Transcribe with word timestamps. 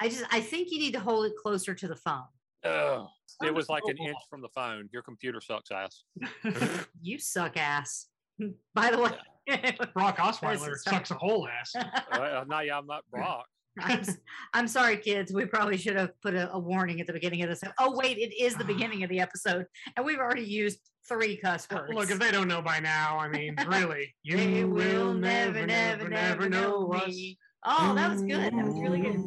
I 0.00 0.08
just, 0.08 0.24
I 0.30 0.40
think 0.40 0.70
you 0.70 0.78
need 0.78 0.92
to 0.94 1.00
hold 1.00 1.26
it 1.26 1.32
closer 1.40 1.74
to 1.74 1.88
the 1.88 1.96
phone. 1.96 2.24
Ugh. 2.64 3.06
It 3.42 3.54
was 3.54 3.68
like 3.68 3.82
an 3.86 3.96
inch 3.98 4.16
from 4.28 4.40
the 4.42 4.48
phone. 4.48 4.88
Your 4.92 5.02
computer 5.02 5.40
sucks 5.40 5.70
ass. 5.70 6.04
You 7.02 7.18
suck 7.18 7.56
ass. 7.56 8.06
By 8.74 8.90
the 8.90 8.98
way, 8.98 9.76
Brock 9.94 10.18
Osweiler 10.18 10.76
sucks 10.76 11.10
a 11.10 11.14
whole 11.14 11.48
ass. 11.48 11.74
Uh, 11.74 12.44
no, 12.48 12.60
yeah, 12.60 12.78
I'm 12.78 12.86
not 12.86 13.04
Brock. 13.10 13.46
I'm, 13.78 14.00
s- 14.00 14.18
I'm 14.52 14.68
sorry, 14.68 14.96
kids. 14.98 15.32
We 15.32 15.46
probably 15.46 15.76
should 15.78 15.96
have 15.96 16.10
put 16.20 16.34
a, 16.34 16.52
a 16.52 16.58
warning 16.58 17.00
at 17.00 17.06
the 17.06 17.12
beginning 17.12 17.42
of 17.42 17.48
this. 17.48 17.62
Oh, 17.78 17.96
wait, 17.96 18.18
it 18.18 18.34
is 18.38 18.54
the 18.56 18.64
beginning 18.64 19.02
of 19.04 19.10
the 19.10 19.20
episode, 19.20 19.64
and 19.96 20.04
we've 20.04 20.18
already 20.18 20.42
used 20.44 20.80
three 21.08 21.36
cuss 21.36 21.66
words. 21.70 21.92
Look, 21.94 22.10
if 22.10 22.18
they 22.18 22.30
don't 22.30 22.48
know 22.48 22.60
by 22.60 22.80
now, 22.80 23.18
I 23.18 23.28
mean, 23.28 23.56
really, 23.68 24.14
you 24.22 24.36
They 24.36 24.64
will 24.64 25.14
never, 25.14 25.64
never, 25.66 26.08
never 26.08 26.48
know 26.48 26.92
us. 26.92 27.06
me. 27.08 27.38
Oh, 27.64 27.94
that 27.94 28.10
was 28.10 28.22
good. 28.22 28.52
That 28.52 28.64
was 28.64 28.74
really 28.74 29.00
good. 29.00 29.24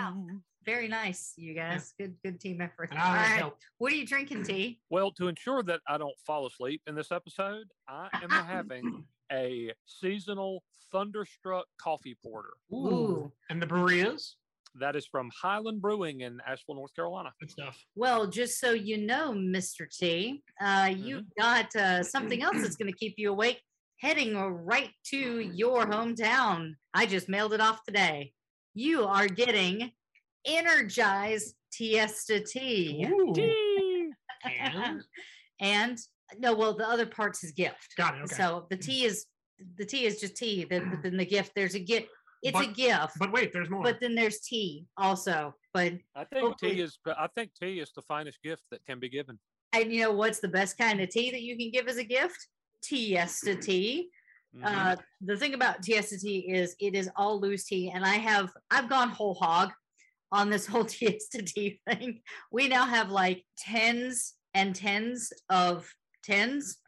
Wow. 0.00 0.24
Very 0.64 0.88
nice, 0.88 1.32
you 1.36 1.54
guys. 1.54 1.94
Good, 1.98 2.14
good 2.24 2.40
team 2.40 2.60
effort. 2.60 2.90
And 2.90 2.98
All 2.98 3.12
I 3.12 3.16
right. 3.16 3.38
helped. 3.38 3.64
What 3.78 3.92
are 3.92 3.96
you 3.96 4.06
drinking, 4.06 4.44
T? 4.44 4.80
Well, 4.90 5.10
to 5.12 5.28
ensure 5.28 5.62
that 5.64 5.80
I 5.88 5.96
don't 5.98 6.16
fall 6.26 6.46
asleep 6.46 6.82
in 6.86 6.94
this 6.94 7.10
episode, 7.12 7.64
I 7.88 8.08
am 8.22 8.30
having 8.46 9.04
a 9.32 9.72
seasonal 9.86 10.62
thunderstruck 10.92 11.66
coffee 11.80 12.16
porter. 12.22 12.50
Ooh. 12.72 13.32
And 13.48 13.60
the 13.60 13.66
brewery 13.66 14.00
is 14.00 14.36
That 14.74 14.96
is 14.96 15.06
from 15.06 15.30
Highland 15.40 15.80
Brewing 15.80 16.20
in 16.20 16.40
Asheville, 16.46 16.76
North 16.76 16.94
Carolina. 16.94 17.32
good 17.40 17.50
stuff. 17.50 17.82
Well, 17.94 18.26
just 18.26 18.58
so 18.60 18.72
you 18.72 18.98
know, 18.98 19.32
Mr. 19.32 19.86
T, 19.90 20.42
uh, 20.60 20.92
you've 20.94 21.26
got 21.38 21.74
uh, 21.76 22.02
something 22.02 22.42
else 22.42 22.60
that's 22.60 22.76
going 22.76 22.92
to 22.92 22.98
keep 22.98 23.14
you 23.16 23.30
awake 23.30 23.62
heading 23.98 24.36
right 24.36 24.90
to 25.04 25.40
your 25.40 25.86
hometown. 25.86 26.72
I 26.94 27.06
just 27.06 27.28
mailed 27.28 27.52
it 27.54 27.60
off 27.60 27.82
today. 27.84 28.32
You 28.74 29.04
are 29.04 29.26
getting 29.26 29.90
Energize 30.46 31.54
Tiesta 31.72 32.44
Tea. 32.44 33.06
Ooh. 33.10 34.12
And 34.60 35.02
and 35.60 35.98
no, 36.38 36.54
well, 36.54 36.76
the 36.76 36.88
other 36.88 37.06
part's 37.06 37.40
his 37.40 37.52
gift. 37.52 37.94
got 37.96 38.14
it. 38.16 38.22
Okay. 38.24 38.34
So 38.36 38.66
the 38.70 38.76
tea 38.76 39.04
is 39.04 39.26
the 39.76 39.84
tea 39.84 40.06
is 40.06 40.20
just 40.20 40.36
tea. 40.36 40.64
Then 40.68 40.98
then 41.02 41.16
the 41.16 41.26
gift 41.26 41.52
there's 41.54 41.74
a 41.74 41.80
gift. 41.80 42.08
It's 42.42 42.58
a 42.58 42.66
gift, 42.68 43.12
but 43.18 43.32
wait, 43.32 43.52
there's 43.52 43.68
more. 43.68 43.82
but 43.82 44.00
then 44.00 44.14
there's 44.14 44.40
tea 44.40 44.86
also. 44.96 45.54
But 45.74 45.92
I 46.16 46.24
think 46.24 46.42
Hopefully- 46.46 46.76
tea 46.76 46.80
is. 46.80 46.98
I 47.06 47.28
think 47.34 47.50
tea 47.60 47.80
is 47.80 47.92
the 47.94 48.00
finest 48.02 48.38
gift 48.42 48.62
that 48.70 48.84
can 48.86 48.98
be 48.98 49.10
given. 49.10 49.38
and 49.74 49.92
you 49.92 50.00
know 50.02 50.12
what's 50.12 50.40
the 50.40 50.48
best 50.48 50.78
kind 50.78 51.00
of 51.02 51.10
tea 51.10 51.30
that 51.30 51.42
you 51.42 51.56
can 51.58 51.70
give 51.70 51.86
as 51.86 51.98
a 51.98 52.04
gift? 52.04 52.48
Tiesta 52.82 53.60
tea. 53.60 54.08
Mhm. 54.56 54.64
Uh, 54.64 54.96
the 55.20 55.36
thing 55.36 55.52
about 55.54 55.82
Tiesta 55.82 56.18
tea 56.18 56.50
is 56.50 56.74
it 56.80 56.94
is 56.94 57.10
all 57.14 57.38
loose 57.38 57.64
tea, 57.66 57.90
and 57.94 58.04
I 58.06 58.14
have 58.14 58.50
I've 58.70 58.88
gone 58.88 59.10
whole 59.10 59.34
hog 59.34 59.70
on 60.32 60.50
this 60.50 60.66
whole 60.66 60.84
tea 60.84 61.80
thing. 61.88 62.20
We 62.50 62.68
now 62.68 62.86
have 62.86 63.10
like 63.10 63.44
tens 63.58 64.34
and 64.54 64.74
tens 64.74 65.32
of 65.48 65.92
tens 66.22 66.78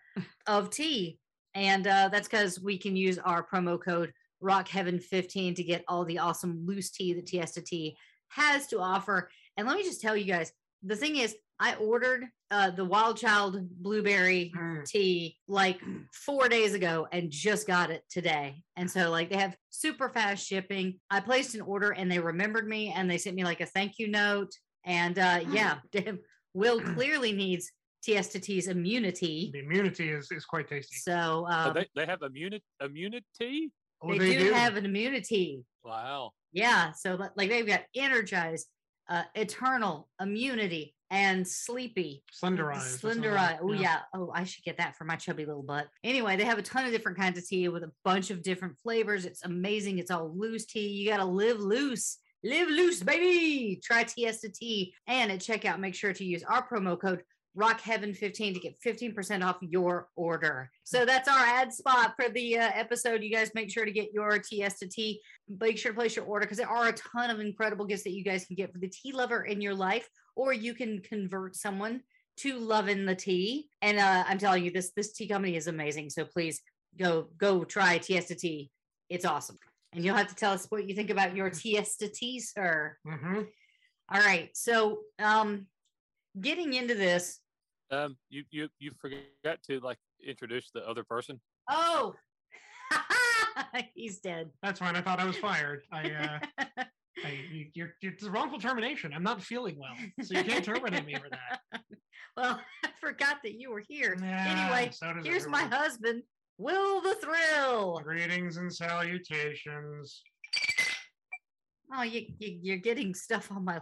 of 0.46 0.70
tea, 0.70 1.18
and 1.54 1.86
uh, 1.86 2.08
that's 2.08 2.28
because 2.28 2.60
we 2.60 2.78
can 2.78 2.96
use 2.96 3.18
our 3.18 3.46
promo 3.46 3.82
code 3.82 4.12
Rock 4.40 4.68
Heaven 4.68 4.98
15 4.98 5.54
to 5.54 5.62
get 5.62 5.84
all 5.88 6.04
the 6.04 6.18
awesome 6.18 6.64
loose 6.66 6.90
tea 6.90 7.14
that 7.14 7.26
Tiesta 7.26 7.64
tea 7.64 7.96
has 8.28 8.66
to 8.68 8.80
offer. 8.80 9.30
And 9.56 9.66
let 9.66 9.76
me 9.76 9.84
just 9.84 10.00
tell 10.00 10.16
you 10.16 10.24
guys, 10.24 10.52
the 10.82 10.96
thing 10.96 11.16
is, 11.16 11.36
I 11.62 11.76
ordered 11.76 12.26
uh, 12.50 12.70
the 12.70 12.84
Wild 12.84 13.16
Child 13.16 13.56
blueberry 13.80 14.52
Mm. 14.56 14.84
tea 14.84 15.38
like 15.46 15.80
four 16.12 16.48
days 16.48 16.74
ago 16.74 17.06
and 17.12 17.30
just 17.30 17.68
got 17.68 17.90
it 17.90 18.02
today. 18.10 18.64
And 18.76 18.90
so, 18.90 19.10
like, 19.10 19.30
they 19.30 19.36
have 19.36 19.56
super 19.70 20.08
fast 20.08 20.44
shipping. 20.44 20.98
I 21.08 21.20
placed 21.20 21.54
an 21.54 21.60
order 21.60 21.90
and 21.92 22.10
they 22.10 22.18
remembered 22.18 22.66
me 22.66 22.92
and 22.92 23.08
they 23.08 23.16
sent 23.16 23.36
me 23.36 23.44
like 23.44 23.60
a 23.60 23.66
thank 23.66 24.00
you 24.00 24.08
note. 24.08 24.50
And 24.84 25.16
uh, 25.20 25.40
yeah, 25.52 25.76
Will 26.54 26.80
clearly 26.80 27.32
needs 27.32 27.70
Tiesta 28.04 28.42
Tea's 28.42 28.66
immunity. 28.66 29.50
the 29.52 29.60
immunity 29.60 30.10
is, 30.10 30.26
is 30.32 30.44
quite 30.44 30.68
tasty. 30.68 30.96
So 30.96 31.12
So 31.12 31.46
uh, 31.48 31.72
they, 31.72 31.86
they 31.94 32.06
have 32.06 32.22
immunity. 32.22 32.64
Immunity. 32.84 33.70
Oh, 34.02 34.18
they, 34.18 34.36
do, 34.36 34.52
have 34.52 34.76
an 34.76 34.84
immunity. 34.84 35.62
Wow. 35.84 36.32
Yeah. 36.52 36.90
So, 36.92 37.16
like, 37.36 37.48
they've 37.48 37.66
got 37.66 37.82
energized, 37.94 38.66
uh, 39.08 39.22
Eternal, 39.34 40.08
Immunity, 40.20 40.94
and 41.12 41.46
Sleepy. 41.46 42.24
Slenderize. 42.32 42.98
Slender 42.98 43.36
Eye. 43.36 43.58
Oh 43.62 43.72
yeah. 43.72 43.98
Oh, 44.14 44.32
I 44.34 44.44
should 44.44 44.64
get 44.64 44.78
that 44.78 44.96
for 44.96 45.04
my 45.04 45.14
chubby 45.14 45.44
little 45.44 45.62
butt. 45.62 45.86
Anyway, 46.02 46.36
they 46.36 46.44
have 46.44 46.58
a 46.58 46.62
ton 46.62 46.86
of 46.86 46.90
different 46.90 47.18
kinds 47.18 47.38
of 47.38 47.46
tea 47.46 47.68
with 47.68 47.84
a 47.84 47.92
bunch 48.02 48.30
of 48.30 48.42
different 48.42 48.78
flavors. 48.82 49.26
It's 49.26 49.44
amazing. 49.44 49.98
It's 49.98 50.10
all 50.10 50.32
loose 50.34 50.64
tea. 50.64 50.88
You 50.88 51.10
gotta 51.10 51.26
live 51.26 51.60
loose. 51.60 52.18
Live 52.42 52.68
loose, 52.68 53.02
baby. 53.02 53.78
Try 53.84 54.02
Tiesta 54.02 54.52
tea. 54.52 54.94
And 55.06 55.30
at 55.30 55.40
checkout, 55.40 55.78
make 55.78 55.94
sure 55.94 56.14
to 56.14 56.24
use 56.24 56.42
our 56.42 56.66
promo 56.66 56.98
code 56.98 57.22
RockHeaven15 57.58 58.54
to 58.54 58.60
get 58.60 58.80
15% 58.80 59.44
off 59.44 59.58
your 59.60 60.08
order. 60.16 60.70
So 60.84 61.04
that's 61.04 61.28
our 61.28 61.44
ad 61.44 61.72
spot 61.72 62.14
for 62.16 62.30
the 62.30 62.58
uh, 62.58 62.70
episode. 62.74 63.22
You 63.22 63.30
guys 63.30 63.50
make 63.54 63.70
sure 63.70 63.84
to 63.84 63.92
get 63.92 64.12
your 64.12 64.38
Tiesta 64.38 64.90
tea. 64.90 65.20
Make 65.60 65.76
sure 65.78 65.92
to 65.92 65.98
place 65.98 66.16
your 66.16 66.24
order 66.24 66.46
because 66.46 66.58
there 66.58 66.68
are 66.68 66.88
a 66.88 66.92
ton 66.92 67.30
of 67.30 67.40
incredible 67.40 67.84
gifts 67.84 68.04
that 68.04 68.12
you 68.12 68.24
guys 68.24 68.46
can 68.46 68.56
get 68.56 68.72
for 68.72 68.78
the 68.78 68.88
tea 68.88 69.12
lover 69.12 69.44
in 69.44 69.60
your 69.60 69.74
life, 69.74 70.08
or 70.34 70.52
you 70.52 70.74
can 70.74 71.00
convert 71.00 71.54
someone 71.54 72.00
to 72.38 72.58
loving 72.58 73.04
the 73.04 73.14
tea. 73.14 73.68
And 73.82 73.98
uh, 73.98 74.24
I'm 74.26 74.38
telling 74.38 74.64
you, 74.64 74.70
this 74.70 74.92
this 74.96 75.12
tea 75.12 75.28
company 75.28 75.56
is 75.56 75.66
amazing. 75.66 76.08
So 76.10 76.24
please 76.24 76.62
go 76.98 77.28
go 77.36 77.64
try 77.64 77.98
Tiesta 77.98 78.38
tea. 78.38 78.70
It's 79.10 79.26
awesome. 79.26 79.58
And 79.92 80.02
you'll 80.02 80.16
have 80.16 80.28
to 80.28 80.34
tell 80.34 80.52
us 80.52 80.66
what 80.70 80.88
you 80.88 80.94
think 80.94 81.10
about 81.10 81.36
your 81.36 81.50
Tiesta 81.50 82.10
tea, 82.10 82.40
sir. 82.40 82.96
Mhm. 83.06 83.46
All 84.10 84.20
right. 84.20 84.48
So 84.56 85.00
um 85.18 85.66
getting 86.40 86.72
into 86.72 86.94
this. 86.94 87.38
Um, 87.92 88.16
you 88.30 88.44
you 88.50 88.68
you 88.78 88.90
forgot 88.98 89.62
to 89.68 89.78
like 89.80 89.98
introduce 90.26 90.70
the 90.72 90.80
other 90.88 91.04
person. 91.04 91.40
Oh 91.70 92.14
he's 93.94 94.18
dead. 94.20 94.50
That's 94.62 94.78
fine. 94.78 94.96
I 94.96 95.02
thought 95.02 95.20
I 95.20 95.24
was 95.24 95.36
fired. 95.36 95.82
I, 95.92 96.10
uh, 96.10 96.38
I 97.24 97.30
you, 97.50 97.66
you're, 97.74 97.94
you're 98.00 98.12
it's 98.12 98.24
a 98.24 98.30
wrongful 98.30 98.58
termination. 98.58 99.12
I'm 99.14 99.22
not 99.22 99.42
feeling 99.42 99.78
well, 99.78 99.94
so 100.22 100.36
you 100.36 100.44
can't 100.44 100.64
terminate 100.64 101.06
me 101.06 101.14
for 101.14 101.28
that. 101.30 101.60
well, 102.36 102.60
I 102.84 102.88
forgot 103.00 103.38
that 103.44 103.54
you 103.54 103.70
were 103.70 103.82
here. 103.86 104.16
Nah, 104.16 104.26
anyway, 104.26 104.90
so 104.92 105.12
does 105.12 105.24
here's 105.24 105.46
my 105.46 105.62
husband, 105.64 106.22
Will 106.58 107.00
the 107.00 107.14
Thrill. 107.16 108.00
Greetings 108.00 108.56
and 108.56 108.72
salutations. 108.72 110.22
Oh, 111.94 112.02
you, 112.02 112.26
you 112.38 112.58
you're 112.62 112.76
getting 112.78 113.14
stuff 113.14 113.50
on 113.52 113.64
my. 113.64 113.80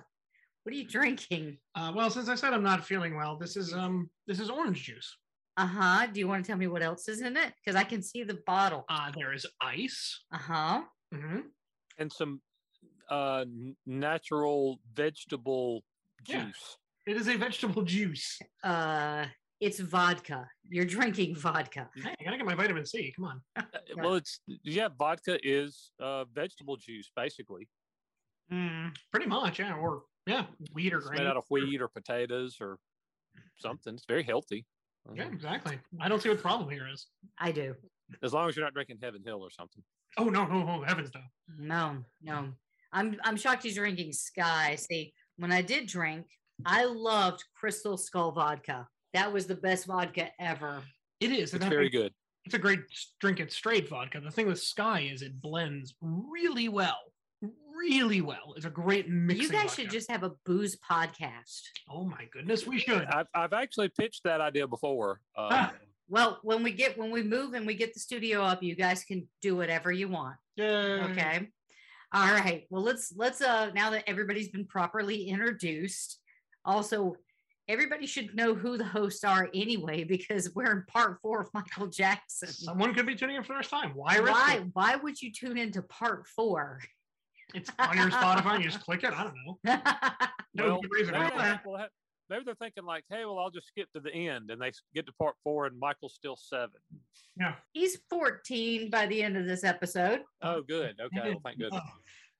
What 0.62 0.74
are 0.74 0.76
you 0.76 0.86
drinking? 0.86 1.58
Uh, 1.74 1.92
well, 1.94 2.10
since 2.10 2.28
I 2.28 2.34
said 2.34 2.52
I'm 2.52 2.62
not 2.62 2.84
feeling 2.84 3.16
well, 3.16 3.36
this 3.36 3.56
is 3.56 3.72
um 3.72 4.10
this 4.26 4.40
is 4.40 4.50
orange 4.50 4.82
juice. 4.84 5.16
Uh 5.56 5.66
huh. 5.66 6.06
Do 6.12 6.20
you 6.20 6.28
want 6.28 6.44
to 6.44 6.48
tell 6.50 6.58
me 6.58 6.66
what 6.68 6.82
else 6.82 7.08
is 7.08 7.20
in 7.22 7.36
it? 7.36 7.52
Because 7.56 7.76
I 7.76 7.84
can 7.84 8.02
see 8.02 8.22
the 8.24 8.38
bottle. 8.46 8.84
Uh, 8.88 9.10
there 9.14 9.32
is 9.32 9.46
ice. 9.60 10.24
Uh 10.32 10.38
huh. 10.38 10.82
Mm-hmm. 11.14 11.40
and 11.98 12.12
some 12.12 12.40
uh 13.08 13.44
natural 13.86 14.80
vegetable 14.94 15.82
Yeah. 16.26 16.44
juice. 16.46 16.76
It 17.06 17.16
is 17.16 17.26
a 17.28 17.36
vegetable 17.36 17.82
juice. 17.82 18.38
Uh, 18.62 19.26
it's 19.60 19.80
vodka. 19.80 20.48
You're 20.68 20.84
drinking 20.84 21.34
vodka. 21.36 21.90
Hey, 21.96 22.14
I 22.20 22.24
gotta 22.24 22.36
get 22.36 22.46
my 22.46 22.54
vitamin 22.54 22.86
C. 22.86 23.12
Come 23.16 23.24
on. 23.24 23.40
Uh, 23.56 23.62
Well, 23.96 24.14
it's 24.14 24.40
yeah, 24.62 24.88
vodka 24.96 25.38
is 25.42 25.90
uh 25.98 26.24
vegetable 26.26 26.76
juice 26.76 27.10
basically. 27.16 27.68
Mm. 28.52 28.94
Pretty 29.10 29.26
much, 29.26 29.58
yeah. 29.58 29.74
Or 29.74 30.04
yeah, 30.26 30.46
wheat 30.72 30.92
or 30.92 30.98
It's 30.98 31.06
grain. 31.08 31.20
made 31.22 31.26
out 31.28 31.36
of 31.36 31.44
wheat 31.50 31.80
or 31.80 31.88
potatoes 31.88 32.56
or 32.60 32.78
something. 33.58 33.94
It's 33.94 34.04
very 34.06 34.22
healthy. 34.22 34.66
Yeah, 35.14 35.24
Um, 35.26 35.32
exactly. 35.32 35.78
I 36.00 36.08
don't 36.08 36.20
see 36.22 36.28
what 36.28 36.38
the 36.38 36.42
problem 36.42 36.68
here 36.70 36.86
is. 36.92 37.06
I 37.38 37.52
do. 37.52 37.74
As 38.22 38.32
long 38.32 38.48
as 38.48 38.56
you're 38.56 38.64
not 38.64 38.74
drinking 38.74 38.98
Heaven 39.02 39.22
Hill 39.24 39.40
or 39.42 39.50
something. 39.50 39.82
Oh 40.18 40.24
no, 40.24 40.44
no, 40.46 40.64
no, 40.64 40.82
heavens 40.82 41.10
no. 41.14 41.20
No, 41.58 42.04
no. 42.22 42.52
I'm 42.92 43.16
I'm 43.24 43.36
shocked 43.36 43.62
he's 43.62 43.76
drinking 43.76 44.10
Skyy. 44.10 44.78
See, 44.78 45.12
when 45.36 45.52
I 45.52 45.62
did 45.62 45.86
drink, 45.86 46.26
I 46.66 46.84
loved 46.84 47.44
Crystal 47.54 47.96
Skull 47.96 48.32
vodka. 48.32 48.86
That 49.14 49.32
was 49.32 49.46
the 49.46 49.54
best 49.54 49.86
vodka 49.86 50.28
ever. 50.40 50.82
It 51.20 51.30
is. 51.32 51.54
It's 51.54 51.64
very 51.64 51.84
think 51.88 51.92
good. 51.92 52.12
It's 52.46 52.54
a 52.54 52.58
great 52.58 52.80
s- 52.90 53.14
drink 53.20 53.38
it 53.38 53.52
straight 53.52 53.88
vodka. 53.88 54.20
The 54.20 54.30
thing 54.30 54.46
with 54.48 54.58
Skyy 54.58 55.12
is 55.12 55.22
it 55.22 55.40
blends 55.40 55.94
really 56.00 56.68
well, 56.68 56.98
really 57.80 58.20
well. 58.20 58.54
It's 58.56 58.66
a 58.66 58.70
great 58.70 59.08
mixing. 59.08 59.42
You 59.42 59.48
guys 59.50 59.62
vodka. 59.62 59.82
should 59.82 59.90
just 59.90 60.10
have 60.10 60.22
a 60.22 60.32
booze 60.44 60.76
podcast. 60.76 61.62
Oh 61.88 62.04
my 62.04 62.26
goodness, 62.32 62.66
we 62.66 62.78
should. 62.78 63.04
I've, 63.04 63.26
I've 63.34 63.52
actually 63.52 63.88
pitched 63.88 64.24
that 64.24 64.40
idea 64.40 64.66
before. 64.66 65.20
Uh. 65.36 65.70
Well, 66.08 66.40
when 66.42 66.62
we 66.62 66.72
get 66.72 66.98
when 66.98 67.10
we 67.10 67.22
move 67.22 67.54
and 67.54 67.66
we 67.66 67.74
get 67.74 67.94
the 67.94 68.00
studio 68.00 68.42
up, 68.42 68.62
you 68.62 68.74
guys 68.74 69.04
can 69.04 69.28
do 69.42 69.56
whatever 69.56 69.92
you 69.92 70.08
want. 70.08 70.36
Yeah. 70.56 71.06
Okay. 71.10 71.48
All 72.12 72.32
right. 72.32 72.66
Well, 72.68 72.82
let's 72.82 73.12
let's 73.16 73.40
uh 73.40 73.70
now 73.74 73.90
that 73.90 74.04
everybody's 74.08 74.48
been 74.48 74.66
properly 74.66 75.28
introduced, 75.28 76.18
also 76.64 77.14
everybody 77.68 78.06
should 78.06 78.34
know 78.34 78.56
who 78.56 78.76
the 78.76 78.84
hosts 78.84 79.22
are 79.22 79.48
anyway 79.54 80.02
because 80.16 80.52
we're 80.54 80.72
in 80.72 80.84
part 80.88 81.20
four 81.22 81.42
of 81.42 81.48
Michael 81.54 81.86
Jackson. 81.86 82.48
Someone 82.48 82.92
could 82.92 83.06
be 83.06 83.14
tuning 83.14 83.36
in 83.36 83.44
for 83.44 83.52
the 83.52 83.58
first 83.58 83.70
time. 83.70 83.92
Why 83.94 84.18
Why 84.18 84.64
why 84.72 84.96
would 84.96 85.22
you 85.22 85.32
tune 85.32 85.56
into 85.56 85.82
part 85.82 86.26
four? 86.26 86.80
It's 87.54 87.70
on 87.78 87.96
your 87.96 88.10
Spotify. 88.10 88.58
You 88.58 88.64
just 88.64 88.80
click 88.84 89.04
it. 89.04 89.12
I 89.12 89.24
don't 89.24 89.34
know. 89.46 89.58
No 90.52 90.64
well, 90.66 90.80
reason. 90.90 91.12
maybe, 91.14 91.30
they're, 91.38 91.88
maybe 92.28 92.42
they're 92.44 92.54
thinking 92.56 92.84
like, 92.84 93.04
"Hey, 93.08 93.24
well, 93.24 93.38
I'll 93.38 93.50
just 93.50 93.68
skip 93.68 93.88
to 93.92 94.00
the 94.00 94.12
end," 94.12 94.50
and 94.50 94.60
they 94.60 94.72
get 94.96 95.06
to 95.06 95.12
part 95.12 95.36
four, 95.44 95.66
and 95.66 95.78
Michael's 95.78 96.14
still 96.14 96.34
seven. 96.34 96.80
Yeah. 97.38 97.54
He's 97.72 97.98
14 98.10 98.90
by 98.90 99.06
the 99.06 99.22
end 99.22 99.36
of 99.36 99.46
this 99.46 99.62
episode. 99.62 100.22
Oh, 100.42 100.60
good. 100.62 100.96
Okay, 101.00 101.30
well, 101.30 101.40
thank 101.44 101.58
goodness. 101.60 101.80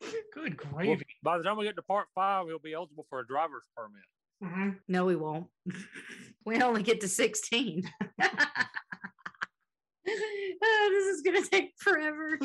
Oh, 0.02 0.12
good 0.34 0.58
Well, 0.72 0.72
gravy. 0.74 1.06
by 1.22 1.38
the 1.38 1.44
time 1.44 1.56
we 1.56 1.64
get 1.66 1.76
to 1.76 1.82
part 1.82 2.08
five, 2.16 2.46
he'll 2.48 2.58
be 2.58 2.72
eligible 2.72 3.06
for 3.08 3.20
a 3.20 3.26
driver's 3.26 3.62
permit. 3.76 4.02
Mhm. 4.42 4.78
No, 4.88 5.04
we 5.04 5.14
won't. 5.14 5.46
we 6.44 6.60
only 6.60 6.82
get 6.82 7.00
to 7.02 7.08
16. 7.08 7.88
Oh, 10.62 10.88
this 10.90 11.06
is 11.06 11.22
gonna 11.22 11.42
take 11.46 11.74
forever. 11.78 12.38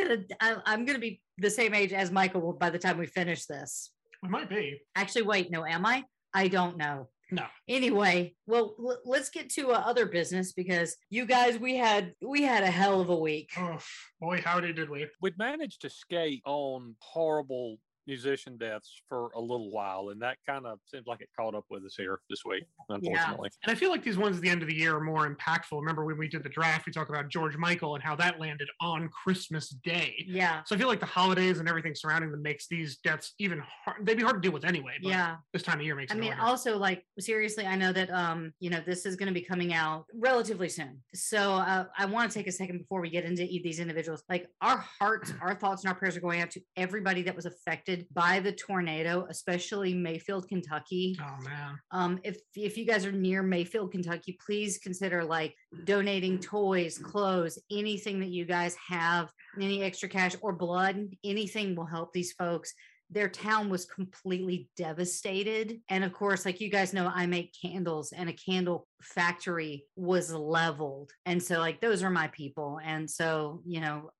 I'm 0.00 0.08
gonna, 0.08 0.14
I'm 0.40 0.52
gonna, 0.54 0.62
I- 0.66 0.72
I'm 0.72 0.84
gonna 0.84 0.98
be 0.98 1.20
the 1.38 1.50
same 1.50 1.74
age 1.74 1.92
as 1.92 2.10
Michael 2.10 2.40
will 2.40 2.52
by 2.52 2.70
the 2.70 2.78
time 2.78 2.98
we 2.98 3.06
finish 3.06 3.46
this. 3.46 3.90
We 4.22 4.28
might 4.28 4.48
be. 4.48 4.80
Actually, 4.94 5.22
wait, 5.22 5.50
no, 5.50 5.64
am 5.64 5.84
I? 5.86 6.04
I 6.34 6.48
don't 6.48 6.76
know. 6.76 7.08
No. 7.30 7.44
Anyway, 7.68 8.34
well, 8.46 8.76
l- 8.78 9.00
let's 9.04 9.30
get 9.30 9.50
to 9.50 9.72
uh, 9.72 9.82
other 9.84 10.06
business 10.06 10.52
because 10.52 10.96
you 11.10 11.26
guys, 11.26 11.58
we 11.58 11.76
had, 11.76 12.12
we 12.22 12.42
had 12.42 12.62
a 12.62 12.70
hell 12.70 13.00
of 13.00 13.08
a 13.10 13.16
week. 13.16 13.50
Oh 13.58 13.78
boy, 14.20 14.40
howdy 14.44 14.72
did 14.72 14.88
we? 14.88 15.06
We'd 15.20 15.36
managed 15.36 15.80
to 15.82 15.90
skate 15.90 16.42
on 16.46 16.94
horrible 17.00 17.78
musician 18.06 18.56
deaths 18.56 19.02
for 19.08 19.30
a 19.34 19.40
little 19.40 19.70
while, 19.70 20.10
and 20.10 20.20
that 20.22 20.36
kind 20.46 20.66
of 20.66 20.78
seems 20.86 21.06
like 21.06 21.20
it 21.20 21.28
caught 21.38 21.54
up 21.54 21.64
with 21.70 21.84
us 21.84 21.94
here 21.96 22.20
this 22.30 22.44
week, 22.44 22.64
unfortunately. 22.88 23.50
Yeah. 23.52 23.68
And 23.68 23.76
I 23.76 23.78
feel 23.78 23.90
like 23.90 24.02
these 24.02 24.18
ones 24.18 24.36
at 24.36 24.42
the 24.42 24.48
end 24.48 24.62
of 24.62 24.68
the 24.68 24.74
year 24.74 24.96
are 24.96 25.00
more 25.00 25.28
impactful. 25.28 25.72
Remember 25.72 26.04
when 26.04 26.18
we 26.18 26.28
did 26.28 26.42
the 26.42 26.48
draft, 26.48 26.86
we 26.86 26.92
talked 26.92 27.10
about 27.10 27.28
George 27.28 27.56
Michael 27.56 27.94
and 27.94 28.02
how 28.04 28.14
that 28.16 28.38
landed 28.40 28.68
on 28.80 29.08
Christmas 29.08 29.70
Day. 29.70 30.14
Yeah, 30.26 30.62
So 30.64 30.74
I 30.74 30.78
feel 30.78 30.88
like 30.88 31.00
the 31.00 31.06
holidays 31.06 31.58
and 31.58 31.68
everything 31.68 31.94
surrounding 31.94 32.30
them 32.30 32.42
makes 32.42 32.68
these 32.68 32.98
deaths 32.98 33.34
even 33.38 33.62
hard. 33.84 34.04
They'd 34.06 34.16
be 34.16 34.22
hard 34.22 34.36
to 34.36 34.40
deal 34.40 34.52
with 34.52 34.64
anyway. 34.64 34.94
But 35.02 35.08
yeah. 35.08 35.36
This 35.52 35.62
time 35.62 35.80
of 35.80 35.84
year 35.86 35.94
makes 35.94 36.12
I 36.12 36.16
it 36.16 36.20
mean, 36.20 36.32
harder. 36.32 36.50
also 36.50 36.76
like 36.76 37.04
seriously, 37.18 37.66
I 37.66 37.76
know 37.76 37.92
that 37.92 38.10
um, 38.10 38.52
you 38.60 38.70
know, 38.70 38.80
this 38.84 39.06
is 39.06 39.16
going 39.16 39.28
to 39.28 39.34
be 39.34 39.42
coming 39.42 39.72
out 39.74 40.04
relatively 40.14 40.68
soon. 40.68 41.02
So 41.14 41.54
uh, 41.54 41.84
I 41.96 42.06
want 42.06 42.30
to 42.30 42.38
take 42.38 42.46
a 42.46 42.52
second 42.52 42.78
before 42.78 43.00
we 43.00 43.10
get 43.10 43.24
into 43.24 43.44
e- 43.44 43.60
these 43.62 43.80
individuals. 43.80 44.22
Like 44.28 44.46
our 44.60 44.84
hearts, 44.98 45.32
our 45.40 45.54
thoughts, 45.54 45.82
and 45.82 45.88
our 45.90 45.94
prayers 45.98 46.16
are 46.16 46.20
going 46.20 46.40
out 46.40 46.50
to 46.52 46.60
everybody 46.76 47.22
that 47.22 47.34
was 47.34 47.46
affected 47.46 47.95
by 48.12 48.40
the 48.40 48.52
tornado, 48.52 49.26
especially 49.30 49.94
Mayfield, 49.94 50.48
Kentucky. 50.48 51.16
oh 51.20 51.44
man. 51.44 51.78
Um, 51.90 52.18
if 52.24 52.38
if 52.54 52.76
you 52.76 52.84
guys 52.84 53.06
are 53.06 53.12
near 53.12 53.42
Mayfield, 53.42 53.92
Kentucky, 53.92 54.38
please 54.44 54.78
consider 54.78 55.24
like 55.24 55.54
donating 55.84 56.38
toys, 56.38 56.98
clothes, 56.98 57.58
anything 57.70 58.20
that 58.20 58.30
you 58.30 58.44
guys 58.44 58.76
have, 58.88 59.30
any 59.60 59.82
extra 59.82 60.08
cash 60.08 60.34
or 60.40 60.52
blood, 60.52 61.08
anything 61.24 61.74
will 61.74 61.86
help 61.86 62.12
these 62.12 62.32
folks. 62.32 62.72
Their 63.08 63.28
town 63.28 63.70
was 63.70 63.84
completely 63.84 64.68
devastated. 64.76 65.80
And 65.88 66.02
of 66.02 66.12
course, 66.12 66.44
like 66.44 66.60
you 66.60 66.68
guys 66.68 66.92
know, 66.92 67.10
I 67.14 67.26
make 67.26 67.54
candles 67.60 68.12
and 68.12 68.28
a 68.28 68.32
candle 68.32 68.88
factory 69.00 69.84
was 69.94 70.32
leveled. 70.32 71.12
And 71.24 71.40
so, 71.40 71.60
like, 71.60 71.80
those 71.80 72.02
are 72.02 72.10
my 72.10 72.26
people. 72.28 72.80
And 72.84 73.08
so, 73.08 73.62
you 73.64 73.80
know, 73.80 74.10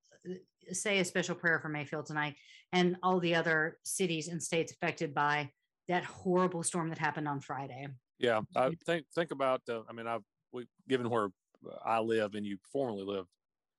say 0.72 0.98
a 0.98 1.04
special 1.04 1.34
prayer 1.34 1.58
for 1.58 1.68
Mayfield 1.68 2.06
tonight 2.06 2.34
and 2.72 2.96
all 3.02 3.20
the 3.20 3.34
other 3.34 3.78
cities 3.84 4.28
and 4.28 4.42
states 4.42 4.72
affected 4.72 5.14
by 5.14 5.50
that 5.88 6.04
horrible 6.04 6.62
storm 6.62 6.88
that 6.88 6.98
happened 6.98 7.28
on 7.28 7.40
Friday. 7.40 7.86
Yeah, 8.18 8.40
I 8.54 8.72
think 8.86 9.06
think 9.14 9.30
about. 9.30 9.62
Uh, 9.68 9.80
I 9.88 9.92
mean, 9.92 10.06
I've 10.06 10.22
we 10.52 10.66
given 10.88 11.08
where 11.10 11.28
I 11.84 12.00
live 12.00 12.34
and 12.34 12.46
you 12.46 12.56
formerly 12.72 13.04
lived, 13.04 13.28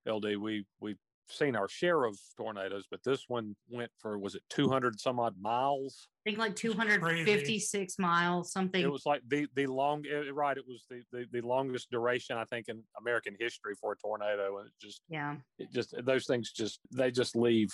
LD. 0.08 0.38
We 0.38 0.66
we've 0.80 1.00
seen 1.30 1.56
our 1.56 1.68
share 1.68 2.06
of 2.06 2.18
tornadoes, 2.38 2.86
but 2.90 3.04
this 3.04 3.26
one 3.28 3.56
went 3.70 3.92
for 3.98 4.18
was 4.18 4.36
it 4.36 4.44
two 4.50 4.70
hundred 4.70 5.00
some 5.00 5.20
odd 5.20 5.36
miles? 5.40 6.08
Think 6.28 6.40
like 6.40 6.56
256 6.58 8.00
miles, 8.00 8.52
something. 8.52 8.82
It 8.82 8.92
was 8.92 9.06
like 9.06 9.22
the 9.28 9.48
the 9.56 9.66
long 9.66 10.04
eh, 10.06 10.30
right. 10.34 10.58
It 10.58 10.66
was 10.68 10.86
the, 10.90 11.02
the 11.12 11.26
the 11.32 11.42
longest 11.42 11.90
duration 11.90 12.36
I 12.38 12.44
think 12.44 12.68
in 12.68 12.84
American 13.00 13.36
history 13.40 13.76
for 13.80 13.94
a 13.94 13.96
tornado, 13.98 14.58
and 14.58 14.68
it 14.68 14.74
just 14.82 15.02
yeah. 15.08 15.36
it 15.58 15.72
just 15.72 15.96
those 16.04 16.26
things 16.26 16.52
just 16.52 16.82
they 16.94 17.12
just 17.12 17.36
leave 17.36 17.70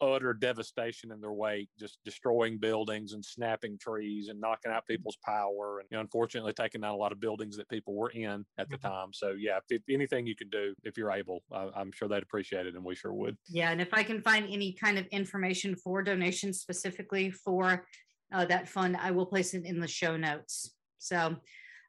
utter 0.00 0.32
devastation 0.32 1.12
in 1.12 1.20
their 1.20 1.32
wake 1.32 1.68
just 1.78 1.98
destroying 2.04 2.58
buildings 2.58 3.12
and 3.12 3.22
snapping 3.22 3.76
trees 3.78 4.28
and 4.28 4.40
knocking 4.40 4.72
out 4.72 4.86
people's 4.86 5.18
power 5.24 5.80
and 5.80 5.88
you 5.90 5.96
know, 5.96 6.00
unfortunately 6.00 6.54
taking 6.54 6.80
down 6.80 6.94
a 6.94 6.96
lot 6.96 7.12
of 7.12 7.20
buildings 7.20 7.54
that 7.56 7.68
people 7.68 7.94
were 7.94 8.10
in 8.10 8.44
at 8.56 8.68
the 8.70 8.78
time 8.78 9.08
so 9.12 9.34
yeah 9.38 9.58
if, 9.58 9.64
if 9.68 9.82
anything 9.94 10.26
you 10.26 10.34
can 10.34 10.48
do 10.48 10.74
if 10.84 10.96
you're 10.96 11.12
able 11.12 11.42
I, 11.52 11.68
i'm 11.76 11.92
sure 11.92 12.08
they'd 12.08 12.22
appreciate 12.22 12.66
it 12.66 12.74
and 12.74 12.82
we 12.82 12.94
sure 12.94 13.12
would 13.12 13.36
Yeah, 13.48 13.70
and 13.70 13.80
if 13.80 13.92
I 13.92 14.02
can 14.02 14.22
find 14.22 14.46
any 14.50 14.72
kind 14.72 14.98
of 14.98 15.06
information 15.08 15.76
for 15.76 16.02
donations 16.02 16.60
specifically 16.60 17.30
for 17.30 17.84
uh, 18.32 18.44
that 18.46 18.68
fund, 18.68 18.96
I 18.96 19.10
will 19.10 19.26
place 19.26 19.54
it 19.54 19.64
in 19.64 19.80
the 19.80 19.88
show 19.88 20.16
notes. 20.16 20.74
So, 20.98 21.36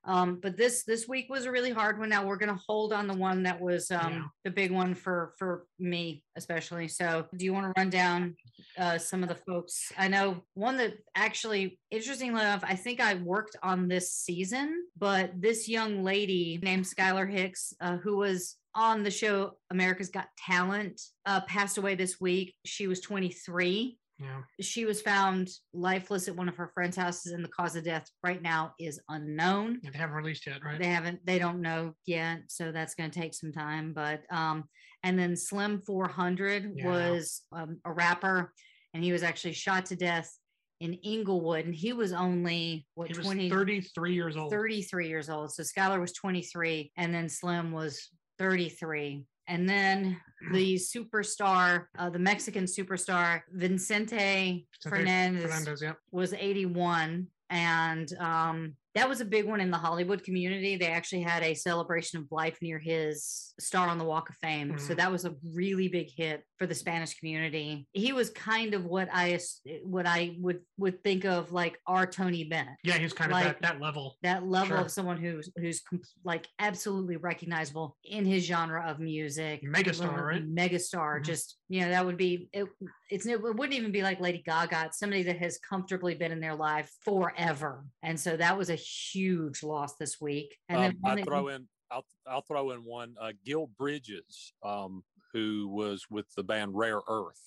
um, 0.04 0.40
but 0.42 0.58
this 0.58 0.84
this 0.84 1.08
week 1.08 1.28
was 1.30 1.46
a 1.46 1.52
really 1.52 1.70
hard 1.72 2.00
one. 2.00 2.10
Now 2.10 2.26
we're 2.26 2.38
gonna 2.38 2.60
hold 2.68 2.92
on 2.92 3.06
the 3.08 3.14
one 3.14 3.44
that 3.44 3.62
was 3.62 3.92
um, 3.92 4.14
Yeah. 4.14 4.24
the 4.46 4.50
big 4.52 4.72
one 4.72 4.96
for 4.96 5.34
for 5.38 5.68
me 5.78 6.24
especially. 6.36 6.88
So, 6.88 7.28
do 7.36 7.46
you 7.46 7.54
want 7.54 7.68
to 7.68 7.80
run 7.80 7.90
down 7.92 8.36
uh, 8.80 8.98
some 8.98 9.22
of 9.22 9.30
the 9.30 9.36
folks? 9.36 9.92
I 9.98 10.08
know 10.08 10.44
one 10.56 10.78
that 10.78 10.94
actually, 11.16 11.80
interestingly 11.92 12.42
enough, 12.42 12.64
I 12.66 12.76
think 12.76 13.00
I 13.00 13.14
worked 13.16 13.58
on 13.62 13.88
this 13.88 14.12
season, 14.14 14.86
but 14.98 15.40
this 15.40 15.70
young 15.70 16.04
lady 16.04 16.60
named 16.64 16.86
Skilyr 16.86 17.30
Hicks, 17.32 17.74
uh, 17.80 17.98
who 17.98 18.18
was 18.18 18.58
on 18.74 19.04
the 19.04 19.12
show 19.12 19.58
America's 19.70 20.10
Got 20.10 20.30
Talent, 20.38 21.00
uh, 21.26 21.42
passed 21.42 21.78
away 21.78 21.94
this 21.94 22.20
week. 22.22 22.56
She 22.66 22.88
was 22.88 23.02
23 23.02 23.98
Yeah. 24.22 24.42
she 24.60 24.86
was 24.86 25.02
found 25.02 25.50
lifeless 25.74 26.28
at 26.28 26.36
one 26.36 26.48
of 26.50 26.56
her 26.58 26.72
friend's 26.74 26.98
houses 26.98 27.32
and 27.34 27.44
the 27.44 27.50
cause 27.50 27.76
of 27.76 27.84
death 27.84 28.08
right 28.24 28.42
now 28.42 28.74
is 28.80 29.00
unknown. 29.10 29.80
They 29.84 29.98
haven't 29.98 30.16
released 30.16 30.46
yet, 30.48 30.64
right? 30.64 30.80
they 30.80 30.88
haven't 30.88 31.26
they 31.26 31.40
don't 31.40 31.62
know 31.62 31.94
yet 32.06 32.42
so 32.48 32.72
that's 32.72 32.96
going 32.96 33.10
to 33.12 33.20
take 33.20 33.34
some 33.34 33.52
time 33.52 33.94
but 33.94 34.22
um 34.32 34.64
and 35.04 35.18
then 35.18 35.36
slim 35.36 35.82
400 35.86 36.74
Yeah. 36.76 36.88
was 36.88 37.42
um, 37.52 37.80
a 37.86 37.92
rapper 37.92 38.54
and 38.94 39.04
he 39.04 39.12
was 39.12 39.24
actually 39.24 39.54
shot 39.54 39.86
to 39.88 39.96
death 39.96 40.32
in 40.80 40.94
inglewood 40.96 41.66
and 41.66 41.76
he 41.76 41.94
was 41.94 42.12
only 42.14 42.88
what 42.96 43.08
he 43.10 43.18
was 43.18 43.26
20 43.26 43.50
33 43.50 44.14
years 44.14 44.36
old. 44.38 44.52
33 44.52 45.08
years 45.08 45.30
old. 45.30 45.52
So 45.54 45.64
Skilyr 45.64 46.00
was 46.02 46.12
23, 46.14 46.92
and 46.98 47.14
then 47.14 47.30
Slim 47.30 47.72
was 47.72 48.10
33. 48.40 49.26
And 49.48 49.68
then 49.68 50.20
the 50.52 50.76
superstar, 50.76 51.86
uh, 51.98 52.10
the 52.10 52.20
Mexican 52.20 52.66
superstar, 52.66 53.42
Vincente 53.52 54.12
Vicente 54.12 54.66
Fernandez, 54.84 55.44
Fernandez, 55.44 55.82
yep. 55.82 55.98
was 56.12 56.34
81. 56.34 57.28
And 57.50 58.14
um, 58.20 58.76
that 58.96 59.08
was 59.08 59.22
a 59.22 59.26
big 59.26 59.46
one 59.46 59.62
in 59.62 59.72
the 59.72 59.78
Hollywood 59.78 60.24
community. 60.24 60.76
They 60.76 60.88
actually 60.88 61.22
had 61.22 61.44
a 61.44 61.54
celebration 61.54 62.20
of 62.20 62.28
life 62.32 62.58
near 62.62 62.78
his 62.80 63.54
star 63.60 63.88
on 63.88 63.98
the 63.98 64.04
Walk 64.04 64.30
of 64.30 64.36
Fame. 64.38 64.78
So 64.80 64.94
Mhm. 64.94 64.98
that 64.98 65.12
was 65.12 65.24
a 65.26 65.36
really 65.54 65.88
big 65.88 66.10
hit 66.16 66.44
for 66.58 66.66
the 66.68 66.76
Spanish 66.76 67.14
community. 67.18 67.88
He 67.94 68.12
was 68.12 68.30
kind 68.32 68.74
of 68.74 68.86
what 68.86 69.08
I 69.12 69.40
what 69.84 70.06
I 70.06 70.36
would 70.40 70.60
would 70.78 71.04
think 71.04 71.26
of 71.26 71.52
like 71.52 71.80
our 71.88 72.06
Tony 72.06 72.44
Bennett 72.44 72.78
Yeah, 72.84 72.98
he's 72.98 73.14
kind 73.14 73.32
of 73.32 73.40
that, 73.40 73.62
that 73.62 73.80
level. 73.80 74.18
that 74.24 74.46
level 74.46 74.68
Sure. 74.70 74.78
of 74.78 74.92
someone 74.92 75.18
who's 75.18 75.50
who's 75.58 75.82
com- 75.82 76.02
like 76.24 76.48
absolutely 76.60 77.16
recognizable 77.18 77.98
in 78.04 78.26
his 78.26 78.44
genre 78.46 78.86
of 78.90 79.00
music 79.00 79.62
Megastar, 79.64 80.22
right? 80.22 80.44
megastar 80.46 81.20
Mhm. 81.20 81.24
just 81.24 81.58
you 81.70 81.82
know 81.82 81.90
that 81.90 82.06
would 82.06 82.18
be 82.18 82.50
it, 82.52 82.66
it's 83.10 83.26
it 83.26 83.42
wouldn't 83.42 83.74
even 83.74 83.92
be 83.92 84.02
like 84.04 84.20
lady 84.20 84.42
gaga 84.46 84.86
it's 84.88 85.00
somebody 85.00 85.24
that 85.24 85.38
has 85.38 85.58
comfortably 85.60 86.16
been 86.16 86.32
in 86.32 86.40
their 86.40 86.56
life 86.56 86.92
forever 87.06 87.86
and 88.04 88.20
so 88.20 88.36
that 88.38 88.58
was 88.58 88.70
a 88.70 88.76
huge 88.82 89.64
loss 89.64 89.96
this 89.96 90.20
week 90.20 90.58
and 90.70 90.78
um, 90.78 90.84
then 90.84 90.98
one 91.02 91.12
i 91.12 91.16
that 91.16 91.26
throw 91.26 91.48
you- 91.50 91.56
in 91.56 91.68
I'll, 91.92 92.06
I'll 92.26 92.42
throw 92.42 92.72
in 92.72 92.86
one 92.86 93.16
uh, 93.20 93.34
gil 93.46 93.68
bridges 93.78 94.54
um, 94.64 95.04
who 95.34 95.68
was 95.70 96.06
with 96.10 96.26
the 96.38 96.44
band 96.44 96.72
rare 96.74 97.02
earth 97.08 97.42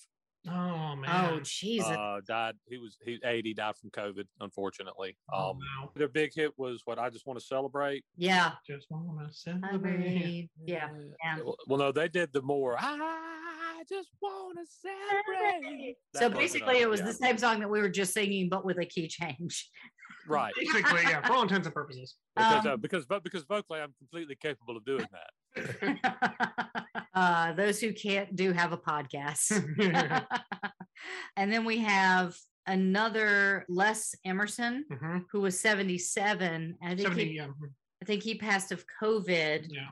Oh 0.47 0.95
man. 0.95 1.01
man. 1.01 1.33
Oh, 1.33 1.39
Jesus. 1.43 1.87
uh, 1.87 2.19
died. 2.27 2.53
He 2.69 2.77
was 2.77 2.99
he 3.03 3.17
80, 3.25 3.55
died 3.55 3.75
from 3.77 3.89
COVID, 3.89 4.25
unfortunately. 4.41 5.17
Oh, 5.33 5.49
Um, 5.49 5.57
wow. 5.57 5.89
their 5.95 6.07
big 6.07 6.33
hit 6.35 6.51
was 6.55 6.83
what 6.85 6.99
I 6.99 7.09
just 7.09 7.25
want 7.25 7.39
to 7.39 7.43
celebrate. 7.47 8.05
yeah. 8.15 8.51
Just 8.69 8.85
wanna 8.91 9.27
celebrate. 9.33 10.51
yeah. 10.67 10.89
yeah. 11.23 11.37
Well, 11.43 11.55
well, 11.67 11.79
no, 11.79 11.91
they 11.91 12.07
did 12.09 12.31
the 12.31 12.43
more. 12.43 12.77
I 12.79 13.81
just 13.89 14.09
want 14.21 14.59
to 14.59 14.65
celebrate. 14.71 15.95
So 16.13 16.19
That 16.19 16.29
was 16.31 16.37
basically, 16.37 16.79
it 16.81 16.89
was 16.89 16.99
yeah. 16.99 17.07
the 17.07 17.13
same 17.13 17.37
song 17.39 17.59
that 17.61 17.69
we 17.71 17.79
were 17.81 17.89
just 17.89 18.13
singing, 18.13 18.47
but 18.47 18.63
with 18.65 18.77
a 18.77 18.85
key 18.85 19.07
change. 19.07 19.69
Right 20.27 20.53
Basically, 20.57 21.01
yeah, 21.03 21.21
for 21.25 21.33
all 21.33 21.43
intents 21.43 21.67
and 21.67 21.73
purposes. 21.73 22.15
because 22.35 22.65
uh, 22.65 22.73
Um, 22.73 22.81
because 22.81 23.05
vo- 23.05 23.19
because 23.19 23.43
vocally 23.43 23.79
I'm 23.79 23.93
completely 23.99 24.35
capable 24.35 24.77
of 24.77 24.85
doing 24.85 25.05
that. 25.11 25.99
uh, 27.13 27.53
those 27.53 27.79
who 27.79 27.93
can't 27.93 28.35
do 28.35 28.51
have 28.53 28.71
a 28.73 28.77
podcast. 28.77 29.51
and 31.37 31.51
then 31.51 31.65
we 31.65 31.77
have 31.79 32.35
another 32.67 33.65
Les 33.69 34.15
Emerson, 34.25 34.85
Mhm. 34.91 35.23
who 35.31 35.41
was 35.41 35.59
77. 35.59 36.75
I 36.81 36.87
think, 36.89 37.01
70, 37.01 37.23
he, 37.25 37.35
yeah. 37.35 37.47
I 38.05 38.07
think 38.07 38.21
he 38.21 38.35
passed 38.35 38.71
of 38.71 38.85
COVID, 39.01 39.65
Yeah. 39.71 39.89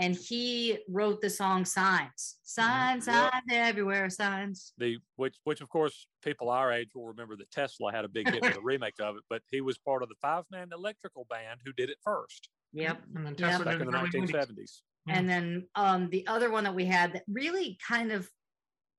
and 0.00 0.16
he 0.16 0.80
wrote 0.88 1.20
the 1.20 1.30
song 1.30 1.64
Signs. 1.64 2.40
Signs, 2.42 3.06
Yep. 3.06 3.14
signs 3.32 3.44
everywhere, 3.52 4.10
signs. 4.10 4.72
The 4.76 4.98
which 5.14 5.36
which 5.44 5.60
of 5.60 5.68
course 5.68 6.08
people 6.24 6.50
our 6.50 6.72
age 6.72 6.90
will 6.96 7.06
remember 7.06 7.36
that 7.36 7.52
Tesla 7.52 7.92
had 7.92 8.04
a 8.04 8.08
big 8.08 8.28
hit 8.28 8.42
with 8.42 8.56
a 8.56 8.60
remake 8.72 8.98
of 8.98 9.14
it, 9.16 9.22
but 9.30 9.42
he 9.52 9.60
was 9.60 9.78
part 9.78 10.02
of 10.02 10.08
the 10.08 10.16
five 10.20 10.42
man 10.50 10.70
electrical 10.72 11.26
band 11.30 11.60
who 11.64 11.72
did 11.72 11.90
it 11.90 11.98
first 12.02 12.48
Yep. 12.72 13.02
And 13.14 13.24
then 13.26 13.36
Yeah. 13.38 13.50
Tesla 13.50 13.64
back 13.66 13.80
in 13.80 13.86
the 13.86 13.92
1970s. 13.92 14.82
And 15.06 15.28
then 15.28 15.68
um 15.76 16.10
the 16.10 16.26
other 16.26 16.50
one 16.50 16.64
that 16.64 16.74
we 16.74 16.86
had 16.86 17.12
that 17.12 17.22
really 17.28 17.78
kind 17.86 18.10
of 18.10 18.28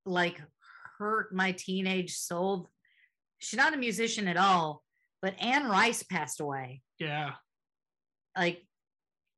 like 0.05 0.41
hurt 0.97 1.35
my 1.35 1.51
teenage 1.51 2.13
soul. 2.15 2.69
She's 3.39 3.57
not 3.57 3.73
a 3.73 3.77
musician 3.77 4.29
at 4.29 4.37
all, 4.37 4.81
but 5.21 5.35
Anne 5.41 5.67
Rice 5.67 6.03
passed 6.03 6.39
away. 6.39 6.83
Yeah. 6.99 7.35
Like 8.37 8.63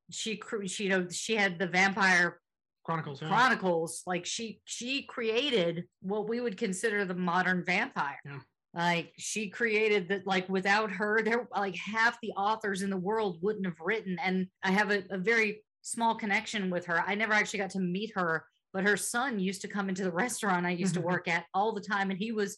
she 0.09 0.41
she 0.65 0.83
you 0.85 0.89
know 0.89 1.07
she 1.09 1.35
had 1.35 1.59
the 1.59 1.67
vampire 1.67 2.39
Chronicles. 2.85 3.21
Yeah. 3.21 3.27
chronicles 3.27 4.01
like 4.07 4.25
she 4.25 4.61
she 4.63 5.03
created 5.03 5.83
what 6.01 6.29
we 6.29 6.39
would 6.39 6.55
consider 6.55 7.03
the 7.03 7.13
modern 7.13 7.61
vampire 7.65 8.17
Yeah. 8.25 8.39
like 8.73 9.11
she 9.17 9.49
created 9.49 10.07
that 10.07 10.25
like 10.25 10.47
without 10.47 10.89
her 10.91 11.21
there 11.21 11.49
like 11.53 11.75
half 11.75 12.17
the 12.21 12.31
authors 12.31 12.83
in 12.83 12.89
the 12.89 12.95
world 12.97 13.39
wouldn't 13.41 13.65
have 13.65 13.75
written 13.81 14.17
and 14.23 14.47
i 14.63 14.71
have 14.71 14.89
a, 14.91 15.03
a 15.09 15.17
very 15.17 15.65
small 15.81 16.15
connection 16.15 16.69
with 16.69 16.85
her 16.85 17.03
i 17.05 17.13
never 17.13 17.33
actually 17.33 17.59
got 17.59 17.71
to 17.71 17.79
meet 17.81 18.13
her 18.15 18.45
but 18.71 18.85
her 18.85 18.95
son 18.95 19.37
used 19.37 19.61
to 19.63 19.67
come 19.67 19.89
into 19.89 20.05
the 20.05 20.11
restaurant 20.11 20.65
i 20.65 20.71
used 20.71 20.93
to 20.93 21.01
work 21.11 21.27
at 21.27 21.43
all 21.53 21.73
the 21.73 21.81
time 21.81 22.09
and 22.09 22.17
he 22.19 22.31
was 22.31 22.57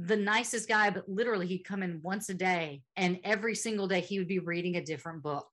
the 0.00 0.16
nicest 0.16 0.68
guy 0.68 0.90
but 0.90 1.08
literally 1.08 1.46
he'd 1.46 1.64
come 1.64 1.82
in 1.82 2.00
once 2.02 2.28
a 2.28 2.34
day 2.34 2.80
and 2.96 3.18
every 3.24 3.54
single 3.54 3.88
day 3.88 4.00
he 4.00 4.18
would 4.18 4.28
be 4.28 4.38
reading 4.38 4.76
a 4.76 4.84
different 4.84 5.22
book 5.24 5.48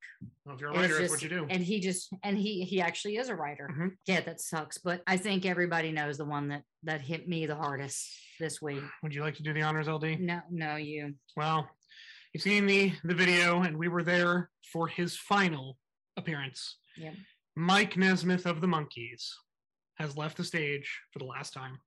Well, 0.45 0.53
if 0.53 0.61
you're 0.61 0.69
a 0.69 0.73
writer, 0.73 0.99
that's 0.99 1.09
what 1.09 1.23
you 1.23 1.29
do. 1.29 1.47
And 1.49 1.63
he 1.63 1.79
just 1.79 2.13
and 2.23 2.37
he 2.37 2.63
he 2.63 2.79
actually 2.79 3.17
is 3.17 3.29
a 3.29 3.35
writer. 3.35 3.67
Mhm. 3.75 3.97
Yeah, 4.05 4.21
that 4.21 4.39
sucks. 4.39 4.77
But 4.77 5.01
I 5.07 5.17
think 5.17 5.45
everybody 5.45 5.91
knows 5.91 6.17
the 6.17 6.25
one 6.25 6.49
that 6.49 6.63
that 6.83 7.01
hit 7.01 7.27
me 7.27 7.47
the 7.47 7.55
hardest 7.55 8.07
this 8.39 8.61
week. 8.61 8.83
Would 9.01 9.15
you 9.15 9.21
like 9.23 9.35
to 9.35 9.43
do 9.43 9.53
the 9.53 9.63
honors, 9.63 9.87
LD? 9.87 10.19
No, 10.19 10.41
no, 10.51 10.75
you. 10.75 11.15
Well, 11.35 11.67
you've 12.31 12.43
seen 12.43 12.67
the 12.67 12.93
the 13.03 13.15
video, 13.15 13.63
and 13.63 13.75
we 13.77 13.87
were 13.87 14.03
there 14.03 14.51
for 14.71 14.87
his 14.87 15.17
final 15.17 15.79
appearance. 16.17 16.77
Yeah. 16.95 17.13
Mike 17.55 17.97
Nesmith 17.97 18.45
of 18.45 18.61
the 18.61 18.67
Monkees 18.67 19.31
has 19.95 20.15
left 20.15 20.37
the 20.37 20.43
stage 20.43 21.01
for 21.11 21.19
the 21.19 21.25
last 21.25 21.53
time. 21.53 21.79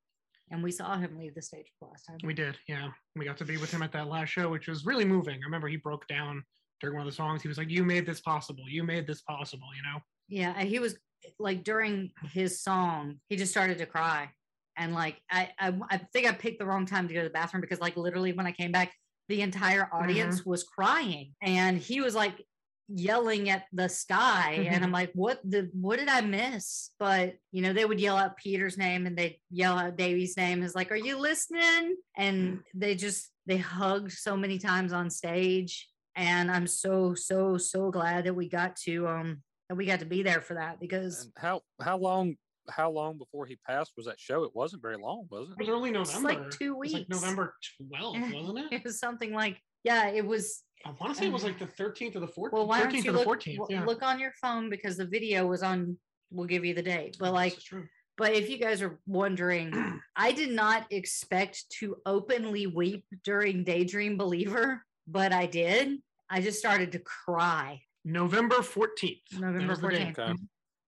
And 0.50 0.62
we 0.62 0.70
saw 0.70 0.96
him 0.96 1.18
leave 1.18 1.34
the 1.34 1.42
stage 1.42 1.66
last 1.80 2.04
time. 2.06 2.18
We 2.24 2.34
did, 2.34 2.56
yeah. 2.68 2.88
We 3.16 3.24
got 3.24 3.36
to 3.38 3.44
be 3.44 3.56
with 3.56 3.70
him 3.70 3.82
at 3.82 3.92
that 3.92 4.08
last 4.08 4.28
show, 4.30 4.48
which 4.48 4.68
was 4.68 4.86
really 4.86 5.04
moving. 5.04 5.34
I 5.34 5.44
remember 5.44 5.68
he 5.68 5.76
broke 5.76 6.06
down 6.08 6.42
during 6.80 6.96
one 6.96 7.06
of 7.06 7.12
the 7.12 7.16
songs. 7.16 7.42
He 7.42 7.48
was 7.48 7.58
like, 7.58 7.70
"You 7.70 7.84
made 7.84 8.06
this 8.06 8.20
possible. 8.20 8.64
You 8.68 8.84
made 8.84 9.06
this 9.06 9.22
possible." 9.22 9.68
You 9.76 9.82
know. 9.82 10.00
Yeah, 10.28 10.54
and 10.56 10.68
he 10.68 10.78
was 10.78 10.96
like 11.38 11.64
during 11.64 12.12
his 12.32 12.62
song, 12.62 13.16
he 13.28 13.36
just 13.36 13.50
started 13.50 13.78
to 13.78 13.86
cry. 13.86 14.30
And 14.76 14.94
like 14.94 15.20
I, 15.30 15.50
I 15.58 15.74
I 15.90 15.98
think 16.12 16.26
I 16.26 16.32
picked 16.32 16.60
the 16.60 16.66
wrong 16.66 16.86
time 16.86 17.08
to 17.08 17.14
go 17.14 17.20
to 17.20 17.28
the 17.28 17.32
bathroom 17.32 17.60
because 17.60 17.80
like 17.80 17.96
literally 17.96 18.32
when 18.32 18.46
I 18.46 18.52
came 18.52 18.72
back, 18.72 18.92
the 19.28 19.42
entire 19.42 19.88
audience 19.92 20.40
mm-hmm. 20.40 20.50
was 20.50 20.62
crying. 20.64 21.34
And 21.42 21.78
he 21.78 22.00
was 22.00 22.14
like 22.14 22.44
yelling 22.88 23.50
at 23.50 23.64
the 23.72 23.88
sky. 23.88 24.66
And 24.70 24.82
I'm 24.84 24.92
like, 24.92 25.10
what 25.14 25.40
the 25.44 25.68
what 25.72 25.98
did 25.98 26.08
I 26.08 26.20
miss? 26.22 26.90
But 26.98 27.34
you 27.52 27.62
know, 27.62 27.72
they 27.72 27.84
would 27.84 28.00
yell 28.00 28.16
out 28.16 28.36
Peter's 28.36 28.78
name 28.78 29.06
and 29.06 29.16
they 29.16 29.40
yell 29.50 29.78
out 29.78 29.96
Davy's 29.96 30.36
name. 30.36 30.62
Is 30.62 30.74
like, 30.74 30.90
are 30.90 30.96
you 30.96 31.18
listening? 31.18 31.96
And 32.16 32.60
they 32.74 32.94
just 32.94 33.28
they 33.46 33.58
hugged 33.58 34.12
so 34.12 34.36
many 34.36 34.58
times 34.58 34.92
on 34.92 35.10
stage. 35.10 35.88
And 36.16 36.50
I'm 36.50 36.66
so, 36.66 37.14
so, 37.14 37.56
so 37.58 37.90
glad 37.92 38.24
that 38.24 38.34
we 38.34 38.48
got 38.48 38.76
to 38.84 39.06
um 39.06 39.42
that 39.68 39.76
we 39.76 39.86
got 39.86 40.00
to 40.00 40.06
be 40.06 40.22
there 40.22 40.40
for 40.40 40.54
that 40.54 40.80
because 40.80 41.24
And 41.24 41.32
how 41.38 41.60
how 41.80 41.98
long 41.98 42.36
how 42.70 42.90
long 42.90 43.16
before 43.16 43.46
he 43.46 43.56
passed 43.66 43.92
was 43.96 44.06
that 44.06 44.18
show? 44.20 44.44
It 44.44 44.50
wasn't 44.54 44.82
very 44.82 44.96
long, 44.96 45.26
was 45.30 45.48
It 45.48 45.52
it? 45.52 45.58
was 45.58 45.68
early 45.68 45.90
It's 45.90 46.14
November. 46.14 46.42
like 46.42 46.50
two 46.50 46.72
It 46.74 46.78
was 46.78 46.92
like 46.92 47.00
weeks. 47.08 47.22
November 47.22 47.54
12th, 47.92 48.34
wasn't 48.34 48.58
it? 48.58 48.66
it 48.72 48.84
was 48.84 48.98
something 48.98 49.32
like 49.32 49.58
yeah, 49.84 50.08
it 50.08 50.26
was 50.26 50.62
I 50.86 50.90
want 51.00 51.14
to 51.14 51.18
say 51.20 51.26
it 51.26 51.32
was 51.32 51.44
like 51.44 51.58
the 51.58 51.66
13th 51.66 52.16
or 52.16 52.20
the 52.20 52.26
14th. 52.26 52.52
well 52.52 52.66
why 52.66 52.80
don't 52.82 52.94
you 52.94 53.02
the 53.02 53.12
look, 53.12 53.26
14th. 53.26 53.66
yeah. 53.68 53.84
look 53.84 54.02
on 54.02 54.18
your 54.20 54.32
phone 54.40 54.70
because 54.70 54.96
the 54.96 55.04
video 55.06 55.46
was 55.46 55.62
on 55.62 55.96
we'll 56.30 56.46
give 56.46 56.64
you 56.64 56.74
the 56.74 56.82
date. 56.82 57.16
But 57.18 57.32
like 57.32 57.58
true. 57.60 57.86
but 58.16 58.32
if 58.32 58.48
you 58.50 58.58
guys 58.58 58.82
are 58.82 58.98
wondering, 59.06 60.00
I 60.16 60.32
did 60.32 60.50
not 60.50 60.86
expect 60.90 61.64
to 61.80 61.96
openly 62.06 62.66
weep 62.66 63.04
during 63.24 63.64
Daydream 63.64 64.16
Believer, 64.16 64.84
but 65.06 65.32
I 65.32 65.46
did. 65.46 65.98
I 66.30 66.40
just 66.40 66.58
started 66.58 66.92
to 66.92 66.98
cry. 67.00 67.80
November 68.04 68.56
14th. 68.56 69.20
November 69.40 69.68
was 69.68 69.80
the 69.80 69.88
date. 69.88 70.16
14th. 70.16 70.18
Okay. 70.18 70.34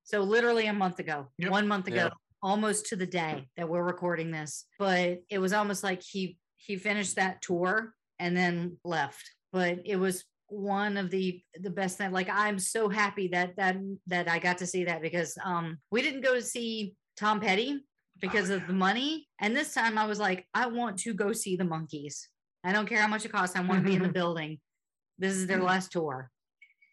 So 0.05 0.21
literally 0.23 0.67
a 0.67 0.73
month 0.73 0.99
ago, 0.99 1.29
Yep. 1.39 1.51
one 1.51 1.69
month 1.69 1.87
ago, 1.87 1.97
Yeah. 2.05 2.09
almost 2.43 2.87
to 2.87 2.97
the 2.97 3.07
day 3.07 3.49
that 3.57 3.69
we're 3.69 3.83
recording 3.83 4.31
this. 4.31 4.67
But 4.79 5.21
it 5.29 5.39
was 5.39 5.53
almost 5.53 5.83
like 5.83 6.03
he 6.03 6.37
he 6.57 6.77
finished 6.77 7.17
that 7.17 7.41
tour 7.41 7.95
and 8.19 8.37
then 8.37 8.77
left. 8.85 9.31
But 9.52 9.80
it 9.85 9.97
was 9.97 10.25
one 10.49 10.97
of 10.97 11.11
the 11.11 11.42
the 11.61 11.71
best 11.71 11.99
thing. 11.99 12.12
Like 12.12 12.28
I'm 12.30 12.59
so 12.59 12.88
happy 12.88 13.28
that 13.28 13.57
that 13.57 13.76
that 14.07 14.28
I 14.28 14.38
got 14.38 14.59
to 14.59 14.66
see 14.66 14.85
that 14.85 15.02
because 15.02 15.37
um 15.45 15.78
we 15.90 16.02
didn't 16.02 16.23
go 16.23 16.35
to 16.35 16.42
see 16.42 16.95
Tom 17.16 17.40
Petty 17.40 17.80
because 18.21 18.50
Oh, 18.50 18.57
of 18.57 18.66
the 18.66 18.73
money. 18.73 19.28
And 19.40 19.57
this 19.57 19.73
time 19.73 19.99
I 19.99 20.07
was 20.07 20.19
like, 20.19 20.47
I 20.54 20.66
want 20.66 20.99
to 21.00 21.14
go 21.14 21.33
see 21.33 21.57
the 21.57 21.64
Monkees. 21.64 22.26
I 22.64 22.73
don't 22.73 22.87
care 22.87 23.00
how 23.00 23.09
much 23.09 23.25
it 23.25 23.33
costs. 23.33 23.57
I 23.57 23.61
want 23.61 23.83
to 23.83 23.88
be 23.88 23.97
in 23.97 24.02
the 24.02 24.09
building. 24.21 24.59
This 25.19 25.35
is 25.35 25.47
their 25.47 25.62
last 25.62 25.92
tour. 25.92 26.30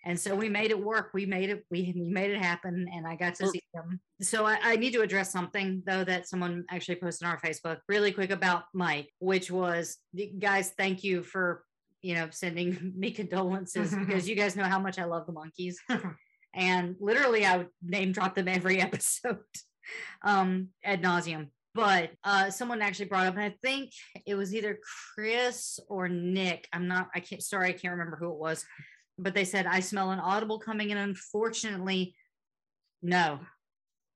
And 0.06 0.18
so 0.18 0.34
we 0.36 0.48
made 0.48 0.72
it 0.72 0.82
work. 0.82 1.10
We 1.14 1.26
made 1.26 1.50
it, 1.50 1.66
we, 1.70 1.94
we 1.94 2.10
made 2.10 2.32
it 2.32 2.42
happen 2.42 2.88
and 2.94 3.06
I 3.06 3.18
got 3.18 3.36
to 3.36 3.48
see 3.48 3.62
them. 3.74 4.00
So 4.22 4.46
I, 4.46 4.58
I 4.64 4.76
need 4.78 4.94
to 4.94 5.02
address 5.02 5.34
something 5.34 5.84
though 5.86 6.06
that 6.06 6.30
someone 6.30 6.64
actually 6.72 6.96
posted 6.96 7.28
on 7.28 7.34
our 7.34 7.42
Facebook 7.42 7.80
really 7.90 8.14
quick 8.14 8.30
about 8.30 8.64
Mike, 8.74 9.10
which 9.20 9.52
was 9.52 9.98
guys, 10.40 10.72
thank 10.78 11.04
you 11.04 11.24
for 11.24 11.64
you 12.02 12.16
know 12.16 12.28
sending 12.32 12.94
me 12.98 13.12
condolences 13.12 13.94
because 13.94 14.28
you 14.28 14.36
guys 14.36 14.56
know 14.56 14.64
how 14.64 14.80
much 14.80 15.00
I 15.00 15.06
love 15.06 15.26
the 15.26 15.34
Monkees. 15.34 15.76
and 16.54 16.96
literally 17.00 17.46
I 17.46 17.58
would 17.58 17.70
name 17.82 18.12
drop 18.12 18.36
them 18.36 18.48
every 18.48 18.82
episode 18.82 19.40
um 20.24 20.70
ad 20.84 21.02
nauseum. 21.02 21.48
But 21.76 22.10
uh, 22.24 22.50
someone 22.50 22.82
actually 22.82 23.06
brought 23.06 23.28
up, 23.28 23.36
and 23.36 23.44
I 23.44 23.54
think 23.62 23.92
it 24.26 24.34
was 24.34 24.56
either 24.56 24.80
Chris 25.14 25.80
or 25.88 26.10
Nick. 26.10 26.68
I'm 26.74 26.88
not, 26.88 27.10
I 27.14 27.20
can't, 27.20 27.44
sorry, 27.44 27.70
I 27.70 27.74
can't 27.74 27.92
remember 27.92 28.18
who 28.18 28.32
it 28.32 28.40
was, 28.40 28.66
but 29.20 29.36
they 29.36 29.46
said, 29.46 29.68
I 29.68 29.82
smell 29.82 30.10
an 30.10 30.20
audible 30.20 30.58
coming. 30.58 30.90
And 30.90 31.00
unfortunately, 31.00 32.16
no, 33.04 33.42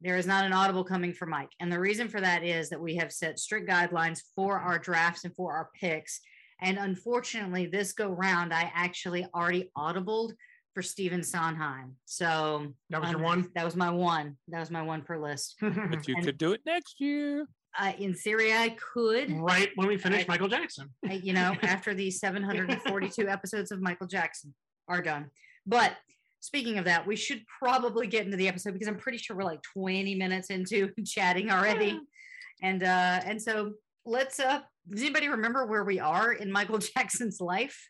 there 0.02 0.18
is 0.18 0.26
not 0.26 0.46
an 0.46 0.54
audible 0.54 0.84
coming 0.84 1.14
for 1.14 1.28
Mike. 1.28 1.52
And 1.60 1.72
the 1.72 1.80
reason 1.80 2.08
for 2.08 2.20
that 2.20 2.44
is 2.44 2.70
that 2.70 2.82
we 2.82 2.96
have 2.96 3.12
set 3.12 3.40
strict 3.40 3.70
guidelines 3.70 4.22
for 4.36 4.60
our 4.60 4.80
drafts 4.80 5.24
and 5.24 5.36
for 5.36 5.54
our 5.54 5.70
picks. 5.80 6.20
And 6.62 6.78
unfortunately, 6.78 7.66
this 7.66 7.94
go 7.94 8.10
round, 8.10 8.54
I 8.54 8.72
actually 8.76 9.26
already 9.36 9.72
audibled 9.78 10.34
for 10.74 10.82
Stephen 10.82 11.24
Sondheim. 11.24 11.96
So 12.06 12.68
That 12.90 13.02
was 13.02 13.10
your 13.10 13.20
um, 13.20 13.24
one? 13.26 13.50
That 13.56 13.66
was 13.66 13.76
my 13.76 13.90
one. 13.90 14.38
That 14.48 14.60
was 14.60 14.72
my 14.72 14.82
one 14.82 15.02
per 15.02 15.18
list. 15.18 15.56
But 15.62 16.08
you 16.08 16.16
And- 16.16 16.26
could 16.26 16.38
do 16.38 16.54
it 16.54 16.62
next 16.66 17.00
year. 17.02 17.48
Uh, 17.80 17.94
in 18.00 18.14
theory, 18.14 18.52
I 18.54 18.76
could. 18.94 19.32
right 19.32 19.70
when 19.76 19.88
we 19.88 19.98
finish 19.98 20.24
I- 20.24 20.26
Michael 20.28 20.50
Jackson. 20.50 20.90
I- 21.08 21.14
you 21.24 21.34
know, 21.34 21.56
after 21.64 21.94
the 21.94 22.12
742 22.12 23.28
episodes 23.30 23.72
of 23.72 23.82
Michael 23.82 24.08
Jackson 24.08 24.54
are 24.88 25.02
done. 25.02 25.30
But 25.66 25.94
speaking 26.42 26.78
of 26.78 26.86
that, 26.86 27.06
we 27.08 27.16
should 27.16 27.44
probably 27.60 28.08
get 28.08 28.26
into 28.26 28.38
the 28.38 28.48
episode 28.48 28.74
because 28.74 28.88
I'm 28.88 28.98
pretty 28.98 29.18
sure 29.20 29.36
we're 29.38 29.44
like 29.44 29.62
20 29.74 30.16
minutes 30.16 30.50
into 30.50 30.90
chatting 31.06 31.50
already. 31.50 32.00
And 32.62 32.84
uh 32.84 33.22
and 33.26 33.42
so 33.42 33.74
let's 34.06 34.40
uh 34.40 34.60
does 34.90 35.02
anybody 35.02 35.28
remember 35.30 35.66
where 35.66 35.84
we 35.84 36.00
are 36.00 36.34
in 36.34 36.52
Michael 36.52 36.78
Jackson's 36.96 37.40
life? 37.42 37.90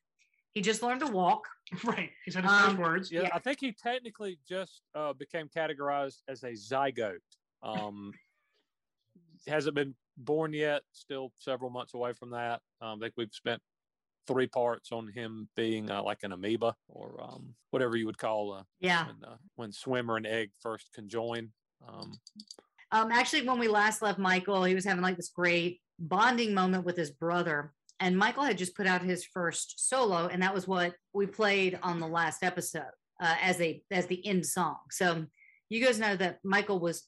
He 0.54 0.62
just 0.62 0.84
learned 0.84 1.02
to 1.02 1.08
walk. 1.12 1.48
Right. 1.86 2.10
He 2.26 2.32
said 2.32 2.44
his 2.44 2.52
Um, 2.52 2.72
first 2.72 2.78
words. 2.80 3.12
Yeah, 3.14 3.22
Yeah. 3.22 3.30
I 3.34 3.40
think 3.40 3.60
he 3.62 3.72
technically 3.72 4.38
just 4.48 4.82
uh, 4.94 5.14
became 5.14 5.48
categorized 5.48 6.18
as 6.28 6.44
a 6.44 6.52
zygote. 6.52 7.20
Um, 7.64 8.12
hasn't 9.48 9.76
been 9.76 9.96
born 10.18 10.52
yet. 10.54 10.82
Still 10.92 11.32
several 11.40 11.70
months 11.72 11.94
away 11.94 12.12
from 12.12 12.32
that. 12.32 12.60
Um, 12.82 13.00
I 13.00 13.06
think 13.06 13.14
we've 13.16 13.34
spent 13.34 13.62
three 14.28 14.48
parts 14.48 14.92
on 14.92 15.08
him 15.08 15.48
being 15.56 15.90
uh, 15.90 16.04
like 16.04 16.20
an 16.24 16.34
amoeba 16.34 16.76
or 16.90 17.24
um, 17.24 17.56
whatever 17.70 17.96
you 17.96 18.06
would 18.06 18.18
call 18.18 18.52
uh, 18.54 18.64
Yeah. 18.82 19.08
when, 19.08 19.24
uh, 19.24 19.38
when 19.56 19.72
swimmer 19.72 20.18
and 20.18 20.28
egg 20.28 20.52
first 20.62 20.90
conjoin. 20.94 21.52
Um, 21.88 22.12
Um, 22.92 23.12
actually, 23.14 23.48
when 23.48 23.60
we 23.60 23.70
last 23.70 24.02
left 24.02 24.20
Michael, 24.20 24.66
he 24.66 24.76
was 24.76 24.84
having 24.84 25.02
like 25.02 25.16
this 25.16 25.30
great 25.30 25.80
bonding 26.02 26.54
moment 26.54 26.86
with 26.86 26.98
his 26.98 27.12
brother. 27.12 27.74
And 28.00 28.18
Michael 28.18 28.44
had 28.44 28.58
just 28.58 28.76
put 28.76 28.88
out 28.88 29.04
his 29.04 29.24
first 29.24 29.88
solo, 29.88 30.28
and 30.28 30.42
that 30.42 30.54
was 30.54 30.68
what 30.68 30.96
we 31.14 31.28
played 31.28 31.78
on 31.84 32.00
the 32.00 32.08
last 32.08 32.44
episode 32.44 32.84
uh, 33.22 33.36
as 33.42 33.62
a 33.62 33.82
as 33.92 34.08
the 34.08 34.26
end 34.26 34.46
song. 34.46 34.78
So 34.90 35.26
you 35.70 35.86
guys 35.86 36.00
know 36.00 36.16
that 36.16 36.40
Michael 36.44 36.80
was 36.80 37.08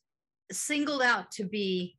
singled 0.51 1.01
out 1.01 1.31
to 1.31 1.43
be 1.43 1.97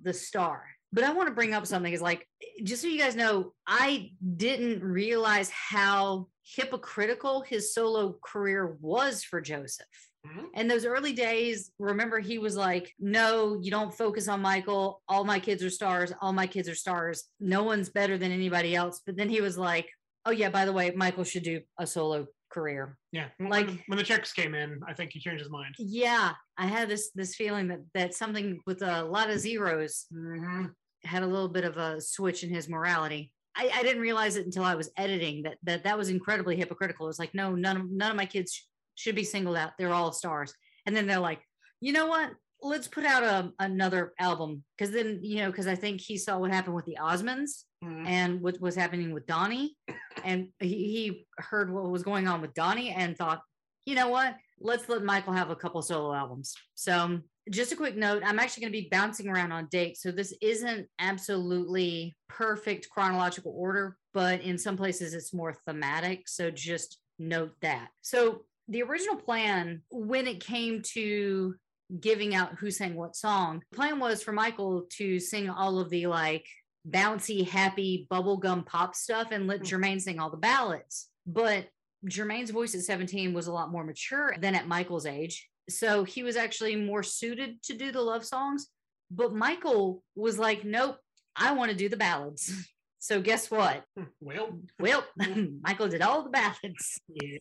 the 0.00 0.12
star. 0.12 0.64
But 0.92 1.04
I 1.04 1.12
want 1.12 1.28
to 1.28 1.34
bring 1.34 1.52
up 1.52 1.66
something 1.66 1.92
is 1.92 2.00
like, 2.00 2.26
just 2.62 2.82
so 2.82 2.88
you 2.88 2.98
guys 2.98 3.16
know, 3.16 3.52
I 3.66 4.12
didn't 4.36 4.82
realize 4.82 5.50
how 5.50 6.28
hypocritical 6.42 7.42
his 7.42 7.74
solo 7.74 8.16
career 8.24 8.76
was 8.80 9.24
for 9.24 9.40
Joseph. 9.40 9.86
Mhm. 10.26 10.46
In 10.54 10.68
those 10.68 10.84
early 10.84 11.12
days, 11.12 11.70
remember 11.78 12.18
he 12.18 12.38
was 12.38 12.56
like, 12.56 12.94
No, 12.98 13.58
you 13.62 13.70
don't 13.70 13.92
focus 13.94 14.28
on 14.28 14.40
Michael. 14.42 15.02
All 15.08 15.24
my 15.24 15.38
kids 15.38 15.62
are 15.62 15.70
stars. 15.70 16.12
All 16.20 16.32
my 16.32 16.46
kids 16.46 16.68
are 16.68 16.74
stars. 16.74 17.24
No 17.40 17.62
one's 17.62 17.88
better 17.90 18.18
than 18.18 18.32
anybody 18.32 18.74
else. 18.74 19.00
But 19.04 19.16
then 19.16 19.28
he 19.28 19.40
was 19.40 19.56
like, 19.58 19.88
Oh, 20.24 20.32
yeah, 20.32 20.50
by 20.50 20.64
the 20.64 20.72
way, 20.72 20.90
Michael 20.96 21.24
should 21.24 21.44
do 21.44 21.60
a 21.78 21.86
solo 21.86 22.26
career. 22.50 22.96
Yeah. 23.12 23.28
Like- 23.38 23.66
the, 23.68 23.78
when 23.86 23.98
the 23.98 24.04
checks 24.04 24.32
came 24.32 24.54
in, 24.54 24.80
I 24.88 24.92
think 24.94 25.12
he 25.12 25.20
changed 25.20 25.40
his 25.42 25.50
mind. 25.50 25.74
Yeah, 25.78 26.32
I 26.56 26.66
had 26.66 26.88
this 26.88 27.10
this 27.14 27.34
feeling 27.36 27.68
that 27.68 27.80
that 27.94 28.14
something 28.14 28.60
with 28.66 28.82
a 28.82 29.04
lot 29.04 29.30
of 29.30 29.38
zeros 29.38 30.06
Mhm. 30.12 30.72
had 31.04 31.22
a 31.22 31.26
little 31.26 31.48
bit 31.48 31.64
of 31.64 31.76
a 31.76 32.00
switch 32.00 32.42
in 32.44 32.50
his 32.50 32.68
morality. 32.68 33.32
I, 33.58 33.70
I 33.72 33.82
didn't 33.82 34.02
realize 34.02 34.36
it 34.36 34.44
until 34.44 34.64
I 34.64 34.74
was 34.74 34.90
editing 34.96 35.42
that 35.44 35.56
that 35.62 35.84
that 35.84 35.96
was 35.96 36.08
incredibly 36.10 36.56
hypocritical. 36.56 37.08
It's 37.08 37.18
like, 37.18 37.34
no, 37.34 37.54
none 37.54 37.76
of 37.76 37.90
none 37.90 38.10
of 38.10 38.16
my 38.16 38.26
kids 38.26 38.66
should 38.96 39.14
be 39.14 39.24
singled 39.24 39.56
out. 39.56 39.72
They're 39.78 39.94
all 39.94 40.10
stars. 40.12 40.52
And 40.84 40.96
then 40.96 41.06
they're 41.06 41.20
like, 41.20 41.40
you 41.80 41.92
know 41.92 42.06
what? 42.06 42.32
Let's 42.62 42.88
put 42.88 43.04
out 43.04 43.22
a, 43.22 43.52
another 43.60 44.12
album 44.18 44.64
because 44.76 44.92
then 44.92 45.20
you 45.22 45.36
know 45.36 45.50
because 45.50 45.66
I 45.66 45.74
think 45.74 46.00
he 46.00 46.16
saw 46.16 46.38
what 46.38 46.50
happened 46.50 46.74
with 46.74 46.86
the 46.86 46.96
Osmonds 47.00 47.64
Mhm. 47.84 48.06
and 48.06 48.40
what 48.40 48.58
was 48.60 48.74
happening 48.74 49.12
with 49.12 49.26
Donny, 49.26 49.76
and 50.24 50.48
he, 50.58 50.68
he 50.68 51.26
heard 51.36 51.70
what 51.70 51.90
was 51.90 52.02
going 52.02 52.26
on 52.26 52.40
with 52.40 52.54
Donny 52.54 52.88
and 52.90 53.14
thought, 53.16 53.42
you 53.84 53.94
know 53.94 54.08
what? 54.08 54.34
Let's 54.58 54.88
let 54.88 55.04
Michael 55.04 55.34
have 55.34 55.50
a 55.50 55.56
couple 55.56 55.82
solo 55.82 56.14
albums. 56.14 56.54
So, 56.74 57.20
just 57.50 57.72
a 57.72 57.76
quick 57.76 57.94
note 57.94 58.22
I'm 58.24 58.38
actually 58.38 58.62
going 58.62 58.72
to 58.72 58.80
be 58.80 58.88
bouncing 58.90 59.28
around 59.28 59.52
on 59.52 59.68
dates. 59.70 60.00
So, 60.02 60.10
this 60.10 60.32
isn't 60.40 60.88
absolutely 60.98 62.16
perfect 62.28 62.88
chronological 62.88 63.52
order, 63.54 63.98
but 64.14 64.40
in 64.40 64.56
some 64.56 64.78
places 64.78 65.12
it's 65.12 65.34
more 65.34 65.54
thematic. 65.66 66.28
So, 66.28 66.50
just 66.50 66.98
note 67.18 67.52
that. 67.60 67.88
So, 68.00 68.46
the 68.68 68.82
original 68.82 69.16
plan 69.16 69.82
when 69.90 70.26
it 70.26 70.40
came 70.44 70.82
to 70.94 71.54
giving 72.00 72.34
out 72.34 72.54
who 72.58 72.70
sang 72.70 72.94
what 72.96 73.14
song, 73.16 73.62
the 73.70 73.76
plan 73.76 73.98
was 74.00 74.22
for 74.22 74.32
Michael 74.32 74.86
to 74.98 75.20
sing 75.20 75.48
all 75.48 75.78
of 75.78 75.88
the 75.90 76.06
like 76.06 76.46
bouncy, 76.88 77.46
happy 77.48 78.06
bubblegum 78.10 78.66
pop 78.66 78.94
stuff 78.94 79.28
and 79.30 79.46
let 79.46 79.60
Mm. 79.60 79.64
Jermaine 79.66 80.00
sing 80.00 80.18
all 80.18 80.30
the 80.30 80.36
ballads. 80.36 81.08
But 81.26 81.68
Jermaine's 82.08 82.50
voice 82.50 82.74
at 82.74 82.82
17 82.82 83.32
was 83.34 83.46
a 83.46 83.52
lot 83.52 83.70
more 83.70 83.84
mature 83.84 84.34
than 84.40 84.54
at 84.54 84.68
Michael's 84.68 85.06
age. 85.06 85.48
So 85.68 86.04
he 86.04 86.22
was 86.22 86.36
actually 86.36 86.76
more 86.76 87.02
suited 87.02 87.62
to 87.64 87.74
do 87.74 87.90
the 87.90 88.00
love 88.02 88.24
songs. 88.24 88.68
But 89.10 89.34
Michael 89.34 90.02
was 90.14 90.38
like, 90.38 90.64
nope, 90.64 90.98
I 91.36 91.52
want 91.52 91.70
to 91.70 91.76
do 91.76 91.88
the 91.88 91.96
ballads. 91.96 92.52
So 92.98 93.20
guess 93.20 93.52
what? 93.52 93.84
Well, 94.20 94.58
Well, 94.80 95.04
Michael 95.62 95.86
did 95.86 96.02
all 96.02 96.24
the 96.24 96.30
ballads. 96.30 96.98
yeah. 97.06 97.38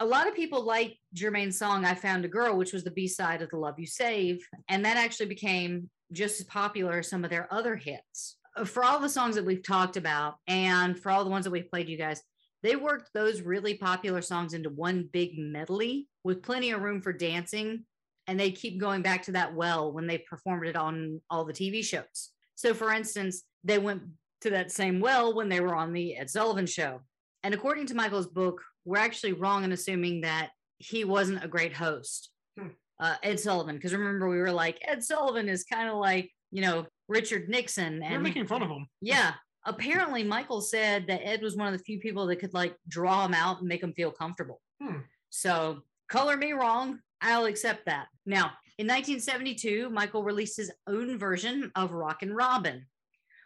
A 0.00 0.06
lot 0.06 0.26
of 0.26 0.34
people 0.34 0.64
like 0.64 0.98
Jermaine's 1.14 1.58
song, 1.58 1.84
I 1.84 1.94
Found 1.94 2.24
a 2.24 2.28
Girl, 2.28 2.56
which 2.56 2.72
was 2.72 2.82
the 2.82 2.90
B 2.90 3.06
side 3.06 3.42
of 3.42 3.50
The 3.50 3.56
Love 3.56 3.78
You 3.78 3.86
Save. 3.86 4.46
And 4.68 4.84
that 4.84 4.96
actually 4.96 5.26
became 5.26 5.88
just 6.12 6.40
as 6.40 6.46
popular 6.46 6.98
as 6.98 7.08
some 7.08 7.24
of 7.24 7.30
their 7.30 7.52
other 7.52 7.76
hits. 7.76 8.36
For 8.64 8.84
all 8.84 8.98
the 8.98 9.08
songs 9.08 9.36
that 9.36 9.44
we've 9.44 9.62
talked 9.62 9.96
about 9.96 10.36
and 10.46 10.98
for 10.98 11.10
all 11.10 11.24
the 11.24 11.30
ones 11.30 11.44
that 11.44 11.50
we've 11.50 11.70
played 11.70 11.88
you 11.88 11.96
guys, 11.96 12.22
they 12.62 12.76
worked 12.76 13.10
those 13.12 13.42
really 13.42 13.74
popular 13.74 14.22
songs 14.22 14.54
into 14.54 14.70
one 14.70 15.08
big 15.12 15.38
medley 15.38 16.08
with 16.24 16.42
plenty 16.42 16.70
of 16.70 16.80
room 16.80 17.00
for 17.00 17.12
dancing. 17.12 17.84
And 18.26 18.40
they 18.40 18.50
keep 18.50 18.80
going 18.80 19.02
back 19.02 19.22
to 19.24 19.32
that 19.32 19.54
well 19.54 19.92
when 19.92 20.06
they 20.06 20.18
performed 20.18 20.66
it 20.66 20.76
on 20.76 21.20
all 21.30 21.44
the 21.44 21.52
TV 21.52 21.84
shows. 21.84 22.30
So, 22.54 22.72
for 22.72 22.92
instance, 22.92 23.42
they 23.64 23.78
went 23.78 24.02
to 24.40 24.50
that 24.50 24.72
same 24.72 25.00
well 25.00 25.34
when 25.34 25.48
they 25.48 25.60
were 25.60 25.74
on 25.74 25.92
the 25.92 26.16
Ed 26.16 26.30
Sullivan 26.30 26.66
show. 26.66 27.00
And 27.42 27.52
according 27.52 27.86
to 27.86 27.94
Michael's 27.94 28.28
book, 28.28 28.62
we're 28.84 28.98
actually 28.98 29.32
wrong 29.32 29.64
in 29.64 29.72
assuming 29.72 30.20
that 30.22 30.50
he 30.78 31.04
wasn't 31.04 31.44
a 31.44 31.48
great 31.48 31.72
host, 31.74 32.30
Hmm. 32.58 32.68
uh, 33.00 33.16
Ed 33.22 33.40
Sullivan. 33.40 33.76
Because 33.76 33.94
remember, 33.94 34.28
we 34.28 34.38
were 34.38 34.52
like, 34.52 34.78
Ed 34.86 35.02
Sullivan 35.02 35.48
is 35.48 35.64
kind 35.64 35.88
of 35.88 35.96
like, 35.96 36.30
you 36.50 36.60
know, 36.62 36.86
Richard 37.08 37.48
Nixon. 37.48 38.02
You're 38.08 38.20
making 38.20 38.46
fun 38.46 38.62
of 38.62 38.68
him. 38.70 38.86
yeah, 39.00 39.34
apparently 39.66 40.22
Michael 40.24 40.60
said 40.60 41.06
that 41.06 41.26
Ed 41.26 41.42
was 41.42 41.56
one 41.56 41.66
of 41.72 41.78
the 41.78 41.84
few 41.84 41.98
people 42.00 42.26
that 42.26 42.36
could 42.36 42.54
like 42.54 42.76
draw 42.88 43.24
him 43.24 43.34
out 43.34 43.60
and 43.60 43.68
make 43.68 43.82
him 43.82 43.92
feel 43.92 44.10
comfortable. 44.10 44.60
Hmm. 44.82 44.98
So 45.30 45.80
color 46.08 46.36
me 46.36 46.52
wrong, 46.52 47.00
I'll 47.20 47.46
accept 47.46 47.86
that. 47.86 48.06
Now, 48.26 48.52
in 48.78 48.86
1972, 48.88 49.88
Michael 49.90 50.24
released 50.24 50.56
his 50.56 50.72
own 50.86 51.18
version 51.18 51.70
of 51.76 51.92
Rockin' 51.92 52.34
Robin, 52.34 52.86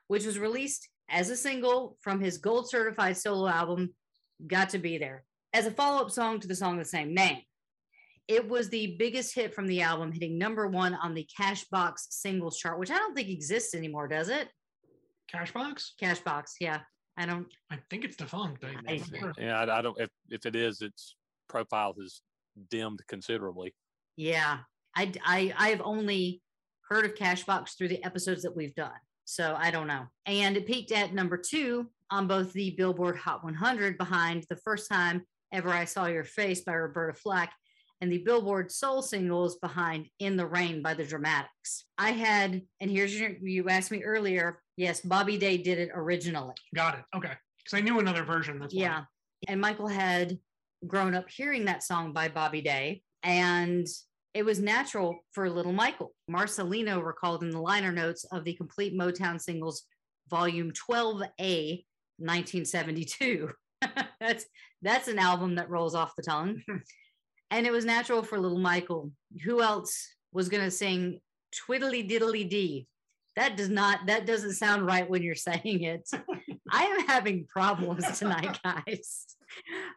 which 0.08 0.24
was 0.24 0.38
released 0.38 0.88
as 1.10 1.30
a 1.30 1.36
single 1.36 1.96
from 2.00 2.20
his 2.20 2.38
gold 2.38 2.68
certified 2.68 3.16
solo 3.16 3.48
album, 3.48 3.94
Got 4.46 4.70
to 4.70 4.78
Be 4.78 4.98
There, 4.98 5.24
as 5.52 5.66
a 5.66 5.70
follow 5.70 6.02
up 6.02 6.10
song 6.10 6.40
to 6.40 6.48
the 6.48 6.54
song 6.54 6.74
of 6.74 6.78
the 6.78 6.84
same 6.84 7.14
name. 7.14 7.42
It 8.28 8.46
was 8.48 8.68
the 8.68 8.96
biggest 8.98 9.34
hit 9.34 9.54
from 9.54 9.66
the 9.66 9.80
album, 9.80 10.12
hitting 10.12 10.36
number 10.38 10.66
one 10.68 10.94
on 10.94 11.14
the 11.14 11.26
Cashbox 11.40 11.94
singles 12.10 12.58
chart, 12.58 12.78
which 12.78 12.90
I 12.90 12.98
don't 12.98 13.14
think 13.14 13.28
exists 13.30 13.74
anymore, 13.74 14.06
does 14.06 14.28
it? 14.28 14.48
Cashbox? 15.32 15.90
Cashbox, 16.00 16.52
yeah. 16.60 16.80
I 17.16 17.26
don't. 17.26 17.46
I 17.70 17.78
think 17.90 18.04
it's 18.04 18.16
defunct. 18.16 18.64
I, 18.64 18.92
I- 18.92 19.32
yeah, 19.38 19.58
I, 19.60 19.78
I 19.78 19.82
don't. 19.82 19.98
If 20.00 20.10
if 20.28 20.46
it 20.46 20.54
is, 20.54 20.82
its 20.82 21.16
profile 21.48 21.94
has 22.00 22.20
dimmed 22.70 23.00
considerably. 23.08 23.74
Yeah, 24.16 24.58
I 24.94 25.12
I 25.24 25.52
I 25.58 25.68
have 25.70 25.82
only 25.82 26.40
heard 26.88 27.04
of 27.04 27.14
Cashbox 27.14 27.76
through 27.76 27.88
the 27.88 28.04
episodes 28.04 28.42
that 28.42 28.54
we've 28.54 28.74
done, 28.74 28.92
so 29.24 29.56
I 29.58 29.70
don't 29.72 29.88
know. 29.88 30.04
And 30.26 30.56
it 30.56 30.66
peaked 30.66 30.92
at 30.92 31.12
number 31.12 31.36
two 31.36 31.90
on 32.10 32.26
both 32.26 32.52
the 32.52 32.70
Billboard 32.76 33.16
Hot 33.16 33.44
100, 33.44 33.98
behind 33.98 34.44
"The 34.48 34.56
First 34.56 34.88
Time 34.88 35.22
Ever 35.52 35.70
I 35.70 35.84
Saw 35.84 36.06
Your 36.06 36.24
Face" 36.24 36.62
by 36.62 36.74
Roberta 36.74 37.14
Flack, 37.14 37.52
and 38.00 38.12
the 38.12 38.18
Billboard 38.18 38.70
Soul 38.70 39.02
singles 39.02 39.56
behind 39.56 40.08
"In 40.18 40.36
the 40.36 40.46
Rain" 40.46 40.82
by 40.82 40.94
the 40.94 41.04
Dramatics. 41.04 41.84
I 41.96 42.12
had, 42.12 42.62
and 42.80 42.90
here's 42.90 43.18
your. 43.18 43.30
You 43.40 43.68
asked 43.68 43.90
me 43.90 44.04
earlier. 44.04 44.60
Yes, 44.76 45.00
Bobby 45.00 45.36
Day 45.38 45.58
did 45.58 45.78
it 45.78 45.90
originally. 45.94 46.54
Got 46.74 46.98
it. 46.98 47.04
Okay. 47.16 47.32
Because 47.58 47.78
I 47.78 47.80
knew 47.80 47.98
another 47.98 48.24
version. 48.24 48.58
That's 48.58 48.74
why. 48.74 48.82
Yeah. 48.82 49.04
And 49.46 49.60
Michael 49.60 49.88
had 49.88 50.38
grown 50.86 51.14
up 51.14 51.28
hearing 51.28 51.64
that 51.64 51.82
song 51.82 52.12
by 52.12 52.28
Bobby 52.28 52.60
Day, 52.60 53.02
and 53.22 53.86
it 54.34 54.44
was 54.44 54.60
natural 54.60 55.24
for 55.32 55.50
little 55.50 55.72
Michael. 55.72 56.14
Marcelino 56.30 57.04
recalled 57.04 57.42
in 57.42 57.50
the 57.50 57.60
liner 57.60 57.90
notes 57.90 58.24
of 58.24 58.44
the 58.44 58.54
complete 58.54 58.96
Motown 58.96 59.40
singles, 59.40 59.84
volume 60.30 60.70
12A, 60.70 61.84
1972. 62.18 63.50
that's 64.20 64.46
that's 64.82 65.08
an 65.08 65.18
album 65.18 65.54
that 65.56 65.70
rolls 65.70 65.94
off 65.94 66.16
the 66.16 66.22
tongue. 66.22 66.62
and 67.50 67.66
it 67.66 67.72
was 67.72 67.84
natural 67.84 68.22
for 68.22 68.38
little 68.38 68.58
Michael. 68.58 69.10
Who 69.44 69.62
else 69.62 70.08
was 70.32 70.48
gonna 70.48 70.70
sing 70.70 71.20
twiddly 71.54 72.08
diddly 72.08 72.48
dee? 72.48 72.86
That 73.36 73.56
does 73.56 73.68
not 73.68 74.06
that 74.06 74.26
doesn't 74.26 74.54
sound 74.54 74.86
right 74.86 75.08
when 75.08 75.22
you're 75.22 75.34
saying 75.34 75.82
it. 75.82 76.08
I 76.70 76.84
am 76.84 77.06
having 77.06 77.46
problems 77.46 78.18
tonight, 78.18 78.58
guys. 78.64 79.26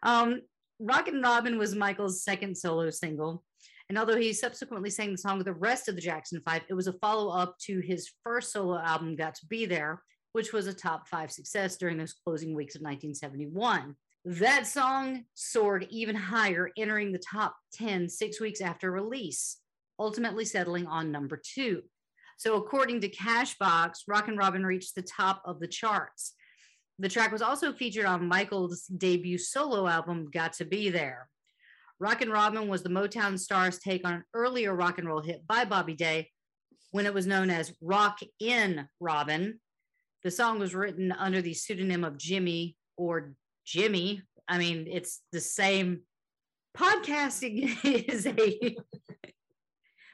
Um, 0.03 0.41
Rockin' 0.79 1.21
Robin 1.21 1.57
was 1.57 1.75
Michael's 1.75 2.23
second 2.23 2.57
solo 2.57 2.89
single. 2.89 3.43
And 3.89 3.97
although 3.97 4.15
he 4.15 4.31
subsequently 4.31 4.89
sang 4.89 5.12
the 5.12 5.17
song 5.17 5.38
with 5.38 5.47
the 5.47 5.53
rest 5.53 5.89
of 5.89 5.95
the 5.95 6.01
Jackson 6.01 6.41
Five, 6.45 6.62
it 6.69 6.73
was 6.73 6.88
a 6.88 6.93
follow 6.93 7.29
up 7.29 7.57
to 7.65 7.81
his 7.81 8.10
first 8.23 8.53
solo 8.53 8.79
album, 8.79 9.17
Got 9.17 9.36
to 9.36 9.45
Be 9.47 9.65
There, 9.65 10.01
which 10.34 10.54
was 10.54 10.67
a 10.67 10.74
top 10.74 11.08
five 11.08 11.32
success 11.32 11.78
during 11.78 11.98
those 11.98 12.13
closing 12.13 12.56
weeks 12.56 12.76
of 12.76 12.82
1971. 12.82 13.96
That 14.24 14.67
song 14.67 15.26
soared 15.34 15.88
even 15.89 16.15
higher, 16.15 16.70
entering 16.78 17.12
the 17.12 17.20
top 17.20 17.56
10 17.74 18.08
six 18.08 18.39
weeks 18.39 18.62
after 18.62 18.91
release, 18.91 19.58
ultimately 20.00 20.46
settling 20.46 20.86
on 20.88 21.12
number 21.12 21.41
two. 21.44 21.82
So, 22.38 22.56
according 22.56 23.02
to 23.02 23.10
Cashbox, 23.10 24.00
Rockin' 24.08 24.38
Robin 24.38 24.65
reached 24.65 24.96
the 24.96 25.02
top 25.02 25.41
of 25.46 25.60
the 25.60 25.67
charts. 25.67 26.34
The 27.00 27.10
track 27.10 27.32
was 27.32 27.41
also 27.41 27.74
featured 27.74 28.06
on 28.06 28.28
Michael's 28.28 28.86
debut 28.86 29.38
solo 29.38 29.88
album, 29.88 30.30
Got 30.32 30.54
to 30.54 30.65
Be 30.65 30.89
There. 30.89 31.28
Rockin' 32.00 32.32
Robin 32.32 32.67
was 32.67 32.84
the 32.84 32.89
Motown 32.89 33.38
Stars' 33.39 33.80
take 33.80 34.06
on 34.08 34.13
an 34.13 34.24
earlier 34.34 34.76
rock 34.76 34.98
and 34.98 35.08
roll 35.08 35.22
hit 35.22 35.46
by 35.48 35.65
Bobby 35.65 35.94
Day, 35.94 36.30
when 36.91 37.06
it 37.06 37.13
was 37.13 37.28
known 37.28 37.50
as 37.50 37.74
Rock 37.82 38.20
in 38.39 38.88
Robin. 39.00 39.60
The 40.23 40.31
song 40.31 40.60
was 40.60 40.75
written 40.75 41.12
under 41.12 41.41
the 41.41 41.53
pseudonym 41.53 42.03
of 42.03 42.17
Jimmy 42.17 42.75
or 42.95 43.34
Jimmy. 43.65 44.21
I 44.47 44.57
mean, 44.57 44.88
it's 44.89 45.21
the 45.31 45.39
same. 45.39 46.01
Podcasting 46.77 47.84
is 47.84 48.27
a 48.27 48.77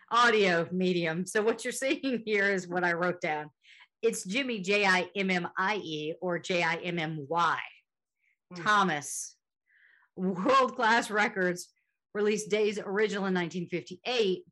audio 0.10 0.68
medium. 0.72 1.26
So 1.26 1.42
what 1.42 1.64
you're 1.64 1.74
seeing 1.74 2.24
here 2.26 2.50
is 2.52 2.68
what 2.68 2.84
I 2.84 2.94
wrote 2.94 3.20
down. 3.20 3.50
It's 4.02 4.24
Jimmy 4.24 4.62
J 4.62 4.86
I 4.86 5.10
M 5.16 5.30
M 5.30 5.48
I 5.58 5.76
E 5.78 6.14
or 6.22 6.40
J 6.40 6.64
I 6.64 6.76
M 6.76 7.00
M 7.00 7.26
Y. 7.28 7.60
Hmm. 8.54 8.64
Thomas. 8.64 9.36
World 10.16 10.76
Class 10.76 11.12
Records 11.12 11.70
released 12.14 12.50
Days 12.50 12.80
original 12.80 13.26
in 13.26 13.34
1958. 13.34 14.44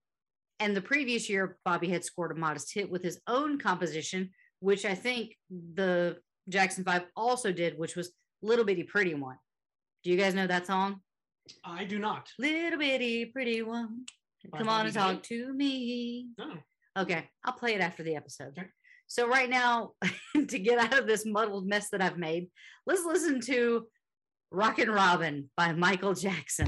And 0.59 0.75
the 0.75 0.81
previous 0.81 1.29
year, 1.29 1.57
Bobby 1.65 1.89
had 1.89 2.05
scored 2.05 2.31
a 2.31 2.35
modest 2.35 2.73
hit 2.73 2.89
with 2.89 3.03
his 3.03 3.19
own 3.27 3.57
composition, 3.57 4.31
which 4.65 4.83
I 4.83 4.95
think 4.95 5.35
the 5.75 6.17
Jackson 6.49 6.83
Five 6.83 7.03
also 7.15 7.51
did, 7.51 7.77
which 7.77 7.95
was 7.95 8.11
Little 8.41 8.65
Bitty 8.65 8.81
Pretty 8.81 9.13
One. 9.13 9.37
Do 10.03 10.09
you 10.09 10.17
guys 10.17 10.33
know 10.33 10.47
that 10.47 10.65
song? 10.65 11.01
I 11.63 11.83
do 11.83 11.99
not. 11.99 12.29
Little 12.39 12.79
Bitty 12.79 13.25
Pretty 13.25 13.61
One. 13.61 14.05
Come 14.57 14.67
on 14.67 14.87
and 14.87 14.93
talk 14.93 15.21
to 15.23 15.53
me. 15.53 16.29
No. 16.39 16.53
Okay, 16.97 17.29
I'll 17.43 17.53
play 17.53 17.75
it 17.75 17.81
after 17.81 18.01
the 18.01 18.15
episode. 18.15 18.57
Okay. 18.57 18.67
So 19.05 19.27
right 19.27 19.49
now, 19.49 19.91
to 20.47 20.59
get 20.59 20.79
out 20.79 20.97
of 20.97 21.05
this 21.05 21.27
muddled 21.27 21.67
mess 21.67 21.89
that 21.91 22.01
I've 22.01 22.17
made, 22.17 22.47
let's 22.87 23.05
listen 23.05 23.41
to 23.41 23.85
Rockin' 24.49 24.89
Robin 24.89 25.51
by 25.55 25.73
Michael 25.73 26.15
Jackson. 26.15 26.67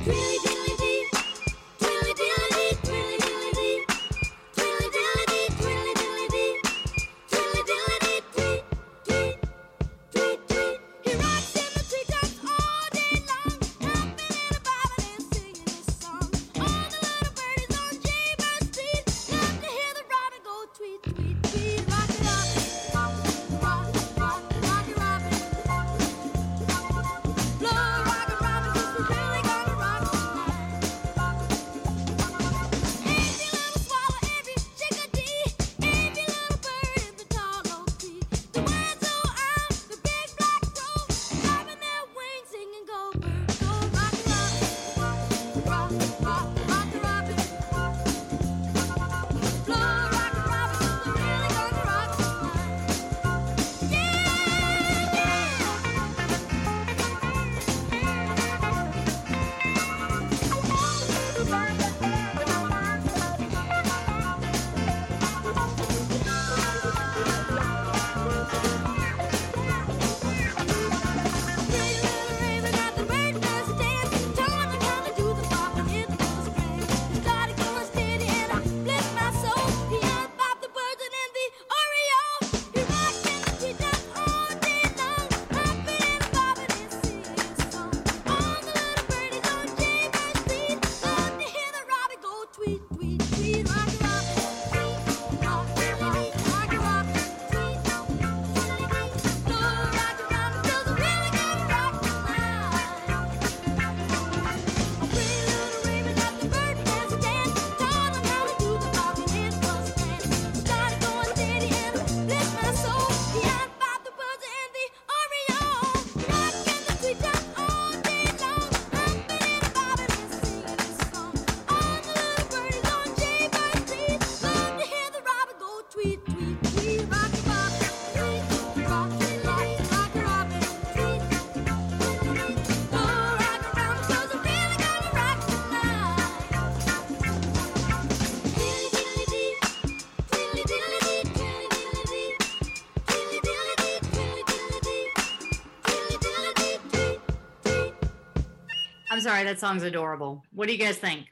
Sorry, 149.28 149.44
that 149.44 149.60
song's 149.60 149.84
adorable. 149.84 150.42
What 150.54 150.68
do 150.68 150.74
you 150.74 150.80
guys 150.80 150.98
think? 150.98 151.26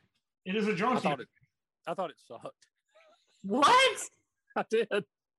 It 0.46 0.58
is 0.58 0.68
a 0.68 0.72
I 0.72 0.76
jaunty. 0.76 1.00
thought 1.02 1.22
it. 1.22 1.30
I 1.88 1.94
thought 1.94 2.10
it 2.10 2.18
sucked. 2.28 2.68
What? 3.44 4.00
I 4.58 4.66
did. 4.70 4.88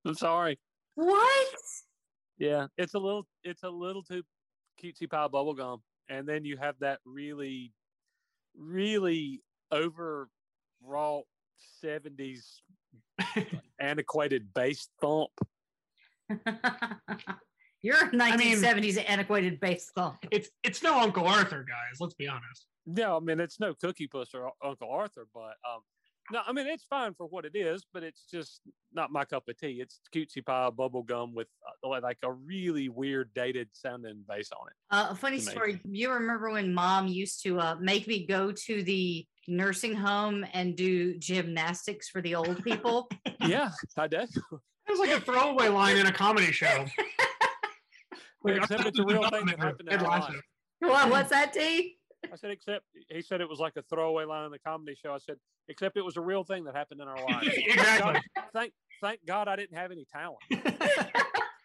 I'm 0.06 0.14
sorry. 0.14 0.58
What? 0.94 1.54
Yeah, 2.38 2.68
it's 2.78 2.94
a 2.94 2.98
little. 2.98 3.26
It's 3.44 3.62
a 3.62 3.68
little 3.68 4.02
too 4.02 4.22
cutesy 4.82 5.10
pie 5.10 5.28
bubblegum, 5.28 5.80
and 6.08 6.26
then 6.26 6.46
you 6.46 6.56
have 6.56 6.76
that 6.80 7.00
really, 7.04 7.74
really 8.56 9.42
overwrought 9.70 11.26
'70s 11.84 12.60
antiquated 13.80 14.54
bass 14.54 14.88
thump. 15.02 15.30
You're 17.82 17.96
a 18.08 18.10
mean- 18.10 18.20
1970s 18.20 19.04
antiquated 19.08 19.60
bass 19.60 19.90
thump. 19.94 20.18
It's 20.30 20.48
it's 20.62 20.82
no 20.82 20.98
Uncle 21.00 21.26
Arthur, 21.26 21.64
guys. 21.68 22.00
Let's 22.00 22.14
be 22.14 22.28
honest. 22.28 22.66
No, 22.86 23.16
I 23.16 23.20
mean 23.20 23.40
it's 23.40 23.58
no 23.60 23.74
Cookie 23.74 24.06
Puss 24.06 24.30
or 24.34 24.50
Uncle 24.64 24.90
Arthur, 24.90 25.26
but 25.34 25.54
um, 25.68 25.80
no, 26.32 26.40
I 26.46 26.52
mean 26.52 26.66
it's 26.66 26.84
fine 26.84 27.14
for 27.14 27.26
what 27.26 27.44
it 27.44 27.54
is, 27.56 27.84
but 27.92 28.02
it's 28.02 28.24
just 28.30 28.60
not 28.92 29.10
my 29.10 29.24
cup 29.24 29.44
of 29.48 29.56
tea. 29.58 29.78
It's 29.80 30.00
cutesy 30.14 30.44
pie 30.44 30.70
bubble 30.70 31.02
gum 31.02 31.34
with 31.34 31.48
uh, 31.84 32.00
like 32.00 32.18
a 32.22 32.32
really 32.32 32.88
weird 32.88 33.30
dated 33.34 33.68
sounding 33.72 34.24
bass 34.28 34.50
on 34.52 34.68
it. 34.68 34.74
Uh, 34.90 35.08
a 35.10 35.14
funny 35.14 35.38
to 35.38 35.46
me. 35.46 35.50
story. 35.52 35.80
You 35.84 36.12
remember 36.12 36.50
when 36.50 36.72
mom 36.74 37.08
used 37.08 37.42
to 37.44 37.58
uh, 37.60 37.76
make 37.80 38.06
me 38.06 38.24
go 38.26 38.52
to 38.52 38.82
the 38.82 39.26
nursing 39.48 39.94
home 39.94 40.44
and 40.52 40.76
do 40.76 41.16
gymnastics 41.18 42.08
for 42.08 42.20
the 42.22 42.34
old 42.34 42.62
people? 42.64 43.08
Yeah, 43.46 43.70
I 43.96 44.08
did. 44.08 44.28
It 44.34 44.90
was 44.90 44.98
like 44.98 45.10
a 45.10 45.20
throwaway 45.20 45.68
line 45.68 45.98
in 45.98 46.06
a 46.06 46.12
comedy 46.12 46.50
show. 46.50 46.84
Like, 48.46 48.62
Except 48.62 48.86
it's 48.86 48.98
a 48.98 49.04
real 49.04 49.28
thing 49.28 49.46
that 49.46 49.58
happened 49.58 49.88
in 49.90 49.98
our 50.00 50.20
life. 50.20 50.34
what, 50.80 51.10
what's 51.10 51.30
that, 51.30 51.52
T? 51.52 51.96
I 52.32 52.36
said, 52.36 52.50
except 52.50 52.84
he 53.08 53.22
said 53.22 53.40
it 53.40 53.48
was 53.48 53.58
like 53.60 53.74
a 53.76 53.82
throwaway 53.82 54.24
line 54.24 54.44
in 54.46 54.50
the 54.50 54.58
comedy 54.58 54.96
show. 55.00 55.12
I 55.14 55.18
said, 55.18 55.36
except 55.68 55.96
it 55.96 56.04
was 56.04 56.16
a 56.16 56.20
real 56.20 56.44
thing 56.44 56.64
that 56.64 56.74
happened 56.74 57.00
in 57.00 57.08
our 57.08 57.16
lives. 57.28 57.48
exactly. 57.52 58.14
God, 58.14 58.22
thank 58.52 58.72
thank 59.00 59.20
God 59.26 59.48
I 59.48 59.56
didn't 59.56 59.76
have 59.76 59.92
any 59.92 60.06
talent, 60.12 60.38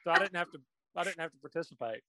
so 0.04 0.12
I 0.12 0.20
didn't 0.20 0.36
have 0.36 0.52
to 0.52 0.60
I 0.96 1.04
didn't 1.04 1.20
have 1.20 1.32
to 1.32 1.38
participate. 1.40 2.02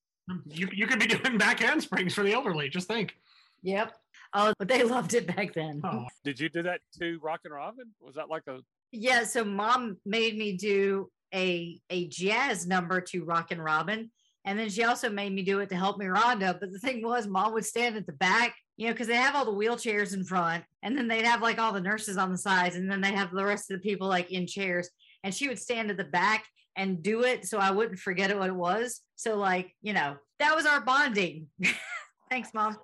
you 0.46 0.68
you 0.72 0.86
could 0.86 0.98
be 0.98 1.06
doing 1.06 1.38
back 1.38 1.60
handsprings 1.60 2.14
for 2.14 2.24
the 2.24 2.32
elderly. 2.32 2.68
Just 2.68 2.88
think. 2.88 3.14
Yep. 3.62 3.92
Oh, 4.34 4.52
but 4.58 4.66
they 4.68 4.82
loved 4.82 5.14
it 5.14 5.26
back 5.34 5.54
then. 5.54 5.80
Oh, 5.84 6.06
Did 6.24 6.40
you 6.40 6.48
do 6.48 6.62
that 6.62 6.80
to 6.98 7.18
Rock 7.22 7.40
and 7.44 7.54
Robin? 7.54 7.84
Was 8.00 8.16
that 8.16 8.28
like 8.28 8.42
a 8.48 8.58
Yeah, 8.90 9.22
so 9.24 9.44
mom 9.44 9.98
made 10.04 10.36
me 10.36 10.56
do 10.56 11.08
a 11.32 11.78
a 11.88 12.08
jazz 12.08 12.66
number 12.66 13.00
to 13.00 13.24
Rock 13.24 13.52
and 13.52 13.62
Robin, 13.62 14.10
and 14.44 14.58
then 14.58 14.68
she 14.68 14.84
also 14.84 15.08
made 15.08 15.32
me 15.32 15.42
do 15.42 15.60
it 15.60 15.68
to 15.68 15.76
help 15.76 15.98
me 15.98 16.06
Rhonda. 16.06 16.58
But 16.58 16.72
the 16.72 16.78
thing 16.78 17.02
was, 17.02 17.26
mom 17.26 17.52
would 17.54 17.64
stand 17.64 17.96
at 17.96 18.06
the 18.06 18.12
back 18.12 18.54
you 18.76 18.86
know, 18.86 18.94
because 18.94 19.06
they 19.06 19.16
have 19.16 19.34
all 19.34 19.44
the 19.44 19.52
wheelchairs 19.52 20.14
in 20.14 20.24
front, 20.24 20.64
and 20.82 20.96
then 20.96 21.06
they'd 21.06 21.24
have 21.24 21.42
like 21.42 21.58
all 21.58 21.72
the 21.72 21.80
nurses 21.80 22.16
on 22.16 22.32
the 22.32 22.38
sides, 22.38 22.76
and 22.76 22.90
then 22.90 23.00
they 23.00 23.12
have 23.12 23.30
the 23.30 23.44
rest 23.44 23.70
of 23.70 23.76
the 23.80 23.88
people 23.88 24.08
like 24.08 24.32
in 24.32 24.46
chairs. 24.46 24.90
And 25.22 25.34
she 25.34 25.48
would 25.48 25.58
stand 25.58 25.90
at 25.90 25.96
the 25.96 26.04
back 26.04 26.46
and 26.74 27.02
do 27.02 27.22
it 27.22 27.46
so 27.46 27.58
I 27.58 27.70
wouldn't 27.70 27.98
forget 27.98 28.36
what 28.36 28.48
it 28.48 28.54
was. 28.54 29.00
So, 29.14 29.36
like, 29.36 29.72
you 29.82 29.92
know, 29.92 30.16
that 30.38 30.56
was 30.56 30.66
our 30.66 30.80
bonding. 30.80 31.46
Thanks, 32.30 32.52
mom. 32.54 32.76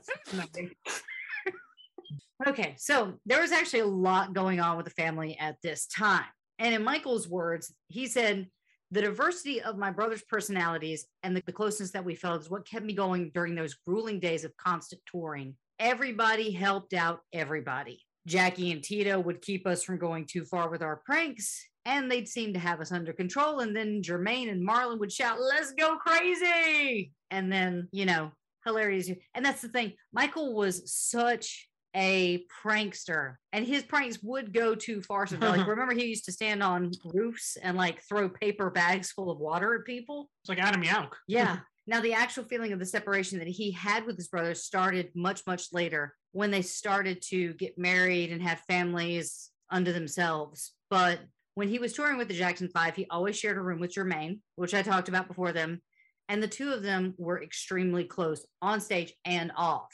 okay, 2.47 2.75
so 2.77 3.13
there 3.25 3.41
was 3.41 3.51
actually 3.51 3.81
a 3.81 3.85
lot 3.85 4.33
going 4.33 4.59
on 4.59 4.75
with 4.75 4.85
the 4.85 4.91
family 4.91 5.37
at 5.39 5.55
this 5.63 5.85
time. 5.85 6.25
And 6.59 6.75
in 6.75 6.83
Michael's 6.83 7.29
words, 7.29 7.73
he 7.87 8.07
said, 8.07 8.47
the 8.91 9.01
diversity 9.01 9.61
of 9.61 9.77
my 9.77 9.89
brother's 9.89 10.23
personalities 10.23 11.05
and 11.23 11.35
the, 11.35 11.41
closeness 11.51 11.91
that 11.91 12.03
we 12.03 12.15
felt 12.15 12.41
is 12.41 12.49
what 12.49 12.67
kept 12.67 12.85
me 12.85 12.93
going 12.93 13.31
during 13.33 13.55
those 13.55 13.75
grueling 13.87 14.19
days 14.19 14.43
of 14.43 14.55
constant 14.57 15.01
touring. 15.09 15.55
Everybody 15.79 16.51
helped 16.51 16.93
out 16.93 17.21
everybody. 17.33 17.99
Jackie 18.27 18.71
and 18.71 18.83
Tito 18.83 19.19
would 19.19 19.41
keep 19.41 19.65
us 19.65 19.83
from 19.83 19.97
going 19.97 20.25
too 20.25 20.45
far 20.45 20.69
with 20.69 20.81
our 20.81 20.97
pranks, 21.05 21.65
and 21.85 22.11
they'd 22.11 22.27
seem 22.27 22.53
to 22.53 22.59
have 22.59 22.79
us 22.79 22.91
under 22.91 23.13
control. 23.13 23.59
And 23.59 23.75
then 23.75 24.01
Jermaine 24.01 24.51
and 24.51 24.67
Marlon 24.67 24.99
would 24.99 25.11
shout, 25.11 25.39
Let's 25.39 25.73
go 25.73 25.97
crazy. 25.97 27.13
And 27.31 27.51
then, 27.51 27.87
you 27.91 28.05
know, 28.05 28.31
hilarious. 28.65 29.09
And 29.33 29.45
that's 29.45 29.61
the 29.61 29.69
thing. 29.69 29.93
Michael 30.13 30.53
was 30.53 30.91
such 30.93 31.67
a 31.95 32.45
prankster, 32.63 33.35
and 33.51 33.65
his 33.65 33.83
pranks 33.83 34.19
would 34.23 34.53
go 34.53 34.75
too 34.75 35.01
far. 35.01 35.27
So, 35.27 35.37
like, 35.37 35.67
remember, 35.67 35.93
he 35.93 36.05
used 36.05 36.25
to 36.25 36.31
stand 36.31 36.63
on 36.63 36.91
roofs 37.13 37.57
and 37.61 37.77
like 37.77 38.01
throw 38.03 38.29
paper 38.29 38.69
bags 38.69 39.11
full 39.11 39.29
of 39.29 39.39
water 39.39 39.75
at 39.75 39.85
people. 39.85 40.29
It's 40.43 40.49
like 40.49 40.59
Adam 40.59 40.83
Yauch. 40.83 41.13
Yeah. 41.27 41.59
Now, 41.87 41.99
the 41.99 42.13
actual 42.13 42.43
feeling 42.43 42.73
of 42.73 42.79
the 42.79 42.85
separation 42.85 43.39
that 43.39 43.47
he 43.47 43.71
had 43.71 44.05
with 44.05 44.15
his 44.15 44.27
brother 44.27 44.53
started 44.53 45.09
much, 45.15 45.41
much 45.47 45.73
later 45.73 46.15
when 46.31 46.51
they 46.51 46.61
started 46.61 47.21
to 47.29 47.53
get 47.55 47.77
married 47.77 48.31
and 48.31 48.41
have 48.41 48.59
families 48.61 49.49
unto 49.69 49.91
themselves. 49.91 50.73
But 50.89 51.19
when 51.55 51.67
he 51.67 51.79
was 51.79 51.93
touring 51.93 52.17
with 52.17 52.27
the 52.27 52.33
Jackson 52.33 52.69
Five, 52.69 52.95
he 52.95 53.07
always 53.09 53.37
shared 53.37 53.57
a 53.57 53.61
room 53.61 53.79
with 53.79 53.93
Jermaine, 53.93 54.39
which 54.55 54.73
I 54.73 54.83
talked 54.83 55.09
about 55.09 55.27
before 55.27 55.51
them. 55.51 55.81
And 56.29 56.41
the 56.41 56.47
two 56.47 56.71
of 56.71 56.83
them 56.83 57.13
were 57.17 57.41
extremely 57.41 58.05
close 58.05 58.45
on 58.61 58.79
stage 58.79 59.13
and 59.25 59.51
off. 59.57 59.89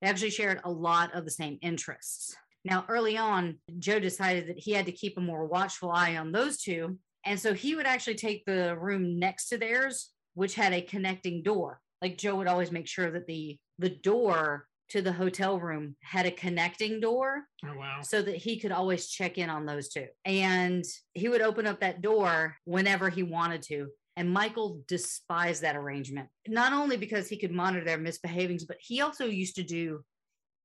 They 0.00 0.08
actually 0.08 0.30
shared 0.30 0.60
a 0.64 0.70
lot 0.70 1.14
of 1.14 1.24
the 1.24 1.30
same 1.30 1.58
interests. 1.62 2.36
Now, 2.64 2.84
early 2.88 3.16
on, 3.16 3.58
Joe 3.78 4.00
decided 4.00 4.48
that 4.48 4.58
he 4.58 4.72
had 4.72 4.86
to 4.86 4.92
keep 4.92 5.16
a 5.16 5.20
more 5.20 5.46
watchful 5.46 5.90
eye 5.90 6.16
on 6.16 6.32
those 6.32 6.58
two. 6.58 6.98
And 7.24 7.38
so 7.38 7.54
he 7.54 7.74
would 7.74 7.86
actually 7.86 8.16
take 8.16 8.44
the 8.44 8.76
room 8.76 9.18
next 9.18 9.48
to 9.48 9.58
theirs, 9.58 10.10
which 10.34 10.54
had 10.54 10.72
a 10.72 10.80
connecting 10.82 11.42
door. 11.42 11.80
Like 12.02 12.18
Joe 12.18 12.36
would 12.36 12.46
always 12.48 12.70
make 12.72 12.86
sure 12.86 13.10
that 13.10 13.26
the 13.26 13.56
the 13.78 13.90
door 13.90 14.66
to 14.88 15.02
the 15.02 15.12
hotel 15.12 15.58
room 15.58 15.96
had 16.02 16.26
a 16.26 16.30
connecting 16.30 17.00
door 17.00 17.44
Oh 17.64 17.76
wow. 17.76 18.00
so 18.02 18.22
that 18.22 18.36
he 18.36 18.58
could 18.58 18.70
always 18.72 19.08
check 19.08 19.36
in 19.38 19.50
on 19.50 19.66
those 19.66 19.88
two. 19.88 20.06
And 20.24 20.84
he 21.14 21.28
would 21.28 21.42
open 21.42 21.66
up 21.66 21.80
that 21.80 22.00
door 22.02 22.56
whenever 22.64 23.10
he 23.10 23.22
wanted 23.22 23.62
to. 23.62 23.88
And 24.16 24.30
Michael 24.30 24.82
despised 24.88 25.62
that 25.62 25.76
arrangement, 25.76 26.28
not 26.48 26.72
only 26.72 26.96
because 26.96 27.28
he 27.28 27.36
could 27.36 27.52
monitor 27.52 27.84
their 27.84 27.98
misbehavings, 27.98 28.64
but 28.64 28.78
he 28.80 29.02
also 29.02 29.26
used 29.26 29.56
to 29.56 29.62
do 29.62 30.02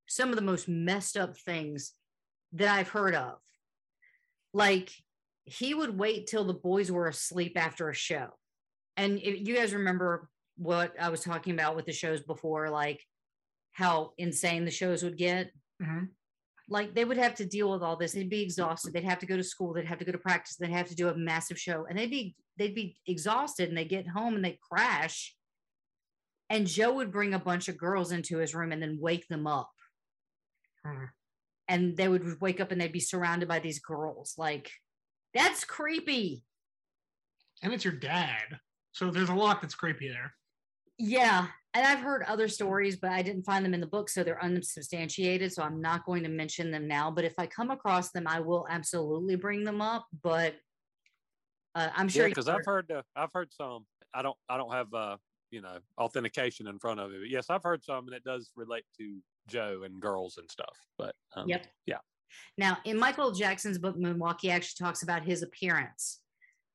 some 0.08 0.30
of 0.30 0.36
the 0.36 0.42
most 0.42 0.68
messed 0.68 1.16
up 1.16 1.36
things 1.36 1.92
that 2.52 2.74
I've 2.74 2.88
heard 2.88 3.14
of. 3.14 3.38
Like 4.54 4.90
he 5.44 5.74
would 5.74 5.98
wait 5.98 6.26
till 6.26 6.44
the 6.44 6.54
boys 6.54 6.90
were 6.90 7.08
asleep 7.08 7.52
after 7.56 7.88
a 7.88 7.94
show. 7.94 8.28
And 8.96 9.20
you 9.20 9.54
guys 9.54 9.74
remember 9.74 10.28
what 10.56 10.94
I 11.00 11.08
was 11.08 11.20
talking 11.20 11.54
about 11.54 11.76
with 11.76 11.86
the 11.86 11.92
shows 11.92 12.20
before, 12.22 12.70
like 12.70 13.00
how 13.72 14.12
insane 14.18 14.64
the 14.64 14.70
shows 14.70 15.02
would 15.02 15.16
get 15.16 15.50
Mhm. 15.80 16.10
Like 16.68 16.94
they 16.94 17.04
would 17.04 17.16
have 17.16 17.34
to 17.34 17.44
deal 17.44 17.70
with 17.70 17.82
all 17.82 17.96
this 17.96 18.12
they'd 18.12 18.30
be 18.30 18.42
exhausted 18.42 18.92
they'd 18.92 19.04
have 19.04 19.18
to 19.18 19.26
go 19.26 19.36
to 19.36 19.42
school 19.42 19.72
they'd 19.72 19.84
have 19.86 19.98
to 19.98 20.04
go 20.04 20.12
to 20.12 20.18
practice 20.18 20.56
they'd 20.56 20.70
have 20.70 20.88
to 20.88 20.94
do 20.94 21.08
a 21.08 21.16
massive 21.16 21.58
show 21.58 21.84
and 21.88 21.98
they'd 21.98 22.10
be 22.10 22.34
they'd 22.56 22.74
be 22.74 22.96
exhausted 23.06 23.68
and 23.68 23.76
they 23.76 23.84
get 23.84 24.06
home 24.08 24.34
and 24.36 24.44
they 24.44 24.58
crash 24.70 25.34
and 26.50 26.66
joe 26.66 26.92
would 26.92 27.10
bring 27.12 27.34
a 27.34 27.38
bunch 27.38 27.68
of 27.68 27.76
girls 27.76 28.12
into 28.12 28.38
his 28.38 28.54
room 28.54 28.72
and 28.72 28.82
then 28.82 28.98
wake 29.00 29.26
them 29.28 29.46
up 29.46 29.70
Hmm. 30.84 31.04
and 31.68 31.96
they 31.96 32.08
would 32.08 32.40
wake 32.40 32.60
up 32.60 32.72
and 32.72 32.80
they'd 32.80 32.90
be 32.90 32.98
surrounded 33.00 33.48
by 33.48 33.60
these 33.60 33.78
girls 33.78 34.34
like 34.36 34.70
that's 35.32 35.64
creepy 35.64 36.44
And 37.62 37.72
it's 37.72 37.84
your 37.84 37.94
dad. 37.94 38.58
So 38.90 39.10
there's 39.10 39.28
a 39.30 39.34
lot 39.34 39.62
that's 39.62 39.76
creepy 39.76 40.08
there. 40.08 40.34
Yeah 41.02 41.48
and 41.74 41.84
i've 41.84 41.98
heard 41.98 42.22
other 42.28 42.46
stories 42.46 42.96
but 42.96 43.10
i 43.10 43.22
didn't 43.22 43.42
find 43.42 43.64
them 43.64 43.74
in 43.74 43.80
the 43.80 43.86
book 43.86 44.08
so 44.08 44.22
they're 44.22 44.42
unsubstantiated 44.42 45.52
so 45.52 45.62
i'm 45.62 45.80
not 45.80 46.04
going 46.06 46.22
to 46.22 46.28
mention 46.28 46.70
them 46.70 46.86
now 46.86 47.10
but 47.10 47.24
if 47.24 47.34
i 47.38 47.46
come 47.46 47.70
across 47.70 48.12
them 48.12 48.24
i 48.28 48.38
will 48.38 48.66
absolutely 48.70 49.34
bring 49.34 49.64
them 49.64 49.80
up 49.80 50.06
but 50.22 50.54
uh, 51.74 51.88
i'm 51.96 52.08
sure 52.08 52.26
Yeah, 52.26 52.28
because 52.28 52.48
I've 52.48 52.64
heard 52.64 52.90
uh, 52.92 53.02
I've 53.16 53.32
heard 53.32 53.52
some. 53.52 53.84
I 54.14 54.22
don't 54.22 54.36
I 54.48 54.56
don't 54.58 54.72
have 54.72 54.92
uh 54.94 55.16
you 55.50 55.60
know 55.60 55.78
authentication 55.98 56.66
in 56.66 56.78
front 56.78 57.00
of 57.00 57.12
it. 57.12 57.20
But 57.20 57.30
yes, 57.30 57.46
I've 57.50 57.62
heard 57.62 57.82
some, 57.82 58.06
and 58.06 58.14
it 58.14 58.24
does 58.24 58.52
relate 58.56 58.84
to 58.98 59.18
Joe 59.48 59.82
and 59.84 60.00
girls 60.00 60.38
and 60.38 60.50
stuff. 60.50 60.76
But 60.98 61.14
um, 61.34 61.48
Yep. 61.48 61.66
yeah, 61.86 61.98
Now, 62.58 62.78
in 62.84 62.98
Michael 62.98 63.32
Jackson's 63.32 63.78
book, 63.78 63.96
Moonwalk, 63.96 64.38
he 64.40 64.50
actually 64.50 64.84
talks 64.84 65.02
about 65.02 65.24
his 65.24 65.42
appearance. 65.42 66.20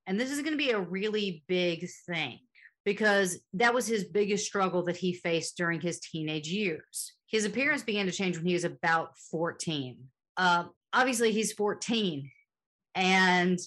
And 0.05 0.19
this 0.19 0.31
is 0.31 0.41
going 0.41 0.53
to 0.53 0.57
be 0.57 0.71
a 0.71 0.79
really 0.79 1.43
big 1.47 1.87
thing 2.05 2.39
because 2.87 3.37
that 3.51 3.73
was 3.73 3.85
his 3.85 4.05
biggest 4.05 4.45
struggle 4.45 4.81
that 4.81 4.95
he 4.95 5.11
faced 5.11 5.57
during 5.57 5.81
his 5.81 5.99
teenage 5.99 6.47
years. 6.47 7.15
His 7.25 7.43
appearance 7.43 7.83
began 7.83 8.05
to 8.05 8.13
change 8.13 8.37
when 8.37 8.45
he 8.45 8.53
was 8.53 8.63
about 8.63 9.17
14. 9.29 9.97
Uh, 10.37 10.63
obviously, 10.93 11.33
he's 11.33 11.51
14. 11.51 12.31
And 12.95 13.59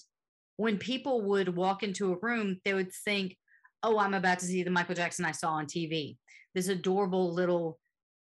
when 0.57 0.79
people 0.79 1.21
would 1.21 1.55
walk 1.55 1.83
into 1.83 2.11
a 2.11 2.17
room, 2.19 2.61
they 2.65 2.73
would 2.73 2.91
think, 3.05 3.37
oh, 3.83 3.99
I'm 3.99 4.15
about 4.15 4.39
to 4.39 4.45
see 4.45 4.63
the 4.63 4.71
Michael 4.71 4.95
Jackson 4.95 5.23
I 5.23 5.33
saw 5.33 5.51
on 5.51 5.67
TV. 5.67 6.17
This 6.55 6.67
adorable 6.67 7.31
little 7.31 7.77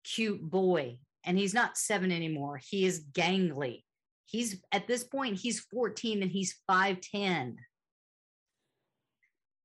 cute 0.05 0.41
boy. 0.41 0.99
And 1.25 1.37
he's 1.37 1.53
not 1.53 1.77
seven 1.77 2.13
anymore. 2.13 2.61
He 2.65 2.87
is 2.87 3.05
gangly. 3.11 3.83
He's 4.25 4.63
at 4.71 4.87
this 4.87 5.03
point, 5.03 5.37
he's 5.37 5.59
14 5.59 6.23
and 6.23 6.31
he's 6.31 6.61
5'10. 6.71 7.57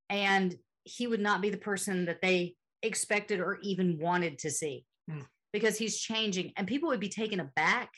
And 0.09 0.55
he 0.83 1.07
would 1.07 1.19
not 1.19 1.41
be 1.41 1.49
the 1.49 1.57
person 1.57 2.05
that 2.05 2.21
they 2.21 2.55
expected 2.81 3.39
or 3.39 3.59
even 3.61 3.99
wanted 3.99 4.39
to 4.39 4.51
see 4.51 4.85
Hmm. 5.09 5.21
because 5.53 5.77
he's 5.77 5.99
changing. 5.99 6.53
And 6.57 6.67
people 6.67 6.89
would 6.89 6.99
be 6.99 7.09
taken 7.09 7.39
aback 7.39 7.89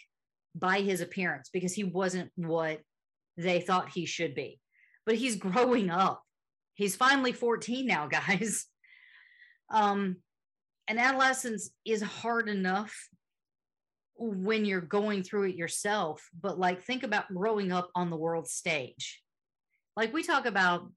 by 0.56 0.82
his 0.82 1.02
appearance 1.02 1.50
because 1.52 1.74
he 1.74 1.84
wasn't 1.84 2.32
what 2.36 2.82
they 3.38 3.62
thought 3.62 3.90
he 3.90 4.06
should 4.06 4.36
be. 4.36 4.60
But 5.06 5.16
he's 5.16 5.36
growing 5.48 5.90
up. 5.90 6.22
He's 6.76 6.96
finally 6.96 7.32
14 7.32 7.86
now, 7.86 8.08
guys. 8.12 8.66
Um, 9.70 10.18
and 10.88 11.00
adolescence 11.00 11.70
is 11.86 12.02
hard 12.02 12.50
enough 12.50 12.94
when 14.16 14.66
you're 14.66 14.82
going 14.82 15.24
through 15.24 15.50
it 15.50 15.56
yourself, 15.56 16.30
but 16.40 16.60
like 16.60 16.84
think 16.84 17.04
about 17.04 17.34
growing 17.34 17.72
up 17.72 17.90
on 17.96 18.10
the 18.10 18.18
world 18.18 18.48
stage. 18.48 19.22
Like 19.96 20.14
we 20.14 20.24
talk 20.24 20.46
about 20.46 20.92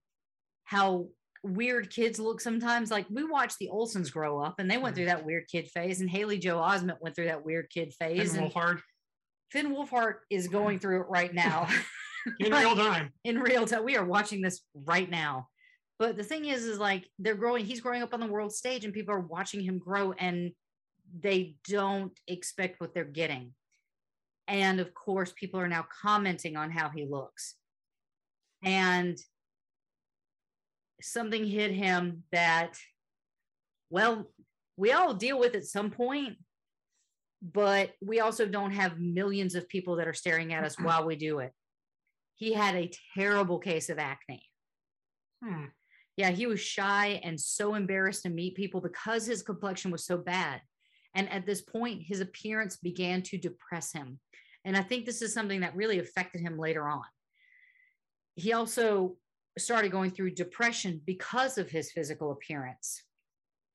how 0.64 1.08
weird 1.46 1.90
kids 1.90 2.18
look 2.18 2.40
sometimes. 2.40 2.90
Like 2.90 3.06
we 3.10 3.24
watch 3.24 3.54
the 3.58 3.70
Olsens 3.72 4.10
grow 4.10 4.40
up 4.40 4.56
and 4.58 4.70
they 4.70 4.76
went 4.76 4.94
mm-hmm. 4.94 4.96
through 4.96 5.04
that 5.06 5.24
weird 5.24 5.48
kid 5.48 5.68
phase, 5.68 6.00
and 6.00 6.10
Haley 6.10 6.38
Joel 6.38 6.62
Osment 6.62 7.00
went 7.00 7.14
through 7.14 7.26
that 7.26 7.44
weird 7.44 7.70
kid 7.70 7.94
phase. 7.94 8.34
And 8.34 8.44
And 8.44 8.52
Wolfhard 8.52 8.80
Finn 9.50 9.74
Wolfhard 9.74 10.14
is 10.30 10.48
going 10.48 10.78
through 10.78 11.02
it 11.02 11.08
right 11.08 11.32
now. 11.32 11.68
in 12.40 12.50
Like, 12.50 12.64
real 12.64 12.76
time. 12.76 13.12
in 13.24 13.38
real 13.38 13.66
time. 13.66 13.84
We 13.84 13.96
are 13.96 14.04
watching 14.04 14.40
this 14.40 14.62
right 14.74 15.08
now. 15.08 15.48
But 15.98 16.16
the 16.16 16.24
thing 16.24 16.46
is, 16.46 16.64
is 16.64 16.78
like 16.78 17.08
they're 17.18 17.34
growing, 17.34 17.64
he's 17.64 17.80
growing 17.80 18.02
up 18.02 18.12
on 18.12 18.20
the 18.20 18.26
world 18.26 18.52
stage 18.52 18.84
and 18.84 18.92
people 18.92 19.14
are 19.14 19.20
watching 19.20 19.60
him 19.60 19.78
grow 19.78 20.12
and 20.12 20.50
they 21.20 21.56
don't 21.68 22.12
expect 22.26 22.80
what 22.80 22.92
they're 22.92 23.04
getting. 23.04 23.54
And 24.48 24.78
of 24.78 24.92
course, 24.92 25.32
people 25.34 25.58
are 25.58 25.68
now 25.68 25.86
commenting 26.02 26.56
on 26.56 26.70
how 26.70 26.90
he 26.90 27.06
looks. 27.06 27.54
And 28.62 29.16
something 31.00 31.44
hit 31.44 31.70
him 31.70 32.24
that, 32.32 32.78
well, 33.90 34.30
we 34.76 34.92
all 34.92 35.14
deal 35.14 35.38
with 35.38 35.54
at 35.54 35.64
some 35.64 35.90
point, 35.90 36.36
but 37.42 37.92
we 38.00 38.20
also 38.20 38.46
don't 38.46 38.72
have 38.72 38.98
millions 38.98 39.54
of 39.54 39.68
people 39.68 39.96
that 39.96 40.08
are 40.08 40.14
staring 40.14 40.52
at 40.52 40.64
us 40.64 40.78
while 40.78 41.06
we 41.06 41.16
do 41.16 41.38
it. 41.40 41.52
He 42.34 42.52
had 42.52 42.74
a 42.74 42.90
terrible 43.14 43.58
case 43.58 43.88
of 43.88 43.98
acne. 43.98 44.42
Hmm. 45.44 45.66
Yeah, 46.16 46.30
he 46.30 46.46
was 46.46 46.60
shy 46.60 47.20
and 47.22 47.38
so 47.38 47.74
embarrassed 47.74 48.22
to 48.22 48.30
meet 48.30 48.56
people 48.56 48.80
because 48.80 49.26
his 49.26 49.42
complexion 49.42 49.90
was 49.90 50.06
so 50.06 50.16
bad. 50.16 50.62
And 51.14 51.30
at 51.30 51.46
this 51.46 51.62
point, 51.62 52.02
his 52.02 52.20
appearance 52.20 52.76
began 52.76 53.22
to 53.22 53.38
depress 53.38 53.92
him. 53.92 54.18
And 54.64 54.76
I 54.76 54.82
think 54.82 55.04
this 55.04 55.22
is 55.22 55.32
something 55.32 55.60
that 55.60 55.76
really 55.76 55.98
affected 55.98 56.40
him 56.40 56.58
later 56.58 56.88
on. 56.88 57.04
He 58.34 58.52
also 58.52 59.16
started 59.58 59.92
going 59.92 60.10
through 60.10 60.30
depression 60.32 61.00
because 61.06 61.58
of 61.58 61.70
his 61.70 61.92
physical 61.92 62.32
appearance. 62.32 63.02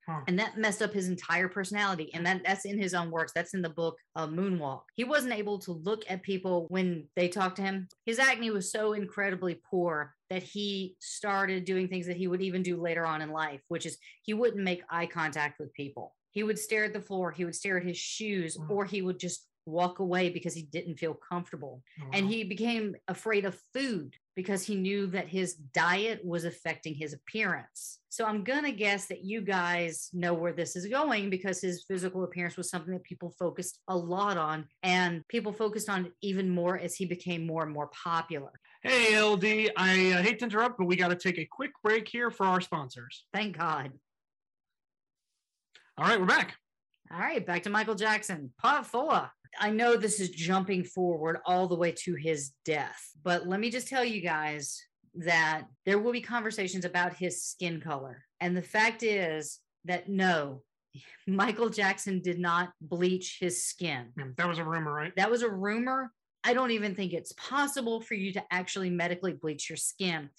Huh. 0.08 0.22
And 0.28 0.39
that 0.39 0.58
messed 0.58 0.82
up 0.82 0.94
his 0.94 1.10
entire 1.10 1.48
personality. 1.48 2.10
And 2.13 2.26
that, 2.26 2.41
that's 2.44 2.65
in 2.65 2.78
his 2.80 2.96
own 2.96 3.12
works. 3.12 3.34
That's 3.34 3.54
in 3.54 3.62
the 3.62 3.70
book 3.70 3.98
uh, 4.15 4.28
Moonwalk. 4.28 4.82
He 4.96 5.04
wasn't 5.04 5.34
able 5.34 5.60
to 5.60 5.74
look 5.74 6.04
at 6.10 6.24
people 6.24 6.65
when 6.70 7.08
they 7.15 7.28
talked 7.28 7.58
to 7.58 7.62
him. 7.62 7.88
His 8.06 8.17
acne 8.17 8.50
was 8.50 8.72
so 8.72 8.94
incredibly 8.94 9.62
poor 9.70 10.15
that 10.32 10.41
he 10.41 10.96
started 11.00 11.65
doing 11.65 11.88
things 11.88 12.08
that 12.08 12.17
he 12.17 12.28
would 12.28 12.41
even 12.41 12.63
do 12.63 12.82
later 12.82 13.06
on 13.06 13.22
in 13.22 13.30
life, 13.32 13.62
which 13.67 13.86
is 13.86 13.98
he 14.24 14.34
wouldn't 14.34 14.63
make 14.63 14.82
eye 14.89 15.06
contact 15.06 15.60
with 15.60 15.74
people. 15.74 16.15
He 16.32 16.44
would 16.44 16.58
stare 16.58 16.86
at 16.86 16.94
the 16.94 17.02
floor, 17.02 17.32
he 17.32 17.46
would 17.46 17.56
stare 17.56 17.78
at 17.78 17.86
his 17.86 17.98
shoes, 17.98 18.58
Mm. 18.58 18.70
or 18.70 18.86
he 18.86 19.02
would 19.02 19.20
just 19.20 19.46
walk 19.65 20.00
away 20.00 20.30
because 20.30 20.54
he 20.54 20.63
didn't 20.63 20.97
feel 20.97 21.13
comfortable 21.13 21.82
Oh, 22.02 22.10
and 22.13 22.28
he 22.28 22.43
became 22.43 22.95
afraid 23.08 23.45
of 23.45 23.60
food 23.74 24.15
because 24.36 24.63
he 24.63 24.76
knew 24.76 25.08
that 25.08 25.28
his 25.28 25.56
diet 25.56 26.24
was 26.24 26.45
affecting 26.45 26.95
his 26.95 27.13
appearance. 27.13 28.00
So 28.10 28.26
I'm 28.26 28.43
going 28.43 28.63
to 28.63 28.71
guess 28.71 29.08
that 29.08 29.24
you 29.24 29.41
guys 29.41 30.10
know 30.13 30.34
where 30.34 30.54
this 30.54 30.76
is 30.76 30.88
going 30.88 31.30
because 31.30 31.62
his 31.62 31.84
physical 31.84 32.24
appearance 32.24 32.58
was 32.58 32.69
something 32.69 32.93
that 32.93 33.04
people 33.04 33.34
focused 33.38 33.80
a 33.88 33.95
lot 33.95 34.38
on 34.38 34.67
and 34.84 35.28
people 35.28 35.52
focused 35.52 35.89
on 35.89 36.08
it 36.08 36.13
even 36.21 36.50
more 36.50 36.78
as 36.78 36.95
he 36.95 37.06
became 37.06 37.45
more 37.45 37.63
and 37.63 37.74
more 37.74 37.88
popular. 37.88 38.52
Hey, 38.84 39.19
LD, 39.19 39.71
I 39.78 40.13
uh, 40.13 40.21
hate 40.24 40.39
to 40.39 40.45
interrupt, 40.45 40.78
but 40.78 40.88
we 40.88 40.95
got 40.95 41.10
to 41.10 41.15
take 41.15 41.38
a 41.38 41.45
quick 41.45 41.71
break 41.84 42.08
here 42.08 42.32
for 42.32 42.45
our 42.45 42.62
sponsors. 42.62 43.26
Thank 43.34 43.58
God. 43.58 43.91
All 45.97 46.08
right, 46.08 46.19
we're 46.19 46.26
back. 46.26 46.56
All 47.13 47.19
right, 47.19 47.45
back 47.45 47.63
to 47.63 47.69
Michael 47.69 47.95
Jackson, 47.95 48.54
part 48.58 48.86
four. 48.86 49.30
I 49.59 49.69
know 49.69 49.95
this 49.95 50.19
is 50.19 50.29
jumping 50.29 50.83
forward 50.83 51.39
all 51.45 51.67
the 51.67 51.75
way 51.75 51.91
to 52.03 52.15
his 52.15 52.51
death, 52.65 53.11
but 53.23 53.47
let 53.47 53.59
me 53.59 53.69
just 53.69 53.87
tell 53.87 54.03
you 54.03 54.21
guys 54.21 54.81
that 55.15 55.63
there 55.85 55.99
will 55.99 56.13
be 56.13 56.21
conversations 56.21 56.85
about 56.85 57.15
his 57.15 57.43
skin 57.43 57.81
color. 57.81 58.23
And 58.39 58.55
the 58.55 58.61
fact 58.61 59.03
is 59.03 59.59
that 59.85 60.09
no, 60.09 60.63
Michael 61.27 61.69
Jackson 61.69 62.21
did 62.21 62.39
not 62.39 62.71
bleach 62.81 63.37
his 63.39 63.65
skin. 63.65 64.07
Hmm, 64.17 64.29
that 64.37 64.47
was 64.47 64.59
a 64.59 64.63
rumor, 64.63 64.93
right? 64.93 65.15
That 65.15 65.31
was 65.31 65.41
a 65.41 65.49
rumor. 65.49 66.11
I 66.43 66.53
don't 66.53 66.71
even 66.71 66.95
think 66.95 67.13
it's 67.13 67.33
possible 67.33 68.01
for 68.01 68.15
you 68.15 68.33
to 68.33 68.43
actually 68.51 68.89
medically 68.89 69.33
bleach 69.33 69.69
your 69.69 69.77
skin. 69.77 70.29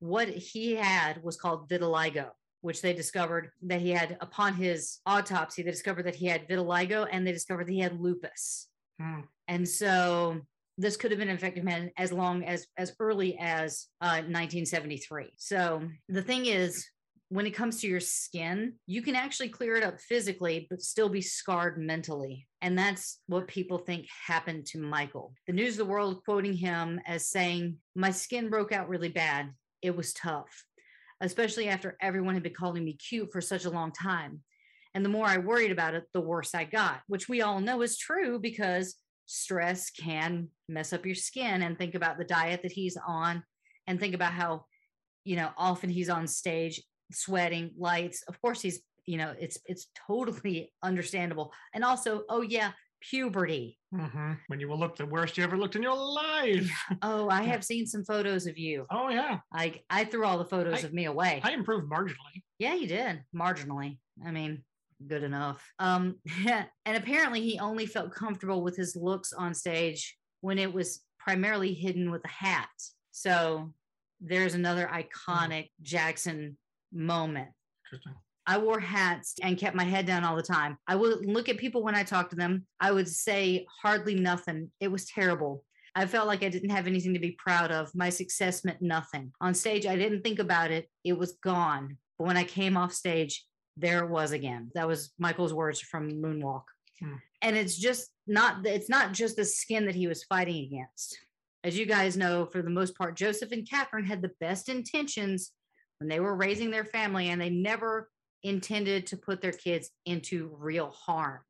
What 0.00 0.28
he 0.28 0.74
had 0.74 1.22
was 1.22 1.36
called 1.36 1.68
vitiligo, 1.68 2.30
which 2.62 2.80
they 2.80 2.92
discovered 2.92 3.50
that 3.62 3.80
he 3.80 3.90
had 3.90 4.16
upon 4.20 4.54
his 4.54 5.00
autopsy. 5.04 5.62
They 5.62 5.70
discovered 5.70 6.06
that 6.06 6.14
he 6.14 6.26
had 6.26 6.48
vitiligo 6.48 7.06
and 7.10 7.26
they 7.26 7.32
discovered 7.32 7.66
that 7.66 7.72
he 7.72 7.80
had 7.80 8.00
lupus. 8.00 8.68
Hmm. 8.98 9.20
And 9.48 9.68
so 9.68 10.40
this 10.78 10.96
could 10.96 11.10
have 11.10 11.18
been 11.18 11.28
an 11.28 11.34
infected 11.34 11.64
man 11.64 11.90
as 11.98 12.12
long 12.12 12.44
as 12.44 12.66
as 12.78 12.94
early 12.98 13.36
as 13.38 13.88
uh, 14.00 14.22
1973. 14.24 15.32
So 15.36 15.82
the 16.08 16.22
thing 16.22 16.46
is, 16.46 16.86
when 17.28 17.46
it 17.46 17.52
comes 17.52 17.80
to 17.80 17.88
your 17.88 18.00
skin, 18.00 18.74
you 18.86 19.00
can 19.00 19.16
actually 19.16 19.48
clear 19.48 19.74
it 19.76 19.82
up 19.82 19.98
physically, 19.98 20.66
but 20.68 20.82
still 20.82 21.08
be 21.08 21.22
scarred 21.22 21.78
mentally. 21.78 22.46
And 22.60 22.78
that's 22.78 23.20
what 23.26 23.48
people 23.48 23.78
think 23.78 24.06
happened 24.26 24.66
to 24.66 24.78
Michael. 24.78 25.32
The 25.46 25.54
News 25.54 25.74
of 25.74 25.86
the 25.86 25.92
World 25.92 26.22
quoting 26.24 26.52
him 26.52 27.00
as 27.06 27.28
saying, 27.28 27.78
My 27.94 28.10
skin 28.10 28.50
broke 28.50 28.70
out 28.70 28.88
really 28.88 29.08
bad. 29.08 29.50
It 29.80 29.96
was 29.96 30.12
tough, 30.12 30.64
especially 31.22 31.68
after 31.68 31.96
everyone 32.02 32.34
had 32.34 32.42
been 32.42 32.52
calling 32.52 32.84
me 32.84 32.94
cute 32.94 33.32
for 33.32 33.40
such 33.40 33.64
a 33.64 33.70
long 33.70 33.92
time. 33.92 34.40
And 34.94 35.04
the 35.04 35.08
more 35.08 35.26
I 35.26 35.38
worried 35.38 35.72
about 35.72 35.94
it, 35.94 36.04
the 36.12 36.20
worse 36.20 36.54
I 36.54 36.64
got, 36.64 37.00
which 37.06 37.28
we 37.28 37.40
all 37.40 37.60
know 37.60 37.80
is 37.80 37.96
true 37.96 38.38
because 38.38 38.96
stress 39.24 39.90
can 39.90 40.48
mess 40.68 40.92
up 40.92 41.06
your 41.06 41.14
skin. 41.14 41.62
And 41.62 41.78
think 41.78 41.94
about 41.94 42.18
the 42.18 42.24
diet 42.24 42.60
that 42.62 42.72
he's 42.72 42.98
on, 43.06 43.42
and 43.86 43.98
think 43.98 44.14
about 44.14 44.32
how, 44.32 44.66
you 45.24 45.36
know, 45.36 45.50
often 45.56 45.88
he's 45.88 46.10
on 46.10 46.26
stage 46.26 46.82
sweating, 47.12 47.70
lights. 47.78 48.22
Of 48.28 48.40
course, 48.42 48.60
he's, 48.60 48.80
you 49.06 49.16
know, 49.16 49.34
it's 49.38 49.58
it's 49.64 49.86
totally 50.06 50.72
understandable. 50.82 51.52
And 51.72 51.84
also, 51.84 52.24
oh 52.28 52.42
yeah, 52.42 52.72
puberty. 53.10 53.78
hmm 53.94 54.32
When 54.46 54.60
you 54.60 54.68
will 54.68 54.78
look 54.78 54.96
the 54.96 55.06
worst 55.06 55.36
you 55.36 55.44
ever 55.44 55.56
looked 55.56 55.76
in 55.76 55.82
your 55.82 55.96
life. 55.96 56.70
Oh, 57.02 57.28
I 57.28 57.42
have 57.42 57.64
seen 57.70 57.86
some 57.86 58.04
photos 58.04 58.46
of 58.46 58.56
you. 58.56 58.86
Oh, 58.90 59.08
yeah. 59.10 59.38
I 59.52 59.80
I 59.90 60.04
threw 60.04 60.24
all 60.24 60.38
the 60.38 60.44
photos 60.44 60.84
I- 60.84 60.86
of 60.86 60.92
me 60.94 61.04
away. 61.06 61.40
I 61.44 61.52
improved 61.52 61.90
marginally. 61.90 62.42
Yeah, 62.58 62.74
you 62.74 62.86
did 62.86 63.22
marginally. 63.34 63.98
I 64.24 64.30
mean, 64.30 64.62
good 65.06 65.22
enough. 65.22 65.62
Um, 65.78 66.16
and 66.46 66.66
apparently 66.96 67.40
he 67.42 67.58
only 67.58 67.86
felt 67.86 68.12
comfortable 68.12 68.62
with 68.62 68.76
his 68.76 68.94
looks 68.96 69.32
on 69.32 69.52
stage 69.54 70.16
when 70.40 70.58
it 70.58 70.72
was 70.72 71.02
primarily 71.18 71.74
hidden 71.74 72.10
with 72.10 72.24
a 72.24 72.28
hat. 72.28 72.68
So 73.10 73.72
there's 74.20 74.54
another 74.54 74.88
iconic 74.92 75.70
Jackson 75.82 76.56
moment. 76.92 77.48
Interesting. 77.86 78.14
I 78.46 78.58
wore 78.58 78.80
hats 78.80 79.34
and 79.42 79.58
kept 79.58 79.76
my 79.76 79.84
head 79.84 80.06
down 80.06 80.24
all 80.24 80.36
the 80.36 80.42
time. 80.42 80.76
I 80.88 80.96
would 80.96 81.24
look 81.26 81.48
at 81.48 81.58
people 81.58 81.82
when 81.82 81.94
I 81.94 82.02
talked 82.02 82.30
to 82.30 82.36
them. 82.36 82.66
I 82.80 82.90
would 82.90 83.08
say 83.08 83.66
hardly 83.82 84.14
nothing. 84.14 84.70
It 84.80 84.90
was 84.90 85.06
terrible. 85.06 85.64
I 85.94 86.06
felt 86.06 86.26
like 86.26 86.42
I 86.42 86.48
didn't 86.48 86.70
have 86.70 86.86
anything 86.86 87.12
to 87.14 87.20
be 87.20 87.32
proud 87.38 87.70
of. 87.70 87.94
My 87.94 88.08
success 88.08 88.64
meant 88.64 88.80
nothing. 88.80 89.32
On 89.40 89.54
stage, 89.54 89.86
I 89.86 89.96
didn't 89.96 90.22
think 90.22 90.38
about 90.38 90.70
it. 90.70 90.88
It 91.04 91.18
was 91.18 91.32
gone. 91.42 91.98
But 92.18 92.26
when 92.26 92.36
I 92.36 92.44
came 92.44 92.76
off 92.76 92.92
stage, 92.92 93.44
there 93.76 94.04
it 94.04 94.10
was 94.10 94.32
again. 94.32 94.70
That 94.74 94.88
was 94.88 95.12
Michael's 95.18 95.54
words 95.54 95.80
from 95.80 96.10
Moonwalk. 96.10 96.64
Hmm. 97.00 97.16
And 97.42 97.56
it's 97.56 97.76
just 97.76 98.10
not 98.26 98.64
it's 98.66 98.88
not 98.88 99.12
just 99.12 99.36
the 99.36 99.44
skin 99.44 99.86
that 99.86 99.94
he 99.94 100.06
was 100.06 100.24
fighting 100.24 100.64
against. 100.64 101.18
As 101.64 101.78
you 101.78 101.86
guys 101.86 102.16
know, 102.16 102.46
for 102.46 102.62
the 102.62 102.70
most 102.70 102.96
part, 102.96 103.16
Joseph 103.16 103.52
and 103.52 103.68
Catherine 103.68 104.04
had 104.04 104.22
the 104.22 104.32
best 104.40 104.68
intentions 104.68 105.52
when 105.98 106.08
they 106.08 106.20
were 106.20 106.34
raising 106.34 106.70
their 106.70 106.84
family 106.84 107.28
and 107.28 107.40
they 107.40 107.50
never 107.50 108.08
intended 108.42 109.06
to 109.08 109.16
put 109.16 109.40
their 109.40 109.52
kids 109.52 109.90
into 110.04 110.54
real 110.58 110.90
harm. 110.90 111.40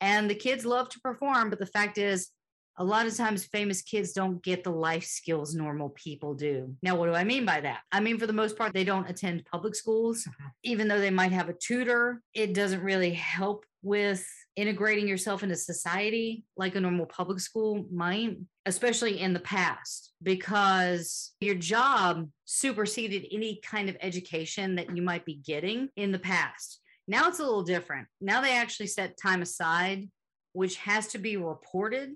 And 0.00 0.30
the 0.30 0.34
kids 0.34 0.64
love 0.64 0.88
to 0.90 1.00
perform, 1.00 1.50
but 1.50 1.58
the 1.58 1.66
fact 1.66 1.98
is, 1.98 2.30
a 2.78 2.84
lot 2.84 3.06
of 3.06 3.14
times 3.14 3.44
famous 3.44 3.82
kids 3.82 4.12
don't 4.12 4.42
get 4.42 4.64
the 4.64 4.70
life 4.70 5.04
skills 5.04 5.54
normal 5.54 5.90
people 5.90 6.32
do. 6.34 6.74
Now, 6.82 6.96
what 6.96 7.06
do 7.06 7.12
I 7.12 7.24
mean 7.24 7.44
by 7.44 7.60
that? 7.60 7.80
I 7.92 8.00
mean, 8.00 8.16
for 8.18 8.26
the 8.26 8.32
most 8.32 8.56
part, 8.56 8.72
they 8.72 8.84
don't 8.84 9.10
attend 9.10 9.44
public 9.44 9.74
schools, 9.74 10.24
Mhm. 10.24 10.50
even 10.62 10.88
though 10.88 11.00
they 11.00 11.10
might 11.10 11.32
have 11.32 11.50
a 11.50 11.52
tutor. 11.54 12.22
It 12.32 12.54
doesn't 12.54 12.82
really 12.82 13.12
help 13.12 13.66
with 13.82 14.26
integrating 14.56 15.06
yourself 15.06 15.42
into 15.42 15.56
society 15.56 16.44
like 16.56 16.74
a 16.74 16.80
normal 16.80 17.06
public 17.06 17.40
school 17.40 17.86
might, 17.90 18.38
especially 18.70 19.20
in 19.20 19.32
the 19.32 19.40
past, 19.40 20.12
because 20.22 21.32
your 21.40 21.56
job 21.56 22.28
superseded 22.44 23.26
any 23.32 23.60
kind 23.64 23.88
of 23.88 23.96
education 24.00 24.76
that 24.76 24.96
you 24.96 25.02
might 25.02 25.24
be 25.24 25.40
getting 25.44 25.88
in 25.96 26.12
the 26.12 26.18
past. 26.20 26.80
Now 27.08 27.26
it's 27.26 27.40
a 27.40 27.44
little 27.44 27.64
different. 27.64 28.06
Now 28.20 28.40
they 28.40 28.56
actually 28.56 28.86
set 28.86 29.18
time 29.20 29.42
aside, 29.42 30.08
which 30.52 30.76
has 30.76 31.08
to 31.08 31.18
be 31.18 31.36
reported 31.36 32.10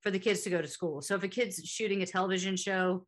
for 0.00 0.10
the 0.10 0.18
kids 0.18 0.40
to 0.40 0.50
go 0.50 0.62
to 0.62 0.68
school. 0.68 1.02
So 1.02 1.16
if 1.16 1.22
a 1.22 1.28
kid's 1.28 1.62
shooting 1.64 2.00
a 2.00 2.06
television 2.06 2.56
show 2.56 3.04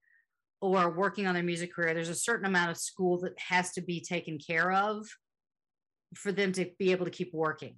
or 0.60 0.90
working 0.90 1.26
on 1.26 1.32
their 1.32 1.42
music 1.42 1.72
career, 1.74 1.94
there's 1.94 2.10
a 2.10 2.14
certain 2.14 2.44
amount 2.44 2.70
of 2.70 2.76
school 2.76 3.18
that 3.20 3.32
has 3.38 3.72
to 3.72 3.80
be 3.80 4.02
taken 4.02 4.38
care 4.38 4.70
of 4.70 5.08
for 6.14 6.30
them 6.30 6.52
to 6.52 6.66
be 6.78 6.92
able 6.92 7.06
to 7.06 7.10
keep 7.10 7.32
working. 7.32 7.76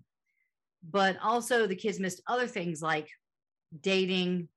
But 0.90 1.18
also, 1.22 1.68
the 1.68 1.76
kids 1.76 2.00
missed 2.00 2.20
other 2.26 2.48
things 2.48 2.82
like 2.82 3.08
dating 3.80 4.48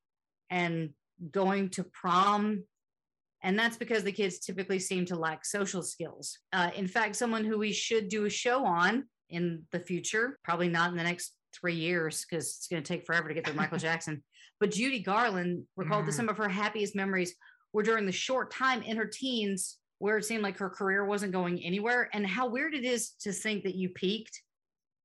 and 0.50 0.90
going 1.32 1.70
to 1.70 1.84
prom. 1.84 2.64
And 3.44 3.58
that's 3.58 3.78
because 3.78 4.04
the 4.04 4.12
kids 4.12 4.40
typically 4.40 4.80
seem 4.80 5.06
to 5.06 5.16
lack 5.16 5.46
social 5.46 5.82
skills. 5.84 6.40
Uh, 6.54 6.70
in 6.76 6.88
fact, 6.88 7.16
someone 7.16 7.46
who 7.46 7.58
we 7.58 7.72
should 7.72 8.10
do 8.10 8.26
a 8.26 8.30
show 8.30 8.66
on 8.66 9.06
in 9.30 9.64
the 9.72 9.80
future, 9.80 10.40
probably 10.44 10.70
not 10.70 10.92
in 10.92 10.98
the 10.98 11.04
next 11.04 11.34
three 11.54 11.76
years, 11.76 12.26
because 12.30 12.46
it's 12.58 12.68
going 12.68 12.82
to 12.82 12.88
take 12.88 13.06
forever 13.06 13.28
to 13.28 13.34
get 13.34 13.46
through 13.46 13.56
Michael 13.56 13.78
Jackson. 13.90 14.24
But 14.60 14.72
Judy 14.72 15.00
Garland 15.00 15.64
recalled 15.76 16.06
that 16.08 16.12
Mm. 16.12 16.18
some 16.18 16.30
of 16.30 16.38
her 16.38 16.50
happiest 16.50 16.96
memories 16.96 17.36
were 17.74 17.84
during 17.84 18.06
the 18.06 18.12
short 18.12 18.50
time 18.52 18.82
in 18.82 18.98
her 18.98 19.06
teens 19.06 19.78
where 20.00 20.18
it 20.18 20.26
seemed 20.26 20.44
like 20.44 20.58
her 20.58 20.70
career 20.70 21.06
wasn't 21.06 21.32
going 21.32 21.64
anywhere. 21.64 22.10
And 22.14 22.26
how 22.26 22.48
weird 22.48 22.74
it 22.74 22.84
is 22.84 23.12
to 23.22 23.32
think 23.32 23.64
that 23.64 23.76
you 23.76 23.90
peaked 23.90 24.42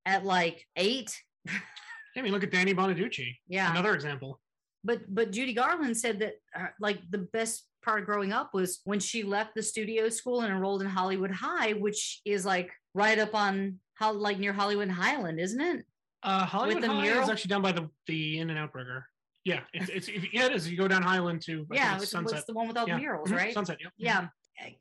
at 0.07 0.25
like 0.25 0.67
eight. 0.77 1.19
I 2.17 2.21
mean, 2.23 2.33
look 2.33 2.43
at 2.45 2.51
Danny 2.51 2.75
Bonaducci. 2.75 3.37
Yeah. 3.49 3.71
Another 3.71 3.95
example. 3.95 4.41
But 4.85 5.03
but 5.09 5.31
Judy 5.31 5.55
Garland 5.55 5.97
said 5.97 6.21
that 6.21 6.35
uh, 6.59 6.69
like 6.81 6.99
the 7.11 7.19
best 7.19 7.65
part 7.85 8.01
of 8.01 8.07
growing 8.07 8.33
up 8.33 8.55
was 8.55 8.81
when 8.85 9.01
she 9.01 9.23
left 9.23 9.55
the 9.55 9.63
studio 9.63 10.09
school 10.09 10.41
and 10.41 10.53
enrolled 10.53 10.83
in 10.83 10.89
Hollywood 10.89 11.31
High, 11.31 11.73
which 11.73 12.21
is 12.25 12.45
like 12.45 12.71
right 12.95 13.19
up 13.19 13.35
on 13.35 13.79
how 13.95 14.13
like 14.13 14.39
near 14.39 14.53
Hollywood 14.53 14.89
Highland, 14.89 15.41
isn't 15.41 15.61
it? 15.61 15.85
Uh, 16.23 16.45
Hollywood 16.45 16.83
the 16.83 16.89
High 16.89 17.03
mural? 17.03 17.23
is 17.23 17.31
actually 17.31 17.49
down 17.49 17.63
by 17.63 17.73
the 17.73 17.89
the 18.07 18.39
In-N-Out 18.39 18.73
Burger. 18.73 19.07
Yeah, 19.45 19.61
it's, 19.73 19.89
it's 19.89 20.09
if, 20.09 20.33
yeah, 20.33 20.47
it 20.47 20.55
is. 20.55 20.71
You 20.71 20.77
go 20.77 20.87
down 20.87 21.03
Highland 21.03 21.43
to 21.47 21.67
yeah, 21.73 21.97
it's 21.97 22.15
it's, 22.15 22.45
the 22.45 22.53
one 22.53 22.69
with 22.69 22.77
all 22.77 22.87
yeah. 22.87 22.95
the 22.95 23.01
murals, 23.01 23.29
Mhm, 23.29 23.37
right? 23.37 23.55
Sunset. 23.55 23.79
Yep. 23.81 23.93
Yeah, 23.97 24.27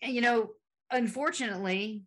and, 0.02 0.14
you 0.14 0.22
know, 0.22 0.52
unfortunately, 0.92 2.04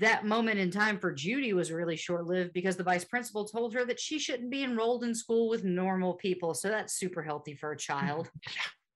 that 0.00 0.24
moment 0.24 0.58
in 0.58 0.70
time 0.70 0.98
for 0.98 1.12
Judy 1.12 1.52
was 1.52 1.70
really 1.70 1.96
short 1.96 2.26
lived 2.26 2.52
because 2.52 2.76
the 2.76 2.82
vice 2.82 3.04
principal 3.04 3.44
told 3.44 3.74
her 3.74 3.84
that 3.84 4.00
she 4.00 4.18
shouldn't 4.18 4.50
be 4.50 4.64
enrolled 4.64 5.04
in 5.04 5.14
school 5.14 5.48
with 5.48 5.64
normal 5.64 6.14
people. 6.14 6.54
So 6.54 6.68
that's 6.68 6.94
super 6.94 7.22
healthy 7.22 7.54
for 7.54 7.72
a 7.72 7.78
child. 7.78 8.30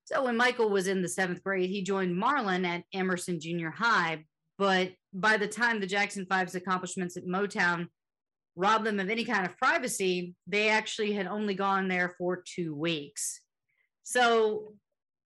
So 0.07 0.25
when 0.25 0.37
Michael 0.37 0.69
was 0.69 0.87
in 0.87 1.01
the 1.01 1.09
seventh 1.09 1.43
grade, 1.43 1.71
he 1.71 1.83
joined 1.83 2.15
Marlon 2.15 2.67
at 2.67 2.85
Emerson 2.93 3.41
Junior 3.41 3.71
High, 3.71 4.25
but 4.59 4.93
by 5.15 5.39
the 5.39 5.49
time 5.49 5.81
the 5.81 5.87
Jackson 5.87 6.27
Five's 6.27 6.55
accomplishments 6.55 7.17
at 7.17 7.27
Motown 7.27 7.89
robbed 8.55 8.85
them 8.85 9.01
of 9.01 9.09
any 9.09 9.25
kind 9.25 9.47
of 9.47 9.57
privacy, 9.57 10.35
they 10.47 10.69
actually 10.69 11.13
had 11.13 11.27
only 11.27 11.55
gone 11.55 11.89
there 11.89 12.15
for 12.19 12.43
two 12.45 12.75
weeks. 12.75 13.41
So 14.03 14.75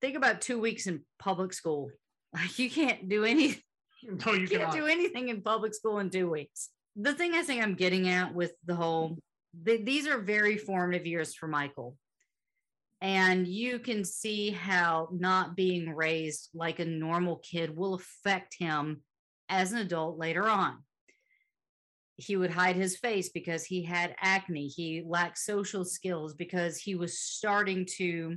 think 0.00 0.16
about 0.16 0.40
two 0.40 0.60
weeks 0.60 0.86
in 0.86 1.02
public 1.18 1.52
school. 1.52 1.90
Like 2.34 2.58
you 2.58 2.68
can't 2.68 3.08
do 3.08 3.24
any 3.24 3.56
No, 4.26 4.32
you 4.32 4.40
you 4.40 4.48
can't 4.48 4.72
do 4.72 4.86
anything 4.86 5.28
in 5.28 5.42
public 5.42 5.74
school 5.74 5.98
in 5.98 6.10
two 6.10 6.30
weeks. 6.30 6.70
The 6.96 7.14
thing 7.14 7.34
I 7.34 7.42
think 7.42 7.62
I'm 7.62 7.74
getting 7.74 8.08
at 8.08 8.34
with 8.34 8.52
the 8.64 8.74
whole, 8.74 9.18
th- 9.64 9.84
these 9.84 10.06
are 10.06 10.18
very 10.18 10.56
formative 10.56 11.06
years 11.06 11.34
for 11.34 11.46
Michael. 11.46 11.96
And 13.00 13.46
you 13.46 13.78
can 13.78 14.04
see 14.04 14.50
how 14.50 15.08
not 15.12 15.54
being 15.54 15.94
raised 15.94 16.48
like 16.52 16.80
a 16.80 16.84
normal 16.84 17.36
kid 17.36 17.76
will 17.76 17.94
affect 17.94 18.56
him 18.58 19.02
as 19.48 19.72
an 19.72 19.78
adult 19.78 20.18
later 20.18 20.48
on. 20.48 20.78
He 22.16 22.36
would 22.36 22.50
hide 22.50 22.74
his 22.74 22.96
face 22.96 23.28
because 23.28 23.64
he 23.64 23.84
had 23.84 24.16
acne. 24.20 24.66
He 24.66 25.04
lacked 25.06 25.38
social 25.38 25.84
skills 25.84 26.34
because 26.34 26.76
he 26.76 26.96
was 26.96 27.20
starting 27.20 27.86
to 27.98 28.36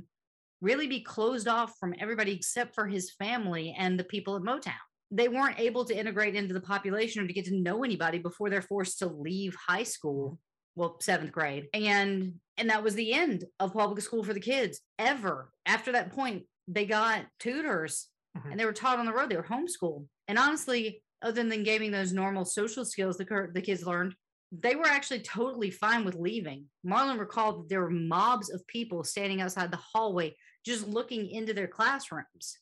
really 0.60 0.86
be 0.86 1.00
closed 1.00 1.48
off 1.48 1.74
from 1.80 1.92
everybody 1.98 2.32
except 2.32 2.76
for 2.76 2.86
his 2.86 3.10
family 3.10 3.74
and 3.76 3.98
the 3.98 4.04
people 4.04 4.36
at 4.36 4.42
Motown 4.42 4.74
they 5.14 5.28
weren't 5.28 5.60
able 5.60 5.84
to 5.84 5.96
integrate 5.96 6.34
into 6.34 6.54
the 6.54 6.60
population 6.60 7.22
or 7.22 7.26
to 7.26 7.32
get 7.32 7.44
to 7.44 7.54
know 7.54 7.84
anybody 7.84 8.18
before 8.18 8.48
they're 8.48 8.62
forced 8.62 8.98
to 8.98 9.06
leave 9.06 9.54
high 9.68 9.82
school 9.82 10.38
well 10.74 10.96
seventh 11.00 11.30
grade. 11.30 11.68
And 11.74 12.34
and 12.56 12.70
that 12.70 12.82
was 12.82 12.94
the 12.94 13.12
end 13.12 13.44
of 13.60 13.74
public 13.74 14.02
school 14.02 14.24
for 14.24 14.32
the 14.32 14.40
kids 14.40 14.80
ever. 14.98 15.52
After 15.66 15.92
that 15.92 16.12
point 16.12 16.44
they 16.66 16.86
got 16.86 17.26
tutors 17.38 18.08
Mhm. 18.36 18.52
and 18.52 18.58
they 18.60 18.64
were 18.64 18.72
taught 18.72 18.98
on 18.98 19.04
the 19.04 19.12
road. 19.12 19.28
They 19.28 19.36
were 19.36 19.42
homeschooled. 19.42 20.06
And 20.28 20.38
honestly 20.38 21.02
other 21.20 21.44
than 21.44 21.62
giving 21.62 21.90
those 21.92 22.12
normal 22.12 22.44
social 22.46 22.84
skills 22.84 23.18
the, 23.18 23.50
the 23.52 23.60
kids 23.60 23.86
learned 23.86 24.14
they 24.50 24.74
were 24.74 24.86
actually 24.86 25.20
totally 25.20 25.70
fine 25.70 26.04
with 26.04 26.14
leaving. 26.14 26.66
Marlon 26.86 27.18
recalled 27.18 27.62
that 27.64 27.68
there 27.68 27.80
were 27.80 27.90
mobs 27.90 28.50
of 28.50 28.66
people 28.66 29.02
standing 29.04 29.40
outside 29.40 29.70
the 29.70 29.76
hallway 29.78 30.34
just 30.64 30.86
looking 30.86 31.30
into 31.30 31.54
their 31.54 31.68
classrooms. 31.68 32.58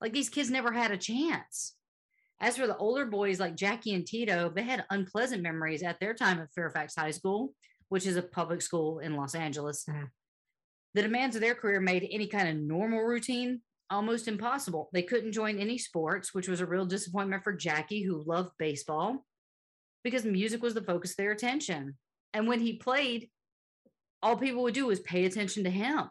Like 0.00 0.12
these 0.12 0.28
kids 0.30 0.50
never 0.50 0.72
had 0.72 0.90
a 0.90 0.96
chance 0.96 1.74
as 2.40 2.56
for 2.56 2.66
the 2.66 2.76
older 2.76 3.06
boys 3.06 3.40
like 3.40 3.54
Jackie 3.56 3.94
and 3.94 4.06
Tito, 4.06 4.50
they 4.50 4.62
had 4.62 4.84
unpleasant 4.90 5.42
memories 5.42 5.82
at 5.82 5.98
their 6.00 6.14
time 6.14 6.40
at 6.40 6.52
Fairfax 6.54 6.94
High 6.96 7.12
School, 7.12 7.54
which 7.88 8.06
is 8.06 8.16
a 8.16 8.22
public 8.22 8.60
school 8.60 8.98
in 8.98 9.14
Los 9.14 9.34
Angeles. 9.34 9.84
Mhm. 9.84 10.10
The 10.94 11.02
demands 11.02 11.36
of 11.36 11.42
their 11.42 11.54
career 11.54 11.80
made 11.80 12.06
any 12.10 12.26
kind 12.26 12.48
of 12.48 12.56
normal 12.56 13.00
routine 13.00 13.62
almost 13.90 14.28
impossible. 14.28 14.90
They 14.92 15.02
couldn't 15.02 15.32
join 15.32 15.58
any 15.58 15.78
sports, 15.78 16.34
which 16.34 16.48
was 16.48 16.60
a 16.60 16.66
real 16.66 16.86
disappointment 16.86 17.44
for 17.44 17.52
Jackie, 17.52 18.02
who 18.02 18.22
loved 18.24 18.52
baseball, 18.58 19.26
because 20.02 20.24
music 20.24 20.62
was 20.62 20.74
the 20.74 20.82
focus 20.82 21.12
of 21.12 21.16
their 21.18 21.32
attention. 21.32 21.98
And 22.32 22.48
when 22.48 22.60
he 22.60 22.78
played, 22.78 23.30
all 24.22 24.36
people 24.36 24.62
would 24.62 24.74
do 24.74 24.86
was 24.86 25.00
pay 25.00 25.24
attention 25.24 25.64
to 25.64 25.70
him. 25.70 26.10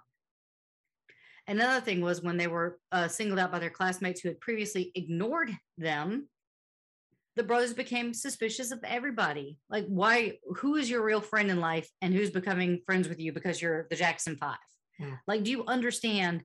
Another 1.48 1.82
thing 1.84 2.02
was 2.02 2.22
when 2.22 2.38
they 2.38 2.48
were 2.48 2.80
uh, 2.92 3.08
singled 3.08 3.40
out 3.40 3.52
by 3.52 3.60
their 3.60 3.70
classmates 3.70 4.22
who 4.22 4.30
had 4.30 4.40
previously 4.40 4.92
ignored 4.96 5.52
them, 5.78 6.30
the 7.36 7.44
brothers 7.44 7.74
became 7.74 8.14
suspicious 8.14 8.72
of 8.72 8.84
everybody. 8.84 9.60
Like, 9.70 9.86
why? 9.88 10.38
Who 10.58 10.76
is 10.76 10.90
your 10.90 11.04
real 11.04 11.20
friend 11.22 11.50
in 11.50 11.60
life, 11.60 11.90
and 12.02 12.14
who's 12.14 12.30
becoming 12.30 12.82
friends 12.86 13.10
with 13.10 13.20
you 13.20 13.34
because 13.34 13.62
you're 13.62 13.88
the 13.90 13.96
Jackson 13.96 14.38
Five? 14.38 14.58
Hmm. 15.00 15.14
Like, 15.28 15.44
do 15.44 15.52
you 15.52 15.66
understand 15.66 16.44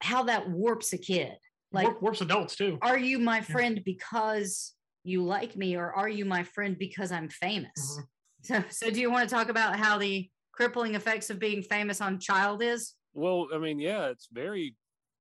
how 0.00 0.24
that 0.24 0.48
warps 0.48 0.92
a 0.92 0.98
kid? 0.98 1.36
Like, 1.70 1.84
Warp- 1.86 2.02
warps 2.02 2.20
adults 2.22 2.56
too. 2.56 2.78
are 2.82 2.98
you 2.98 3.18
my 3.18 3.40
friend 3.42 3.80
because 3.84 4.74
you 5.04 5.22
like 5.22 5.54
me, 5.56 5.76
or 5.76 5.92
are 5.92 6.08
you 6.08 6.24
my 6.24 6.42
friend 6.44 6.76
because 6.78 7.12
I'm 7.12 7.28
famous? 7.28 7.98
Mhm. 8.00 8.04
So, 8.44 8.64
so 8.70 8.90
do 8.90 9.00
you 9.00 9.10
want 9.10 9.28
to 9.28 9.34
talk 9.34 9.48
about 9.50 9.76
how 9.78 9.98
the 9.98 10.28
crippling 10.52 10.94
effects 10.96 11.30
of 11.30 11.38
being 11.38 11.62
famous 11.62 12.00
on 12.00 12.18
child 12.18 12.62
is? 12.62 12.94
Well, 13.12 13.48
I 13.52 13.58
mean, 13.58 13.78
yeah, 13.78 14.08
it's 14.08 14.28
very 14.30 14.76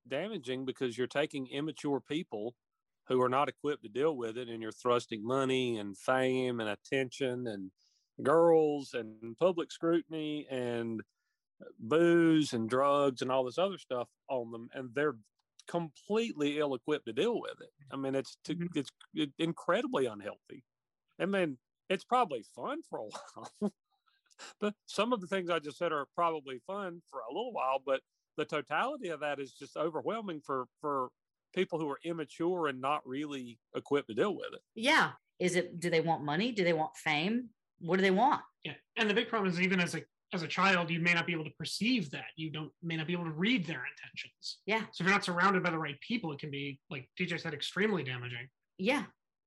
damaging 0.08 0.66
because 0.66 0.98
you're 0.98 1.08
taking 1.08 1.48
immature 1.48 2.00
people 2.02 2.56
who 3.08 3.22
are 3.22 3.30
not 3.30 3.50
equipped 3.50 3.84
to 3.84 3.89
deal 3.89 4.16
with 4.16 4.38
it 4.38 4.48
and 4.48 4.62
you're 4.62 4.72
thrusting 4.72 5.24
money 5.26 5.78
and 5.78 5.98
fame 5.98 6.60
and 6.60 6.70
attention 6.70 7.48
and 7.48 7.72
girls 8.24 8.94
and 8.94 9.38
public 9.38 9.72
scrutiny 9.72 10.48
and 10.50 11.02
booze 11.80 12.54
and 12.54 12.70
drugs 12.70 13.22
and 13.22 13.32
all 13.32 13.46
this 13.46 13.58
other 13.60 13.78
stuff 13.80 14.10
on 14.30 14.52
them 14.52 14.70
and 14.74 14.96
they're 14.96 15.18
completely 15.68 16.60
ill 16.60 16.76
equipped 16.76 17.06
to 17.08 17.14
deal 17.14 17.39
with 17.42 17.62
it. 17.62 17.72
I 17.92 17.98
mean, 17.98 18.16
it's 18.16 18.38
to, 18.46 18.58
Mhm. 18.58 18.68
it's 18.74 18.92
incredibly 19.39 20.06
unhealthy. 20.08 20.66
I 21.20 21.26
mean, 21.28 21.60
it's 21.89 22.06
probably 22.06 22.44
fun 22.44 22.84
for 22.84 23.00
a 23.00 23.06
while. 23.36 23.52
But 24.60 24.74
some 24.86 25.14
of 25.14 25.22
the 25.22 25.28
things 25.28 25.50
I 25.50 25.60
just 25.60 25.78
said 25.78 25.92
are 25.92 26.06
probably 26.16 26.62
fun 26.68 27.02
for 27.10 27.20
a 27.20 27.34
little 27.34 27.54
while, 27.54 27.80
but 27.86 28.02
the 28.38 28.46
totality 28.46 29.10
of 29.10 29.20
that 29.20 29.39
is 29.39 29.52
just 29.52 29.78
overwhelming 29.78 30.42
for 30.46 30.66
for 30.80 31.10
people 31.54 31.80
who 31.80 31.89
are 31.89 32.00
immature 32.04 32.68
and 32.68 32.80
not 32.80 33.02
really 33.06 33.60
equipped 33.76 34.08
to 34.08 34.14
deal 34.14 34.36
with 34.36 34.54
it. 34.54 34.62
Yeah. 34.76 35.12
Is 35.39 35.56
it, 35.56 35.80
do 35.80 35.89
they 35.89 36.02
want 36.02 36.24
money? 36.24 36.52
Do 36.52 36.64
they 36.64 36.74
want 36.74 36.96
fame? 36.96 37.50
What 37.80 37.98
do 37.98 38.04
they 38.04 38.12
want? 38.12 38.42
Yeah, 38.64 38.74
and 38.96 39.10
the 39.10 39.14
big 39.14 39.28
problem 39.28 39.52
is 39.52 39.60
even 39.60 39.80
as 39.80 39.96
a 39.96 40.04
as 40.34 40.44
a 40.44 40.48
child, 40.48 40.89
you 40.89 41.00
may 41.00 41.14
not 41.14 41.28
be 41.28 41.34
able 41.34 41.44
to 41.44 41.52
perceive 41.58 42.10
that. 42.12 42.28
You 42.36 42.52
don't 42.52 42.72
may 42.82 42.96
not 42.96 43.08
be 43.08 43.14
able 43.14 43.26
to 43.26 43.32
read 43.32 43.66
their 43.66 43.84
intentions. 43.92 44.60
Yeah. 44.66 44.82
So 44.92 45.02
if 45.04 45.08
you're 45.08 45.10
not 45.10 45.26
surrounded 45.26 45.64
by 45.64 45.72
the 45.72 45.78
right 45.78 46.00
people, 46.00 46.32
it 46.32 46.39
can 46.39 46.52
be 46.52 46.80
like 46.89 47.10
DJ 47.20 47.39
said, 47.39 47.54
extremely 47.54 48.04
damaging. 48.04 48.48
Yeah. 48.78 49.04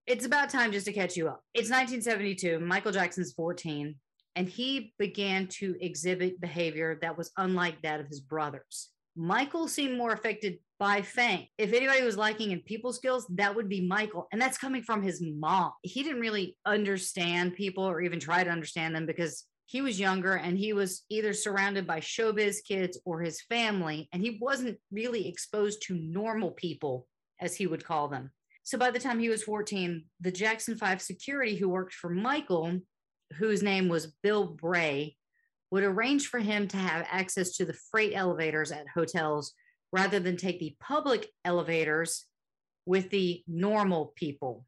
It's 0.06 0.26
about 0.26 0.50
time 0.50 0.72
just 0.72 0.84
to 0.86 0.92
catch 0.92 1.16
you 1.16 1.28
up. 1.28 1.40
It's 1.54 1.70
1972. 1.70 2.60
Michael 2.60 2.92
Jackson's 2.92 3.32
14, 3.32 3.94
and 4.36 4.48
he 4.48 4.92
began 4.98 5.46
to 5.46 5.76
exhibit 5.80 6.40
behavior 6.40 6.98
that 7.02 7.16
was 7.16 7.30
unlike 7.36 7.80
that 7.82 8.00
of 8.00 8.08
his 8.08 8.20
brothers. 8.20 8.90
Michael 9.16 9.68
seemed 9.68 9.96
more 9.96 10.12
affected 10.12 10.58
by 10.80 11.02
fame. 11.02 11.46
If 11.56 11.72
anybody 11.72 12.02
was 12.02 12.18
lacking 12.18 12.50
in 12.50 12.60
people 12.60 12.92
skills, 12.92 13.26
that 13.36 13.54
would 13.54 13.68
be 13.68 13.86
Michael. 13.86 14.26
And 14.32 14.42
that's 14.42 14.58
coming 14.58 14.82
from 14.82 15.02
his 15.02 15.22
mom. 15.22 15.70
He 15.82 16.02
didn't 16.02 16.20
really 16.20 16.56
understand 16.66 17.54
people 17.54 17.84
or 17.84 18.00
even 18.00 18.18
try 18.18 18.42
to 18.42 18.50
understand 18.50 18.94
them 18.94 19.06
because 19.06 19.44
he 19.66 19.80
was 19.80 20.00
younger 20.00 20.34
and 20.34 20.58
he 20.58 20.72
was 20.72 21.04
either 21.08 21.32
surrounded 21.32 21.86
by 21.86 22.00
showbiz 22.00 22.56
kids 22.66 22.98
or 23.04 23.20
his 23.20 23.40
family. 23.42 24.08
And 24.12 24.20
he 24.20 24.38
wasn't 24.40 24.78
really 24.90 25.28
exposed 25.28 25.82
to 25.86 25.94
normal 25.94 26.50
people, 26.50 27.06
as 27.40 27.56
he 27.56 27.66
would 27.66 27.84
call 27.84 28.08
them. 28.08 28.30
So 28.64 28.78
by 28.78 28.90
the 28.90 28.98
time 28.98 29.18
he 29.20 29.28
was 29.28 29.42
14, 29.44 30.04
the 30.20 30.32
Jackson 30.32 30.76
5 30.76 31.00
security 31.00 31.54
who 31.54 31.68
worked 31.68 31.94
for 31.94 32.10
Michael, 32.10 32.80
whose 33.38 33.62
name 33.62 33.88
was 33.88 34.12
Bill 34.22 34.46
Bray, 34.46 35.16
would 35.70 35.84
arrange 35.84 36.28
for 36.28 36.38
him 36.38 36.68
to 36.68 36.76
have 36.76 37.06
access 37.10 37.56
to 37.56 37.64
the 37.64 37.76
freight 37.90 38.12
elevators 38.14 38.70
at 38.70 38.88
hotels 38.94 39.54
rather 39.92 40.20
than 40.20 40.36
take 40.36 40.60
the 40.60 40.76
public 40.80 41.28
elevators 41.44 42.26
with 42.86 43.10
the 43.10 43.42
normal 43.46 44.12
people. 44.16 44.66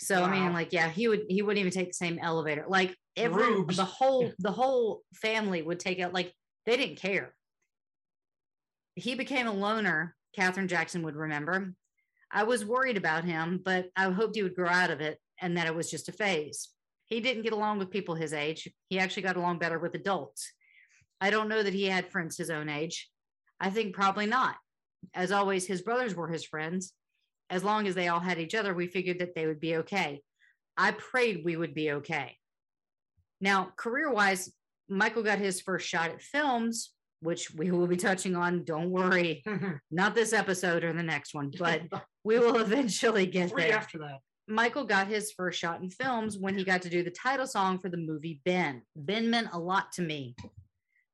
So 0.00 0.22
I 0.22 0.30
mean, 0.30 0.52
like, 0.52 0.72
yeah, 0.72 0.88
he 0.88 1.08
would 1.08 1.24
he 1.28 1.42
wouldn't 1.42 1.58
even 1.58 1.72
take 1.72 1.88
the 1.88 1.94
same 1.94 2.20
elevator. 2.20 2.64
Like 2.68 2.94
every 3.16 3.42
Rubes. 3.42 3.76
the 3.76 3.84
whole 3.84 4.30
the 4.38 4.52
whole 4.52 5.02
family 5.12 5.60
would 5.60 5.80
take 5.80 5.98
it. 5.98 6.14
Like 6.14 6.32
they 6.66 6.76
didn't 6.76 7.00
care. 7.00 7.34
He 8.94 9.16
became 9.16 9.48
a 9.48 9.52
loner. 9.52 10.14
Catherine 10.36 10.68
Jackson 10.68 11.02
would 11.02 11.16
remember. 11.16 11.74
I 12.30 12.44
was 12.44 12.64
worried 12.64 12.96
about 12.96 13.24
him, 13.24 13.60
but 13.64 13.86
I 13.96 14.08
hoped 14.10 14.36
he 14.36 14.42
would 14.44 14.54
grow 14.54 14.68
out 14.68 14.90
of 14.90 15.00
it 15.00 15.18
and 15.40 15.56
that 15.56 15.66
it 15.66 15.74
was 15.74 15.90
just 15.90 16.08
a 16.08 16.12
phase. 16.12 16.68
He 17.08 17.20
didn't 17.20 17.42
get 17.42 17.52
along 17.52 17.78
with 17.78 17.90
people 17.90 18.14
his 18.14 18.32
age. 18.32 18.68
He 18.88 18.98
actually 18.98 19.22
got 19.22 19.36
along 19.36 19.58
better 19.58 19.78
with 19.78 19.94
adults. 19.94 20.52
I 21.20 21.30
don't 21.30 21.48
know 21.48 21.62
that 21.62 21.74
he 21.74 21.84
had 21.84 22.10
friends 22.10 22.36
his 22.36 22.50
own 22.50 22.68
age. 22.68 23.08
I 23.60 23.70
think 23.70 23.94
probably 23.94 24.26
not. 24.26 24.56
As 25.14 25.32
always, 25.32 25.66
his 25.66 25.82
brothers 25.82 26.14
were 26.14 26.28
his 26.28 26.44
friends. 26.44 26.92
As 27.50 27.64
long 27.64 27.86
as 27.86 27.94
they 27.94 28.08
all 28.08 28.20
had 28.20 28.38
each 28.38 28.54
other, 28.54 28.74
we 28.74 28.86
figured 28.86 29.20
that 29.20 29.34
they 29.34 29.46
would 29.46 29.60
be 29.60 29.76
okay. 29.76 30.20
I 30.76 30.92
prayed 30.92 31.44
we 31.44 31.56
would 31.56 31.74
be 31.74 31.92
okay. 31.92 32.36
Now, 33.40 33.72
career 33.76 34.12
wise, 34.12 34.52
Michael 34.88 35.22
got 35.22 35.38
his 35.38 35.60
first 35.60 35.88
shot 35.88 36.10
at 36.10 36.20
films, 36.20 36.92
which 37.20 37.50
we 37.52 37.70
will 37.70 37.86
be 37.86 37.96
touching 37.96 38.36
on. 38.36 38.64
Don't 38.64 38.90
worry, 38.90 39.42
not 39.90 40.14
this 40.14 40.32
episode 40.32 40.84
or 40.84 40.92
the 40.92 41.02
next 41.02 41.34
one, 41.34 41.52
but 41.58 41.82
we 42.24 42.38
will 42.38 42.58
eventually 42.58 43.26
get 43.26 43.50
Three 43.50 43.64
there. 43.64 43.76
after 43.76 43.98
that. 43.98 44.18
Michael 44.48 44.84
got 44.84 45.08
his 45.08 45.30
first 45.32 45.58
shot 45.58 45.82
in 45.82 45.90
films 45.90 46.38
when 46.38 46.56
he 46.56 46.64
got 46.64 46.80
to 46.82 46.88
do 46.88 47.02
the 47.02 47.10
title 47.10 47.46
song 47.46 47.78
for 47.78 47.90
the 47.90 47.98
movie 47.98 48.40
Ben. 48.46 48.82
Ben 48.96 49.28
meant 49.28 49.48
a 49.52 49.58
lot 49.58 49.92
to 49.92 50.02
me. 50.02 50.34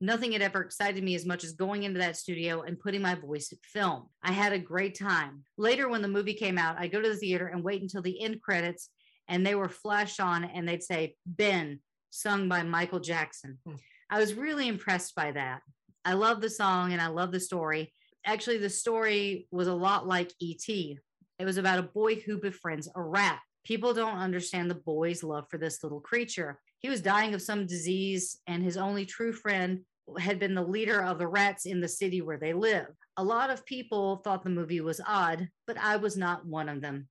Nothing 0.01 0.33
had 0.33 0.43
ever 0.43 0.61
excited 0.61 1.03
me 1.03 1.15
as 1.15 1.27
much 1.27 1.43
as 1.43 1.53
going 1.53 1.83
into 1.83 1.99
that 1.99 2.17
studio 2.17 2.63
and 2.63 2.79
putting 2.79 3.03
my 3.03 3.15
voice 3.15 3.53
at 3.53 3.59
film. 3.65 4.09
I 4.23 4.33
had 4.33 4.53
a 4.53 4.59
great 4.59 4.97
time. 4.97 5.43
Later, 5.57 5.89
when 5.89 6.03
the 6.03 6.09
movie 6.09 6.35
came 6.35 6.59
out, 6.59 6.79
I 6.79 6.87
go 6.87 7.01
to 7.01 7.09
the 7.09 7.17
theater 7.17 7.49
and 7.49 7.65
wait 7.65 7.83
until 7.83 8.03
the 8.03 8.23
end 8.23 8.41
credits, 8.41 8.91
and 9.29 9.45
they 9.45 9.55
were 9.55 9.69
flashed 9.69 10.21
on, 10.21 10.45
and 10.45 10.69
they'd 10.69 10.83
say 10.83 11.17
Ben, 11.27 11.81
sung 12.11 12.49
by 12.49 12.63
Michael 12.63 13.01
Jackson. 13.01 13.59
Hmm. 13.67 13.77
I 14.11 14.21
was 14.21 14.35
really 14.35 14.69
impressed 14.69 15.15
by 15.15 15.33
that. 15.33 15.63
I 16.05 16.13
love 16.13 16.41
the 16.41 16.51
song 16.51 16.93
and 16.93 17.01
I 17.01 17.07
love 17.09 17.33
the 17.33 17.41
story. 17.41 17.93
Actually, 18.27 18.59
the 18.59 18.71
story 18.71 19.49
was 19.51 19.67
a 19.67 19.75
lot 19.75 20.07
like 20.07 20.33
E.T. 20.39 20.99
It 21.39 21.45
was 21.45 21.57
about 21.57 21.79
a 21.79 21.83
boy 21.83 22.17
who 22.17 22.39
befriends 22.39 22.89
a 22.95 23.03
rat. 23.03 23.41
People 23.65 23.95
don't 23.95 24.19
understand 24.19 24.71
the 24.71 24.75
boy's 24.77 25.23
love 25.23 25.47
for 25.51 25.59
this 25.59 25.83
little 25.83 26.01
creature. 26.01 26.61
He 26.79 26.89
was 26.91 27.01
dying 27.01 27.35
of 27.35 27.43
some 27.43 27.67
disease, 27.67 28.41
and 28.47 28.63
his 28.63 28.77
only 28.77 29.07
true 29.07 29.33
friend 29.33 29.81
had 30.19 30.39
been 30.39 30.55
the 30.55 30.63
leader 30.63 31.03
of 31.03 31.19
the 31.19 31.27
rats 31.27 31.65
in 31.65 31.81
the 31.81 31.89
city 31.89 32.21
where 32.21 32.39
they 32.39 32.53
live. 32.53 32.87
A 33.17 33.25
lot 33.25 33.51
of 33.51 33.65
people 33.65 34.17
thought 34.19 34.45
the 34.45 34.51
movie 34.51 34.81
was 34.83 35.01
odd, 35.07 35.49
but 35.67 35.79
I 35.79 35.97
was 35.97 36.17
not 36.17 36.47
one 36.47 36.69
of 36.69 36.83
them. 36.83 37.09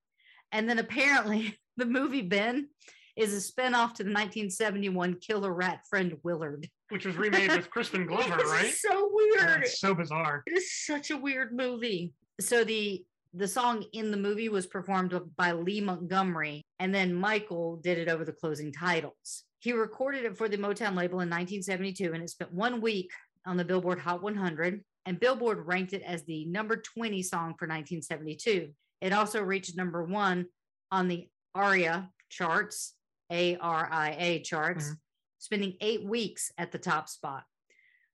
And 0.51 0.69
then 0.69 0.77
apparently, 0.79 1.57
the 1.77 1.85
movie 1.85 2.21
Ben 2.21 2.69
is 3.15 3.33
a 3.33 3.37
spinoff 3.51 3.93
to 3.95 4.03
the 4.03 4.09
1971 4.11 5.15
killer 5.15 5.53
rat 5.53 5.81
friend 5.89 6.17
Willard. 6.23 6.67
which 6.89 7.05
was 7.05 7.15
remade 7.15 7.51
with 7.51 7.69
Crispin 7.69 8.05
Glover, 8.07 8.35
right? 8.35 8.73
So 8.73 9.09
weird. 9.11 9.63
it's 9.63 9.79
so 9.79 9.93
bizarre. 9.95 10.43
It 10.45 10.57
is 10.57 10.71
such 10.85 11.09
a 11.11 11.17
weird 11.17 11.51
movie. 11.55 12.13
So 12.39 12.63
the 12.63 13.03
the 13.33 13.47
song 13.47 13.83
in 13.93 14.11
the 14.11 14.17
movie 14.17 14.49
was 14.49 14.67
performed 14.67 15.19
by 15.35 15.51
Lee 15.51 15.81
Montgomery, 15.81 16.61
and 16.79 16.93
then 16.93 17.13
Michael 17.13 17.77
did 17.77 17.97
it 17.97 18.07
over 18.07 18.23
the 18.23 18.31
closing 18.33 18.71
titles. 18.71 19.43
He 19.59 19.73
recorded 19.73 20.25
it 20.25 20.37
for 20.37 20.47
the 20.47 20.57
Motown 20.57 20.95
label 20.95 21.21
in 21.21 21.29
1972, 21.29 22.13
and 22.13 22.21
it 22.21 22.29
spent 22.29 22.53
one 22.53 22.79
week 22.81 23.09
on 23.45 23.57
the 23.57 23.65
Billboard 23.65 23.99
Hot 23.99 24.21
100, 24.21 24.83
and 25.05 25.19
Billboard 25.19 25.65
ranked 25.65 25.93
it 25.93 26.03
as 26.03 26.23
the 26.25 26.45
number 26.45 26.77
20 26.77 27.23
song 27.23 27.55
for 27.57 27.67
1972. 27.67 28.71
It 29.01 29.13
also 29.13 29.41
reached 29.41 29.75
number 29.75 30.03
one 30.03 30.45
on 30.91 31.07
the 31.07 31.27
ARIA 31.55 32.09
charts, 32.29 32.93
A 33.31 33.57
R 33.57 33.89
I 33.91 34.15
A 34.19 34.39
charts, 34.41 34.89
Mhm. 34.89 34.97
spending 35.39 35.77
eight 35.81 36.03
weeks 36.03 36.51
at 36.57 36.71
the 36.71 36.77
top 36.79 37.09
spot. 37.09 37.43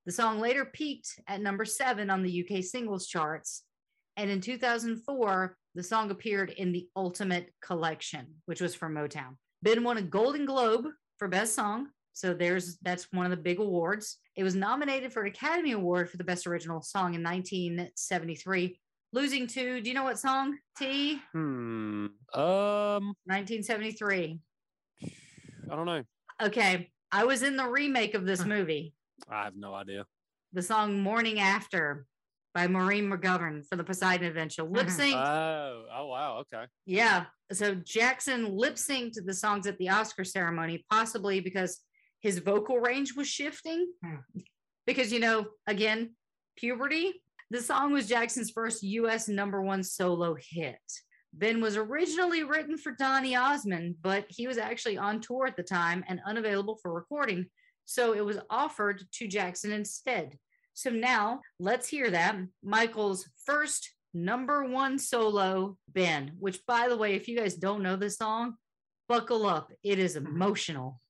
The 0.06 0.12
song 0.12 0.40
later 0.40 0.66
peaked 0.66 1.20
at 1.28 1.42
number 1.42 1.66
seven 1.66 2.10
on 2.10 2.24
the 2.24 2.32
UK 2.32 2.62
singles 2.64 3.06
charts. 3.08 3.64
And 4.20 4.30
in 4.30 4.42
2004, 4.42 5.56
the 5.76 5.84
song 5.84 6.12
appeared 6.12 6.50
in 6.50 6.74
the 6.74 6.90
Ultimate 6.98 7.54
Collection, 7.62 8.28
which 8.48 8.60
was 8.60 8.76
from 8.76 8.94
Motown. 8.94 9.38
Ben 9.64 9.82
won 9.82 9.96
a 9.96 10.02
Golden 10.02 10.46
Globe 10.46 10.88
for 11.18 11.30
Best 11.30 11.56
Song. 11.56 11.88
So 12.12 12.34
there's 12.34 12.78
that's 12.82 13.08
one 13.14 13.26
of 13.26 13.32
the 13.32 13.38
big 13.38 13.60
awards. 13.62 14.18
It 14.36 14.44
was 14.44 14.56
nominated 14.56 15.14
for 15.14 15.22
an 15.22 15.30
Academy 15.30 15.72
Award 15.72 16.10
for 16.10 16.18
the 16.18 16.26
Best 16.26 16.48
Original 16.48 16.82
Song 16.82 17.14
in 17.14 17.24
1973, 17.24 18.78
losing 19.14 19.48
to, 19.48 19.80
do 19.80 19.88
you 19.88 19.96
know 19.96 20.04
what 20.04 20.20
song? 20.20 20.58
T? 20.78 21.22
Hmm. 21.32 22.08
Um. 22.34 23.14
1973. 23.24 24.38
I 25.02 25.76
don't 25.76 25.86
know. 25.86 26.04
Okay. 26.42 26.90
I 27.10 27.24
was 27.24 27.42
in 27.42 27.56
the 27.56 27.70
remake 27.70 28.16
of 28.16 28.26
this 28.26 28.44
movie. 28.44 28.94
I 29.30 29.46
have 29.46 29.56
no 29.56 29.74
idea. 29.74 30.06
the 30.52 30.62
song 30.62 31.00
Morning 31.00 31.40
After 31.40 32.06
by 32.60 32.68
Maureen 32.68 33.10
McGovern 33.10 33.66
for 33.66 33.78
the 33.78 33.86
Poseidon 33.86 34.28
Adventure. 34.28 34.64
Lip 34.64 34.88
Mhm. 34.88 34.91
sync. 34.91 35.16
Oh. 35.16 35.86
Oh. 35.93 36.07
Wow. 36.07 36.38
Okay. 36.39 36.66
yeah. 36.86 37.28
So 37.53 37.74
Jackson 37.74 38.53
lip 38.53 38.76
synced 38.76 39.24
the 39.26 39.34
songs 39.34 39.66
at 39.66 39.78
the 39.78 39.88
Oscar 39.88 40.26
ceremony, 40.26 40.86
possibly 40.89 41.39
because 41.39 41.80
his 42.20 42.39
vocal 42.39 42.78
range 42.80 43.16
was 43.16 43.30
shifting. 43.30 43.88
Hmm. 44.03 44.41
Because, 44.86 45.14
you 45.14 45.22
know, 45.22 45.45
again, 45.68 46.16
puberty. 46.57 47.24
The 47.49 47.62
song 47.62 47.93
was 47.93 48.10
Jackson's 48.10 48.51
first 48.51 48.84
US 48.84 49.30
number 49.30 49.62
one 49.62 49.82
solo 49.82 50.36
hit. 50.38 50.82
Ben 51.32 51.62
was 51.62 51.78
originally 51.78 52.43
written 52.43 52.78
for 52.78 52.91
Donny 52.91 53.38
Osmond, 53.38 53.95
but 54.01 54.26
he 54.28 54.47
was 54.47 54.57
actually 54.57 54.97
on 54.97 55.22
tour 55.22 55.47
at 55.47 55.55
the 55.55 55.64
time 55.64 56.03
and 56.10 56.20
unavailable 56.26 56.76
for 56.82 56.91
recording. 56.93 57.45
So 57.86 58.14
it 58.14 58.26
was 58.26 58.39
offered 58.49 59.01
to 59.14 59.28
Jackson 59.30 59.72
instead. 59.72 60.38
So 60.80 60.92
now 60.92 61.42
let's 61.60 61.90
hear 61.90 62.10
that. 62.10 62.38
Michael's 62.64 63.28
first 63.46 63.92
number 64.14 64.64
one 64.64 64.98
solo, 64.98 65.76
Ben, 65.90 66.32
which, 66.40 66.66
by 66.66 66.88
the 66.88 66.96
way, 66.96 67.16
if 67.16 67.28
you 67.28 67.38
guys 67.38 67.56
don't 67.56 67.84
know 67.84 67.98
this 67.98 68.16
song, 68.16 68.54
buckle 69.10 69.46
up. 69.46 69.74
It 69.84 70.00
is 70.00 70.16
emotional. 70.16 71.02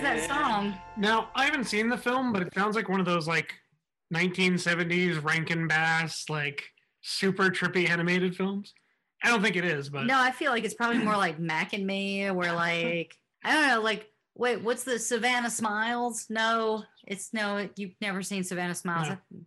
That 0.00 0.28
song? 0.28 0.74
Now, 0.96 1.28
I 1.34 1.44
haven't 1.44 1.64
seen 1.64 1.88
the 1.88 1.96
film, 1.96 2.32
but 2.32 2.42
it 2.42 2.54
sounds 2.54 2.76
like 2.76 2.88
one 2.88 3.00
of 3.00 3.06
those 3.06 3.28
like 3.28 3.54
1970s 4.14 5.22
Rankin 5.22 5.68
Bass, 5.68 6.28
like 6.28 6.64
super 7.02 7.50
trippy 7.50 7.88
animated 7.88 8.36
films. 8.36 8.74
I 9.22 9.28
don't 9.28 9.42
think 9.42 9.56
it 9.56 9.64
is, 9.64 9.88
but 9.88 10.06
No, 10.06 10.18
I 10.18 10.32
feel 10.32 10.50
like 10.50 10.64
it's 10.64 10.74
probably 10.74 10.98
more 10.98 11.16
like 11.16 11.38
Mac 11.38 11.72
and 11.72 11.86
Me, 11.86 12.30
where 12.30 12.52
like 12.52 13.14
I 13.44 13.52
don't 13.52 13.68
know, 13.68 13.80
like 13.80 14.08
Wait, 14.34 14.62
what's 14.62 14.84
the 14.84 14.98
Savannah 14.98 15.50
Smiles? 15.50 16.26
No, 16.30 16.84
it's 17.06 17.34
no, 17.34 17.68
you've 17.76 17.94
never 18.00 18.22
seen 18.22 18.44
Savannah 18.44 18.74
Smiles. 18.74 19.08
No. 19.08 19.40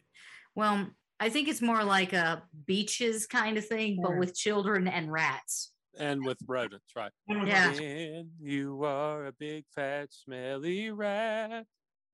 Well, 0.53 0.87
I 1.19 1.29
think 1.29 1.47
it's 1.47 1.61
more 1.61 1.83
like 1.83 2.13
a 2.13 2.43
beaches 2.65 3.25
kind 3.25 3.57
of 3.57 3.65
thing, 3.65 3.99
but 4.01 4.17
with 4.17 4.35
children 4.35 4.87
and 4.87 5.11
rats. 5.11 5.71
And 5.97 6.25
with 6.25 6.37
rodents, 6.47 6.91
right? 6.95 7.11
Yeah. 7.27 7.71
When 7.73 8.29
you 8.41 8.83
are 8.83 9.27
a 9.27 9.31
big 9.31 9.65
fat 9.73 10.09
smelly 10.11 10.91
rat, 10.91 11.65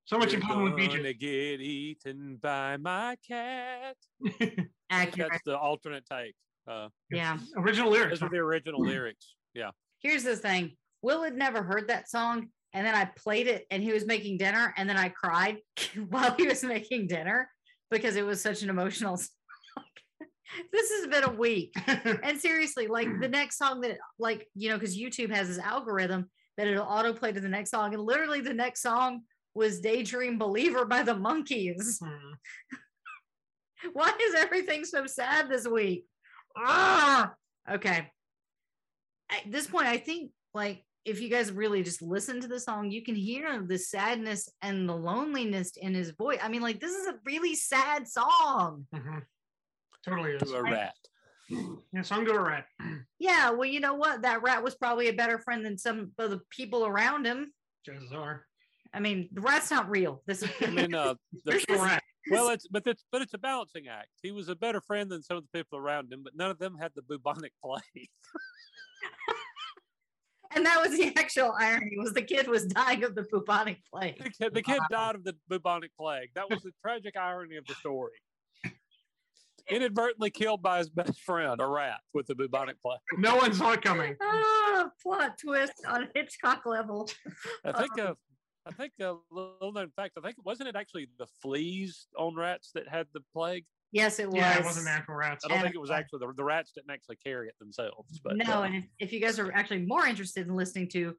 So 0.06 0.18
much 0.18 0.34
in 0.34 0.40
you're 0.40 0.48
common 0.50 0.66
with 0.66 0.76
beaches. 0.76 0.98
gonna 0.98 1.14
get 1.14 1.62
eaten 1.62 2.38
by 2.42 2.78
my 2.78 3.16
cat. 3.28 3.96
Accurate. 4.90 5.32
That's 5.32 5.44
the 5.46 5.58
alternate 5.58 6.06
take. 6.12 6.36
Uh, 6.68 6.90
Yeah. 7.10 7.38
Original 7.58 7.90
lyrics. 7.92 8.20
those 8.20 8.28
are 8.28 8.30
the 8.32 8.38
original 8.38 8.82
lyrics. 8.82 9.36
Yeah. 9.54 9.72
Here's 10.00 10.24
the 10.24 10.36
thing 10.36 10.76
Will 11.02 11.24
had 11.24 11.36
never 11.36 11.64
heard 11.64 11.88
that 11.88 12.10
song. 12.10 12.50
And 12.74 12.86
then 12.86 12.96
I 12.96 13.06
played 13.06 13.48
it 13.48 13.66
and 13.72 13.84
he 13.84 13.92
was 13.92 14.06
making 14.06 14.38
dinner. 14.38 14.74
And 14.78 14.88
then 14.90 14.96
I 14.98 15.10
cried 15.10 15.58
while 16.10 16.34
he 16.36 16.48
was 16.48 16.64
making 16.64 17.08
dinner 17.08 17.50
because 17.90 18.16
it 18.16 18.26
was 18.26 18.42
such 18.42 18.62
an 18.64 18.70
emotional 18.70 19.18
song. 19.18 19.28
This 20.72 20.91
has 20.91 21.08
been 21.08 21.24
a 21.24 21.34
week. 21.34 21.74
And 22.24 22.39
seriously, 22.39 22.88
like 22.88 23.08
the 23.20 23.28
next 23.28 23.58
song 23.58 23.82
that, 23.82 23.97
like, 24.20 24.47
you 24.56 24.70
know, 24.70 24.78
because 24.78 24.97
YouTube 24.97 25.34
has 25.34 25.47
this 25.47 25.60
algorithm 25.60 26.30
that 26.58 26.68
it'll 26.68 26.86
autoplay 26.86 27.34
to 27.34 27.39
the 27.39 27.49
next 27.49 27.72
song. 27.72 27.93
And 27.93 28.04
literally 28.04 28.41
the 28.41 28.54
next 28.54 28.82
song 28.82 29.22
was 29.54 29.80
Daydream 29.80 30.38
Believer 30.38 30.86
by 30.86 31.04
the 31.04 31.16
Monkees. 31.16 31.99
Hmm. 31.99 32.34
Why 33.93 34.12
is 34.22 34.36
everything 34.36 34.86
so 34.86 35.06
sad 35.08 35.49
this 35.49 35.68
week? 35.68 36.06
Ah, 36.56 37.34
okay. 37.70 38.12
At 39.30 39.52
this 39.52 39.68
point, 39.68 39.88
I 39.88 39.97
think 39.97 40.32
like 40.54 40.84
if 41.06 41.20
you 41.20 41.30
guys 41.30 41.52
really 41.52 41.82
just 41.82 42.02
listen 42.02 42.41
to 42.41 42.47
the 42.47 42.60
song, 42.60 42.91
you 42.91 43.04
can 43.04 43.16
hear 43.16 43.64
the 43.66 43.78
sadness 43.78 44.49
and 44.62 44.88
the 44.88 44.95
loneliness 44.95 45.72
in 45.78 45.93
his 45.95 46.12
voice. 46.12 46.39
I 46.43 46.49
mean, 46.49 46.62
like 46.62 46.80
this 46.80 46.91
is 46.91 47.08
a 47.08 47.16
really 47.26 47.56
sad 47.56 48.08
song. 48.08 48.88
Mhm. 48.93 49.24
Totally 50.08 50.32
is. 50.32 50.41
To 50.41 50.56
a 50.56 50.64
rat. 50.64 50.95
Yeah, 51.93 52.02
song 52.02 52.26
to 52.26 52.32
a 52.32 52.39
rat. 52.39 52.66
Yeah, 53.20 53.52
well, 53.52 53.66
you 53.66 53.80
know 53.80 53.93
what? 53.93 54.22
That 54.22 54.41
rat 54.41 54.64
was 54.64 54.76
probably 54.76 55.10
a 55.10 55.14
better 55.14 55.38
friend 55.38 55.66
than 55.66 55.78
some 55.78 56.12
of 56.18 56.30
the 56.30 56.41
people 56.49 56.86
around 56.86 57.26
him. 57.26 57.52
Chances 57.86 58.12
are. 58.14 58.45
I 58.93 58.99
mean, 58.99 59.30
the 59.32 59.41
rat's 59.41 59.72
not 59.72 59.89
real. 59.89 60.22
This 60.26 60.43
is 60.43 60.49
I 60.62 60.68
mean, 60.68 60.93
uh, 60.93 61.16
the, 61.45 61.64
There's 61.68 61.70
rat. 61.70 62.04
well, 62.30 62.49
it's 62.49 62.68
but 62.68 62.84
it's 62.86 63.06
but 63.12 63.22
it's 63.22 63.34
a 63.34 63.38
balancing 63.38 63.88
act. 63.88 64.10
He 64.22 64.32
was 64.32 64.49
a 64.49 64.56
better 64.56 64.82
friend 64.82 65.10
than 65.10 65.22
some 65.22 65.38
of 65.38 65.43
the 65.43 65.58
people 65.58 65.78
around 65.78 66.12
him, 66.12 66.22
but 66.24 66.36
none 66.36 66.52
of 66.52 66.58
them 66.58 66.76
had 66.80 66.91
the 66.95 67.02
bubonic 67.02 67.54
plague. 67.64 67.82
and 70.56 70.66
that 70.66 70.82
was 70.82 70.97
the 70.97 71.14
actual 71.18 71.54
irony 71.60 71.97
was 71.97 72.14
the 72.14 72.22
kid 72.22 72.47
was 72.47 72.66
dying 72.66 73.04
of 73.04 73.16
the 73.16 73.26
bubonic 73.32 73.80
plague. 73.91 74.24
The 74.24 74.30
kid, 74.30 74.54
the 74.54 74.62
kid 74.62 74.82
died 74.89 75.16
of 75.16 75.24
the 75.24 75.36
bubonic 75.47 75.91
plague. 75.97 76.30
That 76.36 76.49
was 76.49 76.62
the 76.64 76.72
tragic 76.82 77.18
irony 77.18 77.56
of 77.56 77.66
the 77.66 77.76
story. 77.76 78.12
Inadvertently 79.72 80.30
killed 80.30 80.61
by 80.61 80.80
his 80.80 80.89
best 80.89 81.19
friend, 81.22 81.59
a 81.61 81.65
rat 81.65 81.99
with 82.13 82.28
the 82.28 82.36
bubonic 82.36 82.82
plague. 82.82 82.99
No 83.17 83.38
one 83.38 83.53
saw 83.53 83.72
it 83.72 83.82
coming. 83.82 84.15
Ah, 84.22 84.89
plot 85.01 85.38
twist 85.39 85.74
on 85.88 86.09
Hitchcock 86.13 86.65
level. 86.65 87.09
I 87.65 87.72
think. 87.72 87.99
Uh, 87.99 88.13
I 88.63 88.72
think 88.74 88.93
a 88.99 89.15
little 89.32 89.72
known 89.74 89.89
fact. 89.95 90.13
I 90.17 90.22
think 90.22 90.36
wasn't 90.45 90.69
it 90.69 90.76
actually 90.76 91.07
the 91.17 91.26
fleas 91.41 92.07
on 92.15 92.36
rats 92.36 92.72
that 92.76 92.88
had 92.88 93.07
the 93.13 93.22
plague? 93.34 93.65
Yes, 93.91 94.19
it 94.19 94.28
was. 94.28 94.36
Yeah, 94.36 94.59
it 94.59 94.63
wasn't 94.63 94.86
natural 94.86 95.17
rats. 95.17 95.43
I 95.43 95.47
don't 95.47 95.57
And- 95.57 95.63
think 95.63 95.76
it 95.76 95.82
was 95.82 95.89
actually 95.89 96.19
the, 96.19 96.34
the 96.38 96.43
rats 96.43 96.72
didn't 96.72 96.91
actually 96.91 97.17
carry 97.26 97.47
it 97.47 97.55
themselves. 97.59 98.19
But 98.24 98.38
no, 98.38 98.59
uh, 98.59 98.63
and 98.63 98.76
if, 98.76 98.84
if 98.99 99.13
you 99.13 99.19
guys 99.19 99.39
are 99.39 99.51
actually 99.51 99.86
more 99.86 100.05
interested 100.05 100.47
in 100.47 100.55
listening 100.55 100.89
to 100.89 101.15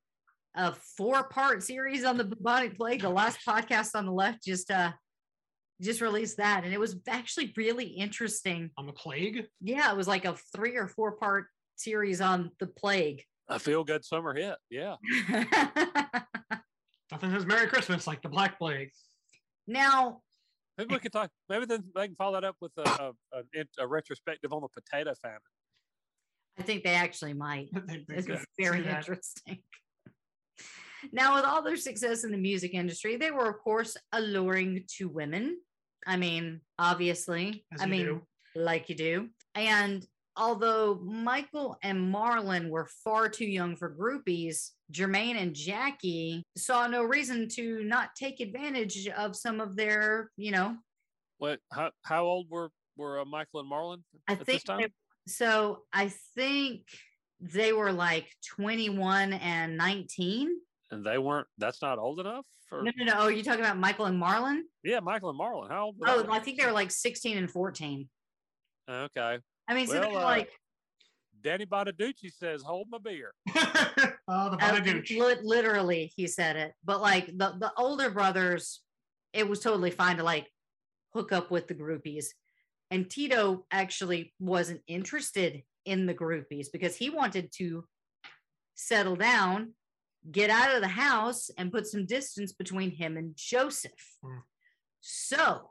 a 0.55 0.73
four-part 0.97 1.63
series 1.63 2.05
on 2.05 2.17
the 2.17 2.25
bubonic 2.25 2.77
plague, 2.77 3.01
the 3.03 3.11
last 3.11 3.41
podcast 3.47 3.97
on 3.97 4.07
the 4.07 4.13
left 4.13 4.45
just 4.45 4.71
uh 4.71 4.93
just 5.83 6.01
released 6.01 6.37
that, 6.39 6.65
and 6.65 6.73
it 6.73 6.79
was 6.81 6.97
actually 7.09 7.53
really 7.57 7.85
interesting. 7.87 8.71
On 8.79 8.87
the 8.87 8.93
plague? 8.93 9.47
Yeah, 9.61 9.91
it 9.91 9.97
was 9.97 10.09
like 10.09 10.25
a 10.25 10.37
three 10.55 10.77
or 10.77 10.89
four-part 10.89 11.47
series 11.77 12.21
on 12.21 12.51
the 12.61 12.67
plague. 12.67 13.23
a 13.49 13.59
feel 13.59 13.85
good 13.85 14.05
summer 14.05 14.35
hit. 14.35 14.57
Yeah. 14.71 14.97
Nothing 17.11 17.31
says 17.33 17.45
Merry 17.47 17.67
Christmas 17.67 18.07
like 18.07 18.23
the 18.23 18.29
Black 18.29 18.59
Plague. 18.59 18.91
now, 19.67 20.21
Maybe 20.79 20.95
we 20.95 21.01
could 21.01 21.13
talk. 21.13 21.31
Maybe 21.51 21.67
then 21.67 21.85
they 21.95 22.07
can 22.07 22.17
follow 22.17 22.41
that 22.41 22.45
up 22.45 22.57
with 22.63 22.73
a, 22.79 22.83
a, 22.83 23.13
a, 23.35 23.65
a 23.81 23.87
retrospective 23.87 24.55
on 24.55 24.63
the 24.63 24.69
potato 24.69 25.13
famine. 25.21 25.39
I 26.59 26.63
think 26.63 26.83
they 26.83 26.95
actually 26.95 27.35
might. 27.35 27.69
They- 27.87 28.05
they 28.09 28.15
It's 28.17 28.47
very 28.59 28.87
interesting. 28.87 29.59
Now, 31.11 31.35
with 31.35 31.45
all 31.45 31.63
their 31.63 31.77
success 31.77 32.23
in 32.23 32.31
the 32.31 32.39
music 32.39 32.75
industry, 32.75 33.17
they 33.17 33.33
were, 33.33 33.49
of 33.49 33.59
course, 33.59 33.97
alluring 34.13 34.85
to 34.99 35.09
women. 35.09 35.59
I 36.07 36.17
mean, 36.17 36.61
obviously, 36.79 37.65
As 37.73 37.83
I 37.83 37.87
mean, 37.87 38.07
do. 38.07 38.23
like 38.57 38.89
you 38.89 38.95
do. 38.95 39.29
And 39.55 40.05
although 40.37 40.99
Michael 41.03 41.77
and 41.83 42.13
Marlon 42.13 42.71
were 42.71 42.89
far 43.05 43.29
too 43.29 43.45
young 43.47 43.77
for 43.77 43.95
groupies, 43.95 44.71
Jermaine 44.93 45.37
and 45.37 45.55
Jackie 45.55 46.43
saw 46.57 46.87
no 46.87 47.03
reason 47.03 47.49
to 47.51 47.85
not 47.85 48.11
take 48.17 48.41
advantage 48.41 49.09
of 49.09 49.37
some 49.37 49.61
of 49.61 49.77
their, 49.77 50.31
you 50.37 50.51
know, 50.53 50.77
What? 51.39 51.61
How, 51.73 51.91
how 52.03 52.25
old 52.25 52.47
were 52.51 52.71
were 52.97 53.21
uh, 53.21 53.25
Michael 53.25 53.61
and 53.61 53.71
Marlon 53.71 54.03
I 54.29 54.33
at 54.33 54.39
this 54.41 54.47
think 54.47 54.65
time? 54.65 54.81
they- 54.81 54.89
so. 55.29 55.83
I 55.93 56.13
think 56.35 56.83
they 57.41 57.73
were 57.73 57.93
like 57.93 58.27
21 58.57 59.33
and 59.35 59.77
19. 59.77 60.49
And 60.93 61.05
they 61.05 61.19
weren't. 61.19 61.49
That's 61.59 61.83
not 61.83 61.99
old 61.99 62.21
enough. 62.21 62.47
For, 62.69 62.83
No, 62.83 62.93
no, 62.97 63.05
no. 63.05 63.13
Oh, 63.17 63.29
you 63.29 63.43
talking 63.43 63.61
about 63.61 63.79
Michael 63.79 64.05
and 64.05 64.23
Marlon? 64.23 64.61
Yeah, 64.85 65.01
Michael 65.01 65.31
and 65.31 65.41
Marlon. 65.41 65.69
How 65.69 65.87
old? 65.87 65.97
Oh. 66.05 66.27
I 66.31 66.39
think 66.39 66.61
they 66.61 66.67
were 66.67 66.73
like 66.73 66.91
16 66.91 67.39
and 67.39 67.51
14. 67.51 68.09
Okay. 68.89 69.39
I 69.69 69.75
mean, 69.75 69.87
so 69.87 69.95
they 69.95 70.01
Well, 70.01 70.13
were 70.13 70.19
uh, 70.19 70.25
like 70.25 70.51
Danny 71.43 71.67
Bonaducci 71.67 72.33
says, 72.33 72.63
"Hold 72.63 72.89
my 72.91 72.99
beer." 72.99 73.33
oh, 73.57 74.51
the 74.51 74.57
uh, 74.61 74.81
Bonadooch. 74.81 75.43
literally, 75.43 76.13
he 76.15 76.27
said 76.27 76.57
it. 76.57 76.73
But 76.85 77.01
like 77.01 77.27
the, 77.27 77.57
the 77.59 77.73
older 77.77 78.11
brothers, 78.11 78.81
it 79.33 79.49
was 79.49 79.61
totally 79.61 79.91
fine 79.91 80.19
to 80.19 80.25
like 80.25 80.47
hook 81.15 81.33
up 81.33 81.51
with 81.51 81.69
the 81.69 81.75
groupies. 81.75 82.27
And 82.91 83.09
Tito 83.09 83.65
actually 83.71 84.35
wasn't 84.39 84.83
interested 84.87 85.63
in 85.87 86.07
the 86.07 86.15
groupies 86.15 86.67
because 86.71 86.95
he 86.97 87.09
wanted 87.09 87.51
to 87.57 87.85
settle 88.75 89.17
down, 89.17 89.73
get 90.31 90.51
out 90.51 90.75
of 90.75 90.81
the 90.83 90.89
house, 90.89 91.51
and 91.59 91.73
put 91.73 91.87
some 91.87 92.07
distance 92.07 92.53
between 92.53 92.91
him 92.91 93.17
and 93.17 93.35
Joseph. 93.37 93.93
Hmm. 94.23 94.39
So 95.01 95.69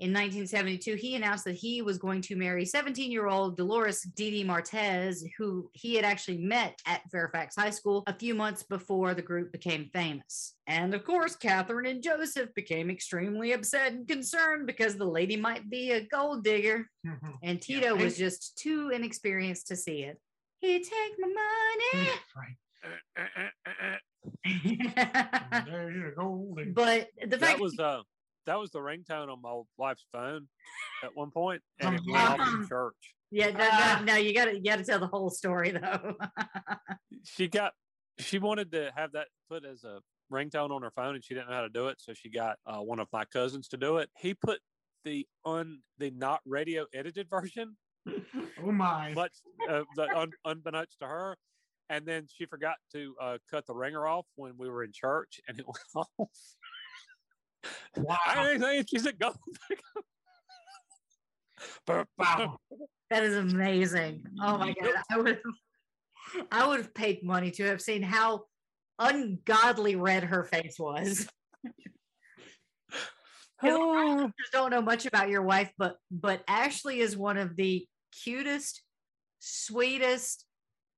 in 0.00 0.12
1972, 0.12 0.94
he 0.94 1.16
announced 1.16 1.44
that 1.44 1.56
he 1.56 1.82
was 1.82 1.98
going 1.98 2.20
to 2.22 2.36
marry 2.36 2.64
17 2.64 3.10
year 3.10 3.26
old 3.26 3.56
Dolores 3.56 4.02
Didi 4.02 4.44
Martes, 4.44 5.24
who 5.36 5.68
he 5.72 5.96
had 5.96 6.04
actually 6.04 6.38
met 6.38 6.80
at 6.86 7.02
Fairfax 7.10 7.56
High 7.56 7.70
School 7.70 8.04
a 8.06 8.14
few 8.14 8.32
months 8.36 8.62
before 8.62 9.14
the 9.14 9.22
group 9.22 9.50
became 9.50 9.90
famous. 9.92 10.54
And 10.68 10.94
of 10.94 11.02
course, 11.02 11.34
Catherine 11.34 11.86
and 11.86 12.00
Joseph 12.00 12.54
became 12.54 12.90
extremely 12.90 13.50
upset 13.52 13.90
and 13.92 14.06
concerned 14.06 14.68
because 14.68 14.96
the 14.96 15.04
lady 15.04 15.36
might 15.36 15.68
be 15.68 15.90
a 15.90 16.02
gold 16.04 16.44
digger, 16.44 16.88
Mhm. 17.04 17.38
and 17.42 17.60
Tito 17.60 17.94
right. 17.96 18.04
was 18.04 18.16
just 18.16 18.56
too 18.56 18.90
inexperienced 18.90 19.66
to 19.66 19.76
see 19.76 20.04
it. 20.04 20.20
He 20.60 20.78
take 20.78 21.14
my 21.18 22.14
right. 22.36 22.56
Money. 22.82 24.78
There 25.66 25.90
you 25.90 26.12
go. 26.16 26.56
But 26.74 27.08
the 27.26 27.38
fact 27.38 27.58
That 27.58 27.60
was 27.60 27.78
uh, 27.78 28.02
that 28.46 28.58
was 28.58 28.70
the 28.70 28.78
ringtone 28.78 29.28
on 29.30 29.40
my 29.42 29.60
wife's 29.76 30.06
phone 30.12 30.48
at 31.04 31.14
one 31.14 31.30
point, 31.30 31.62
and 31.80 31.94
it 31.96 32.02
went 32.06 32.40
off 32.40 32.48
in 32.54 32.66
church. 32.68 32.94
yeah, 33.30 33.50
no, 33.50 33.58
Ah. 33.70 34.02
no, 34.04 34.14
no, 34.14 34.18
you 34.18 34.32
gotta 34.34 34.54
you 34.54 34.62
gotta 34.62 34.84
tell 34.84 34.98
the 34.98 35.06
whole 35.06 35.30
story 35.30 35.70
though. 35.72 36.14
She 37.24 37.48
got, 37.48 37.72
she 38.18 38.38
wanted 38.38 38.70
to 38.72 38.90
have 38.94 39.12
that 39.12 39.26
put 39.50 39.64
as 39.64 39.82
a 39.84 39.98
ringtone 40.32 40.70
on 40.70 40.82
her 40.82 40.90
phone, 40.92 41.14
and 41.16 41.24
she 41.24 41.34
didn't 41.34 41.48
know 41.48 41.56
how 41.56 41.62
to 41.62 41.68
do 41.68 41.88
it, 41.88 41.96
so 42.00 42.12
she 42.14 42.30
got 42.30 42.56
uh, 42.64 42.78
one 42.78 43.00
of 43.00 43.08
my 43.12 43.24
cousins 43.24 43.66
to 43.68 43.76
do 43.76 43.96
it. 43.98 44.08
He 44.16 44.34
put 44.34 44.60
the 45.04 45.26
un 45.44 45.80
the 45.98 46.10
not 46.12 46.40
radio 46.46 46.86
edited 46.94 47.28
version 47.28 47.76
Oh 48.62 48.72
my. 48.72 49.12
much 49.14 49.32
uh, 49.68 49.82
the, 49.96 50.16
un, 50.16 50.30
unbeknownst 50.44 50.98
to 51.00 51.06
her. 51.06 51.36
And 51.90 52.04
then 52.04 52.26
she 52.28 52.44
forgot 52.44 52.76
to 52.92 53.14
uh, 53.20 53.38
cut 53.50 53.66
the 53.66 53.74
ringer 53.74 54.06
off 54.06 54.26
when 54.36 54.52
we 54.58 54.68
were 54.68 54.84
in 54.84 54.92
church, 54.92 55.40
and 55.48 55.58
it 55.58 55.66
went 55.66 55.78
off. 56.18 56.28
Wow. 57.96 58.16
I 58.26 58.50
ain't 58.50 58.62
saying 58.62 58.84
she's 58.88 59.06
a 59.06 59.12
gold. 59.12 59.36
Wow. 62.18 62.58
That 63.10 63.24
is 63.24 63.36
amazing. 63.36 64.24
Oh 64.42 64.58
my 64.58 64.74
god. 64.80 64.92
I 65.10 65.16
would 65.16 65.28
have 65.28 66.46
I 66.52 66.66
would 66.66 66.78
have 66.78 66.94
paid 66.94 67.22
money 67.22 67.50
to 67.52 67.64
have 67.64 67.80
seen 67.80 68.02
how 68.02 68.44
ungodly 68.98 69.96
red 69.96 70.24
her 70.24 70.44
face 70.44 70.78
was. 70.78 71.26
Oh, 73.60 74.30
don't 74.52 74.70
know 74.70 74.80
much 74.80 75.04
about 75.04 75.30
your 75.30 75.42
wife, 75.42 75.72
but 75.76 75.96
but 76.12 76.44
Ashley 76.46 77.00
is 77.00 77.16
one 77.16 77.36
of 77.36 77.56
the 77.56 77.84
cutest, 78.22 78.82
sweetest, 79.40 80.44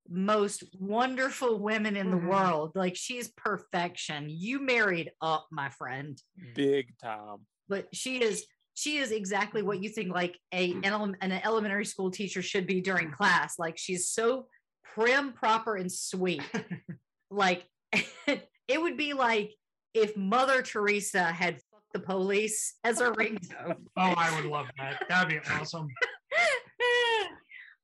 most 0.08 0.64
wonderful 0.78 1.58
women 1.58 1.96
in 1.96 2.10
the 2.10 2.16
Mhm. 2.16 2.28
world. 2.28 2.72
Like 2.74 2.96
she's 2.96 3.28
perfection. 3.28 4.26
You 4.28 4.60
married 4.60 5.12
up, 5.20 5.46
my 5.50 5.68
friend. 5.70 6.20
Big 6.54 6.96
time. 6.98 7.46
But 7.68 7.94
she 7.94 8.22
is 8.22 8.46
she 8.74 8.96
is 8.98 9.10
exactly 9.10 9.62
what 9.62 9.82
you 9.82 9.90
think 9.90 10.12
like 10.14 10.38
a 10.52 10.72
an, 10.72 11.16
an 11.20 11.32
elementary 11.32 11.84
school 11.84 12.10
teacher 12.10 12.40
should 12.42 12.66
be 12.66 12.80
during 12.80 13.10
class. 13.12 13.58
Like 13.58 13.76
she's 13.78 14.08
so 14.08 14.48
prim, 14.94 15.32
proper, 15.32 15.76
and 15.76 15.90
sweet. 15.92 16.42
like 17.30 17.68
it 17.92 18.80
would 18.80 18.96
be 18.96 19.12
like 19.12 19.54
if 19.94 20.16
Mother 20.16 20.62
Teresa 20.62 21.24
had 21.24 21.54
fucked 21.70 21.92
the 21.92 22.00
police 22.00 22.74
as 22.84 23.00
her 23.00 23.12
ringtone. 23.12 23.76
Oh, 23.96 24.14
I 24.16 24.34
would 24.36 24.48
love 24.50 24.66
that. 24.78 25.02
That'd 25.08 25.28
be 25.28 25.50
awesome. 25.50 25.88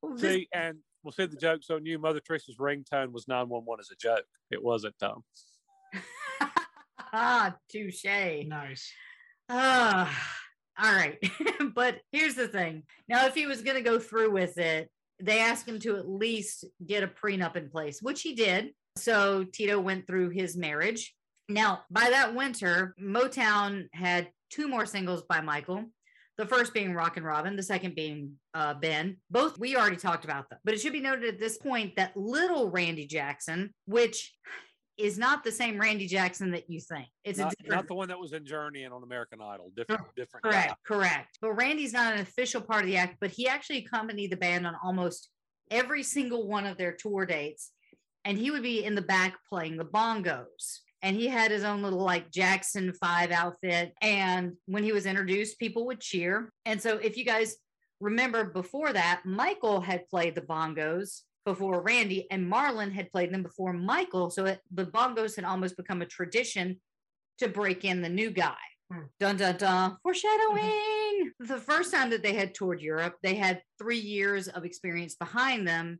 Well, 0.01 0.17
See, 0.17 0.47
and 0.53 0.77
we'll 1.07 1.13
see 1.13 1.25
the 1.25 1.39
joke's 1.39 1.69
on 1.69 1.85
you. 1.85 1.97
Mother 1.97 2.19
Teresa's 2.19 2.57
ringtone 2.57 3.13
was 3.13 3.29
911 3.29 3.79
as 3.79 3.91
a 3.91 3.95
joke. 3.95 4.25
It 4.51 4.61
wasn't, 4.61 5.01
um, 5.01 5.23
ah, 7.13 7.55
touche. 7.71 8.03
Nice. 8.03 8.91
Ah, 9.47 10.37
all 10.77 10.93
right. 10.93 11.17
but 11.73 12.01
here's 12.11 12.35
the 12.35 12.49
thing. 12.49 12.83
Now, 13.07 13.25
if 13.25 13.35
he 13.35 13.45
was 13.45 13.61
going 13.61 13.77
to 13.77 13.89
go 13.89 13.99
through 13.99 14.31
with 14.31 14.57
it, 14.57 14.91
they 15.21 15.39
asked 15.39 15.65
him 15.65 15.79
to 15.79 15.95
at 15.95 16.09
least 16.09 16.65
get 16.85 17.03
a 17.03 17.07
prenup 17.07 17.55
in 17.55 17.69
place, 17.69 18.01
which 18.01 18.21
he 18.21 18.35
did. 18.35 18.71
So 18.97 19.45
Tito 19.45 19.79
went 19.79 20.07
through 20.07 20.31
his 20.31 20.57
marriage. 20.57 21.15
Now, 21.47 21.83
by 21.89 22.09
that 22.09 22.35
winter, 22.35 22.93
Motown 23.01 23.87
had 23.93 24.27
two 24.49 24.67
more 24.67 24.85
singles 24.85 25.23
by 25.23 25.39
Michael. 25.39 25.85
The 26.37 26.45
first 26.45 26.73
being 26.73 26.93
Rockin' 26.93 27.23
Robin, 27.23 27.55
the 27.55 27.63
second 27.63 27.95
being 27.95 28.33
uh, 28.53 28.75
Ben. 28.75 29.17
Both 29.31 29.57
we 29.57 29.75
already 29.75 29.95
talked 29.95 30.23
about 30.23 30.49
them. 30.49 30.59
But 30.63 30.75
it 30.75 30.81
should 30.81 30.93
be 30.93 30.99
noted 30.99 31.25
at 31.25 31.39
this 31.39 31.57
point 31.57 31.95
that 31.95 32.15
little 32.15 32.69
Randy 32.69 33.07
Jackson, 33.07 33.73
which 33.85 34.33
is 34.97 35.17
not 35.17 35.43
the 35.43 35.51
same 35.51 35.79
Randy 35.79 36.07
Jackson 36.07 36.51
that 36.51 36.69
you 36.69 36.79
think. 36.79 37.07
It's 37.23 37.39
not, 37.39 37.53
a 37.53 37.55
different 37.55 37.75
not 37.75 37.87
the 37.87 37.93
one 37.93 38.07
that 38.07 38.19
was 38.19 38.33
in 38.33 38.45
Journey 38.45 38.83
and 38.83 38.93
on 38.93 39.03
American 39.03 39.41
Idol. 39.41 39.71
Different, 39.75 40.01
different. 40.15 40.43
Correct, 40.43 40.69
guy. 40.69 40.75
correct. 40.85 41.37
But 41.41 41.53
Randy's 41.53 41.93
not 41.93 42.13
an 42.13 42.19
official 42.19 42.61
part 42.61 42.81
of 42.81 42.87
the 42.87 42.97
act, 42.97 43.17
but 43.21 43.29
he 43.29 43.47
actually 43.47 43.85
accompanied 43.85 44.31
the 44.31 44.37
band 44.37 44.65
on 44.65 44.75
almost 44.83 45.29
every 45.69 46.01
single 46.01 46.47
one 46.47 46.65
of 46.65 46.77
their 46.77 46.93
tour 46.93 47.25
dates. 47.25 47.71
And 48.25 48.37
he 48.37 48.51
would 48.51 48.63
be 48.63 48.83
in 48.83 48.95
the 48.95 49.01
back 49.01 49.37
playing 49.47 49.77
the 49.77 49.85
bongos. 49.85 50.79
And 51.01 51.15
he 51.15 51.27
had 51.27 51.51
his 51.51 51.63
own 51.63 51.83
little 51.83 52.03
like 52.03 52.31
Jackson 52.31 52.91
5 52.93 53.31
outfit. 53.31 53.93
And 54.01 54.53
when 54.65 54.83
he 54.83 54.91
was 54.91 55.05
introduced, 55.05 55.59
people 55.59 55.85
would 55.87 56.01
cheer. 56.01 56.51
And 56.65 56.81
so 56.81 56.97
if 56.97 57.17
you 57.17 57.25
guys 57.25 57.57
remember 57.99 58.45
before 58.45 58.93
that, 58.93 59.21
Michael 59.25 59.81
had 59.81 60.07
played 60.09 60.35
the 60.35 60.41
bongos 60.41 61.21
before 61.45 61.81
Randy, 61.81 62.27
and 62.29 62.51
Marlon 62.51 62.91
had 62.91 63.09
played 63.09 63.33
them 63.33 63.41
before 63.41 63.71
Michael. 63.71 64.29
So 64.29 64.45
it, 64.45 64.59
the 64.71 64.85
bongos 64.85 65.37
had 65.37 65.45
almost 65.45 65.77
become 65.77 66.01
a 66.01 66.05
tradition 66.05 66.81
to 67.39 67.47
break 67.47 67.85
in 67.85 68.01
the 68.01 68.09
new 68.09 68.31
guy. 68.31 68.57
Hmm. 68.91 69.03
Dun 69.19 69.37
dun 69.37 69.57
dun. 69.57 69.97
Foreshadowing. 70.03 71.31
The 71.39 71.57
first 71.57 71.93
time 71.93 72.09
that 72.09 72.23
they 72.23 72.33
had 72.33 72.53
toured 72.53 72.81
Europe, 72.81 73.15
they 73.23 73.35
had 73.35 73.61
three 73.79 73.99
years 73.99 74.47
of 74.49 74.65
experience 74.65 75.15
behind 75.15 75.67
them. 75.67 75.99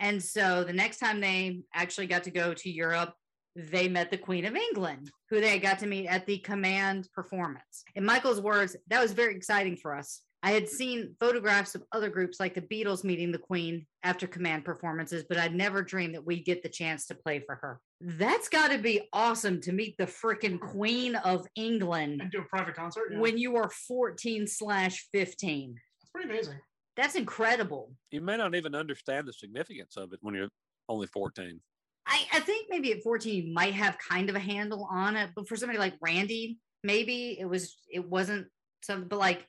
And 0.00 0.22
so 0.22 0.64
the 0.64 0.72
next 0.72 0.98
time 0.98 1.20
they 1.20 1.62
actually 1.74 2.06
got 2.06 2.24
to 2.24 2.30
go 2.30 2.54
to 2.54 2.70
Europe, 2.70 3.14
they 3.56 3.88
met 3.88 4.10
the 4.10 4.18
Queen 4.18 4.44
of 4.44 4.56
England, 4.56 5.10
who 5.30 5.40
they 5.40 5.58
got 5.58 5.78
to 5.80 5.86
meet 5.86 6.06
at 6.06 6.26
the 6.26 6.38
command 6.38 7.08
performance. 7.14 7.84
In 7.94 8.04
Michael's 8.04 8.40
words, 8.40 8.76
that 8.88 9.00
was 9.00 9.12
very 9.12 9.34
exciting 9.34 9.76
for 9.76 9.94
us. 9.94 10.22
I 10.42 10.50
had 10.50 10.68
seen 10.68 11.14
photographs 11.18 11.74
of 11.74 11.84
other 11.92 12.10
groups 12.10 12.38
like 12.38 12.52
the 12.52 12.60
Beatles 12.60 13.02
meeting 13.02 13.32
the 13.32 13.38
Queen 13.38 13.86
after 14.02 14.26
command 14.26 14.66
performances, 14.66 15.24
but 15.26 15.38
I'd 15.38 15.54
never 15.54 15.82
dreamed 15.82 16.14
that 16.14 16.26
we'd 16.26 16.44
get 16.44 16.62
the 16.62 16.68
chance 16.68 17.06
to 17.06 17.14
play 17.14 17.40
for 17.40 17.54
her. 17.54 17.80
That's 18.02 18.50
got 18.50 18.70
to 18.70 18.76
be 18.76 19.08
awesome 19.14 19.58
to 19.62 19.72
meet 19.72 19.96
the 19.96 20.04
freaking 20.04 20.60
Queen 20.60 21.16
of 21.16 21.46
England 21.56 22.20
And 22.20 22.30
do 22.30 22.40
a 22.40 22.44
private 22.44 22.74
concert. 22.76 23.04
Yeah. 23.12 23.20
when 23.20 23.38
you 23.38 23.56
are 23.56 23.70
14 23.70 24.46
slash 24.46 25.08
15. 25.12 25.76
That's 26.02 26.10
pretty 26.10 26.28
amazing. 26.28 26.60
That's 26.94 27.14
incredible. 27.14 27.94
You 28.10 28.20
may 28.20 28.36
not 28.36 28.54
even 28.54 28.74
understand 28.74 29.26
the 29.26 29.32
significance 29.32 29.96
of 29.96 30.12
it 30.12 30.18
when 30.20 30.34
you're 30.34 30.50
only 30.90 31.06
14. 31.06 31.58
I, 32.06 32.26
I 32.34 32.40
think 32.40 32.66
maybe 32.68 32.92
at 32.92 33.02
14 33.02 33.46
you 33.46 33.52
might 33.52 33.74
have 33.74 33.98
kind 33.98 34.28
of 34.28 34.36
a 34.36 34.40
handle 34.40 34.86
on 34.90 35.16
it, 35.16 35.30
but 35.34 35.48
for 35.48 35.56
somebody 35.56 35.78
like 35.78 35.94
Randy, 36.00 36.58
maybe 36.82 37.38
it 37.40 37.46
was 37.46 37.76
it 37.90 38.08
wasn't 38.08 38.46
something 38.82 39.08
but 39.08 39.18
like 39.18 39.48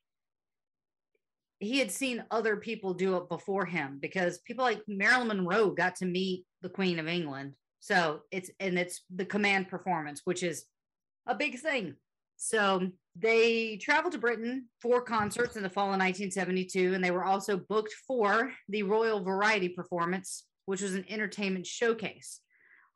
he 1.59 1.79
had 1.79 1.91
seen 1.91 2.23
other 2.31 2.57
people 2.57 2.93
do 2.93 3.15
it 3.17 3.29
before 3.29 3.65
him 3.65 3.97
because 4.01 4.39
people 4.39 4.63
like 4.63 4.81
Marilyn 4.87 5.27
Monroe 5.27 5.71
got 5.71 5.95
to 5.97 6.05
meet 6.05 6.45
the 6.61 6.69
Queen 6.69 6.99
of 6.99 7.07
England. 7.07 7.53
So 7.79 8.21
it's 8.31 8.49
and 8.59 8.77
it's 8.77 9.01
the 9.13 9.25
command 9.25 9.69
performance, 9.69 10.21
which 10.25 10.43
is 10.43 10.65
a 11.27 11.35
big 11.35 11.59
thing. 11.59 11.95
So 12.37 12.89
they 13.15 13.77
traveled 13.77 14.13
to 14.13 14.19
Britain 14.19 14.67
for 14.81 15.01
concerts 15.01 15.55
in 15.55 15.63
the 15.63 15.69
fall 15.69 15.85
of 15.85 15.99
1972, 15.99 16.93
and 16.93 17.03
they 17.03 17.11
were 17.11 17.23
also 17.23 17.57
booked 17.57 17.93
for 18.07 18.51
the 18.67 18.83
Royal 18.83 19.23
Variety 19.23 19.69
performance, 19.69 20.43
which 20.65 20.81
was 20.81 20.95
an 20.95 21.05
entertainment 21.07 21.65
showcase. 21.65 22.41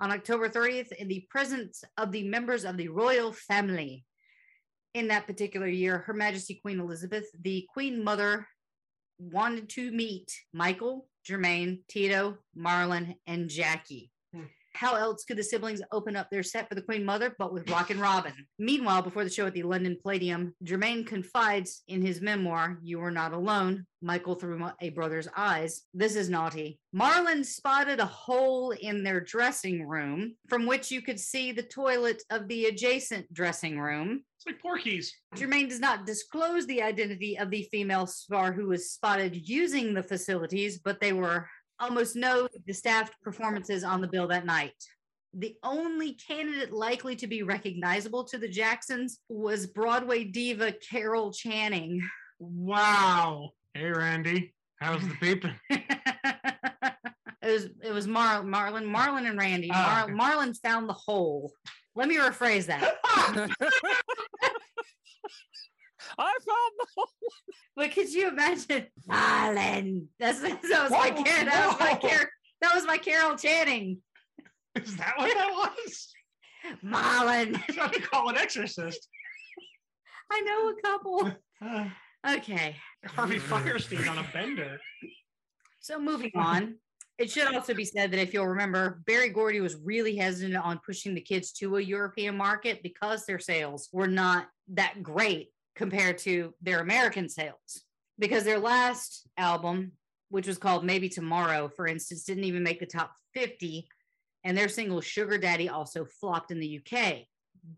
On 0.02 0.12
October 0.12 0.48
30th, 0.48 0.94
in 0.94 1.08
the 1.08 1.28
presence 1.30 1.84
of 1.98 2.12
the 2.12 2.24
members 2.24 2.64
of 2.64 2.78
the 2.78 2.88
royal 2.88 3.34
family, 3.34 4.06
in 4.94 5.10
that 5.10 5.28
particular 5.28 5.68
year, 5.68 6.00
Her 6.00 6.14
Majesty 6.14 6.56
Queen 6.62 6.80
Elizabeth, 6.80 7.26
the 7.42 7.68
Queen 7.74 8.04
Mother, 8.04 8.48
wanted 9.20 9.70
to 9.70 9.92
meet 9.92 10.32
Michael, 10.54 11.08
Jermaine, 11.28 11.80
Tito, 11.90 12.38
Marlon, 12.58 13.16
and 13.28 13.50
Jackie. 13.50 14.10
How 14.74 14.96
else 14.96 15.26
could 15.26 15.38
the 15.38 15.44
siblings 15.44 15.82
open 15.92 16.16
up 16.16 16.30
their 16.30 16.44
set 16.44 16.70
for 16.70 16.76
the 16.76 16.82
Queen 16.82 17.04
Mother 17.04 17.36
but 17.38 17.54
with 17.54 17.70
Rockin' 17.70 18.00
Robin? 18.00 18.34
Meanwhile, 18.58 19.02
before 19.02 19.24
the 19.24 19.30
show 19.30 19.48
at 19.48 19.54
the 19.54 19.64
London 19.64 19.98
Palladium, 20.02 20.54
Jermaine 20.64 21.06
confides 21.06 21.84
in 21.88 22.02
his 22.02 22.22
memoir, 22.22 22.78
You 22.82 23.02
Are 23.02 23.12
Not 23.12 23.34
Alone, 23.34 23.86
Michael 24.02 24.36
Through 24.36 24.70
a 24.80 24.90
Brother's 24.90 25.28
Eyes. 25.36 25.84
This 25.94 26.16
is 26.16 26.30
naughty. 26.30 26.80
Marlon 26.96 27.46
spotted 27.46 28.00
a 28.00 28.06
hole 28.06 28.72
in 28.72 29.04
their 29.04 29.20
dressing 29.20 29.86
room 29.88 30.36
from 30.48 30.66
which 30.66 30.92
you 30.92 31.02
could 31.02 31.20
see 31.20 31.52
the 31.52 31.64
toilet 31.64 32.24
of 32.30 32.48
the 32.48 32.66
adjacent 32.66 33.32
dressing 33.34 33.80
room. 33.80 34.24
It's 34.38 34.46
like 34.46 34.62
Porky's. 34.62 35.14
Jermaine 35.36 35.68
does 35.68 35.82
not 35.82 36.06
disclose 36.06 36.66
the 36.66 36.82
identity 36.82 37.38
of 37.38 37.50
the 37.50 37.68
female 37.72 38.08
star 38.08 38.54
who 38.54 38.68
was 38.68 38.92
spotted 38.92 39.50
using 39.50 39.94
the 39.94 40.04
facilities, 40.04 40.80
but 40.80 41.02
they 41.02 41.12
were 41.12 41.50
almost 41.80 42.16
no 42.16 42.48
the 42.66 42.74
staffed 42.74 43.16
performances 43.22 43.84
on 43.84 44.02
the 44.02 44.08
bill 44.08 44.28
that 44.28 44.46
night. 44.46 44.74
The 45.34 45.56
only 45.64 46.14
candidate 46.14 46.74
likely 46.74 47.16
to 47.18 47.28
be 47.28 47.44
recognizable 47.44 48.24
to 48.26 48.38
the 48.38 48.48
Jacksons 48.48 49.20
was 49.30 49.68
Broadway 49.68 50.24
diva 50.24 50.74
Carol 50.74 51.32
Channing. 51.32 52.02
Wow. 52.40 53.52
Hey, 53.74 53.92
Randy. 53.92 54.54
How's 54.78 55.02
the 55.02 55.14
peeping? 55.16 55.54
it 55.70 55.84
was 57.44 57.70
it 57.84 57.94
was 57.94 58.08
Mar- 58.08 58.44
Marlon, 58.44 58.86
Marlon 58.86 59.30
and 59.30 59.38
Randy. 59.38 59.70
Oh, 59.74 59.78
Mar- 59.78 60.04
okay. 60.04 60.14
Marlon 60.14 60.58
found 60.58 60.90
the 60.90 60.94
hole. 60.94 61.52
Let 61.96 62.08
me 62.08 62.18
rephrase 62.18 62.66
that. 62.68 62.96
I 66.20 66.34
found 66.46 66.74
the 66.80 66.88
hole. 66.96 67.08
But 67.76 67.92
could 67.92 68.12
you 68.12 68.28
imagine 68.28 68.88
Marlon? 69.10 70.08
That's 70.20 70.42
that 70.42 70.62
was 70.62 70.92
my 70.92 71.12
Car- 71.12 71.46
that 71.46 71.68
was 71.68 71.80
my 71.80 71.94
whoa. 71.94 72.10
Car- 72.10 72.30
that 72.62 72.76
was 72.76 72.86
my 72.86 72.98
Carol 72.98 73.38
Channing. 73.38 74.00
Is 74.76 74.98
that 74.98 75.14
what 75.18 75.34
that 75.34 75.52
was? 75.86 76.14
Marlon. 76.84 77.62
You 77.74 77.80
have 77.82 77.92
to 77.94 78.02
call 78.02 78.28
an 78.30 78.38
exorcist. 78.38 79.08
I 80.30 80.42
know 80.42 80.70
a 80.70 80.82
couple. 80.82 81.32
Uh, 81.62 81.86
Okay. 82.36 82.76
Harvey 83.06 83.40
Fierstein 83.40 84.10
on 84.12 84.18
a 84.18 84.26
bender. 84.34 84.78
So 85.80 86.02
moving 86.02 86.32
on. 86.36 86.76
It 87.18 87.32
should 87.32 87.54
also 87.54 87.74
be 87.74 87.86
said 87.86 88.12
that 88.12 88.20
if 88.20 88.34
you'll 88.34 88.48
remember, 88.48 89.02
Berry 89.06 89.30
Gordy 89.30 89.62
was 89.62 89.78
really 89.78 90.18
hesitant 90.18 90.58
on 90.58 90.82
pushing 90.86 91.16
the 91.16 91.22
kids 91.22 91.54
to 91.54 91.78
a 91.78 91.82
European 91.82 92.36
market 92.36 92.84
because 92.84 93.26
their 93.26 93.40
sales 93.40 93.88
were 93.94 94.08
not 94.08 94.48
that 94.74 95.02
great 95.02 95.50
compared 95.80 96.18
to 96.18 96.54
their 96.62 96.82
American 96.82 97.30
sales. 97.30 97.86
Because 98.20 98.44
their 98.44 98.60
last 98.60 99.26
album, 99.38 99.94
which 100.28 100.46
was 100.46 100.58
called 100.58 100.84
Maybe 100.84 101.08
Tomorrow, 101.08 101.70
for 101.70 101.88
instance, 101.88 102.26
didn't 102.26 102.44
even 102.44 102.64
make 102.64 102.82
the 102.82 102.86
top 102.86 103.14
50. 103.34 103.88
And 104.44 104.58
their 104.58 104.68
single 104.68 105.00
Sugar 105.00 105.38
Daddy 105.38 105.70
also 105.70 106.04
flopped 106.04 106.52
in 106.52 106.60
the 106.60 106.82
UK. 106.82 107.20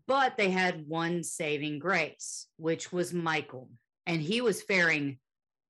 But 0.08 0.36
they 0.36 0.50
had 0.50 0.88
one 0.88 1.22
saving 1.22 1.78
grace, 1.78 2.48
which 2.56 2.92
was 2.92 3.14
Michael. 3.14 3.70
And 4.06 4.20
he 4.20 4.40
was 4.40 4.62
faring 4.62 5.18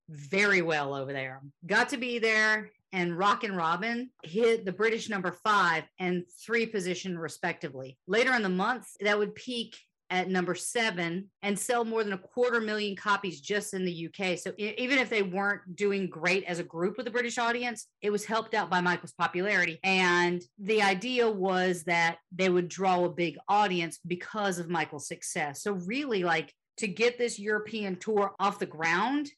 very 0.08 0.62
well 0.62 0.94
over 0.94 1.12
there. 1.12 1.42
Got 1.66 1.90
to 1.90 1.98
be 1.98 2.18
there, 2.18 2.70
and 2.92 3.16
Rockin' 3.16 3.54
Robin 3.54 4.10
hit 4.22 4.64
the 4.64 4.72
British 4.72 5.10
number 5.10 5.32
five 5.32 5.84
and 5.98 6.24
three 6.44 6.64
position 6.64 7.18
respectively. 7.18 7.98
Later 8.06 8.32
in 8.32 8.42
the 8.42 8.48
month, 8.48 8.86
that 9.00 9.18
would 9.18 9.34
peak 9.34 9.76
at 10.12 10.28
number 10.28 10.54
seven 10.54 11.30
and 11.42 11.58
sell 11.58 11.86
more 11.86 12.04
than 12.04 12.12
a 12.12 12.18
quarter 12.18 12.60
million 12.60 12.94
copies 12.94 13.40
just 13.40 13.72
in 13.72 13.84
the 13.84 14.08
UK. 14.08 14.38
So 14.38 14.52
even 14.58 14.98
if 14.98 15.08
they 15.08 15.22
weren't 15.22 15.74
doing 15.74 16.08
great 16.08 16.44
as 16.44 16.58
a 16.58 16.64
group 16.64 16.98
with 16.98 17.06
the 17.06 17.10
British 17.10 17.38
audience, 17.38 17.86
it 18.02 18.10
was 18.10 18.26
helped 18.26 18.52
out 18.52 18.68
by 18.68 18.82
Michael's 18.82 19.14
popularity. 19.14 19.80
And 19.82 20.42
the 20.58 20.82
idea 20.82 21.28
was 21.28 21.84
that 21.84 22.18
they 22.30 22.50
would 22.50 22.68
draw 22.68 23.04
a 23.04 23.08
big 23.08 23.38
audience 23.48 23.98
because 24.06 24.58
of 24.58 24.68
Michael's 24.68 25.08
success. 25.08 25.62
So 25.62 25.72
really, 25.72 26.22
like 26.24 26.52
to 26.76 26.86
get 26.86 27.16
this 27.16 27.38
European 27.38 27.96
tour 27.96 28.32
off 28.38 28.58
the 28.58 28.66
ground, 28.66 29.30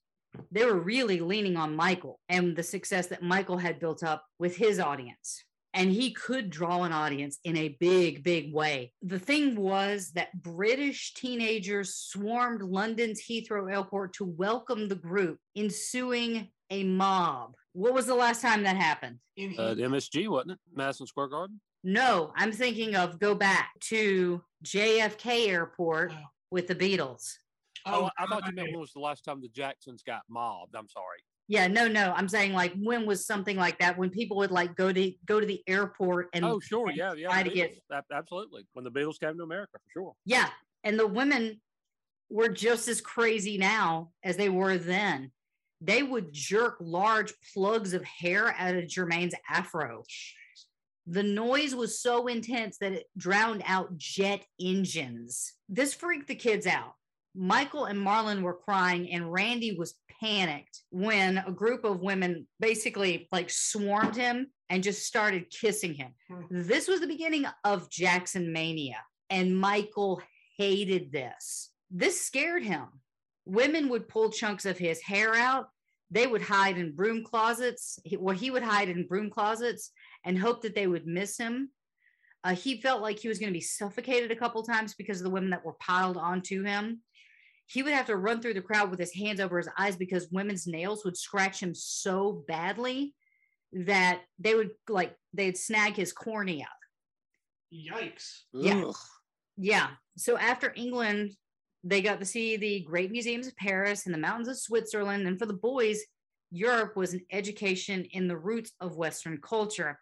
they 0.51 0.64
were 0.64 0.81
really 0.81 1.20
leaning 1.20 1.57
on 1.57 1.77
Michael 1.77 2.18
and 2.29 2.57
the 2.57 2.64
success 2.64 3.07
that 3.07 3.22
Michael 3.22 3.59
had 3.59 3.79
built 3.79 4.03
up 4.03 4.25
with 4.41 4.57
his 4.57 4.81
audience. 4.81 5.45
And 5.77 5.91
he 5.91 6.12
could 6.12 6.51
draw 6.51 6.85
an 6.85 6.93
audience 6.93 7.39
in 7.43 7.57
a 7.57 7.77
big, 7.81 8.22
big 8.22 8.55
way. 8.55 8.93
The 9.03 9.18
thing 9.18 9.57
was 9.57 10.12
that 10.12 10.41
British 10.41 11.14
teenagers 11.14 11.97
swarmed 11.97 12.62
London's 12.62 13.20
Heathrow 13.29 13.70
Airport 13.72 14.12
to 14.14 14.25
welcome 14.25 14.89
the 14.89 14.95
group, 14.95 15.39
ensuing 15.57 16.49
a 16.70 16.85
mob. 16.85 17.55
What 17.72 17.93
was 17.93 18.07
the 18.07 18.14
last 18.14 18.41
time 18.41 18.62
that 18.62 18.77
happened? 18.77 19.18
In 19.37 19.55
Uh, 19.59 19.75
MSG, 19.75 20.29
wasn't 20.29 20.53
it? 20.53 20.59
Madison 20.72 21.09
Square 21.09 21.29
Garden. 21.29 21.61
No, 21.83 22.33
I'm 22.37 22.53
thinking 22.53 22.95
of 22.95 23.18
go 23.18 23.35
back 23.35 23.72
to 23.89 24.43
JFK 24.64 25.49
Airport 25.49 26.12
Oh. 26.12 26.22
with 26.53 26.68
the 26.68 26.75
Beatles. 26.77 27.35
Oh, 27.85 28.09
I 28.16 28.27
thought 28.27 28.47
you 28.47 28.53
meant 28.55 28.70
when 28.70 28.81
was 28.81 28.93
the 28.93 29.01
last 29.01 29.25
time 29.25 29.43
the 29.43 29.49
Jacksons 29.49 30.03
got 30.03 30.22
mobbed. 30.31 30.75
I'm 30.77 30.89
sorry. 30.89 31.18
Yeah, 31.47 31.66
no, 31.66 31.88
no. 31.88 32.12
I'm 32.16 32.28
saying 32.28 32.53
like 32.55 32.72
when 32.76 33.05
was 33.05 33.26
something 33.26 33.57
like 33.57 33.78
that 33.80 33.99
when 33.99 34.09
people 34.11 34.38
would 34.38 34.51
like 34.51 34.74
go 34.76 34.92
to 34.92 35.12
go 35.26 35.40
to 35.40 35.47
the 35.47 35.62
airport 35.66 36.28
and 36.32 36.45
Oh, 36.45 36.59
sure. 36.61 36.88
and 36.88 36.97
Yeah, 36.97 37.12
yeah. 37.14 37.28
try 37.28 37.42
to 37.42 37.51
get- 37.51 37.78
Absolutely. 38.12 38.66
When 38.72 38.84
the 38.84 38.90
Beatles 38.90 39.20
came 39.20 39.36
to 39.36 39.42
America, 39.42 39.72
for 39.74 39.90
sure. 39.92 40.12
yeah, 40.24 40.49
and 40.84 40.99
the 40.99 41.07
women 41.07 41.61
were 42.30 42.49
just 42.49 42.88
as 42.88 43.01
crazy 43.03 43.59
now 43.59 44.11
as 44.22 44.36
they 44.36 44.49
were 44.49 44.78
then. 44.78 45.30
They 45.82 46.03
would 46.03 46.32
jerk 46.32 46.76
large 46.80 47.34
plugs 47.53 47.92
of 47.92 48.03
hair 48.05 48.55
out 48.59 48.74
of 48.76 48.86
Jermaine's 48.86 49.34
afro. 49.49 50.05
The 51.07 51.22
noise 51.22 51.74
was 51.74 52.01
so 52.01 52.26
intense 52.28 52.78
that 52.78 52.92
it 52.92 53.07
drowned 53.18 53.62
out 53.66 53.99
jet 53.99 54.47
engines. 54.59 55.53
This 55.68 55.92
freaked 55.92 56.28
the 56.28 56.34
kids 56.34 56.66
out. 56.66 56.95
Michael 57.35 57.87
and 57.87 57.99
Marlon 57.99 58.43
were 58.43 58.55
crying, 58.55 59.11
and 59.12 59.32
Randy 59.32 59.76
was 59.76 59.95
panicked 60.20 60.80
when 60.91 61.39
a 61.39 61.51
group 61.53 61.85
of 61.85 62.01
women 62.01 62.47
basically 62.61 63.28
like 63.32 63.51
swarmed 63.51 64.16
him 64.16 64.49
and 64.70 64.82
just 64.82 65.05
started 65.05 65.51
kissing 65.51 65.95
him. 65.95 66.12
Hmm. 66.28 66.43
This 66.51 66.87
was 66.89 67.01
the 67.01 67.07
beginning 67.07 67.47
of 67.64 67.91
Jackson 67.91 68.53
mania, 68.53 68.99
and 69.30 69.59
Michael 69.59 70.22
hated 70.57 71.11
this. 71.11 71.70
This 71.91 72.20
scared 72.20 72.62
him. 72.62 72.87
Women 73.45 73.89
would 73.89 74.09
pull 74.09 74.30
chunks 74.30 74.64
of 74.64 74.78
his 74.78 75.03
hair 75.03 75.35
out. 75.35 75.68
They 76.11 76.26
would 76.26 76.43
hide 76.43 76.78
in 76.78 76.95
broom 76.95 77.24
closets, 77.24 77.99
he- 78.05 78.16
where 78.16 78.35
he 78.35 78.51
would 78.51 78.62
hide 78.62 78.89
in 78.89 79.07
broom 79.07 79.30
closets 79.30 79.91
and 80.24 80.39
hope 80.39 80.62
that 80.62 80.74
they 80.74 80.87
would 80.87 81.07
miss 81.07 81.37
him. 81.37 81.70
Uh, 82.45 82.55
he 82.55 82.80
felt 82.80 83.03
like 83.03 83.18
he 83.18 83.28
was 83.28 83.39
going 83.39 83.51
to 83.51 83.57
be 83.57 83.61
suffocated 83.61 84.30
a 84.30 84.37
couple 84.37 84.62
times 84.62 84.95
because 84.95 85.18
of 85.18 85.24
the 85.24 85.30
women 85.30 85.51
that 85.51 85.64
were 85.64 85.72
piled 85.74 86.16
onto 86.16 86.62
him. 86.62 87.01
He 87.66 87.82
would 87.82 87.94
have 87.94 88.06
to 88.06 88.16
run 88.16 88.40
through 88.40 88.54
the 88.54 88.60
crowd 88.60 88.90
with 88.90 89.00
his 89.00 89.14
hands 89.14 89.40
over 89.40 89.58
his 89.58 89.68
eyes 89.78 89.96
because 89.96 90.28
women's 90.30 90.66
nails 90.66 91.04
would 91.04 91.16
scratch 91.16 91.60
him 91.60 91.74
so 91.74 92.44
badly 92.46 93.14
that 93.72 94.20
they 94.38 94.54
would 94.54 94.70
like 94.88 95.16
they'd 95.32 95.56
snag 95.56 95.96
his 95.96 96.12
cornea. 96.12 96.68
Yikes. 97.72 98.42
Yeah. 98.52 98.84
Ugh. 98.86 98.96
Yeah. 99.56 99.88
So 100.16 100.36
after 100.38 100.72
England, 100.76 101.32
they 101.82 102.00
got 102.00 102.20
to 102.20 102.26
see 102.26 102.56
the 102.56 102.80
great 102.80 103.10
museums 103.10 103.46
of 103.46 103.56
Paris 103.56 104.06
and 104.06 104.14
the 104.14 104.18
mountains 104.18 104.48
of 104.48 104.58
Switzerland. 104.58 105.26
And 105.26 105.38
for 105.38 105.46
the 105.46 105.52
boys, 105.52 106.00
Europe 106.50 106.96
was 106.96 107.14
an 107.14 107.20
education 107.32 108.04
in 108.12 108.28
the 108.28 108.36
roots 108.36 108.72
of 108.80 108.96
Western 108.96 109.38
culture. 109.38 109.98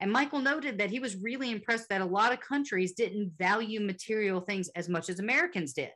And 0.00 0.12
Michael 0.12 0.40
noted 0.40 0.78
that 0.78 0.90
he 0.90 1.00
was 1.00 1.16
really 1.16 1.50
impressed 1.50 1.88
that 1.88 2.00
a 2.00 2.06
lot 2.06 2.32
of 2.32 2.40
countries 2.40 2.92
didn't 2.92 3.32
value 3.38 3.80
material 3.80 4.40
things 4.40 4.68
as 4.76 4.88
much 4.88 5.08
as 5.08 5.18
Americans 5.18 5.72
did. 5.72 5.90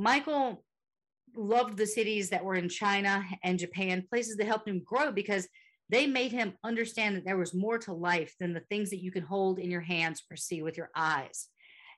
Michael 0.00 0.64
loved 1.36 1.76
the 1.76 1.86
cities 1.86 2.30
that 2.30 2.42
were 2.42 2.54
in 2.54 2.70
China 2.70 3.22
and 3.44 3.58
Japan, 3.58 4.06
places 4.08 4.36
that 4.36 4.46
helped 4.46 4.66
him 4.66 4.82
grow 4.82 5.12
because 5.12 5.46
they 5.90 6.06
made 6.06 6.32
him 6.32 6.54
understand 6.64 7.16
that 7.16 7.26
there 7.26 7.36
was 7.36 7.52
more 7.52 7.76
to 7.80 7.92
life 7.92 8.34
than 8.40 8.54
the 8.54 8.64
things 8.70 8.88
that 8.90 9.02
you 9.02 9.12
can 9.12 9.22
hold 9.22 9.58
in 9.58 9.70
your 9.70 9.82
hands 9.82 10.22
or 10.30 10.36
see 10.36 10.62
with 10.62 10.78
your 10.78 10.88
eyes. 10.96 11.48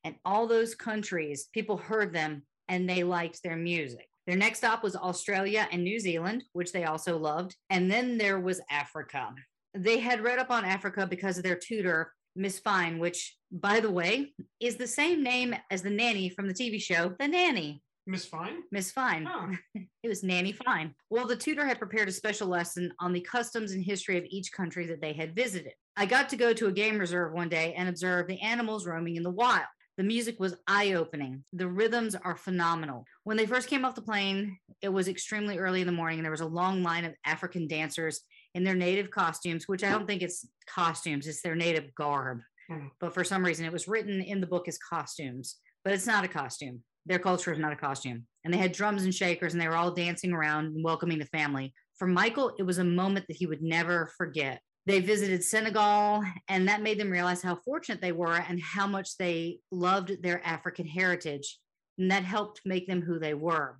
And 0.03 0.16
all 0.24 0.48
those 0.48 0.74
countries, 0.74 1.48
people 1.55 1.76
heard 1.76 2.12
them 2.12 2.42
and 2.66 2.90
they 2.90 3.05
liked 3.05 3.40
their 3.44 3.55
music. 3.57 4.09
Their 4.26 4.36
next 4.36 4.59
stop 4.59 4.82
was 4.82 4.96
Australia 4.96 5.68
and 5.70 5.84
New 5.84 6.00
Zealand, 6.00 6.42
which 6.55 6.72
they 6.72 6.84
also 6.84 7.16
loved. 7.16 7.55
And 7.70 7.88
then 7.88 8.18
there 8.18 8.40
was 8.40 8.61
Africa. 8.68 9.32
They 9.74 10.00
had 10.00 10.24
read 10.24 10.40
up 10.40 10.50
on 10.50 10.64
Africa 10.64 11.07
because 11.07 11.38
of 11.38 11.44
their 11.44 11.57
tutor, 11.57 12.12
Miss 12.34 12.59
Fine, 12.59 12.98
which, 12.98 13.36
by 13.53 13.78
the 13.78 13.92
way, 13.92 14.32
is 14.59 14.74
the 14.74 14.88
same 14.88 15.22
name 15.22 15.55
as 15.70 15.82
the 15.82 15.90
nanny 15.90 16.30
from 16.30 16.48
the 16.48 16.55
TV 16.55 16.82
show, 16.82 17.14
The 17.20 17.28
Nanny. 17.28 17.80
Miss 18.07 18.26
Fine? 18.26 18.62
Miss 18.70 18.90
Fine. 18.90 19.28
Oh. 19.28 19.50
It 20.03 20.09
was 20.09 20.24
Nanny 20.24 20.50
Fine. 20.50 20.96
Well, 21.11 21.28
the 21.28 21.36
tutor 21.36 21.64
had 21.64 21.78
prepared 21.78 22.09
a 22.09 22.12
special 22.12 22.48
lesson 22.48 22.92
on 22.98 23.12
the 23.12 23.20
customs 23.20 23.70
and 23.70 23.84
history 23.84 24.18
of 24.18 24.24
each 24.28 24.50
country 24.50 24.84
that 24.88 25.00
they 25.00 25.12
had 25.12 25.36
visited. 25.36 25.74
I 25.96 26.07
got 26.07 26.28
to 26.30 26.36
go 26.36 26.53
to 26.53 26.66
a 26.66 26.72
game 26.72 26.98
reserve 26.98 27.32
one 27.32 27.48
day 27.48 27.72
and 27.76 27.88
observe 27.88 28.26
the 28.26 28.40
animals 28.40 28.84
roaming 28.84 29.14
in 29.14 29.22
the 29.22 29.30
wild. 29.30 29.66
The 29.98 30.03
music 30.03 30.40
was 30.40 30.57
eye 30.66 30.94
opening. 30.94 31.44
The 31.53 31.68
rhythms 31.68 32.16
are 32.16 32.34
phenomenal. 32.34 33.05
When 33.22 33.36
they 33.36 33.46
first 33.46 33.68
came 33.68 33.84
off 33.84 33.94
the 33.94 34.03
plane, 34.03 34.59
it 34.80 34.88
was 34.88 35.07
extremely 35.07 35.59
early 35.59 35.82
in 35.82 35.86
the 35.86 35.92
morning, 35.92 36.18
and 36.18 36.24
there 36.24 36.32
was 36.32 36.40
a 36.40 36.46
long 36.46 36.82
line 36.82 37.05
of 37.05 37.14
African 37.24 37.68
dancers 37.68 38.22
in 38.55 38.64
their 38.64 38.74
native 38.74 39.11
costumes, 39.11 39.68
which 39.68 39.84
I 39.84 39.90
don't 39.90 40.07
think 40.07 40.22
it's 40.22 40.46
costumes, 40.66 41.26
it's 41.26 41.42
their 41.42 41.55
native 41.55 41.94
garb. 41.94 42.40
Hmm. 42.68 42.86
But 43.00 43.14
for 43.14 43.22
some 43.22 43.44
reason, 43.44 43.66
it 43.66 43.72
was 43.72 43.86
written 43.86 44.20
in 44.20 44.40
the 44.40 44.46
book 44.46 44.66
as 44.66 44.78
costumes, 44.78 45.57
but 45.84 45.92
it's 45.92 46.07
not 46.07 46.24
a 46.24 46.28
costume. 46.28 46.82
Their 47.07 47.18
culture 47.18 47.53
is 47.53 47.59
not 47.59 47.72
a 47.72 47.76
costume. 47.76 48.26
And 48.44 48.53
they 48.53 48.59
had 48.59 48.72
drums 48.72 49.05
and 49.05 49.14
shakers, 49.14 49.53
and 49.53 49.61
they 49.61 49.68
were 49.68 49.76
all 49.76 49.90
dancing 49.92 50.32
around 50.32 50.66
and 50.66 50.84
welcoming 50.84 51.18
the 51.18 51.26
family. 51.26 51.74
For 51.96 52.07
Michael, 52.07 52.55
it 52.59 52.62
was 52.64 52.78
a 52.78 52.84
moment 52.84 53.26
that 53.28 53.36
he 53.36 53.46
would 53.46 53.62
never 53.62 54.11
forget. 54.16 54.61
They 54.86 55.00
visited 55.00 55.44
Senegal, 55.44 56.24
and 56.48 56.68
that 56.68 56.82
made 56.82 56.98
them 56.98 57.11
realize 57.11 57.42
how 57.42 57.57
fortunate 57.64 58.00
they 58.00 58.12
were 58.12 58.34
and 58.34 58.61
how 58.61 58.86
much 58.86 59.16
they 59.16 59.61
loved 59.70 60.22
their 60.22 60.44
African 60.44 60.86
heritage. 60.86 61.59
And 61.98 62.11
that 62.11 62.24
helped 62.24 62.62
make 62.64 62.88
them 62.88 63.03
who 63.03 63.18
they 63.18 63.34
were. 63.34 63.78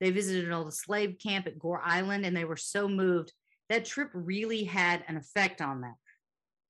They 0.00 0.10
visited 0.10 0.46
an 0.46 0.52
old 0.52 0.72
slave 0.72 1.16
camp 1.22 1.46
at 1.46 1.58
Gore 1.58 1.82
Island, 1.84 2.24
and 2.24 2.36
they 2.36 2.44
were 2.44 2.56
so 2.56 2.88
moved. 2.88 3.32
That 3.68 3.84
trip 3.84 4.08
really 4.14 4.64
had 4.64 5.04
an 5.08 5.16
effect 5.16 5.60
on 5.60 5.82
them. 5.82 5.94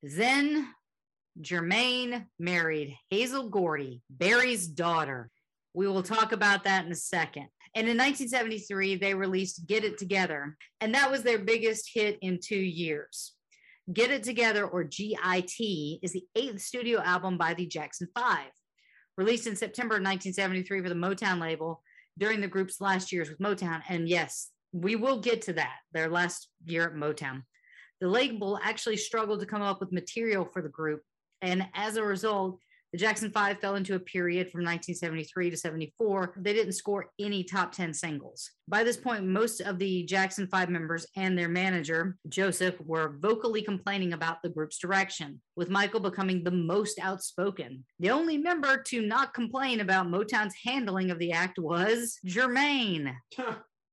Then 0.02 0.66
Jermaine 1.40 2.26
married 2.38 2.96
Hazel 3.10 3.48
Gordy, 3.48 4.02
Barry's 4.10 4.66
daughter. 4.66 5.30
We 5.74 5.86
will 5.86 6.02
talk 6.02 6.32
about 6.32 6.64
that 6.64 6.86
in 6.86 6.92
a 6.92 6.96
second. 6.96 7.48
And 7.74 7.86
in 7.86 7.96
1973, 7.96 8.96
they 8.96 9.14
released 9.14 9.66
Get 9.66 9.84
It 9.84 9.98
Together, 9.98 10.56
and 10.80 10.94
that 10.94 11.10
was 11.10 11.22
their 11.22 11.38
biggest 11.38 11.90
hit 11.92 12.18
in 12.22 12.40
two 12.42 12.56
years. 12.56 13.34
Get 13.92 14.10
It 14.10 14.22
Together, 14.22 14.66
or 14.66 14.84
GIT, 14.84 15.60
is 16.02 16.12
the 16.12 16.24
eighth 16.34 16.60
studio 16.60 17.00
album 17.00 17.38
by 17.38 17.54
the 17.54 17.66
Jackson 17.66 18.08
Five. 18.18 18.50
Released 19.16 19.46
in 19.46 19.56
September 19.56 19.96
of 19.96 20.02
1973 20.02 20.82
for 20.82 20.88
the 20.88 20.94
Motown 20.94 21.40
label 21.40 21.82
during 22.18 22.40
the 22.40 22.48
group's 22.48 22.80
last 22.80 23.12
years 23.12 23.28
with 23.28 23.38
Motown. 23.38 23.82
And 23.88 24.08
yes, 24.08 24.50
we 24.72 24.96
will 24.96 25.20
get 25.20 25.42
to 25.42 25.52
that, 25.54 25.76
their 25.92 26.08
last 26.08 26.48
year 26.64 26.84
at 26.84 26.94
Motown. 26.94 27.42
The 28.00 28.08
label 28.08 28.58
actually 28.62 28.96
struggled 28.96 29.40
to 29.40 29.46
come 29.46 29.62
up 29.62 29.80
with 29.80 29.92
material 29.92 30.44
for 30.52 30.62
the 30.62 30.68
group. 30.68 31.02
And 31.42 31.66
as 31.74 31.96
a 31.96 32.04
result, 32.04 32.60
the 32.92 32.98
Jackson 32.98 33.30
Five 33.30 33.60
fell 33.60 33.74
into 33.74 33.94
a 33.94 34.00
period 34.00 34.50
from 34.50 34.60
1973 34.60 35.50
to 35.50 35.56
74. 35.56 36.34
They 36.38 36.54
didn't 36.54 36.72
score 36.72 37.10
any 37.18 37.44
top 37.44 37.72
10 37.72 37.92
singles. 37.92 38.50
By 38.66 38.82
this 38.82 38.96
point, 38.96 39.26
most 39.26 39.60
of 39.60 39.78
the 39.78 40.04
Jackson 40.04 40.46
Five 40.46 40.70
members 40.70 41.06
and 41.14 41.36
their 41.36 41.48
manager, 41.48 42.16
Joseph, 42.28 42.80
were 42.80 43.16
vocally 43.18 43.60
complaining 43.60 44.14
about 44.14 44.42
the 44.42 44.48
group's 44.48 44.78
direction, 44.78 45.40
with 45.54 45.68
Michael 45.68 46.00
becoming 46.00 46.42
the 46.42 46.50
most 46.50 46.98
outspoken. 46.98 47.84
The 48.00 48.10
only 48.10 48.38
member 48.38 48.82
to 48.88 49.02
not 49.02 49.34
complain 49.34 49.80
about 49.80 50.08
Motown's 50.08 50.54
handling 50.64 51.10
of 51.10 51.18
the 51.18 51.32
act 51.32 51.58
was 51.58 52.18
Jermaine. 52.26 53.14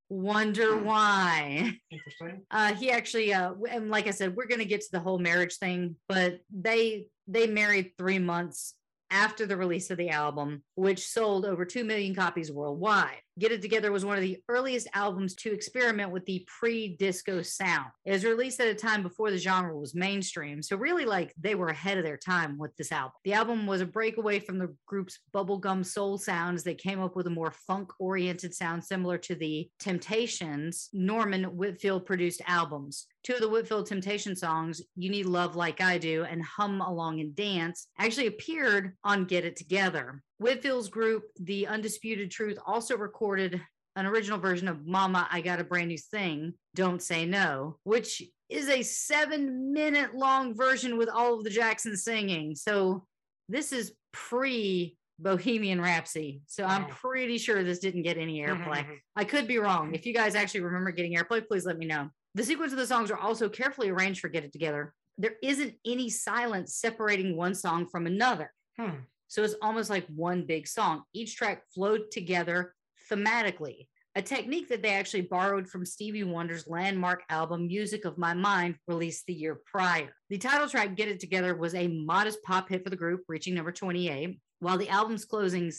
Wonder 0.07 0.77
why. 0.77 1.79
Interesting. 1.91 2.45
Uh, 2.51 2.73
he 2.75 2.91
actually, 2.91 3.33
uh, 3.33 3.53
and 3.69 3.89
like 3.89 4.07
I 4.07 4.11
said, 4.11 4.35
we're 4.35 4.47
going 4.47 4.59
to 4.59 4.65
get 4.65 4.81
to 4.81 4.91
the 4.91 4.99
whole 4.99 5.19
marriage 5.19 5.57
thing, 5.57 5.95
but 6.07 6.39
they 6.53 7.07
they 7.27 7.47
married 7.47 7.93
three 7.97 8.19
months 8.19 8.75
after 9.15 9.45
the 9.45 9.55
release 9.55 9.89
of 9.91 9.97
the 9.97 10.09
album, 10.09 10.61
which 10.75 11.07
sold 11.07 11.45
over 11.45 11.65
two 11.65 11.83
million 11.83 12.13
copies 12.13 12.51
worldwide. 12.51 13.17
Get 13.37 13.51
It 13.51 13.61
Together 13.61 13.91
was 13.91 14.05
one 14.05 14.15
of 14.15 14.21
the 14.21 14.41
earliest 14.47 14.87
albums 14.93 15.35
to 15.35 15.51
experiment 15.51 16.11
with 16.11 16.25
the 16.25 16.47
pre 16.47 16.95
disco 16.95 17.41
sound. 17.41 17.87
It 18.05 18.11
was 18.11 18.23
released 18.23 18.61
at 18.61 18.69
a 18.69 18.75
time 18.75 19.03
before 19.03 19.29
the 19.29 19.37
genre 19.37 19.77
was 19.77 19.93
mainstream. 19.93 20.61
So, 20.61 20.77
really, 20.77 21.03
like 21.03 21.33
they 21.37 21.53
were 21.53 21.67
ahead 21.67 21.97
of 21.97 22.05
their 22.05 22.15
time 22.15 22.57
with 22.57 22.73
this 22.77 22.93
album. 22.93 23.11
The 23.25 23.33
album 23.33 23.67
was 23.67 23.81
a 23.81 23.85
breakaway 23.85 24.39
from 24.39 24.57
the 24.57 24.73
group's 24.85 25.19
bubblegum 25.33 25.85
soul 25.85 26.17
sounds. 26.17 26.63
They 26.63 26.75
came 26.75 27.01
up 27.01 27.17
with 27.17 27.27
a 27.27 27.31
more 27.31 27.51
funk 27.51 27.91
oriented 27.99 28.53
sound 28.53 28.83
similar 28.83 29.17
to 29.17 29.35
the 29.35 29.69
Temptations, 29.79 30.89
Norman 30.93 31.43
Whitfield 31.43 32.05
produced 32.05 32.41
albums. 32.47 33.07
Two 33.23 33.33
of 33.33 33.41
the 33.41 33.49
Whitfield 33.49 33.87
Temptation 33.87 34.35
songs, 34.35 34.81
You 34.95 35.09
Need 35.09 35.25
Love 35.25 35.55
Like 35.55 35.81
I 35.81 35.97
Do 35.97 36.23
and 36.23 36.43
Hum 36.43 36.79
Along 36.79 37.19
and 37.19 37.35
Dance, 37.35 37.87
actually 37.97 38.27
appeared 38.27 38.93
on 39.03 39.25
Get 39.25 39.43
It 39.43 39.55
Together. 39.55 40.21
Whitfield's 40.37 40.89
group, 40.89 41.23
The 41.39 41.67
Undisputed 41.67 42.31
Truth, 42.31 42.57
also 42.65 42.97
recorded 42.97 43.61
an 43.95 44.05
original 44.05 44.37
version 44.37 44.67
of 44.67 44.85
Mama, 44.85 45.27
I 45.31 45.41
Got 45.41 45.61
a 45.61 45.63
Brand 45.63 45.87
New 45.87 45.97
Thing, 45.97 46.53
Don't 46.75 47.01
Say 47.01 47.25
No, 47.25 47.77
which 47.83 48.21
is 48.49 48.69
a 48.69 48.83
seven 48.83 49.73
minute 49.73 50.13
long 50.13 50.53
version 50.53 50.97
with 50.97 51.09
all 51.09 51.35
of 51.35 51.43
the 51.43 51.49
Jacksons 51.49 52.03
singing. 52.03 52.55
So 52.55 53.05
this 53.49 53.71
is 53.71 53.93
pre 54.11 54.97
Bohemian 55.19 55.79
Rhapsody. 55.79 56.41
So 56.45 56.65
I'm 56.65 56.87
pretty 56.87 57.37
sure 57.37 57.63
this 57.63 57.79
didn't 57.79 58.03
get 58.03 58.17
any 58.17 58.41
airplay. 58.41 58.85
I 59.15 59.23
could 59.23 59.47
be 59.47 59.59
wrong. 59.59 59.95
If 59.95 60.05
you 60.05 60.13
guys 60.13 60.35
actually 60.35 60.61
remember 60.61 60.91
getting 60.91 61.15
airplay, 61.15 61.47
please 61.47 61.65
let 61.65 61.77
me 61.77 61.85
know. 61.85 62.09
The 62.33 62.43
sequence 62.43 62.73
of 62.73 62.77
the 62.77 62.87
songs 62.87 63.09
are 63.11 63.17
also 63.17 63.47
carefully 63.47 63.89
arranged 63.89 64.19
for 64.19 64.27
Get 64.27 64.43
It 64.43 64.51
Together. 64.51 64.93
There 65.17 65.35
isn't 65.41 65.75
any 65.85 66.09
silence 66.09 66.75
separating 66.75 67.37
one 67.37 67.55
song 67.55 67.87
from 67.87 68.07
another. 68.07 68.51
Hmm. 68.77 68.89
So 69.27 69.43
it's 69.43 69.55
almost 69.61 69.89
like 69.89 70.05
one 70.07 70.45
big 70.45 70.67
song. 70.67 71.03
Each 71.13 71.35
track 71.35 71.63
flowed 71.73 72.11
together 72.11 72.73
thematically, 73.11 73.87
a 74.15 74.21
technique 74.21 74.69
that 74.69 74.81
they 74.81 74.93
actually 74.93 75.23
borrowed 75.23 75.67
from 75.67 75.85
Stevie 75.85 76.23
Wonder's 76.23 76.67
landmark 76.67 77.23
album 77.29 77.67
Music 77.67 78.05
of 78.05 78.17
My 78.17 78.33
Mind, 78.33 78.75
released 78.87 79.25
the 79.25 79.33
year 79.33 79.59
prior. 79.65 80.15
The 80.29 80.37
title 80.37 80.69
track 80.69 80.95
Get 80.95 81.09
It 81.09 81.19
Together 81.19 81.55
was 81.55 81.75
a 81.75 81.87
modest 81.87 82.41
pop 82.43 82.69
hit 82.69 82.83
for 82.83 82.89
the 82.89 82.95
group, 82.95 83.23
reaching 83.27 83.53
number 83.53 83.71
28, 83.71 84.39
while 84.59 84.77
the 84.77 84.89
album's 84.89 85.25
closings 85.25 85.77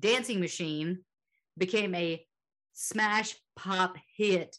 Dancing 0.00 0.40
Machine 0.40 1.00
became 1.58 1.94
a 1.94 2.24
smash 2.72 3.36
pop 3.54 3.96
hit, 4.16 4.56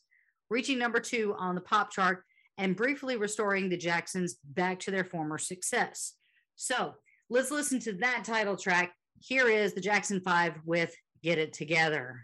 reaching 0.49 0.77
number 0.77 0.99
two 0.99 1.35
on 1.37 1.55
the 1.55 1.61
pop 1.61 1.91
chart 1.91 2.23
and 2.57 2.75
briefly 2.75 3.17
restoring 3.17 3.69
the 3.69 3.77
Jacksons 3.77 4.35
back 4.43 4.79
to 4.81 4.91
their 4.91 5.03
former 5.03 5.37
success. 5.37 6.13
So 6.55 6.95
let's 7.29 7.51
listen 7.51 7.79
to 7.81 7.93
that 7.93 8.23
title 8.25 8.55
track. 8.55 8.93
Here 9.19 9.47
is 9.47 9.73
the 9.73 9.81
Jackson 9.81 10.19
Five 10.19 10.53
with 10.65 10.93
Get 11.23 11.37
It 11.37 11.53
Together. 11.53 12.21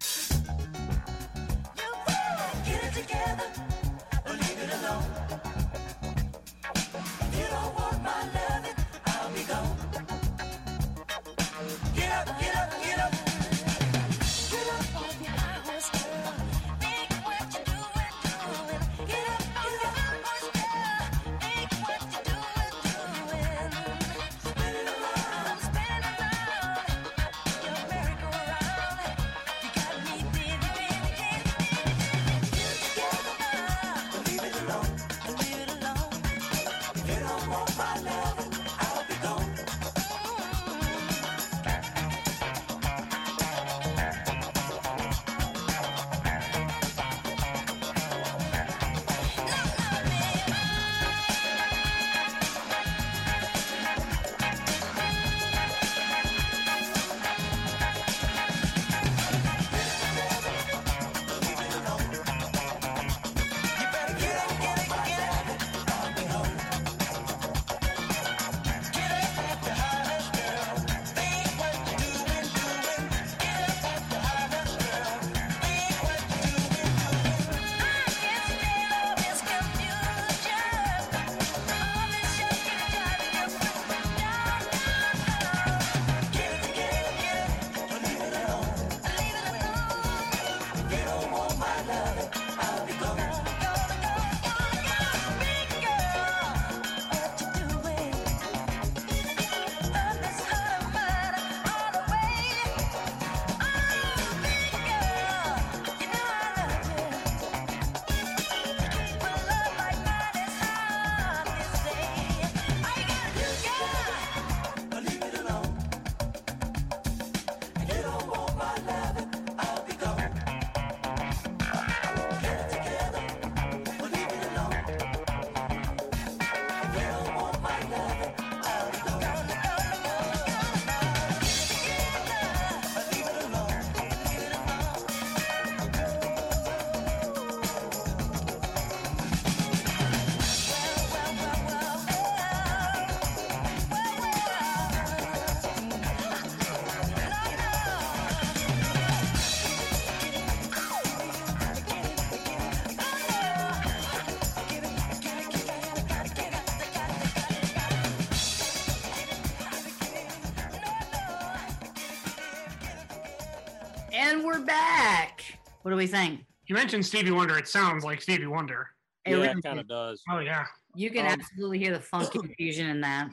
What 165.82 165.92
do 165.92 165.98
we 165.98 166.08
think? 166.08 166.46
You 166.68 166.76
mentioned 166.76 167.06
Stevie 167.06 167.32
Wonder. 167.32 167.58
It 167.58 167.68
sounds 167.68 168.04
like 168.04 168.22
Stevie 168.22 168.48
Wonder. 168.48 168.88
It 169.26 169.32
yeah, 169.32 169.36
really 169.38 169.48
it 169.50 169.64
kind 169.64 169.80
of 169.80 169.88
does. 169.88 170.22
Oh 170.30 170.40
yeah. 170.40 170.66
You 170.96 171.10
can 171.10 171.26
Um, 171.26 171.32
absolutely 171.34 171.80
hear 171.80 171.94
the 171.94 172.00
funk 172.00 172.34
infusion 172.36 172.90
in 172.94 173.02
that. 173.02 173.30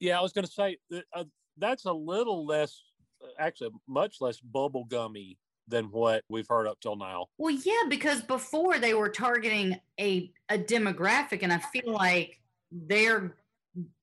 Yeah, 0.00 0.18
I 0.18 0.22
was 0.22 0.32
going 0.32 0.44
to 0.44 0.50
say 0.50 0.76
uh, 1.14 1.24
that's 1.56 1.84
a 1.86 1.92
little 1.92 2.44
less, 2.44 2.82
uh, 3.22 3.28
actually, 3.38 3.70
much 3.88 4.16
less 4.20 4.40
bubblegummy 4.40 5.38
than 5.68 5.86
what 5.86 6.22
we've 6.28 6.46
heard 6.48 6.66
up 6.66 6.78
till 6.80 6.96
now. 6.96 7.26
Well, 7.38 7.54
yeah, 7.64 7.82
because 7.88 8.22
before 8.22 8.78
they 8.78 8.94
were 8.94 9.08
targeting 9.08 9.80
a 9.98 10.30
a 10.48 10.58
demographic, 10.58 11.42
and 11.42 11.52
I 11.52 11.58
feel 11.58 11.92
like 11.92 12.40
they're 12.70 13.36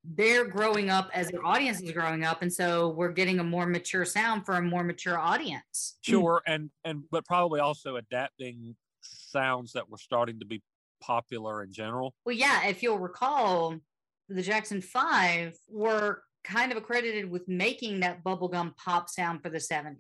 they're 0.04 0.46
growing 0.46 0.90
up 0.90 1.10
as 1.14 1.30
their 1.30 1.46
audience 1.46 1.82
is 1.82 1.92
growing 1.92 2.24
up, 2.24 2.42
and 2.42 2.52
so 2.52 2.90
we're 2.90 3.12
getting 3.12 3.40
a 3.40 3.44
more 3.44 3.66
mature 3.66 4.06
sound 4.06 4.46
for 4.46 4.56
a 4.56 4.62
more 4.62 4.84
mature 4.84 5.18
audience. 5.18 5.98
Sure, 6.02 6.42
and 6.46 6.70
and 6.84 7.04
but 7.12 7.26
probably 7.26 7.60
also 7.60 7.96
adapting 7.96 8.76
sounds 9.02 9.74
that 9.74 9.90
were 9.90 9.98
starting 9.98 10.40
to 10.40 10.46
be 10.46 10.62
popular 11.02 11.64
in 11.64 11.72
general. 11.72 12.14
Well, 12.26 12.36
yeah, 12.36 12.68
if 12.68 12.84
you'll 12.84 13.00
recall, 13.00 13.76
the 14.30 14.42
Jackson 14.42 14.82
Five 14.82 15.58
were 15.70 16.24
kind 16.44 16.72
of 16.72 16.78
accredited 16.78 17.30
with 17.30 17.48
making 17.48 18.02
that 18.02 18.24
bubblegum 18.24 18.76
pop 18.76 19.10
sound 19.10 19.42
for 19.42 19.50
the 19.50 19.58
70s. 19.58 19.98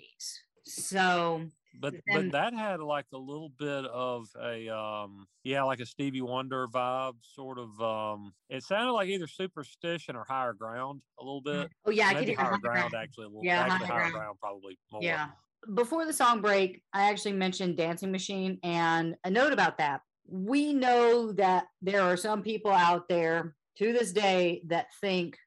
So 0.65 1.45
But 1.79 1.95
but 2.07 2.31
that 2.31 2.53
had 2.53 2.79
like 2.79 3.07
a 3.13 3.17
little 3.17 3.49
bit 3.49 3.85
of 3.85 4.27
a 4.39 4.69
um 4.75 5.27
yeah 5.43 5.63
like 5.63 5.79
a 5.79 5.85
Stevie 5.85 6.21
Wonder 6.21 6.67
vibe 6.67 7.15
sort 7.23 7.57
of 7.59 7.79
um 7.81 8.33
it 8.49 8.63
sounded 8.63 8.91
like 8.93 9.09
either 9.09 9.27
superstition 9.27 10.15
or 10.15 10.23
higher 10.23 10.53
ground 10.53 11.01
a 11.19 11.23
little 11.23 11.41
bit 11.41 11.69
Oh 11.85 11.91
yeah, 11.91 12.07
I 12.09 12.13
could 12.13 12.27
hear 12.27 12.37
higher 12.37 12.51
high 12.51 12.57
ground 12.59 12.91
ground. 12.91 13.03
actually 13.03 13.25
a 13.25 13.29
little 13.29 13.43
Yeah, 13.43 13.61
actually 13.61 13.87
higher 13.87 13.87
higher 13.87 14.11
ground. 14.11 14.13
ground 14.13 14.39
probably 14.39 14.79
more 14.91 15.01
Yeah. 15.03 15.31
Before 15.75 16.05
the 16.05 16.11
song 16.13 16.41
break, 16.41 16.83
I 16.91 17.09
actually 17.09 17.33
mentioned 17.33 17.77
Dancing 17.77 18.11
Machine 18.11 18.59
and 18.63 19.15
a 19.23 19.31
note 19.31 19.53
about 19.53 19.77
that. 19.77 20.01
We 20.27 20.73
know 20.73 21.31
that 21.33 21.67
there 21.81 22.01
are 22.01 22.17
some 22.17 22.43
people 22.43 22.71
out 22.71 23.07
there 23.07 23.55
to 23.77 23.93
this 23.93 24.11
day 24.11 24.61
that 24.67 24.87
think 24.99 25.37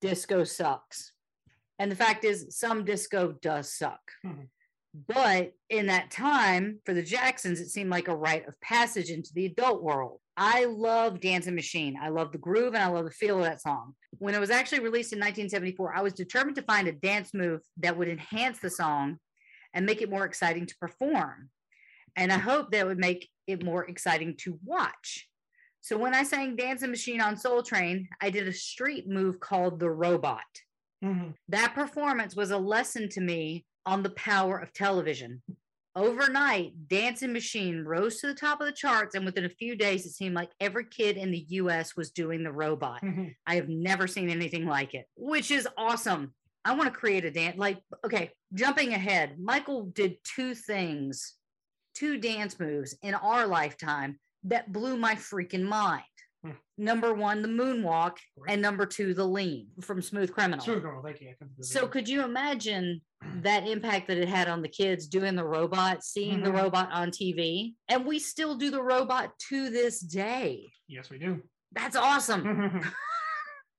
disco 0.00 0.44
sucks. 0.44 1.12
And 1.78 1.90
the 1.90 1.96
fact 1.96 2.24
is, 2.24 2.56
some 2.58 2.84
disco 2.84 3.32
does 3.32 3.72
suck. 3.72 4.00
Mhm. 4.24 4.48
But 4.94 5.54
in 5.70 5.86
that 5.86 6.12
time, 6.12 6.78
for 6.84 6.94
the 6.94 7.02
Jacksons, 7.02 7.60
it 7.60 7.68
seemed 7.68 7.90
like 7.90 8.06
a 8.06 8.16
rite 8.16 8.46
of 8.46 8.60
passage 8.60 9.10
into 9.10 9.32
the 9.34 9.46
adult 9.46 9.82
world. 9.82 10.20
I 10.36 10.66
love 10.66 11.20
Dancing 11.20 11.56
Machine. 11.56 11.96
I 12.00 12.10
love 12.10 12.30
the 12.30 12.38
groove 12.38 12.74
and 12.74 12.82
I 12.82 12.86
love 12.86 13.04
the 13.04 13.10
feel 13.10 13.38
of 13.38 13.44
that 13.44 13.60
song. 13.60 13.94
When 14.18 14.34
it 14.34 14.40
was 14.40 14.50
actually 14.50 14.80
released 14.80 15.12
in 15.12 15.18
1974, 15.18 15.96
I 15.96 16.02
was 16.02 16.12
determined 16.12 16.56
to 16.56 16.62
find 16.62 16.86
a 16.86 16.92
dance 16.92 17.34
move 17.34 17.60
that 17.78 17.96
would 17.96 18.08
enhance 18.08 18.60
the 18.60 18.70
song 18.70 19.18
and 19.72 19.84
make 19.84 20.00
it 20.00 20.10
more 20.10 20.24
exciting 20.24 20.66
to 20.66 20.76
perform. 20.76 21.50
And 22.14 22.32
I 22.32 22.38
hope 22.38 22.70
that 22.70 22.86
would 22.86 22.98
make 22.98 23.28
it 23.48 23.64
more 23.64 23.84
exciting 23.86 24.36
to 24.38 24.60
watch. 24.64 25.28
So 25.80 25.98
when 25.98 26.14
I 26.14 26.22
sang 26.22 26.54
Dancing 26.54 26.90
Machine 26.90 27.20
on 27.20 27.36
Soul 27.36 27.64
Train, 27.64 28.08
I 28.20 28.30
did 28.30 28.46
a 28.46 28.52
street 28.52 29.08
move 29.08 29.40
called 29.40 29.80
the 29.80 29.90
robot. 29.90 30.44
Mhm. 31.02 31.34
That 31.48 31.74
performance 31.74 32.36
was 32.36 32.52
a 32.52 32.58
lesson 32.58 33.08
to 33.10 33.20
me 33.20 33.66
on 33.86 34.02
the 34.02 34.10
power 34.10 34.58
of 34.58 34.72
television. 34.72 35.42
Overnight, 35.96 36.88
Dancing 36.88 37.32
Machine 37.32 37.84
rose 37.84 38.18
to 38.20 38.26
the 38.26 38.34
top 38.34 38.60
of 38.60 38.66
the 38.66 38.72
charts, 38.72 39.14
and 39.14 39.24
within 39.24 39.44
a 39.44 39.48
few 39.50 39.76
days, 39.76 40.04
it 40.04 40.10
seemed 40.10 40.34
like 40.34 40.50
every 40.58 40.86
kid 40.86 41.16
in 41.16 41.30
the 41.30 41.46
US 41.50 41.96
was 41.96 42.10
doing 42.10 42.42
the 42.42 42.50
robot. 42.50 43.00
Mhm. 43.02 43.36
I 43.46 43.54
have 43.54 43.68
never 43.68 44.08
seen 44.08 44.28
anything 44.28 44.66
like 44.66 44.94
it, 44.94 45.06
which 45.14 45.52
is 45.52 45.68
awesome. 45.76 46.34
I 46.64 46.74
want 46.74 46.92
to 46.92 46.98
create 46.98 47.24
a 47.24 47.30
dance. 47.30 47.56
Like, 47.58 47.78
okay, 48.04 48.32
jumping 48.52 48.92
ahead, 48.92 49.38
Michael 49.38 49.84
did 49.84 50.16
two 50.24 50.54
things, 50.56 51.34
two 51.94 52.18
dance 52.18 52.58
moves 52.58 52.96
in 53.02 53.14
our 53.14 53.46
lifetime 53.46 54.18
that 54.44 54.72
blew 54.72 54.96
my 54.96 55.14
freaking 55.14 55.62
mind. 55.68 56.02
Hmm. 56.44 56.50
Number 56.76 57.14
one, 57.14 57.40
the 57.40 57.48
moonwalk, 57.48 58.16
and 58.46 58.60
number 58.60 58.84
two, 58.84 59.14
the 59.14 59.24
lean 59.24 59.68
from 59.80 60.02
Smooth 60.02 60.30
Criminal. 60.32 60.62
Smooth 60.62 60.82
Criminal, 60.82 61.02
thank 61.02 61.20
you. 61.22 61.32
So 61.62 61.86
could 61.86 62.06
you 62.08 62.22
imagine 62.22 63.00
that 63.40 63.66
impact 63.66 64.08
that 64.08 64.18
it 64.18 64.28
had 64.28 64.48
on 64.48 64.60
the 64.60 64.68
kids 64.68 65.06
doing 65.06 65.36
the 65.36 65.44
robot, 65.44 66.04
seeing 66.04 66.42
the 66.42 66.50
Mhm. 66.50 66.62
robot 66.62 66.90
on 66.92 67.10
TV? 67.10 67.74
And 67.88 68.04
we 68.04 68.18
still 68.18 68.56
do 68.56 68.70
the 68.70 68.82
robot 68.82 69.38
to 69.48 69.70
this 69.70 70.00
day. 70.00 70.70
yes, 70.86 71.08
we 71.08 71.18
do. 71.18 71.42
That's 71.72 71.96
awesome. 71.96 72.44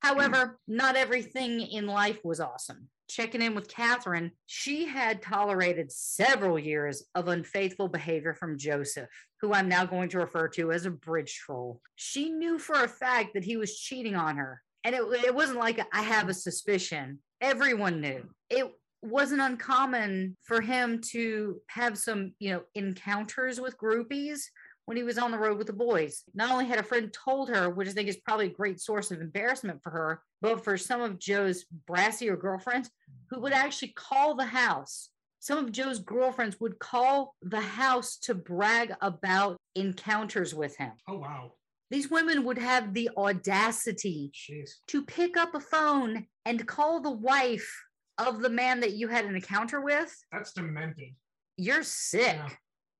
However, 0.01 0.59
not 0.67 0.95
everything 0.95 1.61
in 1.61 1.85
life 1.87 2.19
was 2.23 2.39
awesome. 2.39 2.89
Checking 3.07 3.41
in 3.41 3.53
with 3.55 3.67
Catherine, 3.67 4.31
she 4.47 4.85
had 4.85 5.21
tolerated 5.21 5.91
several 5.91 6.57
years 6.57 7.03
of 7.13 7.27
unfaithful 7.27 7.87
behavior 7.87 8.33
from 8.33 8.57
Joseph, 8.57 9.09
who 9.41 9.53
I'm 9.53 9.69
now 9.69 9.85
going 9.85 10.09
to 10.09 10.19
refer 10.19 10.47
to 10.49 10.71
as 10.71 10.85
a 10.85 10.91
bridge 10.91 11.35
troll. 11.35 11.81
She 11.95 12.29
knew 12.29 12.57
for 12.57 12.83
a 12.83 12.87
fact 12.87 13.33
that 13.33 13.43
he 13.43 13.57
was 13.57 13.79
cheating 13.79 14.15
on 14.15 14.37
her. 14.37 14.61
And 14.83 14.95
it, 14.95 15.01
it 15.25 15.35
wasn't 15.35 15.59
like 15.59 15.79
I 15.93 16.01
have 16.01 16.29
a 16.29 16.33
suspicion. 16.33 17.19
Everyone 17.41 18.01
knew. 18.01 18.23
It 18.49 18.71
wasn't 19.01 19.41
uncommon 19.41 20.35
for 20.43 20.61
him 20.61 21.01
to 21.11 21.61
have 21.67 21.97
some, 21.97 22.33
you 22.39 22.51
know, 22.51 22.61
encounters 22.73 23.61
with 23.61 23.77
groupies 23.77 24.41
when 24.85 24.97
he 24.97 25.03
was 25.03 25.17
on 25.17 25.31
the 25.31 25.37
road 25.37 25.57
with 25.57 25.67
the 25.67 25.73
boys. 25.73 26.23
Not 26.33 26.51
only 26.51 26.65
had 26.65 26.79
a 26.79 26.83
friend 26.83 27.11
told 27.11 27.49
her, 27.49 27.69
which 27.69 27.87
I 27.87 27.91
think 27.91 28.07
is 28.09 28.17
probably 28.17 28.47
a 28.47 28.53
great 28.53 28.79
source 28.79 29.11
of 29.11 29.21
embarrassment 29.21 29.81
for 29.83 29.89
her, 29.89 30.21
but 30.41 30.63
for 30.63 30.77
some 30.77 31.01
of 31.01 31.19
Joe's 31.19 31.65
brassier 31.89 32.39
girlfriends 32.39 32.89
who 33.29 33.39
would 33.41 33.53
actually 33.53 33.93
call 33.95 34.35
the 34.35 34.45
house. 34.45 35.09
Some 35.39 35.57
of 35.59 35.71
Joe's 35.71 35.99
girlfriends 35.99 36.59
would 36.59 36.79
call 36.79 37.35
the 37.41 37.61
house 37.61 38.17
to 38.23 38.33
brag 38.33 38.93
about 39.01 39.57
encounters 39.75 40.55
with 40.55 40.75
him. 40.77 40.91
oh 41.07 41.17
wow. 41.19 41.51
These 41.91 42.09
women 42.09 42.43
would 42.45 42.57
have 42.57 42.93
the 42.95 43.11
audacity 43.15 44.31
Jeez. 44.33 44.71
to 44.87 45.05
pick 45.05 45.37
up 45.37 45.53
a 45.53 45.59
phone 45.59 46.25
and 46.45 46.67
call 46.67 46.99
the 46.99 47.11
wife 47.11 47.71
of 48.17 48.41
the 48.41 48.49
man 48.49 48.79
that 48.79 48.93
you 48.93 49.07
had 49.07 49.25
an 49.25 49.35
encounter 49.35 49.81
with. 49.81 50.15
That's 50.31 50.51
demented. 50.53 51.13
You're 51.57 51.83
sick. 51.83 52.37
Yeah. 52.37 52.49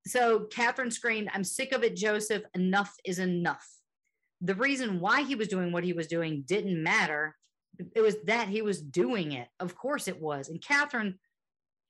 So 0.07 0.41
Catherine 0.51 0.91
screamed, 0.91 1.29
I'm 1.33 1.43
sick 1.43 1.71
of 1.71 1.83
it, 1.83 1.95
Joseph. 1.95 2.43
Enough 2.53 2.93
is 3.05 3.19
enough. 3.19 3.67
The 4.41 4.55
reason 4.55 4.99
why 4.99 5.23
he 5.23 5.35
was 5.35 5.47
doing 5.47 5.71
what 5.71 5.83
he 5.83 5.93
was 5.93 6.07
doing 6.07 6.43
didn't 6.45 6.81
matter. 6.81 7.35
It 7.95 8.01
was 8.01 8.15
that 8.25 8.47
he 8.47 8.61
was 8.61 8.81
doing 8.81 9.31
it. 9.31 9.47
Of 9.59 9.75
course 9.75 10.07
it 10.07 10.21
was. 10.21 10.49
And 10.49 10.61
Catherine 10.61 11.15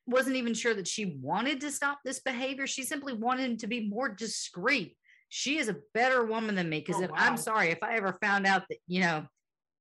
wasn't 0.08 0.36
even 0.38 0.54
sure 0.54 0.74
that 0.74 0.88
she 0.88 1.18
wanted 1.22 1.60
to 1.62 1.72
stop 1.72 2.00
this 2.06 2.20
behavior. 2.20 2.68
She 2.68 2.84
simply 2.84 3.14
wanted 3.14 3.50
him 3.50 3.58
to 3.58 3.68
be 3.68 3.90
more 3.90 4.10
discreet. 4.10 4.96
She 5.30 5.58
is 5.58 5.68
a 5.68 5.78
better 5.94 6.24
woman 6.24 6.56
than 6.56 6.70
me 6.70 6.80
because 6.80 7.02
Oh, 7.02 7.06
if 7.06 7.12
I'm 7.14 7.38
sorry, 7.38 7.70
if 7.70 7.84
I 7.84 7.96
ever 7.96 8.14
found 8.22 8.46
out 8.46 8.64
that, 8.70 8.78
you 8.88 9.02
know, 9.02 9.26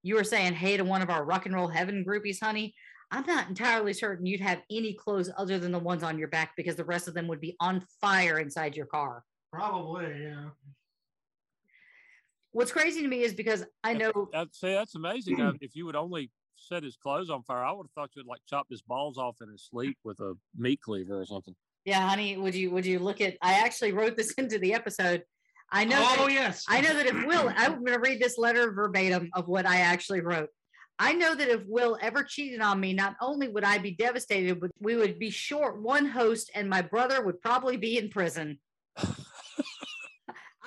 you 0.02 0.16
were 0.16 0.24
saying 0.24 0.54
hey 0.54 0.76
to 0.76 0.84
one 0.84 1.02
of 1.02 1.10
our 1.10 1.24
rock 1.24 1.46
and 1.46 1.54
roll 1.54 1.68
heaven 1.68 2.04
groupies, 2.06 2.42
honey, 2.42 2.74
I'm 3.14 3.24
not 3.26 3.48
entirely 3.48 3.92
certain 3.92 4.26
you'd 4.26 4.40
have 4.40 4.60
any 4.72 4.92
clothes 4.92 5.30
other 5.38 5.56
than 5.60 5.70
the 5.70 5.78
ones 5.78 6.02
on 6.02 6.18
your 6.18 6.26
back 6.26 6.56
because 6.56 6.74
the 6.74 6.84
rest 6.84 7.06
of 7.06 7.14
them 7.14 7.28
would 7.28 7.40
be 7.40 7.54
on 7.60 7.80
fire 8.00 8.38
inside 8.38 8.74
your 8.74 8.86
car. 8.86 9.22
Probably, 9.52 10.06
yeah. 10.20 10.46
What's 12.50 12.72
crazy 12.72 13.02
to 13.02 13.08
me 13.08 13.22
is 13.22 13.32
because 13.32 13.64
I 13.84 13.94
know 13.94 14.28
That, 14.32 14.48
see, 14.52 14.72
that's 14.72 14.96
amazing. 14.96 15.58
If 15.60 15.76
you 15.76 15.86
would 15.86 15.94
only 15.94 16.32
set 16.56 16.82
his 16.82 16.96
clothes 16.96 17.30
on 17.30 17.44
fire, 17.44 17.62
I 17.62 17.70
would 17.70 17.84
have 17.84 17.92
thought 17.92 18.10
you'd 18.16 18.26
like 18.26 18.40
chop 18.48 18.66
his 18.68 18.82
balls 18.82 19.16
off 19.16 19.36
in 19.40 19.48
his 19.48 19.64
sleep 19.64 19.96
with 20.02 20.18
a 20.18 20.34
meat 20.56 20.80
cleaver 20.80 21.20
or 21.20 21.26
something. 21.26 21.54
Yeah, 21.84 22.08
honey, 22.08 22.36
would 22.36 22.54
you 22.54 22.72
would 22.72 22.84
you 22.84 22.98
look 22.98 23.20
at 23.20 23.36
I 23.40 23.60
actually 23.60 23.92
wrote 23.92 24.16
this 24.16 24.32
into 24.38 24.58
the 24.58 24.74
episode. 24.74 25.22
I 25.70 25.84
know 25.84 25.98
oh 26.00 26.26
that, 26.26 26.32
yes. 26.32 26.64
I 26.68 26.80
know 26.80 26.94
that 26.94 27.06
if 27.06 27.26
Will 27.26 27.52
I'm 27.56 27.84
going 27.84 27.92
to 27.92 28.00
read 28.00 28.20
this 28.20 28.38
letter 28.38 28.72
verbatim 28.72 29.30
of 29.34 29.46
what 29.46 29.66
I 29.66 29.80
actually 29.80 30.20
wrote. 30.20 30.48
I 30.98 31.12
know 31.14 31.34
that 31.34 31.48
if 31.48 31.62
Will 31.66 31.98
ever 32.00 32.22
cheated 32.22 32.60
on 32.60 32.78
me, 32.80 32.92
not 32.92 33.16
only 33.20 33.48
would 33.48 33.64
I 33.64 33.78
be 33.78 33.90
devastated, 33.92 34.60
but 34.60 34.70
we 34.80 34.94
would 34.96 35.18
be 35.18 35.30
short 35.30 35.80
one 35.82 36.06
host 36.06 36.50
and 36.54 36.68
my 36.70 36.82
brother 36.82 37.22
would 37.24 37.40
probably 37.40 37.76
be 37.76 37.98
in 37.98 38.10
prison. 38.10 38.58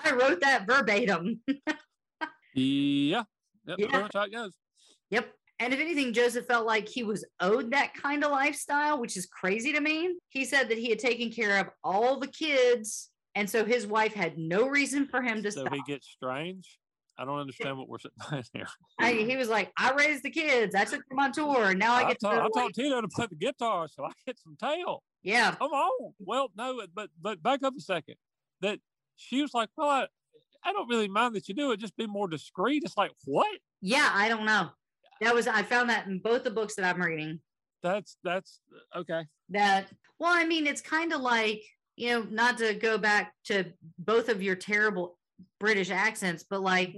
I 0.03 0.11
wrote 0.11 0.41
that 0.41 0.67
verbatim. 0.67 1.41
Yeah. 2.53 3.21
Yep, 3.67 3.77
Yeah. 3.77 4.07
how 4.11 4.21
it 4.23 4.31
goes. 4.31 4.51
Yep. 5.11 5.31
And 5.59 5.73
if 5.75 5.79
anything, 5.79 6.11
Joseph 6.11 6.47
felt 6.47 6.65
like 6.65 6.89
he 6.89 7.03
was 7.03 7.23
owed 7.39 7.69
that 7.71 7.93
kind 7.93 8.23
of 8.23 8.31
lifestyle, 8.31 8.99
which 8.99 9.15
is 9.15 9.27
crazy 9.27 9.71
to 9.73 9.79
me. 9.79 10.15
He 10.29 10.43
said 10.43 10.67
that 10.69 10.77
he 10.79 10.89
had 10.89 10.97
taken 10.97 11.29
care 11.31 11.59
of 11.59 11.67
all 11.83 12.19
the 12.19 12.25
kids. 12.27 13.09
And 13.35 13.47
so 13.47 13.63
his 13.63 13.85
wife 13.85 14.13
had 14.15 14.39
no 14.39 14.67
reason 14.67 15.05
for 15.07 15.21
him 15.21 15.43
to 15.43 15.51
So 15.51 15.61
stop. 15.61 15.73
he 15.75 15.81
gets 15.85 16.07
strange. 16.07 16.79
I 17.19 17.25
don't 17.25 17.39
understand 17.39 17.77
what 17.77 17.89
we're 17.89 17.97
saying 17.99 18.43
here. 18.53 18.67
I, 18.99 19.13
he 19.13 19.37
was 19.37 19.49
like, 19.49 19.71
I 19.77 19.91
raised 19.93 20.23
the 20.23 20.29
kids. 20.29 20.75
I 20.75 20.85
took 20.85 21.07
them 21.09 21.19
on 21.19 21.31
tour. 21.31 21.73
Now 21.73 21.93
I 21.93 22.07
get 22.07 22.19
to. 22.19 22.27
I 22.29 22.43
to, 22.43 22.49
taught 22.49 22.73
Tito 22.73 23.01
to 23.01 23.07
play 23.07 23.27
the 23.29 23.35
guitar, 23.35 23.87
so 23.87 24.05
I 24.05 24.11
get 24.25 24.39
some 24.39 24.55
tail. 24.61 25.03
yeah. 25.23 25.55
Come 25.55 25.71
on. 25.71 26.13
Well, 26.19 26.51
no, 26.55 26.81
but 26.93 27.09
but 27.21 27.41
back 27.41 27.63
up 27.63 27.73
a 27.77 27.81
second. 27.81 28.15
That 28.61 28.79
she 29.15 29.41
was 29.41 29.53
like, 29.53 29.69
well, 29.77 29.89
I, 29.89 30.07
I 30.63 30.73
don't 30.73 30.89
really 30.89 31.07
mind 31.07 31.35
that 31.35 31.47
you 31.47 31.53
do 31.55 31.71
it. 31.71 31.79
Just 31.79 31.95
be 31.95 32.07
more 32.07 32.27
discreet. 32.27 32.83
It's 32.85 32.97
like 32.97 33.11
what? 33.25 33.59
Yeah. 33.81 34.09
I 34.13 34.29
don't 34.29 34.45
know. 34.45 34.69
That 35.21 35.33
was, 35.33 35.47
I 35.47 35.63
found 35.63 35.89
that 35.89 36.05
in 36.05 36.19
both 36.19 36.43
the 36.43 36.51
books 36.51 36.75
that 36.75 36.85
I'm 36.85 37.01
reading. 37.01 37.39
That's 37.83 38.17
that's 38.23 38.59
okay. 38.95 39.25
that 39.49 39.87
well 40.19 40.33
i 40.33 40.43
mean 40.43 40.65
it's 40.65 40.81
kind 40.81 41.13
of 41.13 41.21
like 41.21 41.61
you 41.95 42.09
know 42.09 42.27
not 42.29 42.57
to 42.57 42.73
go 42.73 42.97
back 42.97 43.33
to 43.45 43.65
both 43.99 44.29
of 44.29 44.41
your 44.41 44.55
terrible 44.55 45.16
british 45.59 45.89
accents 45.89 46.43
but 46.49 46.61
like 46.61 46.95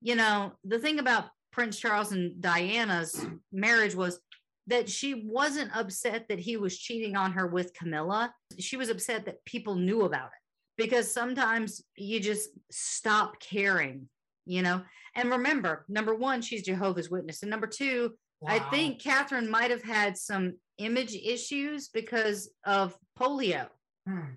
you 0.00 0.14
know 0.14 0.52
the 0.64 0.78
thing 0.78 0.98
about 0.98 1.26
prince 1.52 1.78
charles 1.78 2.12
and 2.12 2.40
diana's 2.40 3.26
marriage 3.52 3.94
was 3.94 4.20
that 4.68 4.88
she 4.88 5.26
wasn't 5.26 5.70
upset 5.76 6.26
that 6.28 6.40
he 6.40 6.56
was 6.56 6.76
cheating 6.76 7.16
on 7.16 7.32
her 7.32 7.46
with 7.46 7.74
camilla 7.74 8.32
she 8.58 8.76
was 8.76 8.88
upset 8.88 9.24
that 9.24 9.44
people 9.44 9.74
knew 9.74 10.02
about 10.02 10.26
it 10.26 10.82
because 10.82 11.12
sometimes 11.12 11.82
you 11.96 12.20
just 12.20 12.50
stop 12.70 13.38
caring 13.40 14.08
you 14.44 14.62
know 14.62 14.82
and 15.14 15.30
remember 15.30 15.84
number 15.88 16.14
one 16.14 16.42
she's 16.42 16.62
jehovah's 16.62 17.10
witness 17.10 17.42
and 17.42 17.50
number 17.50 17.66
two 17.66 18.12
I 18.46 18.58
think 18.58 19.00
Catherine 19.00 19.50
might 19.50 19.70
have 19.70 19.82
had 19.82 20.16
some 20.16 20.54
image 20.78 21.14
issues 21.14 21.88
because 21.88 22.50
of 22.64 22.96
polio. 23.18 23.68
Hmm. 24.06 24.34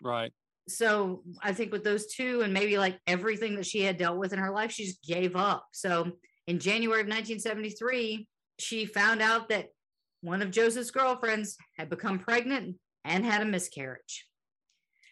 Right. 0.00 0.32
So 0.68 1.22
I 1.42 1.52
think 1.52 1.72
with 1.72 1.84
those 1.84 2.06
two 2.06 2.42
and 2.42 2.52
maybe 2.52 2.78
like 2.78 2.98
everything 3.06 3.56
that 3.56 3.66
she 3.66 3.82
had 3.82 3.96
dealt 3.96 4.18
with 4.18 4.32
in 4.32 4.38
her 4.38 4.52
life, 4.52 4.72
she 4.72 4.84
just 4.84 5.02
gave 5.02 5.36
up. 5.36 5.66
So 5.72 6.12
in 6.46 6.58
January 6.58 7.00
of 7.00 7.06
1973, 7.06 8.28
she 8.58 8.86
found 8.86 9.20
out 9.20 9.48
that 9.48 9.68
one 10.20 10.40
of 10.42 10.50
Joseph's 10.50 10.90
girlfriends 10.90 11.56
had 11.76 11.90
become 11.90 12.18
pregnant. 12.18 12.76
and 13.04 13.24
had 13.24 13.42
a 13.42 13.44
miscarriage. 13.44 14.28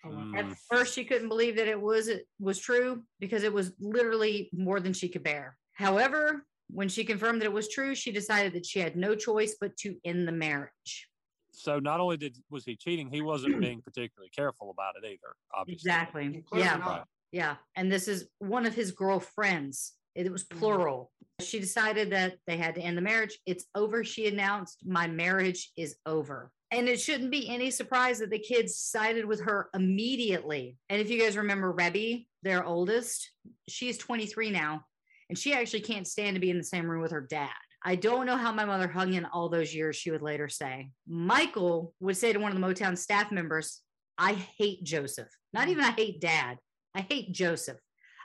Oh. 0.04 0.10
Mm. 0.10 0.38
At 0.38 0.56
first, 0.70 0.94
she 0.94 1.04
couldn't 1.04 1.28
believe 1.28 1.56
that 1.56 1.68
it 1.68 1.80
was 1.80 2.08
it 2.08 2.26
was 2.38 2.58
true 2.58 3.02
because 3.18 3.42
it 3.42 3.52
was 3.52 3.72
literally 3.80 4.48
more 4.52 4.80
than 4.80 4.92
she 4.92 5.08
could 5.08 5.22
bear. 5.22 5.56
However, 5.72 6.44
when 6.68 6.88
she 6.88 7.04
confirmed 7.04 7.40
that 7.40 7.46
it 7.46 7.52
was 7.52 7.68
true, 7.68 7.94
she 7.94 8.12
decided 8.12 8.52
that 8.54 8.66
she 8.66 8.78
had 8.78 8.96
no 8.96 9.14
choice 9.14 9.56
but 9.60 9.76
to 9.78 9.96
end 10.04 10.26
the 10.26 10.32
marriage. 10.32 11.08
So 11.52 11.78
not 11.78 12.00
only 12.00 12.16
did 12.16 12.36
was 12.50 12.64
he 12.64 12.76
cheating, 12.76 13.10
he 13.10 13.22
wasn't 13.22 13.60
being 13.60 13.82
particularly 13.82 14.30
careful 14.30 14.70
about 14.70 14.94
it 15.02 15.06
either. 15.06 15.34
Obviously. 15.54 15.74
Exactly. 15.90 16.44
Yeah. 16.54 16.78
Right. 16.78 17.02
Yeah. 17.32 17.56
And 17.76 17.90
this 17.90 18.08
is 18.08 18.28
one 18.38 18.66
of 18.66 18.74
his 18.74 18.92
girlfriends. 18.92 19.94
It 20.14 20.30
was 20.30 20.44
Mhm. 20.44 20.58
plural. 20.58 21.12
She 21.40 21.60
decided 21.60 22.10
that 22.10 22.38
they 22.46 22.56
had 22.56 22.74
to 22.74 22.80
end 22.80 22.96
the 22.96 23.02
marriage. 23.02 23.38
It's 23.46 23.66
over. 23.74 24.04
She 24.04 24.26
announced, 24.26 24.84
My 24.86 25.06
marriage 25.06 25.70
is 25.76 25.96
over. 26.06 26.50
And 26.72 26.88
it 26.88 27.00
shouldn't 27.00 27.30
be 27.32 27.48
any 27.48 27.70
surprise 27.70 28.18
that 28.20 28.30
the 28.30 28.38
kids 28.38 28.78
sided 28.78 29.24
with 29.24 29.40
her 29.42 29.70
immediately. 29.74 30.76
And 30.88 31.00
if 31.00 31.10
you 31.10 31.20
guys 31.20 31.36
remember 31.36 31.72
Rebbie, 31.72 32.28
their 32.42 32.64
oldest, 32.64 33.32
she's 33.68 33.98
23 33.98 34.50
now, 34.50 34.84
and 35.28 35.36
she 35.38 35.52
actually 35.52 35.80
can't 35.80 36.06
stand 36.06 36.36
to 36.36 36.40
be 36.40 36.50
in 36.50 36.58
the 36.58 36.64
same 36.64 36.88
room 36.88 37.02
with 37.02 37.10
her 37.12 37.20
dad. 37.28 37.50
I 37.82 37.96
don't 37.96 38.26
know 38.26 38.36
how 38.36 38.52
my 38.52 38.64
mother 38.64 38.88
hung 38.88 39.14
in 39.14 39.24
all 39.24 39.48
those 39.48 39.74
years, 39.74 39.96
she 39.96 40.10
would 40.10 40.22
later 40.22 40.48
say. 40.48 40.90
Michael 41.08 41.94
would 42.00 42.16
say 42.16 42.32
to 42.32 42.38
one 42.38 42.52
of 42.52 42.60
the 42.60 42.66
Motown 42.66 42.96
staff 42.96 43.32
members, 43.32 43.80
I 44.18 44.34
hate 44.34 44.84
Joseph. 44.84 45.28
Not 45.52 45.68
mm. 45.68 45.70
even 45.70 45.84
I 45.84 45.92
hate 45.92 46.20
dad. 46.20 46.58
I 46.94 47.00
hate 47.00 47.32
Joseph. 47.32 47.78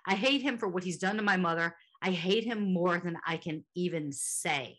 I 0.05 0.15
hate 0.15 0.41
him 0.41 0.57
for 0.57 0.67
what 0.67 0.83
he's 0.83 0.97
done 0.97 1.15
to 1.17 1.23
my 1.23 1.37
mother. 1.37 1.75
I 2.01 2.11
hate 2.11 2.43
him 2.43 2.73
more 2.73 2.99
than 2.99 3.17
I 3.25 3.37
can 3.37 3.63
even 3.75 4.11
say. 4.11 4.77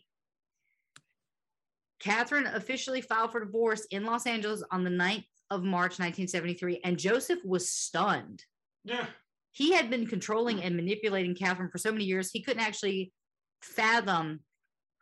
Catherine 1.99 2.45
officially 2.45 3.01
filed 3.01 3.31
for 3.31 3.43
divorce 3.43 3.85
in 3.89 4.05
Los 4.05 4.27
Angeles 4.27 4.63
on 4.71 4.83
the 4.83 4.89
9th 4.91 5.25
of 5.49 5.63
March 5.63 5.99
1973, 5.99 6.81
and 6.83 6.99
Joseph 6.99 7.39
was 7.43 7.69
stunned. 7.69 8.43
Yeah. 8.83 9.07
He 9.51 9.73
had 9.73 9.89
been 9.89 10.05
controlling 10.05 10.61
and 10.61 10.75
manipulating 10.75 11.35
Catherine 11.35 11.71
for 11.71 11.79
so 11.79 11.91
many 11.91 12.05
years, 12.05 12.29
he 12.29 12.43
couldn't 12.43 12.63
actually 12.63 13.11
fathom 13.61 14.41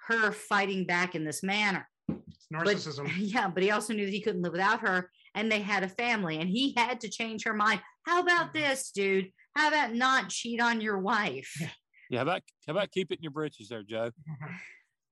her 0.08 0.32
fighting 0.32 0.86
back 0.86 1.16
in 1.16 1.26
this 1.26 1.44
manner. 1.44 1.88
It's 2.08 2.48
But 2.52 2.66
narcissism. 2.68 3.12
yeah, 3.18 3.48
but 3.48 3.64
he 3.64 3.72
also 3.72 3.94
knew 3.94 4.06
that 4.06 4.14
he 4.14 4.22
couldn't 4.22 4.42
live 4.42 4.52
without 4.52 4.82
her, 4.82 5.10
and 5.34 5.52
they 5.52 5.62
had 5.62 5.84
a 5.84 5.90
family, 5.90 6.40
and 6.40 6.50
he 6.50 6.74
had 6.78 7.02
to 7.02 7.10
change 7.10 7.44
her 7.46 7.54
mind. 7.54 7.82
How 8.06 8.22
about 8.22 8.54
mm-hmm. 8.54 8.60
this, 8.60 8.92
dude? 8.92 9.32
How 9.56 9.70
about 9.70 9.94
not 9.94 10.30
cheat 10.30 10.62
on 10.62 10.82
your 10.82 11.00
wife? 11.00 11.52
Yeah. 11.60 11.70
Yeah. 12.10 12.20
How 12.20 12.24
about 12.24 12.42
how 12.68 12.72
about 12.72 12.92
keep 12.92 13.12
it 13.12 13.20
in 13.20 13.24
your 13.24 13.32
britches 13.32 13.70
there, 13.70 13.84
Joe? 13.84 14.12
Mm-hmm. 14.12 14.54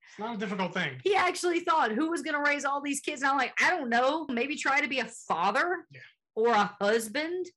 it's 0.09 0.19
not 0.19 0.35
a 0.35 0.37
difficult 0.37 0.73
thing. 0.73 0.99
He 1.03 1.15
actually 1.15 1.61
thought 1.61 1.91
who 1.91 2.09
was 2.11 2.21
going 2.21 2.35
to 2.35 2.49
raise 2.49 2.65
all 2.65 2.81
these 2.81 2.99
kids. 2.99 3.21
And 3.21 3.31
I'm 3.31 3.37
like, 3.37 3.53
I 3.61 3.71
don't 3.71 3.89
know. 3.89 4.25
Maybe 4.29 4.55
try 4.55 4.79
to 4.79 4.87
be 4.87 4.99
a 4.99 5.05
father 5.05 5.85
Yeah. 5.91 6.01
or 6.35 6.49
a 6.49 6.75
husband. 6.79 7.47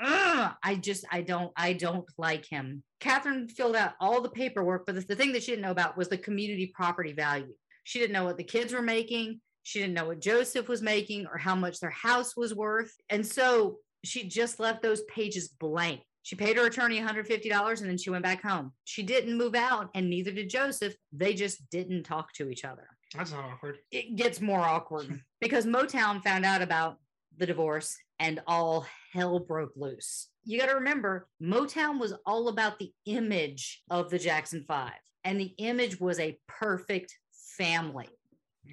Ugh, 0.00 0.52
I 0.62 0.74
just, 0.76 1.04
I 1.10 1.22
don't, 1.22 1.52
I 1.56 1.72
don't 1.72 2.04
like 2.18 2.46
him. 2.46 2.82
Catherine 3.00 3.48
filled 3.48 3.76
out 3.76 3.92
all 4.00 4.20
the 4.20 4.28
paperwork, 4.28 4.86
but 4.86 4.94
the, 4.94 5.02
the 5.02 5.16
thing 5.16 5.32
that 5.32 5.42
she 5.42 5.52
didn't 5.52 5.62
know 5.62 5.70
about 5.70 5.96
was 5.96 6.08
the 6.08 6.18
community 6.18 6.72
property 6.74 7.12
value. 7.12 7.54
She 7.84 7.98
didn't 7.98 8.12
know 8.12 8.24
what 8.24 8.36
the 8.36 8.44
kids 8.44 8.72
were 8.72 8.82
making. 8.82 9.40
She 9.62 9.80
didn't 9.80 9.94
know 9.94 10.06
what 10.06 10.20
Joseph 10.20 10.68
was 10.68 10.82
making 10.82 11.26
or 11.26 11.38
how 11.38 11.54
much 11.54 11.80
their 11.80 11.90
house 11.90 12.36
was 12.36 12.54
worth. 12.54 12.92
And 13.08 13.26
so 13.26 13.78
she 14.04 14.28
just 14.28 14.60
left 14.60 14.82
those 14.82 15.02
pages 15.02 15.48
blank. 15.48 16.00
She 16.22 16.36
paid 16.36 16.56
her 16.56 16.66
attorney 16.66 16.98
$150 17.00 17.80
and 17.80 17.88
then 17.88 17.98
she 17.98 18.10
went 18.10 18.24
back 18.24 18.42
home. 18.42 18.72
She 18.84 19.02
didn't 19.02 19.36
move 19.36 19.54
out, 19.54 19.90
and 19.94 20.08
neither 20.08 20.30
did 20.30 20.48
Joseph. 20.48 20.94
They 21.12 21.34
just 21.34 21.68
didn't 21.70 22.04
talk 22.04 22.32
to 22.34 22.48
each 22.48 22.64
other. 22.64 22.88
That's 23.14 23.32
not 23.32 23.44
awkward. 23.44 23.78
It 23.90 24.16
gets 24.16 24.40
more 24.40 24.60
awkward 24.60 25.20
because 25.40 25.66
Motown 25.66 26.24
found 26.24 26.46
out 26.46 26.62
about 26.62 26.96
the 27.36 27.46
divorce 27.46 27.96
and 28.18 28.40
all 28.46 28.86
hell 29.14 29.38
broke 29.38 29.72
loose. 29.76 30.28
You 30.44 30.58
got 30.58 30.68
to 30.68 30.74
remember, 30.74 31.28
Motown 31.42 31.98
was 31.98 32.12
all 32.26 32.48
about 32.48 32.78
the 32.78 32.92
image 33.06 33.82
of 33.90 34.10
the 34.10 34.18
Jackson 34.18 34.64
Five, 34.66 34.92
and 35.22 35.40
the 35.40 35.54
image 35.58 36.00
was 36.00 36.18
a 36.18 36.38
perfect 36.48 37.16
family. 37.56 38.08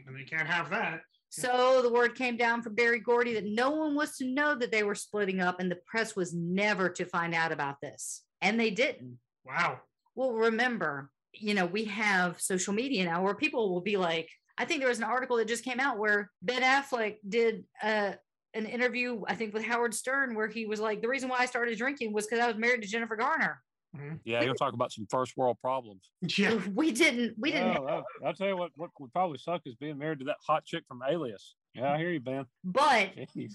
And 0.07 0.15
they 0.15 0.23
can't 0.23 0.47
have 0.47 0.69
that. 0.71 1.01
So 1.29 1.81
the 1.81 1.93
word 1.93 2.15
came 2.15 2.35
down 2.35 2.61
from 2.61 2.75
Berry 2.75 2.99
Gordy 2.99 3.35
that 3.35 3.45
no 3.45 3.71
one 3.71 3.95
was 3.95 4.17
to 4.17 4.25
know 4.25 4.53
that 4.55 4.71
they 4.71 4.83
were 4.83 4.95
splitting 4.95 5.39
up, 5.39 5.59
and 5.59 5.71
the 5.71 5.79
press 5.87 6.15
was 6.15 6.33
never 6.33 6.89
to 6.89 7.05
find 7.05 7.33
out 7.33 7.53
about 7.53 7.79
this. 7.81 8.23
And 8.41 8.59
they 8.59 8.71
didn't. 8.71 9.17
Wow. 9.45 9.79
Well, 10.15 10.33
remember, 10.33 11.09
you 11.33 11.53
know, 11.53 11.65
we 11.65 11.85
have 11.85 12.41
social 12.41 12.73
media 12.73 13.05
now 13.05 13.23
where 13.23 13.35
people 13.35 13.73
will 13.73 13.81
be 13.81 13.95
like, 13.95 14.29
I 14.57 14.65
think 14.65 14.81
there 14.81 14.89
was 14.89 14.97
an 14.97 15.05
article 15.05 15.37
that 15.37 15.47
just 15.47 15.63
came 15.63 15.79
out 15.79 15.97
where 15.97 16.29
Ben 16.41 16.61
Affleck 16.63 17.17
did 17.27 17.63
uh, 17.81 18.13
an 18.53 18.65
interview, 18.65 19.21
I 19.27 19.35
think, 19.35 19.53
with 19.53 19.63
Howard 19.63 19.93
Stern, 19.93 20.35
where 20.35 20.47
he 20.47 20.65
was 20.65 20.79
like, 20.79 21.01
the 21.01 21.07
reason 21.07 21.29
why 21.29 21.39
I 21.39 21.45
started 21.45 21.77
drinking 21.77 22.13
was 22.13 22.27
because 22.27 22.43
I 22.43 22.47
was 22.47 22.57
married 22.57 22.81
to 22.81 22.87
Jennifer 22.87 23.15
Garner. 23.15 23.61
Mm-hmm. 23.95 24.15
Yeah, 24.23 24.41
you'll 24.43 24.55
talk 24.55 24.73
about 24.73 24.91
some 24.91 25.05
first 25.09 25.35
world 25.35 25.57
problems. 25.61 26.09
Yeah. 26.21 26.59
We 26.73 26.91
didn't, 26.91 27.35
we 27.37 27.51
didn't, 27.51 27.77
Oh, 27.77 27.85
I'll, 27.85 28.05
I'll 28.25 28.33
tell 28.33 28.47
you 28.47 28.57
what, 28.57 28.71
what 28.75 28.89
would 28.99 29.11
probably 29.11 29.37
suck 29.37 29.61
is 29.65 29.75
being 29.75 29.97
married 29.97 30.19
to 30.19 30.25
that 30.25 30.37
hot 30.45 30.63
chick 30.65 30.83
from 30.87 31.01
Alias. 31.07 31.55
Yeah, 31.73 31.93
I 31.93 31.97
hear 31.97 32.11
you, 32.11 32.19
Ben. 32.19 32.45
but 32.63 33.09
Jeez. 33.35 33.53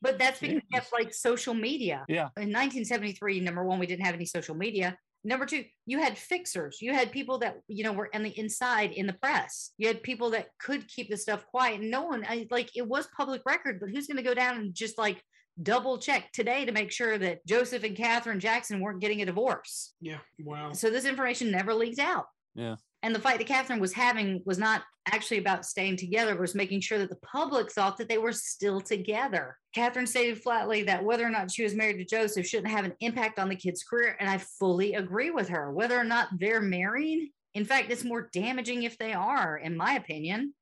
But 0.00 0.18
that's 0.18 0.38
because 0.38 0.56
we 0.70 0.76
have 0.76 0.86
like 0.92 1.14
social 1.14 1.54
media. 1.54 2.04
Yeah. 2.08 2.28
In 2.36 2.52
1973, 2.52 3.40
number 3.40 3.64
one, 3.64 3.78
we 3.78 3.86
didn't 3.86 4.04
have 4.04 4.14
any 4.14 4.26
social 4.26 4.54
media. 4.54 4.98
Number 5.24 5.46
two, 5.46 5.64
you 5.86 5.98
had 5.98 6.18
fixers. 6.18 6.78
You 6.82 6.92
had 6.92 7.10
people 7.10 7.38
that 7.38 7.56
you 7.66 7.82
know 7.82 7.92
were 7.92 8.10
on 8.14 8.22
the 8.22 8.38
inside 8.38 8.92
in 8.92 9.06
the 9.06 9.14
press. 9.14 9.72
You 9.78 9.88
had 9.88 10.02
people 10.02 10.30
that 10.30 10.48
could 10.58 10.86
keep 10.86 11.08
the 11.08 11.16
stuff 11.16 11.46
quiet. 11.46 11.80
And 11.80 11.90
no 11.90 12.02
one, 12.02 12.24
I, 12.28 12.46
like, 12.50 12.76
it 12.76 12.86
was 12.86 13.08
public 13.16 13.42
record. 13.46 13.80
But 13.80 13.88
who's 13.90 14.06
going 14.06 14.18
to 14.18 14.22
go 14.22 14.34
down 14.34 14.58
and 14.58 14.74
just 14.74 14.98
like 14.98 15.22
double 15.62 15.98
check 15.98 16.30
today 16.32 16.64
to 16.64 16.72
make 16.72 16.90
sure 16.90 17.16
that 17.16 17.46
Joseph 17.46 17.84
and 17.84 17.96
Catherine 17.96 18.40
Jackson 18.40 18.80
weren't 18.80 19.00
getting 19.00 19.22
a 19.22 19.26
divorce? 19.26 19.94
Yeah. 20.00 20.18
Wow. 20.44 20.72
So 20.72 20.90
this 20.90 21.06
information 21.06 21.50
never 21.50 21.72
leaked 21.72 22.00
out. 22.00 22.26
Yeah. 22.54 22.76
And 23.04 23.14
the 23.14 23.20
fight 23.20 23.36
that 23.36 23.46
Catherine 23.46 23.80
was 23.80 23.92
having 23.92 24.40
was 24.46 24.58
not 24.58 24.82
actually 25.12 25.36
about 25.36 25.66
staying 25.66 25.98
together, 25.98 26.32
it 26.32 26.40
was 26.40 26.54
making 26.54 26.80
sure 26.80 26.96
that 26.98 27.10
the 27.10 27.16
public 27.16 27.70
thought 27.70 27.98
that 27.98 28.08
they 28.08 28.16
were 28.16 28.32
still 28.32 28.80
together. 28.80 29.58
Catherine 29.74 30.06
stated 30.06 30.42
flatly 30.42 30.84
that 30.84 31.04
whether 31.04 31.22
or 31.26 31.28
not 31.28 31.50
she 31.50 31.62
was 31.64 31.74
married 31.74 31.98
to 31.98 32.04
Joseph 32.06 32.46
shouldn't 32.46 32.72
have 32.72 32.86
an 32.86 32.94
impact 33.00 33.38
on 33.38 33.50
the 33.50 33.56
kid's 33.56 33.82
career. 33.82 34.16
And 34.18 34.30
I 34.30 34.38
fully 34.38 34.94
agree 34.94 35.30
with 35.30 35.50
her. 35.50 35.70
Whether 35.70 35.98
or 35.98 36.04
not 36.04 36.28
they're 36.40 36.62
married, 36.62 37.28
in 37.52 37.66
fact, 37.66 37.90
it's 37.90 38.04
more 38.04 38.30
damaging 38.32 38.84
if 38.84 38.96
they 38.96 39.12
are, 39.12 39.58
in 39.58 39.76
my 39.76 39.92
opinion. 39.96 40.54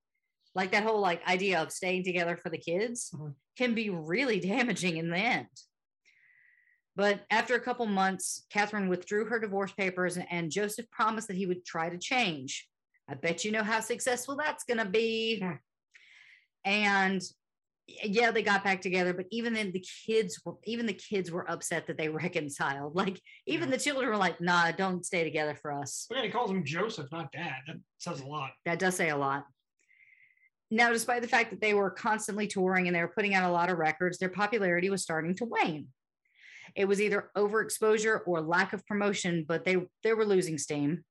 Like 0.53 0.73
that 0.73 0.83
whole 0.83 0.99
like 0.99 1.25
idea 1.25 1.61
of 1.61 1.71
staying 1.71 2.03
together 2.03 2.35
for 2.35 2.49
the 2.49 2.57
kids 2.57 3.09
Mhm. 3.15 3.35
can 3.57 3.73
be 3.73 3.89
really 3.89 4.39
damaging 4.53 4.97
in 4.97 5.09
the 5.09 5.17
end. 5.17 5.47
But 6.95 7.25
after 7.31 7.55
a 7.55 7.59
couple 7.59 7.85
months, 7.87 8.45
Catherine 8.49 8.87
withdrew 8.87 9.25
her 9.25 9.39
divorce 9.39 9.71
papers 9.71 10.17
and- 10.17 10.31
and 10.31 10.51
Joseph 10.51 10.89
promised 10.91 11.27
that 11.29 11.37
he 11.37 11.45
would 11.47 11.65
try 11.65 11.89
to 11.89 11.97
change. 11.97 12.69
I 13.07 13.15
bet 13.15 13.43
you 13.43 13.51
know 13.51 13.63
how 13.63 13.79
successful 13.79 14.35
that's 14.35 14.63
going 14.63 14.77
to 14.77 14.85
be. 14.85 15.43
And 16.65 17.21
yeah, 17.87 18.31
they 18.31 18.43
got 18.43 18.63
back 18.63 18.79
together, 18.81 19.13
but 19.13 19.25
even 19.29 19.53
then 19.53 19.71
the 19.73 19.85
kids 20.05 20.39
were 20.45 20.55
even 20.63 20.85
the 20.85 20.93
kids 20.93 21.29
were 21.31 21.49
upset 21.51 21.87
that 21.87 21.97
they 21.97 22.07
reconciled. 22.23 22.95
Like 22.95 23.19
even 23.45 23.69
Yeah. 23.69 23.75
the 23.75 23.83
children 23.83 24.07
were 24.09 24.15
like, 24.17 24.39
"Nah, 24.39 24.71
don't 24.71 25.05
stay 25.05 25.23
together 25.25 25.55
for 25.55 25.73
us." 25.73 26.05
But 26.07 26.19
yeah, 26.19 26.23
he 26.25 26.29
calls 26.31 26.49
him 26.49 26.63
Joseph, 26.63 27.11
not 27.11 27.31
dad. 27.33 27.57
That 27.67 27.77
says 27.97 28.21
a 28.21 28.25
lot. 28.25 28.51
That 28.65 28.79
does 28.79 28.95
say 28.95 29.09
a 29.09 29.17
lot. 29.17 29.45
Now, 30.71 30.91
despite 30.93 31.21
the 31.21 31.27
fact 31.27 31.51
that 31.51 31.59
they 31.61 31.73
were 31.73 31.91
constantly 31.91 32.47
touring 32.47 32.87
and 32.87 32.95
they 32.95 33.01
were 33.01 33.09
putting 33.13 33.33
out 33.35 33.47
a 33.49 33.51
lot 33.53 33.69
of 33.69 33.77
records, 33.77 34.17
their 34.17 34.29
popularity 34.29 34.89
was 34.89 35.03
starting 35.03 35.35
to 35.35 35.45
wane. 35.45 35.89
It 36.75 36.85
was 36.85 37.01
either 37.01 37.29
overexposure 37.37 38.21
or 38.25 38.41
lack 38.41 38.73
of 38.73 38.85
promotion, 38.85 39.45
but 39.47 39.63
they 39.63 39.77
they 40.03 40.13
were 40.13 40.25
losing 40.25 40.57
steam. 40.57 41.03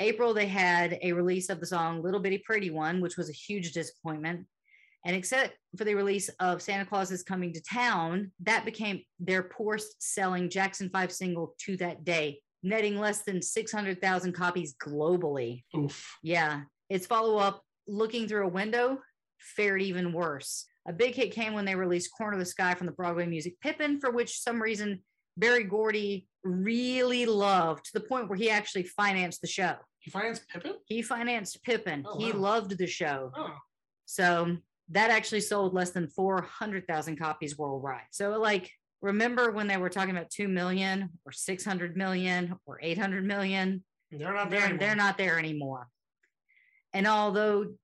April, 0.00 0.32
they 0.32 0.46
had 0.46 0.98
a 1.02 1.12
release 1.12 1.48
of 1.48 1.58
the 1.58 1.66
song 1.66 2.02
Little 2.02 2.20
Bitty 2.20 2.38
Pretty 2.38 2.70
One, 2.70 3.00
which 3.00 3.16
was 3.16 3.28
a 3.28 3.32
huge 3.32 3.72
disappointment. 3.72 4.46
And 5.04 5.16
except 5.16 5.54
for 5.76 5.84
the 5.84 5.94
release 5.94 6.28
of 6.40 6.62
Santa 6.62 6.84
Claus 6.84 7.10
is 7.10 7.22
Coming 7.22 7.52
to 7.52 7.62
Town, 7.62 8.30
that 8.40 8.64
became 8.64 9.02
their 9.18 9.42
poorest 9.42 10.02
selling 10.02 10.50
Jackson 10.50 10.90
5 10.90 11.12
single 11.12 11.54
to 11.60 11.76
that 11.78 12.04
day, 12.04 12.40
netting 12.62 12.98
less 12.98 13.22
than 13.22 13.42
600,000 13.42 14.32
copies 14.32 14.74
globally. 14.74 15.62
Oof. 15.76 16.16
Yeah. 16.22 16.62
Its 16.90 17.06
follow 17.06 17.38
up, 17.38 17.62
Looking 17.86 18.28
Through 18.28 18.46
a 18.46 18.50
Window, 18.50 18.98
fared 19.38 19.82
even 19.82 20.12
worse. 20.12 20.66
A 20.88 20.92
big 20.92 21.14
hit 21.14 21.32
came 21.32 21.52
when 21.52 21.66
they 21.66 21.74
released 21.74 22.16
Corner 22.16 22.32
of 22.32 22.38
the 22.38 22.46
Sky 22.46 22.74
from 22.74 22.86
the 22.86 22.92
Broadway 22.92 23.26
music 23.26 23.60
Pippin, 23.60 24.00
for 24.00 24.10
which 24.10 24.40
some 24.40 24.60
reason 24.60 25.02
Berry 25.36 25.64
Gordy 25.64 26.26
really 26.42 27.26
loved 27.26 27.84
to 27.84 27.90
the 27.92 28.00
point 28.00 28.28
where 28.28 28.38
he 28.38 28.48
actually 28.48 28.84
financed 28.84 29.42
the 29.42 29.46
show. 29.46 29.74
He 30.00 30.10
financed 30.10 30.48
Pippin? 30.48 30.74
He 30.86 31.02
financed 31.02 31.62
Pippin. 31.62 32.04
Oh, 32.06 32.18
he 32.18 32.32
wow. 32.32 32.38
loved 32.38 32.78
the 32.78 32.86
show. 32.86 33.30
Oh. 33.36 33.54
So 34.06 34.56
that 34.90 35.10
actually 35.10 35.42
sold 35.42 35.74
less 35.74 35.90
than 35.90 36.08
400,000 36.08 37.16
copies 37.16 37.58
worldwide. 37.58 38.06
So, 38.10 38.30
like, 38.40 38.70
remember 39.02 39.50
when 39.50 39.66
they 39.66 39.76
were 39.76 39.90
talking 39.90 40.16
about 40.16 40.30
2 40.30 40.48
million 40.48 41.10
or 41.26 41.32
600 41.32 41.96
million 41.96 42.54
or 42.64 42.78
800 42.82 43.24
million? 43.24 43.84
They're 44.10 44.32
not 44.32 44.48
there. 44.48 44.68
they're 44.68 44.78
they're 44.78 44.96
not 44.96 45.18
there 45.18 45.38
anymore. 45.38 45.88
And 46.94 47.06
although 47.06 47.74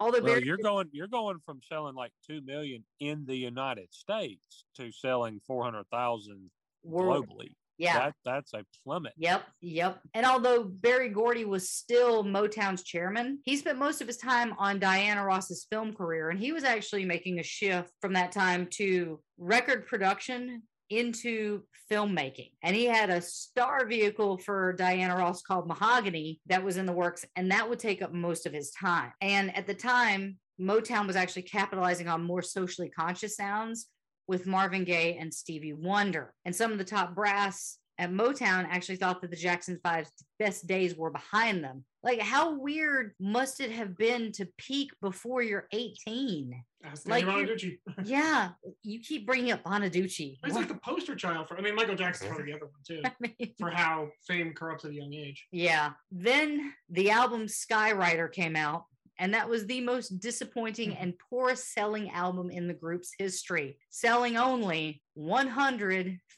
Although 0.00 0.22
Well, 0.22 0.40
you're 0.40 0.56
going 0.58 0.88
you're 0.92 1.08
going 1.08 1.38
from 1.44 1.60
selling 1.68 1.94
like 1.94 2.12
two 2.26 2.40
million 2.42 2.84
in 3.00 3.24
the 3.26 3.36
United 3.36 3.92
States 3.92 4.64
to 4.76 4.92
selling 4.92 5.40
four 5.46 5.64
hundred 5.64 5.86
thousand 5.90 6.50
globally. 6.86 7.54
yeah, 7.78 7.98
That 7.98 8.14
that's 8.24 8.54
a 8.54 8.64
plummet. 8.84 9.14
Yep, 9.16 9.42
yep. 9.60 10.00
And 10.12 10.26
although 10.26 10.64
Berry 10.64 11.08
Gordy 11.08 11.44
was 11.44 11.70
still 11.70 12.22
Motown's 12.24 12.84
chairman, 12.84 13.40
he 13.44 13.56
spent 13.56 13.78
most 13.78 14.00
of 14.00 14.06
his 14.06 14.16
time 14.18 14.54
on 14.58 14.78
Diana 14.78 15.24
Ross's 15.24 15.66
film 15.70 15.92
career. 15.92 16.30
And 16.30 16.38
he 16.38 16.52
was 16.52 16.64
actually 16.64 17.04
making 17.04 17.40
a 17.40 17.42
shift 17.42 17.90
from 18.00 18.12
that 18.12 18.32
time 18.32 18.68
to 18.72 19.20
record 19.38 19.86
production 19.86 20.62
into 20.90 21.62
filmmaking. 21.90 22.52
And 22.62 22.74
he 22.74 22.84
had 22.84 23.10
a 23.10 23.20
star 23.20 23.86
vehicle 23.86 24.38
for 24.38 24.72
Diana 24.72 25.16
Ross 25.16 25.42
called 25.42 25.68
Mahogany 25.68 26.40
that 26.46 26.64
was 26.64 26.76
in 26.76 26.86
the 26.86 26.92
works, 26.92 27.24
and 27.36 27.50
that 27.50 27.68
would 27.68 27.78
take 27.78 28.02
up 28.02 28.12
most 28.12 28.46
of 28.46 28.52
his 28.52 28.70
time. 28.70 29.12
And 29.20 29.54
at 29.56 29.66
the 29.66 29.74
time, 29.74 30.38
Motown 30.60 31.06
was 31.06 31.16
actually 31.16 31.42
capitalizing 31.42 32.08
on 32.08 32.22
more 32.24 32.42
socially 32.42 32.88
conscious 32.88 33.36
sounds 33.36 33.88
with 34.26 34.46
Marvin 34.46 34.84
Gaye 34.84 35.18
and 35.18 35.32
Stevie 35.32 35.74
Wonder. 35.74 36.32
And 36.44 36.54
some 36.54 36.72
of 36.72 36.78
the 36.78 36.84
top 36.84 37.14
brass 37.14 37.78
at 37.98 38.10
Motown 38.10 38.66
actually 38.68 38.96
thought 38.96 39.20
that 39.22 39.30
the 39.30 39.36
Jackson 39.36 39.78
Five's 39.82 40.10
best 40.38 40.66
days 40.66 40.96
were 40.96 41.10
behind 41.10 41.62
them. 41.62 41.84
Like, 42.02 42.20
how 42.20 42.58
weird 42.58 43.12
must 43.20 43.60
it 43.60 43.70
have 43.70 43.96
been 43.96 44.32
to 44.32 44.46
peak 44.58 44.90
before 45.00 45.42
you're 45.42 45.68
18? 45.72 46.62
Like 47.06 47.24
Bonaducci. 47.24 47.78
Yeah, 48.04 48.50
you 48.82 49.00
keep 49.00 49.26
bringing 49.26 49.52
up 49.52 49.62
Bonaducci. 49.62 50.36
He's 50.44 50.54
like 50.54 50.68
the 50.68 50.74
poster 50.74 51.14
child 51.16 51.48
for. 51.48 51.56
I 51.56 51.62
mean, 51.62 51.74
Michael 51.74 51.94
Jackson's 51.94 52.28
probably 52.30 52.50
the 52.52 52.56
other 52.58 52.66
one 52.66 52.82
too, 52.86 53.00
I 53.06 53.12
mean, 53.20 53.54
for 53.58 53.70
how 53.70 54.08
fame 54.26 54.52
corrupts 54.52 54.84
at 54.84 54.90
a 54.90 54.94
young 54.94 55.14
age. 55.14 55.46
yeah. 55.50 55.92
Then 56.10 56.72
the 56.90 57.10
album 57.10 57.46
Skywriter 57.46 58.30
came 58.30 58.54
out, 58.56 58.84
and 59.18 59.32
that 59.32 59.48
was 59.48 59.64
the 59.66 59.80
most 59.80 60.18
disappointing 60.20 60.90
Mhm. 60.90 60.96
and 61.00 61.14
poorest 61.30 61.72
selling 61.72 62.10
album 62.10 62.50
in 62.50 62.66
the 62.68 62.74
group's 62.74 63.12
history, 63.18 63.78
selling 63.88 64.36
only 64.36 65.00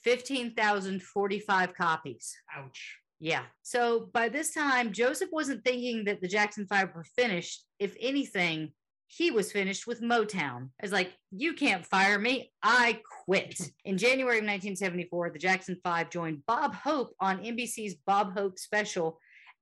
115,045 0.07 1.75
copies. 1.75 2.37
Ouch. 2.57 2.99
Yeah. 3.19 3.43
So 3.63 4.09
by 4.13 4.29
this 4.29 4.53
time, 4.53 4.93
Joseph 4.93 5.31
wasn't 5.33 5.65
thinking 5.65 6.05
that 6.05 6.21
the 6.21 6.29
Jackson 6.29 6.67
Five 6.67 6.95
were 6.95 7.05
finished. 7.17 7.65
If 7.79 7.97
anything, 8.01 8.73
he 9.09 9.31
was 9.31 9.53
finished 9.53 9.87
with 9.87 10.03
Motown. 10.03 10.71
It's 10.83 10.93
like, 10.93 11.13
you 11.31 11.55
can't 11.55 11.87
fire 11.87 12.19
me. 12.19 12.53
I 12.63 13.01
quit. 13.25 13.59
In 13.85 13.99
January 13.99 14.39
of 14.39 14.45
1974, 14.45 15.31
the 15.31 15.39
Jackson 15.39 15.79
Five 15.83 16.11
joined 16.11 16.45
Bob 16.47 16.75
Hope 16.75 17.15
on 17.21 17.43
NBC's 17.43 17.95
Bob 18.07 18.37
Hope 18.37 18.59
special, 18.59 19.19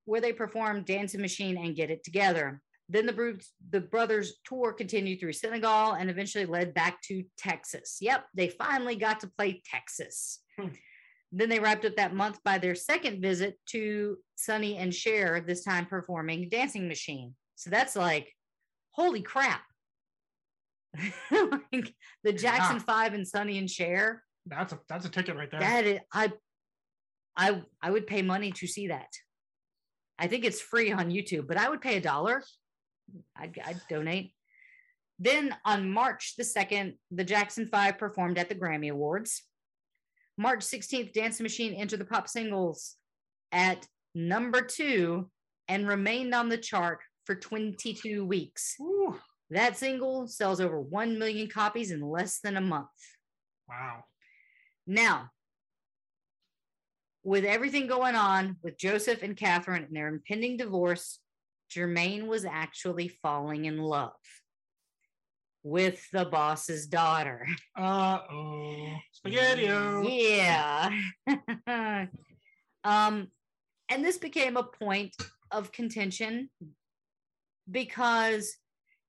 where 0.06 0.20
they 0.20 0.32
performed 0.32 0.86
Dancing 0.86 1.20
Machine 1.20 1.56
and 1.56 1.76
Get 1.76 1.90
It 1.90 2.04
Together. 2.04 2.60
Then 2.88 3.06
the, 3.06 3.12
bro- 3.12 3.38
the 3.70 3.80
brothers' 3.80 4.34
tour 4.44 4.72
continued 4.72 5.20
through 5.20 5.32
Senegal 5.32 5.92
and 5.92 6.10
eventually 6.10 6.44
led 6.44 6.74
back 6.74 7.00
to 7.02 7.24
Texas. 7.38 7.98
Yep, 8.00 8.26
they 8.34 8.48
finally 8.48 8.96
got 8.96 9.20
to 9.20 9.30
play 9.38 9.62
Texas. 9.64 10.40
Hmm. 10.58 10.68
Then 11.32 11.48
they 11.48 11.58
wrapped 11.58 11.84
up 11.84 11.96
that 11.96 12.14
month 12.14 12.38
by 12.44 12.58
their 12.58 12.74
second 12.76 13.20
visit 13.20 13.58
to 13.70 14.18
Sonny 14.36 14.76
and 14.76 14.94
Cher, 14.94 15.40
this 15.40 15.64
time 15.64 15.86
performing 15.86 16.48
Dancing 16.48 16.86
Machine. 16.86 17.34
So 17.56 17.70
that's 17.70 17.96
like, 17.96 18.32
holy 18.92 19.22
crap. 19.22 19.62
like 21.32 21.92
the 22.22 22.32
Jackson 22.32 22.76
Yeah. 22.76 22.82
Five 22.82 23.14
and 23.14 23.26
Sonny 23.26 23.58
and 23.58 23.68
Cher. 23.68 24.22
That's 24.46 24.72
a 24.72 24.78
that's 24.88 25.06
a 25.06 25.08
ticket 25.08 25.34
right 25.36 25.50
there. 25.50 25.58
That 25.58 25.84
is, 25.86 25.98
I, 26.12 26.32
I, 27.36 27.62
I 27.82 27.90
would 27.90 28.06
pay 28.06 28.22
money 28.22 28.52
to 28.52 28.66
see 28.66 28.88
that. 28.88 29.08
I 30.18 30.28
think 30.28 30.44
it's 30.44 30.60
free 30.60 30.92
on 30.92 31.10
YouTube, 31.10 31.48
but 31.48 31.56
I 31.56 31.68
would 31.68 31.80
pay 31.80 31.96
a 31.96 32.00
dollar. 32.00 32.44
I'd, 33.36 33.58
I'd 33.64 33.80
donate. 33.88 34.32
Then 35.18 35.54
on 35.64 35.90
March 35.90 36.34
the 36.36 36.42
2nd, 36.42 36.94
the 37.10 37.24
Jackson 37.24 37.66
Five 37.68 37.98
performed 37.98 38.38
at 38.38 38.48
the 38.48 38.54
Grammy 38.54 38.90
Awards. 38.90 39.42
March 40.36 40.60
16th, 40.60 41.12
Dance 41.12 41.40
Machine 41.40 41.74
entered 41.74 42.00
the 42.00 42.04
pop 42.04 42.28
singles 42.28 42.96
at 43.52 43.86
number 44.14 44.60
two 44.62 45.30
and 45.68 45.86
remained 45.86 46.34
on 46.34 46.48
the 46.48 46.58
chart 46.58 46.98
for 47.24 47.34
22 47.36 48.24
weeks. 48.26 48.74
Ooh, 48.80 49.16
That 49.50 49.76
single 49.76 50.26
sells 50.26 50.60
over 50.60 50.80
1 50.80 51.18
million 51.18 51.48
copies 51.48 51.90
in 51.92 52.00
less 52.00 52.40
than 52.40 52.56
a 52.56 52.60
month. 52.60 52.88
wow. 53.68 54.02
Now, 54.86 55.30
with 57.22 57.44
everything 57.44 57.86
going 57.86 58.14
on 58.16 58.56
with 58.62 58.76
Joseph 58.76 59.22
and 59.22 59.36
Catherine 59.36 59.84
and 59.84 59.96
their 59.96 60.08
impending 60.08 60.56
divorce, 60.58 61.20
Jermaine 61.74 62.26
was 62.26 62.44
actually 62.44 63.08
falling 63.08 63.64
in 63.64 63.78
love 63.78 64.12
with 65.64 66.08
the 66.12 66.26
boss's 66.26 66.86
daughter. 66.86 67.46
Uh 67.76 68.20
oh. 68.30 68.88
Spaghetti. 69.12 69.62
Yeah. 69.62 70.90
um, 72.84 73.28
and 73.88 74.04
this 74.04 74.18
became 74.18 74.56
a 74.56 74.62
point 74.62 75.14
of 75.50 75.72
contention 75.72 76.50
because 77.70 78.54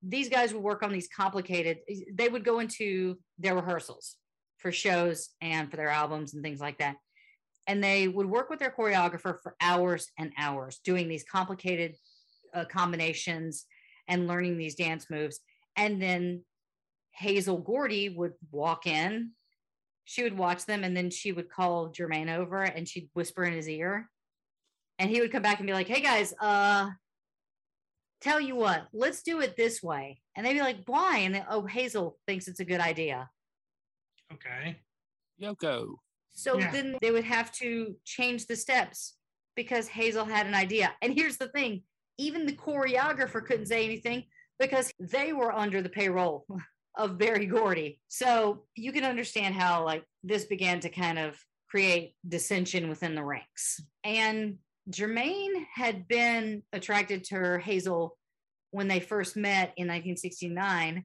these 0.02 0.28
guys 0.28 0.52
would 0.52 0.62
work 0.62 0.82
on 0.82 0.92
these 0.92 1.08
complicated, 1.08 1.78
they 2.12 2.28
would 2.28 2.44
go 2.44 2.58
into 2.58 3.18
their 3.38 3.54
rehearsals 3.54 4.16
for 4.58 4.72
shows 4.72 5.30
and 5.40 5.70
for 5.70 5.76
their 5.76 5.88
albums 5.88 6.34
and 6.34 6.42
things 6.42 6.60
like 6.60 6.78
that. 6.78 6.96
And 7.66 7.82
they 7.82 8.08
would 8.08 8.26
work 8.26 8.48
with 8.48 8.60
their 8.60 8.74
choreographer 8.76 9.36
for 9.42 9.56
hours 9.60 10.08
and 10.18 10.32
hours 10.38 10.80
doing 10.84 11.08
these 11.08 11.24
complicated 11.24 11.96
uh, 12.54 12.64
combinations 12.64 13.66
and 14.08 14.26
learning 14.26 14.58
these 14.58 14.74
dance 14.74 15.06
moves. 15.10 15.40
And 15.76 16.00
then 16.00 16.42
Hazel 17.12 17.58
Gordy 17.58 18.08
would 18.08 18.34
walk 18.50 18.86
in 18.86 19.32
she 20.06 20.22
would 20.22 20.38
watch 20.38 20.64
them 20.64 20.84
and 20.84 20.96
then 20.96 21.10
she 21.10 21.32
would 21.32 21.50
call 21.50 21.92
Jermaine 21.92 22.34
over 22.34 22.62
and 22.62 22.88
she'd 22.88 23.10
whisper 23.12 23.44
in 23.44 23.52
his 23.52 23.68
ear. 23.68 24.08
And 25.00 25.10
he 25.10 25.20
would 25.20 25.32
come 25.32 25.42
back 25.42 25.58
and 25.58 25.66
be 25.66 25.72
like, 25.72 25.88
hey 25.88 26.00
guys, 26.00 26.32
uh, 26.40 26.90
tell 28.20 28.40
you 28.40 28.54
what, 28.54 28.86
let's 28.92 29.22
do 29.22 29.40
it 29.40 29.56
this 29.56 29.82
way. 29.82 30.22
And 30.36 30.46
they'd 30.46 30.54
be 30.54 30.60
like, 30.60 30.78
why? 30.86 31.18
And 31.18 31.34
then, 31.34 31.44
oh, 31.50 31.66
Hazel 31.66 32.18
thinks 32.26 32.46
it's 32.46 32.60
a 32.60 32.64
good 32.64 32.80
idea. 32.80 33.28
Okay. 34.32 34.80
Yoko. 35.42 35.96
So 36.32 36.56
Yeah. 36.56 36.70
then 36.70 36.96
they 37.02 37.10
would 37.10 37.24
have 37.24 37.50
to 37.56 37.96
change 38.04 38.46
the 38.46 38.56
steps 38.56 39.16
because 39.56 39.88
Hazel 39.88 40.24
had 40.24 40.46
an 40.46 40.54
idea. 40.54 40.94
And 41.02 41.12
here's 41.12 41.36
the 41.36 41.48
thing 41.48 41.82
even 42.18 42.46
the 42.46 42.52
choreographer 42.52 43.44
couldn't 43.44 43.66
say 43.66 43.84
anything 43.84 44.24
because 44.58 44.90
they 44.98 45.32
were 45.32 45.52
under 45.52 45.82
the 45.82 45.88
payroll 45.88 46.46
of 46.96 47.18
Berry 47.18 47.46
Gordy. 47.46 48.00
So 48.08 48.64
you 48.74 48.92
can 48.92 49.04
understand 49.04 49.54
how 49.54 49.84
like 49.84 50.04
this 50.24 50.44
began 50.44 50.80
to 50.80 50.88
kind 50.88 51.18
of 51.18 51.38
create 51.68 52.14
dissension 52.26 52.88
within 52.88 53.14
the 53.14 53.24
ranks. 53.24 53.80
And 54.04 54.56
Jermaine 54.90 55.64
had 55.74 56.08
been 56.08 56.62
attracted 56.72 57.24
to 57.24 57.34
her 57.34 57.58
Hazel 57.58 58.16
when 58.70 58.88
they 58.88 59.00
first 59.00 59.36
met 59.36 59.72
in 59.76 59.88
1969. 59.88 61.04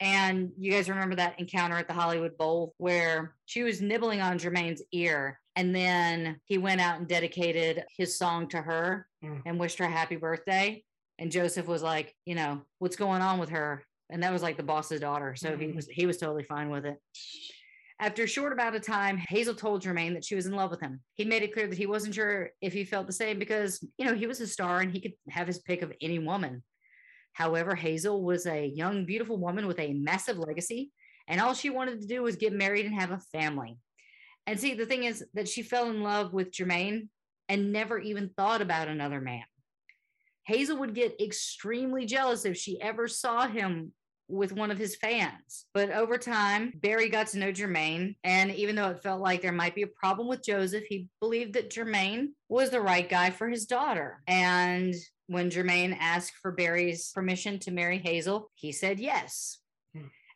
And 0.00 0.50
you 0.58 0.72
guys 0.72 0.88
remember 0.88 1.14
that 1.16 1.38
encounter 1.38 1.76
at 1.76 1.86
the 1.86 1.94
Hollywood 1.94 2.36
Bowl 2.36 2.74
where 2.78 3.36
she 3.46 3.62
was 3.62 3.80
nibbling 3.80 4.20
on 4.20 4.38
Jermaine's 4.38 4.82
ear. 4.92 5.38
And 5.56 5.74
then 5.74 6.40
he 6.44 6.58
went 6.58 6.80
out 6.80 6.98
and 6.98 7.06
dedicated 7.08 7.84
his 7.96 8.16
song 8.18 8.48
to 8.48 8.62
her 8.62 9.06
Mm. 9.22 9.42
and 9.46 9.60
wished 9.60 9.78
her 9.78 9.86
happy 9.86 10.16
birthday. 10.16 10.82
And 11.18 11.30
Joseph 11.30 11.66
was 11.66 11.82
like, 11.82 12.14
you 12.24 12.34
know, 12.34 12.62
what's 12.78 12.96
going 12.96 13.22
on 13.22 13.38
with 13.38 13.50
her? 13.50 13.84
And 14.10 14.22
that 14.22 14.32
was 14.32 14.42
like 14.42 14.56
the 14.56 14.62
boss's 14.62 15.00
daughter. 15.00 15.36
So 15.36 15.56
he 15.56 15.66
Mhm. 15.66 15.74
was 15.76 15.86
he 15.88 16.06
was 16.06 16.16
totally 16.18 16.42
fine 16.44 16.70
with 16.70 16.84
it. 16.86 16.96
After 18.00 18.24
a 18.24 18.26
short 18.26 18.52
amount 18.52 18.74
of 18.74 18.82
time, 18.82 19.16
Hazel 19.16 19.54
told 19.54 19.82
Jermaine 19.82 20.14
that 20.14 20.24
she 20.24 20.34
was 20.34 20.46
in 20.46 20.54
love 20.54 20.70
with 20.72 20.80
him. 20.80 21.00
He 21.14 21.24
made 21.24 21.42
it 21.44 21.52
clear 21.52 21.68
that 21.68 21.78
he 21.78 21.86
wasn't 21.86 22.14
sure 22.16 22.50
if 22.60 22.72
he 22.72 22.84
felt 22.84 23.06
the 23.06 23.12
same 23.12 23.38
because, 23.38 23.80
you 23.96 24.04
know, 24.04 24.14
he 24.14 24.26
was 24.26 24.40
a 24.40 24.46
star 24.46 24.80
and 24.80 24.90
he 24.92 25.00
could 25.00 25.12
have 25.28 25.46
his 25.46 25.60
pick 25.60 25.82
of 25.82 25.92
any 26.00 26.18
woman. 26.18 26.64
However, 27.34 27.76
Hazel 27.76 28.22
was 28.24 28.46
a 28.46 28.66
young, 28.66 29.06
beautiful 29.06 29.38
woman 29.38 29.66
with 29.68 29.78
a 29.78 29.92
massive 29.94 30.38
legacy, 30.38 30.90
and 31.28 31.40
all 31.40 31.54
she 31.54 31.70
wanted 31.70 32.00
to 32.00 32.06
do 32.08 32.22
was 32.22 32.34
get 32.36 32.52
married 32.52 32.86
and 32.86 32.94
have 32.94 33.12
a 33.12 33.20
family. 33.30 33.78
And 34.46 34.58
see, 34.58 34.74
the 34.74 34.86
thing 34.86 35.04
is 35.04 35.24
that 35.34 35.48
she 35.48 35.62
fell 35.62 35.88
in 35.88 36.02
love 36.02 36.32
with 36.32 36.50
Jermaine 36.50 37.08
and 37.48 37.72
never 37.72 37.98
even 37.98 38.30
thought 38.36 38.62
about 38.62 38.88
another 38.88 39.20
man. 39.20 39.44
Hazel 40.44 40.78
would 40.78 40.94
get 40.94 41.20
extremely 41.20 42.06
jealous 42.06 42.44
if 42.44 42.56
she 42.56 42.80
ever 42.80 43.06
saw 43.06 43.46
him 43.46 43.92
with 44.28 44.52
one 44.52 44.70
of 44.70 44.78
his 44.78 44.96
fans. 44.96 45.66
But 45.74 45.90
over 45.90 46.16
time, 46.18 46.72
Berry 46.74 47.08
got 47.08 47.28
to 47.28 47.38
know 47.38 47.52
Jermaine. 47.52 48.16
And 48.24 48.50
even 48.52 48.74
though 48.74 48.88
it 48.88 49.02
felt 49.02 49.20
like 49.20 49.42
there 49.42 49.52
might 49.52 49.74
be 49.74 49.82
a 49.82 49.88
problem 49.88 50.26
with 50.26 50.44
Joseph, 50.44 50.84
he 50.88 51.08
believed 51.20 51.52
that 51.54 51.70
Jermaine 51.70 52.28
was 52.48 52.70
the 52.70 52.80
right 52.80 53.08
guy 53.08 53.30
for 53.30 53.48
his 53.48 53.66
daughter. 53.66 54.22
And 54.26 54.94
when 55.26 55.50
Jermaine 55.50 55.96
asked 56.00 56.34
for 56.40 56.50
Berry's 56.50 57.10
permission 57.12 57.58
to 57.60 57.70
marry 57.70 57.98
Hazel, 57.98 58.50
he 58.54 58.72
said 58.72 58.98
yes. 58.98 59.58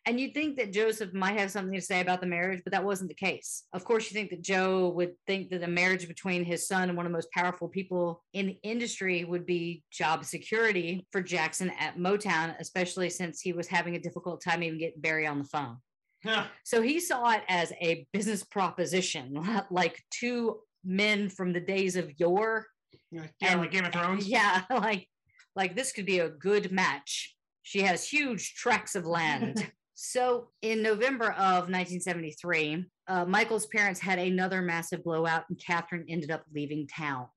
And 0.07 0.21
you'd 0.21 0.35
think 0.35 0.57
that 0.57 0.73
Joseph 0.73 1.13
might 1.13 1.37
have 1.39 1.51
something 1.51 1.75
to 1.75 1.85
say 1.85 2.01
about 2.01 2.21
the 2.21 2.29
marriage, 2.29 2.63
but 2.65 2.73
that 2.73 2.85
wasn't 2.85 3.09
the 3.09 3.15
case. 3.15 3.65
Of 3.73 3.85
course, 3.85 4.09
you 4.09 4.15
think 4.15 4.31
that 4.31 4.41
Joe 4.41 4.91
would 4.91 5.15
think 5.27 5.51
that 5.51 5.65
a 5.65 5.67
marriage 5.69 6.07
between 6.07 6.45
his 6.45 6.69
son 6.69 6.89
and 6.89 6.97
one 6.97 7.07
of 7.07 7.11
the 7.13 7.17
most 7.17 7.31
powerful 7.33 7.69
people 7.69 8.23
in 8.33 8.47
the 8.47 8.59
industry 8.63 9.25
would 9.25 9.45
be 9.45 9.83
job 9.91 10.25
security 10.25 11.05
for 11.11 11.21
Jackson 11.21 11.73
at 11.81 11.99
Motown, 11.99 12.55
especially 12.61 13.11
since 13.11 13.41
he 13.41 13.53
was 13.53 13.67
having 13.67 13.97
a 13.97 14.01
difficult 14.01 14.41
time 14.41 14.63
even 14.63 14.79
getting 14.79 15.01
Berry 15.01 15.27
on 15.27 15.39
the 15.39 15.45
phone. 15.45 15.79
Yeah. 16.25 16.47
So 16.65 16.83
he 16.83 17.01
saw 17.01 17.33
it 17.33 17.43
as 17.49 17.73
a 17.81 18.07
business 18.13 18.45
proposition, 18.45 19.37
like 19.71 20.01
two 20.11 20.61
men 20.85 21.29
from 21.29 21.53
the 21.53 21.61
days 21.61 21.97
of 21.97 22.13
yore. 22.19 22.67
Yeah, 23.11 23.27
And- 23.43 23.61
like 23.61 23.73
Game 23.73 23.85
of 23.85 23.93
Thrones. 23.93 24.29
Yeah, 24.29 24.63
like 24.71 25.09
like 25.57 25.75
this 25.75 25.91
could 25.93 26.07
be 26.07 26.21
a 26.21 26.29
good 26.29 26.71
match. 26.71 27.35
She 27.63 27.83
has 27.83 28.09
huge 28.09 28.55
tracts 28.55 28.95
of 28.95 29.05
land. 29.05 29.71
so 29.99 30.49
in 30.61 30.83
November 30.83 31.31
of 31.31 31.71
1973, 31.71 32.85
uh, 33.09 33.25
Michael's 33.25 33.65
parents 33.67 33.99
had 33.99 34.19
another 34.19 34.61
massive 34.61 35.03
blowout, 35.03 35.45
and 35.49 35.59
Catherine 35.59 36.05
ended 36.07 36.31
up 36.31 36.45
leaving 36.55 36.87
town. 36.87 37.29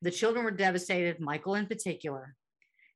The 0.00 0.10
children 0.10 0.42
were 0.42 0.50
devastated, 0.50 1.20
Michael 1.20 1.56
in 1.56 1.66
particular. 1.66 2.34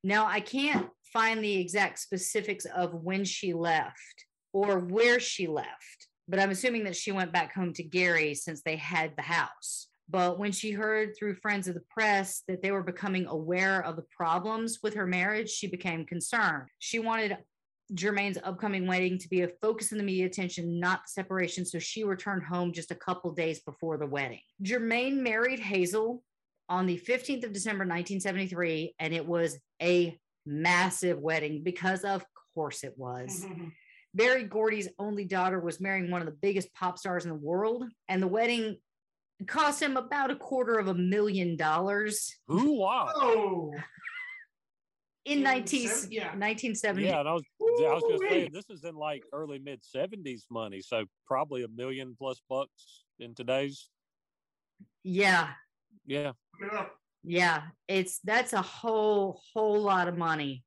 Now, 0.03 0.25
I 0.25 0.39
can't 0.39 0.89
find 1.13 1.43
the 1.43 1.57
exact 1.57 1.99
specifics 1.99 2.65
of 2.65 2.95
when 2.95 3.23
she 3.23 3.53
left 3.53 4.25
or 4.51 4.79
where 4.79 5.19
she 5.19 5.45
left, 5.45 6.07
but 6.27 6.39
I'm 6.39 6.49
assuming 6.49 6.83
that 6.85 6.95
she 6.95 7.11
went 7.11 7.31
back 7.31 7.53
home 7.53 7.73
to 7.73 7.83
Gary 7.83 8.33
since 8.33 8.63
they 8.63 8.77
had 8.77 9.15
the 9.15 9.21
house. 9.21 9.89
But 10.09 10.39
when 10.39 10.51
she 10.51 10.71
heard 10.71 11.15
through 11.15 11.35
friends 11.35 11.67
of 11.67 11.75
the 11.75 11.83
press 11.89 12.41
that 12.47 12.63
they 12.63 12.71
were 12.71 12.83
becoming 12.83 13.27
aware 13.27 13.85
of 13.85 13.95
the 13.95 14.05
problems 14.17 14.79
with 14.81 14.95
her 14.95 15.05
marriage, 15.05 15.51
she 15.51 15.67
became 15.67 16.03
concerned. 16.05 16.67
She 16.79 16.97
wanted 16.97 17.37
Jermaine's 17.93 18.37
upcoming 18.43 18.87
wedding 18.87 19.17
to 19.17 19.29
be 19.29 19.41
a 19.41 19.47
focus 19.47 19.91
in 19.91 19.97
the 19.97 20.03
media 20.03 20.25
attention, 20.25 20.79
not 20.79 21.01
the 21.03 21.09
separation. 21.09 21.65
So 21.65 21.79
she 21.79 22.03
returned 22.03 22.43
home 22.43 22.71
just 22.71 22.91
a 22.91 22.95
couple 22.95 23.31
days 23.31 23.59
before 23.61 23.97
the 23.97 24.05
wedding. 24.05 24.41
Jermaine 24.63 25.17
married 25.17 25.59
Hazel 25.59 26.23
on 26.69 26.85
the 26.85 26.97
15th 26.97 27.43
of 27.43 27.53
December, 27.53 27.83
1973, 27.83 28.95
and 28.99 29.13
it 29.13 29.25
was 29.25 29.59
a 29.81 30.17
massive 30.45 31.19
wedding 31.19 31.63
because, 31.63 32.03
of 32.03 32.23
course, 32.53 32.83
it 32.83 32.93
was. 32.97 33.45
Berry 34.13 34.43
Gordy's 34.43 34.89
only 34.99 35.25
daughter 35.25 35.59
was 35.59 35.79
marrying 35.79 36.11
one 36.11 36.21
of 36.21 36.27
the 36.27 36.37
biggest 36.41 36.73
pop 36.73 36.97
stars 36.97 37.23
in 37.23 37.29
the 37.29 37.35
world, 37.35 37.85
and 38.09 38.21
the 38.21 38.27
wedding 38.27 38.77
cost 39.47 39.81
him 39.81 39.97
about 39.97 40.31
a 40.31 40.35
quarter 40.35 40.77
of 40.77 40.87
a 40.87 40.93
million 40.93 41.55
dollars 41.55 42.35
Ooh, 42.51 42.73
wow. 42.73 43.09
Oh, 43.15 43.73
in 45.25 45.37
In 45.39 45.43
19, 45.43 45.87
seven- 45.87 46.11
yeah. 46.11 46.23
1970. 46.35 47.03
Yeah, 47.05 47.19
and 47.19 47.29
I 47.29 47.33
was 47.33 47.43
I 47.59 47.93
was 47.93 48.03
gonna 48.03 48.29
say 48.29 48.49
this 48.51 48.69
is 48.69 48.83
in 48.83 48.95
like 48.95 49.23
early 49.33 49.59
mid 49.59 49.83
seventies 49.83 50.45
money, 50.49 50.81
so 50.81 51.05
probably 51.27 51.63
a 51.63 51.67
million 51.67 52.15
plus 52.17 52.41
bucks 52.49 53.03
in 53.19 53.33
today's. 53.35 53.89
yeah, 55.03 55.53
Yeah, 56.05 56.31
Yeah. 56.59 56.85
yeah. 57.23 57.61
It's 57.87 58.19
that's 58.23 58.53
a 58.53 58.61
whole 58.61 59.41
whole 59.53 59.79
lot 59.81 60.07
of 60.07 60.17
money. 60.17 60.63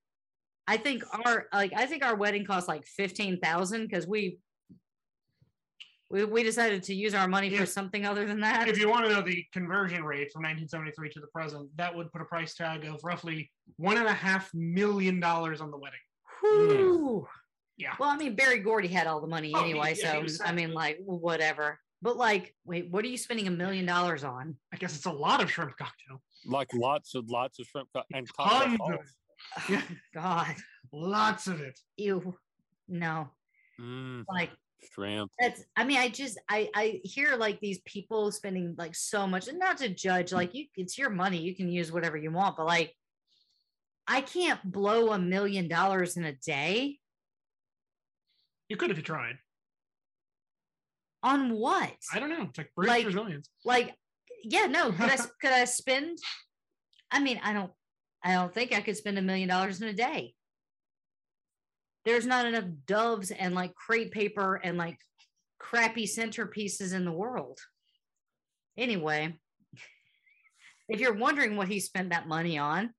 I 0.66 0.76
think 0.76 1.02
our 1.26 1.46
like 1.52 1.72
I 1.74 1.86
think 1.86 2.04
our 2.04 2.16
wedding 2.16 2.44
cost 2.46 2.68
like 2.68 2.84
fifteen 2.86 3.38
thousand 3.40 3.82
because 3.82 4.06
we 4.06 4.38
we 6.14 6.24
we 6.24 6.42
decided 6.44 6.82
to 6.84 6.94
use 6.94 7.12
our 7.12 7.26
money 7.26 7.48
Yeah. 7.48 7.58
for 7.60 7.66
something 7.66 8.06
other 8.06 8.24
than 8.24 8.40
that. 8.40 8.68
If 8.68 8.78
you 8.78 8.88
want 8.88 9.04
to 9.06 9.12
know 9.12 9.20
the 9.20 9.44
conversion 9.52 10.04
rate 10.04 10.30
from 10.32 10.42
1973 10.42 11.10
to 11.10 11.20
the 11.20 11.26
present, 11.26 11.68
that 11.76 11.94
would 11.94 12.12
put 12.12 12.20
a 12.22 12.24
price 12.24 12.54
tag 12.54 12.84
of 12.84 13.00
roughly 13.02 13.50
one 13.76 13.96
and 13.98 14.06
a 14.06 14.12
half 14.12 14.52
million 14.54 15.18
dollars 15.18 15.60
on 15.60 15.72
the 15.72 15.76
wedding. 15.76 15.98
Whew. 16.40 17.26
Yeah. 17.76 17.94
Well, 17.98 18.08
I 18.10 18.16
mean, 18.16 18.36
Berry 18.36 18.60
Gordy 18.60 18.86
had 18.86 19.08
all 19.08 19.20
the 19.20 19.26
money 19.26 19.50
Oh, 19.52 19.64
he- 19.64 19.70
anyway, 19.72 19.94
yeah, 19.98 20.12
he 20.12 20.18
so 20.18 20.22
was 20.22 20.40
I 20.40 20.52
mean, 20.52 20.72
like 20.72 20.98
whatever. 21.04 21.80
But 22.00 22.16
like, 22.16 22.54
wait, 22.64 22.90
what 22.90 23.04
are 23.04 23.08
you 23.08 23.16
spending 23.18 23.48
a 23.48 23.50
million 23.50 23.84
dollars 23.86 24.22
on? 24.22 24.56
I 24.72 24.76
guess 24.76 24.94
it's 24.94 25.06
a 25.06 25.10
lot 25.12 25.42
of 25.42 25.50
shrimp 25.50 25.76
cocktail. 25.76 26.22
like 26.46 26.72
lots 26.74 27.14
and 27.16 27.28
lots 27.28 27.58
of 27.58 27.66
shrimp 27.66 27.88
co- 27.94 28.02
and 28.12 28.28
Tons 28.38 28.78
of 28.80 28.98
sauce. 29.68 29.82
God, 30.14 30.54
Lots 30.92 31.48
of 31.48 31.60
it. 31.60 31.80
ew, 31.96 32.36
no, 32.86 33.30
Mm, 33.80 34.24
like 34.28 34.50
shrimp. 34.92 35.30
that's 35.38 35.62
i 35.76 35.84
mean 35.84 35.98
i 35.98 36.08
just 36.08 36.38
i 36.48 36.68
i 36.74 37.00
hear 37.04 37.36
like 37.36 37.58
these 37.60 37.78
people 37.84 38.30
spending 38.32 38.74
like 38.78 38.94
so 38.94 39.26
much 39.26 39.48
and 39.48 39.58
not 39.58 39.76
to 39.78 39.88
judge 39.88 40.32
like 40.32 40.54
you 40.54 40.66
it's 40.76 40.96
your 40.98 41.10
money 41.10 41.38
you 41.38 41.54
can 41.54 41.68
use 41.68 41.90
whatever 41.92 42.16
you 42.16 42.30
want 42.30 42.56
but 42.56 42.66
like 42.66 42.92
i 44.06 44.20
can't 44.20 44.60
blow 44.70 45.12
a 45.12 45.18
million 45.18 45.68
dollars 45.68 46.16
in 46.16 46.24
a 46.24 46.32
day 46.32 46.98
You 48.68 48.76
could 48.76 48.90
if 48.90 48.96
you 48.96 49.02
tried. 49.02 49.36
on 51.22 51.52
what 51.54 51.92
I 52.12 52.18
don't 52.18 52.28
know. 52.30 52.42
It's 52.42 52.58
like 52.58 52.70
British 52.74 52.90
Like- 52.90 53.04
Brazilians. 53.04 53.48
like 53.64 53.94
yeah 54.46 54.66
no 54.66 54.92
could 54.92 55.08
i 55.10 55.14
s- 55.14 55.28
could 55.40 55.52
i 55.52 55.64
spend 55.64 56.18
i 57.10 57.18
mean 57.18 57.40
i 57.42 57.54
don't 57.54 57.72
i 58.22 58.32
don't 58.34 58.52
think 58.52 58.74
i 58.74 58.80
could 58.82 58.94
spend 58.96 59.16
a 59.18 59.22
million 59.22 59.48
dollars 59.48 59.80
in 59.80 59.88
a 59.88 59.92
day 59.94 60.34
there's 62.04 62.26
not 62.26 62.46
enough 62.46 62.64
doves 62.86 63.30
and 63.30 63.54
like 63.54 63.74
crepe 63.74 64.12
paper 64.12 64.60
and 64.62 64.76
like 64.76 64.98
crappy 65.58 66.06
centerpieces 66.06 66.92
in 66.92 67.04
the 67.04 67.12
world 67.12 67.58
anyway 68.76 69.34
if 70.88 71.00
you're 71.00 71.14
wondering 71.14 71.56
what 71.56 71.68
he 71.68 71.80
spent 71.80 72.10
that 72.10 72.28
money 72.28 72.58
on 72.58 72.90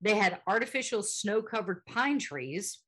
they 0.00 0.14
had 0.14 0.40
artificial 0.46 1.02
snow 1.02 1.42
covered 1.42 1.84
pine 1.86 2.18
trees 2.18 2.78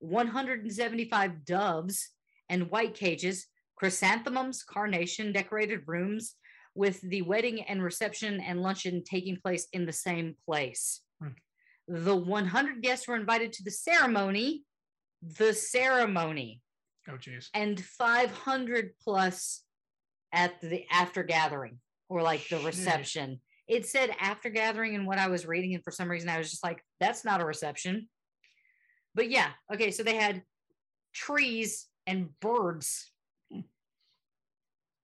175 0.00 1.44
doves 1.44 2.10
and 2.48 2.70
white 2.70 2.94
cages 2.94 3.46
chrysanthemums 3.76 4.62
carnation 4.62 5.32
decorated 5.32 5.80
rooms 5.86 6.34
with 6.74 7.00
the 7.00 7.22
wedding 7.22 7.62
and 7.62 7.82
reception 7.82 8.40
and 8.40 8.62
luncheon 8.62 9.02
taking 9.04 9.36
place 9.36 9.66
in 9.72 9.86
the 9.86 9.92
same 9.92 10.36
place. 10.46 11.00
Hmm. 11.20 11.28
The 11.88 12.14
100 12.14 12.82
guests 12.82 13.08
were 13.08 13.16
invited 13.16 13.52
to 13.54 13.64
the 13.64 13.70
ceremony, 13.70 14.62
the 15.22 15.52
ceremony, 15.52 16.60
Oh, 17.08 17.12
jeez. 17.12 17.48
and 17.54 17.78
500 17.80 18.92
plus 19.02 19.62
at 20.32 20.60
the 20.60 20.84
after 20.90 21.22
gathering 21.22 21.78
or 22.08 22.22
like 22.22 22.48
the 22.48 22.58
reception. 22.60 23.40
It 23.68 23.86
said 23.86 24.10
after 24.18 24.50
gathering 24.50 24.94
and 24.94 25.06
what 25.06 25.18
I 25.18 25.28
was 25.28 25.46
reading, 25.46 25.74
and 25.74 25.84
for 25.84 25.90
some 25.90 26.10
reason 26.10 26.28
I 26.28 26.38
was 26.38 26.50
just 26.50 26.64
like, 26.64 26.82
that's 26.98 27.24
not 27.24 27.40
a 27.40 27.44
reception. 27.44 28.08
But 29.14 29.30
yeah, 29.30 29.50
okay, 29.72 29.90
so 29.90 30.02
they 30.02 30.16
had 30.16 30.42
trees 31.12 31.86
and 32.06 32.28
birds 32.40 33.10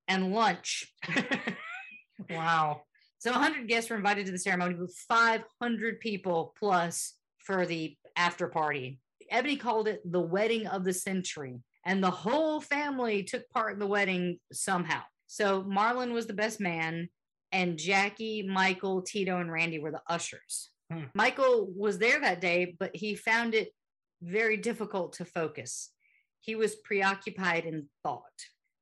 and 0.08 0.32
lunch. 0.32 0.92
wow. 2.30 2.82
So 3.18 3.30
100 3.32 3.68
guests 3.68 3.90
were 3.90 3.96
invited 3.96 4.26
to 4.26 4.32
the 4.32 4.38
ceremony 4.38 4.74
with 4.74 4.94
500 5.08 6.00
people 6.00 6.54
plus 6.58 7.14
for 7.38 7.66
the 7.66 7.96
after 8.16 8.48
party. 8.48 9.00
Ebony 9.30 9.56
called 9.56 9.88
it 9.88 10.00
the 10.04 10.20
wedding 10.20 10.66
of 10.66 10.84
the 10.84 10.92
century, 10.92 11.60
and 11.84 12.02
the 12.02 12.10
whole 12.10 12.60
family 12.60 13.22
took 13.22 13.48
part 13.50 13.72
in 13.72 13.78
the 13.78 13.86
wedding 13.86 14.38
somehow. 14.52 15.02
So 15.26 15.62
Marlon 15.62 16.12
was 16.12 16.26
the 16.26 16.32
best 16.32 16.60
man, 16.60 17.08
and 17.52 17.78
Jackie, 17.78 18.42
Michael, 18.42 19.02
Tito, 19.02 19.38
and 19.38 19.50
Randy 19.50 19.78
were 19.78 19.92
the 19.92 20.02
ushers. 20.08 20.70
Hmm. 20.92 21.04
Michael 21.14 21.72
was 21.76 21.98
there 21.98 22.20
that 22.20 22.40
day, 22.40 22.76
but 22.78 22.94
he 22.94 23.14
found 23.14 23.54
it 23.54 23.70
very 24.22 24.56
difficult 24.56 25.14
to 25.14 25.24
focus. 25.24 25.90
He 26.40 26.54
was 26.54 26.76
preoccupied 26.76 27.64
in 27.64 27.88
thought. 28.02 28.22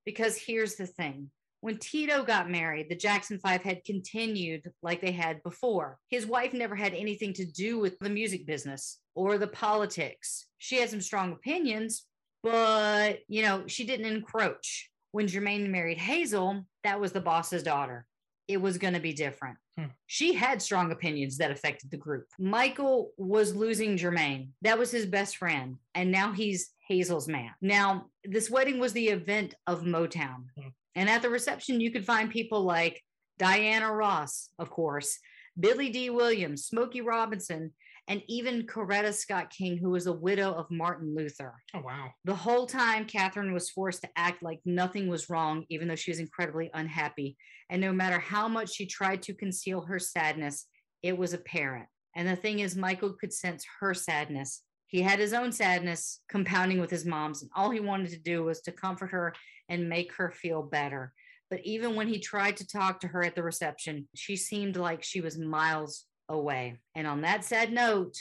Because 0.04 0.36
here's 0.36 0.74
the 0.74 0.86
thing 0.86 1.30
when 1.64 1.78
Tito 1.78 2.22
got 2.22 2.50
married, 2.50 2.90
the 2.90 2.94
Jackson 2.94 3.38
Five 3.38 3.62
had 3.62 3.84
continued 3.84 4.70
like 4.82 5.00
they 5.00 5.12
had 5.12 5.42
before. 5.42 5.98
His 6.10 6.26
wife 6.26 6.52
never 6.52 6.74
had 6.74 6.92
anything 6.92 7.32
to 7.32 7.46
do 7.46 7.78
with 7.78 7.98
the 8.00 8.10
music 8.10 8.44
business 8.44 8.98
or 9.14 9.38
the 9.38 9.46
politics. 9.46 10.44
She 10.58 10.76
had 10.76 10.90
some 10.90 11.00
strong 11.00 11.32
opinions, 11.32 12.04
but 12.42 13.20
you 13.28 13.40
know, 13.40 13.66
she 13.66 13.86
didn't 13.86 14.04
encroach. 14.04 14.90
When 15.12 15.26
Jermaine 15.26 15.70
married 15.70 15.96
Hazel, 15.96 16.66
that 16.82 17.00
was 17.00 17.12
the 17.12 17.22
boss's 17.22 17.62
daughter. 17.62 18.04
It 18.46 18.58
was 18.58 18.76
going 18.76 18.92
to 18.92 19.00
be 19.00 19.14
different. 19.14 19.56
Hmm. 19.78 19.86
She 20.06 20.34
had 20.34 20.60
strong 20.60 20.92
opinions 20.92 21.38
that 21.38 21.50
affected 21.50 21.90
the 21.90 21.96
group. 21.96 22.26
Michael 22.38 23.12
was 23.16 23.56
losing 23.56 23.96
Jermaine. 23.96 24.48
That 24.60 24.78
was 24.78 24.90
his 24.90 25.06
best 25.06 25.38
friend. 25.38 25.76
And 25.94 26.12
now 26.12 26.32
he's 26.32 26.72
Hazel's 26.86 27.26
man. 27.26 27.52
Now, 27.62 28.08
this 28.22 28.50
wedding 28.50 28.78
was 28.78 28.92
the 28.92 29.08
event 29.08 29.54
of 29.66 29.80
Motown. 29.80 30.48
Hmm. 30.58 30.68
And 30.94 31.08
at 31.08 31.22
the 31.22 31.30
reception, 31.30 31.80
you 31.80 31.90
could 31.90 32.04
find 32.04 32.30
people 32.30 32.62
like 32.62 33.02
Diana 33.38 33.92
Ross, 33.92 34.50
of 34.58 34.70
course, 34.70 35.18
Billy 35.58 35.90
Dee 35.90 36.10
Williams, 36.10 36.66
Smokey 36.66 37.00
Robinson, 37.00 37.72
and 38.06 38.22
even 38.28 38.66
Coretta 38.66 39.14
Scott 39.14 39.50
King, 39.50 39.78
who 39.78 39.90
was 39.90 40.06
a 40.06 40.12
widow 40.12 40.52
of 40.52 40.70
Martin 40.70 41.14
Luther. 41.14 41.54
Oh, 41.74 41.80
wow. 41.80 42.10
The 42.24 42.34
whole 42.34 42.66
time, 42.66 43.06
Catherine 43.06 43.54
was 43.54 43.70
forced 43.70 44.02
to 44.02 44.10
act 44.14 44.42
like 44.42 44.60
nothing 44.64 45.08
was 45.08 45.30
wrong, 45.30 45.64
even 45.70 45.88
though 45.88 45.94
she 45.94 46.10
was 46.10 46.20
incredibly 46.20 46.70
unhappy. 46.74 47.36
And 47.70 47.80
no 47.80 47.92
matter 47.92 48.18
how 48.18 48.46
much 48.46 48.74
she 48.74 48.86
tried 48.86 49.22
to 49.22 49.34
conceal 49.34 49.80
her 49.82 49.98
sadness, 49.98 50.66
it 51.02 51.16
was 51.16 51.32
apparent. 51.32 51.86
And 52.14 52.28
the 52.28 52.36
thing 52.36 52.60
is, 52.60 52.76
Michael 52.76 53.14
could 53.14 53.32
sense 53.32 53.64
her 53.80 53.94
sadness 53.94 54.62
He 54.86 55.02
had 55.02 55.18
his 55.18 55.32
own 55.32 55.52
sadness 55.52 56.20
compounding 56.28 56.80
with 56.80 56.90
his 56.90 57.04
mom's, 57.04 57.42
and 57.42 57.50
all 57.56 57.70
he 57.70 57.80
wanted 57.80 58.10
to 58.10 58.18
do 58.18 58.44
was 58.44 58.60
to 58.62 58.72
comfort 58.72 59.10
her 59.10 59.34
and 59.68 59.88
make 59.88 60.14
her 60.14 60.30
feel 60.30 60.62
better. 60.62 61.12
But 61.50 61.60
even 61.64 61.94
when 61.94 62.08
he 62.08 62.18
tried 62.18 62.56
to 62.58 62.66
talk 62.66 63.00
to 63.00 63.08
her 63.08 63.22
at 63.22 63.34
the 63.34 63.42
reception, 63.42 64.08
she 64.14 64.36
seemed 64.36 64.76
like 64.76 65.02
she 65.02 65.20
was 65.20 65.38
miles 65.38 66.06
away. 66.28 66.78
And 66.94 67.06
on 67.06 67.22
that 67.22 67.44
sad 67.44 67.72
note, 67.72 68.16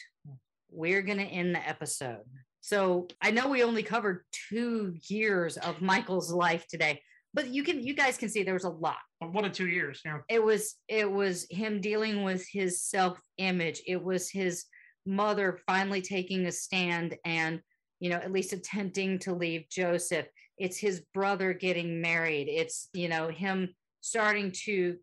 we're 0.69 1.01
going 1.01 1.19
to 1.19 1.23
end 1.23 1.55
the 1.55 1.67
episode. 1.67 2.23
So 2.61 3.07
I 3.21 3.31
know 3.31 3.49
we 3.49 3.63
only 3.63 3.83
covered 3.83 4.23
two 4.49 4.93
years 5.07 5.57
of 5.57 5.81
Michael's 5.81 6.31
life 6.31 6.65
today, 6.67 7.01
but 7.33 7.49
you 7.49 7.63
can 7.63 7.83
you 7.83 7.93
guys 7.93 8.17
can 8.17 8.29
see 8.29 8.43
there 8.43 8.53
was 8.53 8.63
a 8.63 8.69
lot 8.69 8.97
What 9.19 9.45
a 9.45 9.49
two 9.49 9.67
years. 9.67 10.01
Yeah. 10.05 10.19
it 10.29 10.43
was 10.43 10.75
it 10.87 11.09
was 11.09 11.45
him 11.49 11.81
dealing 11.81 12.23
with 12.23 12.47
his 12.49 12.81
self 12.81 13.19
image 13.37 13.81
it 13.85 14.01
was 14.01 14.29
his 14.29 14.65
mother 15.05 15.59
finally 15.67 16.01
taking 16.01 16.45
a 16.45 16.51
stand 16.51 17.15
and 17.25 17.61
you 17.99 18.09
know 18.09 18.17
at 18.17 18.31
least 18.31 18.53
attempting 18.53 19.19
to 19.19 19.33
leave 19.33 19.65
joseph 19.69 20.27
it's 20.57 20.77
his 20.77 21.01
brother 21.13 21.53
getting 21.53 22.01
married 22.01 22.47
it's 22.49 22.89
you 22.93 23.07
know 23.09 23.27
him 23.27 23.69
starting 24.01 24.51
to 24.51 24.97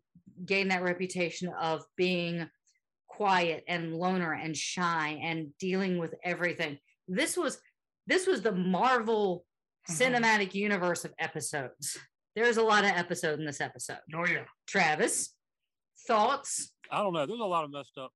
gain 0.45 0.67
that 0.69 0.83
reputation 0.83 1.49
of 1.59 1.83
being 1.97 2.47
quiet 3.07 3.63
and 3.67 3.93
loner 3.95 4.33
and 4.33 4.55
shy 4.57 5.19
and 5.21 5.49
dealing 5.59 5.97
with 5.99 6.15
everything 6.23 6.77
this 7.07 7.37
was 7.37 7.59
this 8.07 8.25
was 8.27 8.41
the 8.41 8.51
marvel 8.51 9.45
Mhm. 9.89 10.13
cinematic 10.13 10.53
universe 10.53 11.05
of 11.05 11.13
episodes 11.19 11.97
there's 12.35 12.57
a 12.57 12.63
lot 12.63 12.83
of 12.85 12.91
episode 12.91 13.39
in 13.39 13.45
this 13.45 13.59
episode 13.61 13.97
Oh 14.15 14.25
yeah. 14.27 14.45
Travis, 14.67 15.33
thoughts? 16.07 16.73
I 16.89 17.01
don't 17.03 17.13
know. 17.13 17.25
There's 17.25 17.39
a 17.39 17.43
lot 17.43 17.63
of 17.65 17.71
messed 17.71 17.97
up, 17.97 18.11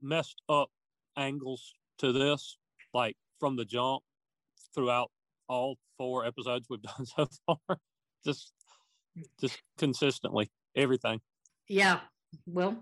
messed 0.00 0.40
up 0.48 0.70
angles 1.18 1.74
to 1.98 2.12
this, 2.12 2.56
like 2.94 3.16
from 3.40 3.56
the 3.56 3.64
jump 3.64 4.02
throughout 4.74 5.10
all 5.48 5.76
four 5.96 6.24
episodes 6.24 6.66
we've 6.70 6.82
done 6.96 7.04
so 7.04 7.28
far. 7.46 7.78
Just, 8.24 8.52
just 9.40 9.60
consistently 9.76 10.50
everything. 10.76 11.20
Yeah. 11.68 12.00
Will? 12.46 12.76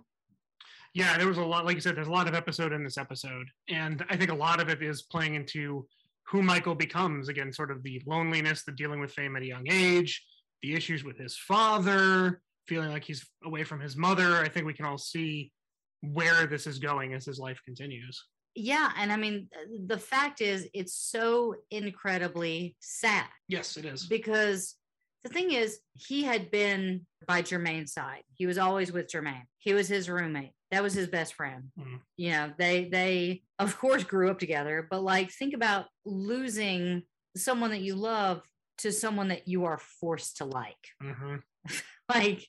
Yeah, 0.95 1.19
there 1.19 1.27
was 1.27 1.39
a 1.39 1.45
lot, 1.45 1.67
like 1.67 1.75
you 1.75 1.81
said, 1.81 1.97
there's 1.97 2.09
a 2.09 2.13
lot 2.13 2.27
of 2.27 2.35
episode 2.35 2.73
in 2.73 2.83
this 2.83 2.97
episode. 2.97 3.47
And 3.69 4.05
I 4.09 4.17
think 4.17 4.31
a 4.31 4.35
lot 4.35 4.61
of 4.61 4.69
it 4.69 4.83
is 4.83 5.03
playing 5.03 5.35
into 5.35 5.87
who 6.27 6.43
Michael 6.43 6.75
becomes. 6.75 7.29
Again, 7.29 7.53
sort 7.53 7.71
of 7.71 7.83
the 7.83 8.01
loneliness, 8.07 8.65
the 8.65 8.73
dealing 8.73 9.01
with 9.01 9.13
fame 9.13 9.37
at 9.37 9.43
a 9.43 9.47
young 9.47 9.67
age, 9.71 10.25
the 10.63 10.75
issues 10.75 11.05
with 11.05 11.19
his 11.19 11.37
father, 11.37 12.41
feeling 12.67 12.91
like 12.91 13.05
he's 13.05 13.27
away 13.45 13.63
from 13.63 13.81
his 13.81 13.97
mother. 13.97 14.37
I 14.37 14.49
think 14.49 14.67
we 14.67 14.73
can 14.73 14.87
all 14.87 14.99
see 14.99 15.53
where 16.03 16.47
this 16.47 16.67
is 16.67 16.79
going 16.79 17.15
as 17.15 17.25
his 17.25 17.39
life 17.39 17.61
continues. 17.65 18.23
Yeah. 18.55 18.91
And 18.97 19.13
I 19.13 19.17
mean, 19.17 19.49
the 19.87 19.99
fact 19.99 20.41
is, 20.41 20.69
it's 20.73 20.95
so 20.95 21.55
incredibly 21.71 22.77
sad 22.81 23.27
Yes, 23.49 23.77
it 23.77 23.85
is. 23.85 24.07
because 24.07 24.77
the 25.25 25.31
thing 25.31 25.51
is, 25.53 25.81
he 25.95 26.23
had 26.23 26.51
been 26.51 27.07
by 27.27 27.43
Jermaine's 27.43 27.93
side. 27.93 28.23
He 28.35 28.47
was 28.47 28.59
always 28.59 28.93
with 28.93 29.09
Jermaine. 29.09 29.43
He 29.59 29.75
was 29.75 29.89
his 29.89 30.09
roommate. 30.09 30.53
That 30.71 30.83
was 30.83 30.95
his 30.95 31.09
best 31.09 31.35
friend. 31.35 31.65
Mhm. 31.79 32.01
You 32.17 32.31
know, 32.31 32.53
they 32.59 32.89
they 32.89 33.43
of 33.59 33.77
course 33.79 34.05
grew 34.05 34.31
up 34.31 34.39
together, 34.39 34.87
but 34.91 35.03
like 35.03 35.31
think 35.33 35.53
about 35.55 35.87
losing 36.05 37.03
someone 37.37 37.71
that 37.71 37.83
you 37.83 37.95
love 37.95 38.43
to 38.79 38.93
someone 38.93 39.29
that 39.29 39.49
you 39.49 39.65
are 39.65 39.79
forced 39.79 40.39
to 40.39 40.45
like. 40.45 40.89
hmm 41.01 41.37
like 42.09 42.47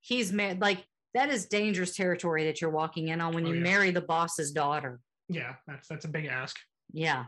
he's 0.00 0.32
married 0.32 0.60
like 0.60 0.84
that 1.14 1.28
is 1.30 1.46
dangerous 1.46 1.94
territory 1.96 2.44
that 2.44 2.60
you're 2.60 2.70
walking 2.70 3.08
in 3.08 3.20
on 3.20 3.34
when 3.34 3.44
Oh, 3.46 3.50
you 3.50 3.54
yeah. 3.56 3.62
marry 3.62 3.90
the 3.90 4.00
boss's 4.00 4.50
daughter. 4.52 5.00
Yeah, 5.28 5.54
that's 5.66 5.88
that's 5.88 6.04
a 6.04 6.08
big 6.08 6.26
ask. 6.26 6.56
yeah. 6.92 7.24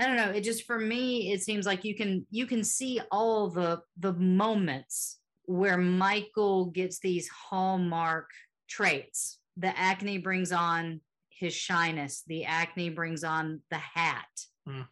I 0.00 0.06
don't 0.06 0.14
know. 0.16 0.30
It 0.30 0.42
just 0.42 0.64
for 0.64 0.78
me 0.78 1.32
it 1.32 1.42
seems 1.42 1.66
like 1.66 1.84
you 1.84 1.96
can 1.96 2.24
you 2.30 2.46
can 2.46 2.62
see 2.62 3.00
all 3.10 3.50
the 3.50 3.80
the 3.98 4.12
moments 4.12 5.18
where 5.46 5.76
michael 5.78 6.66
gets 6.66 7.00
these 7.00 7.28
hallmark 7.28 8.30
traits. 8.68 9.40
The 9.56 9.76
acne 9.76 10.18
brings 10.18 10.52
on 10.52 11.00
his 11.30 11.52
shyness. 11.52 12.22
The 12.28 12.44
acne 12.44 12.90
brings 12.90 13.24
on 13.24 13.60
the 13.70 13.78
hat. 13.78 14.26
Mm. 14.68 14.86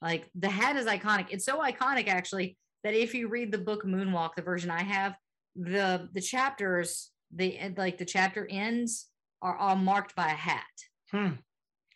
like 0.00 0.30
the 0.34 0.48
hat 0.48 0.76
is 0.76 0.86
iconic. 0.86 1.26
It's 1.30 1.44
so 1.44 1.58
iconic 1.58 2.08
actually 2.08 2.56
that 2.84 2.94
if 2.94 3.12
you 3.14 3.28
read 3.28 3.52
the 3.52 3.58
book 3.58 3.84
moonwalk 3.84 4.30
the 4.36 4.42
version 4.42 4.70
i 4.70 4.82
have 4.82 5.14
the 5.56 6.08
the 6.14 6.20
chapters 6.20 7.10
the 7.34 7.58
like 7.76 7.98
the 7.98 8.04
chapter 8.04 8.46
ends 8.50 9.06
are 9.42 9.56
all 9.56 9.76
marked 9.76 10.14
by 10.16 10.26
a 10.28 10.34
hat 10.34 10.64
Hmm. 11.10 11.34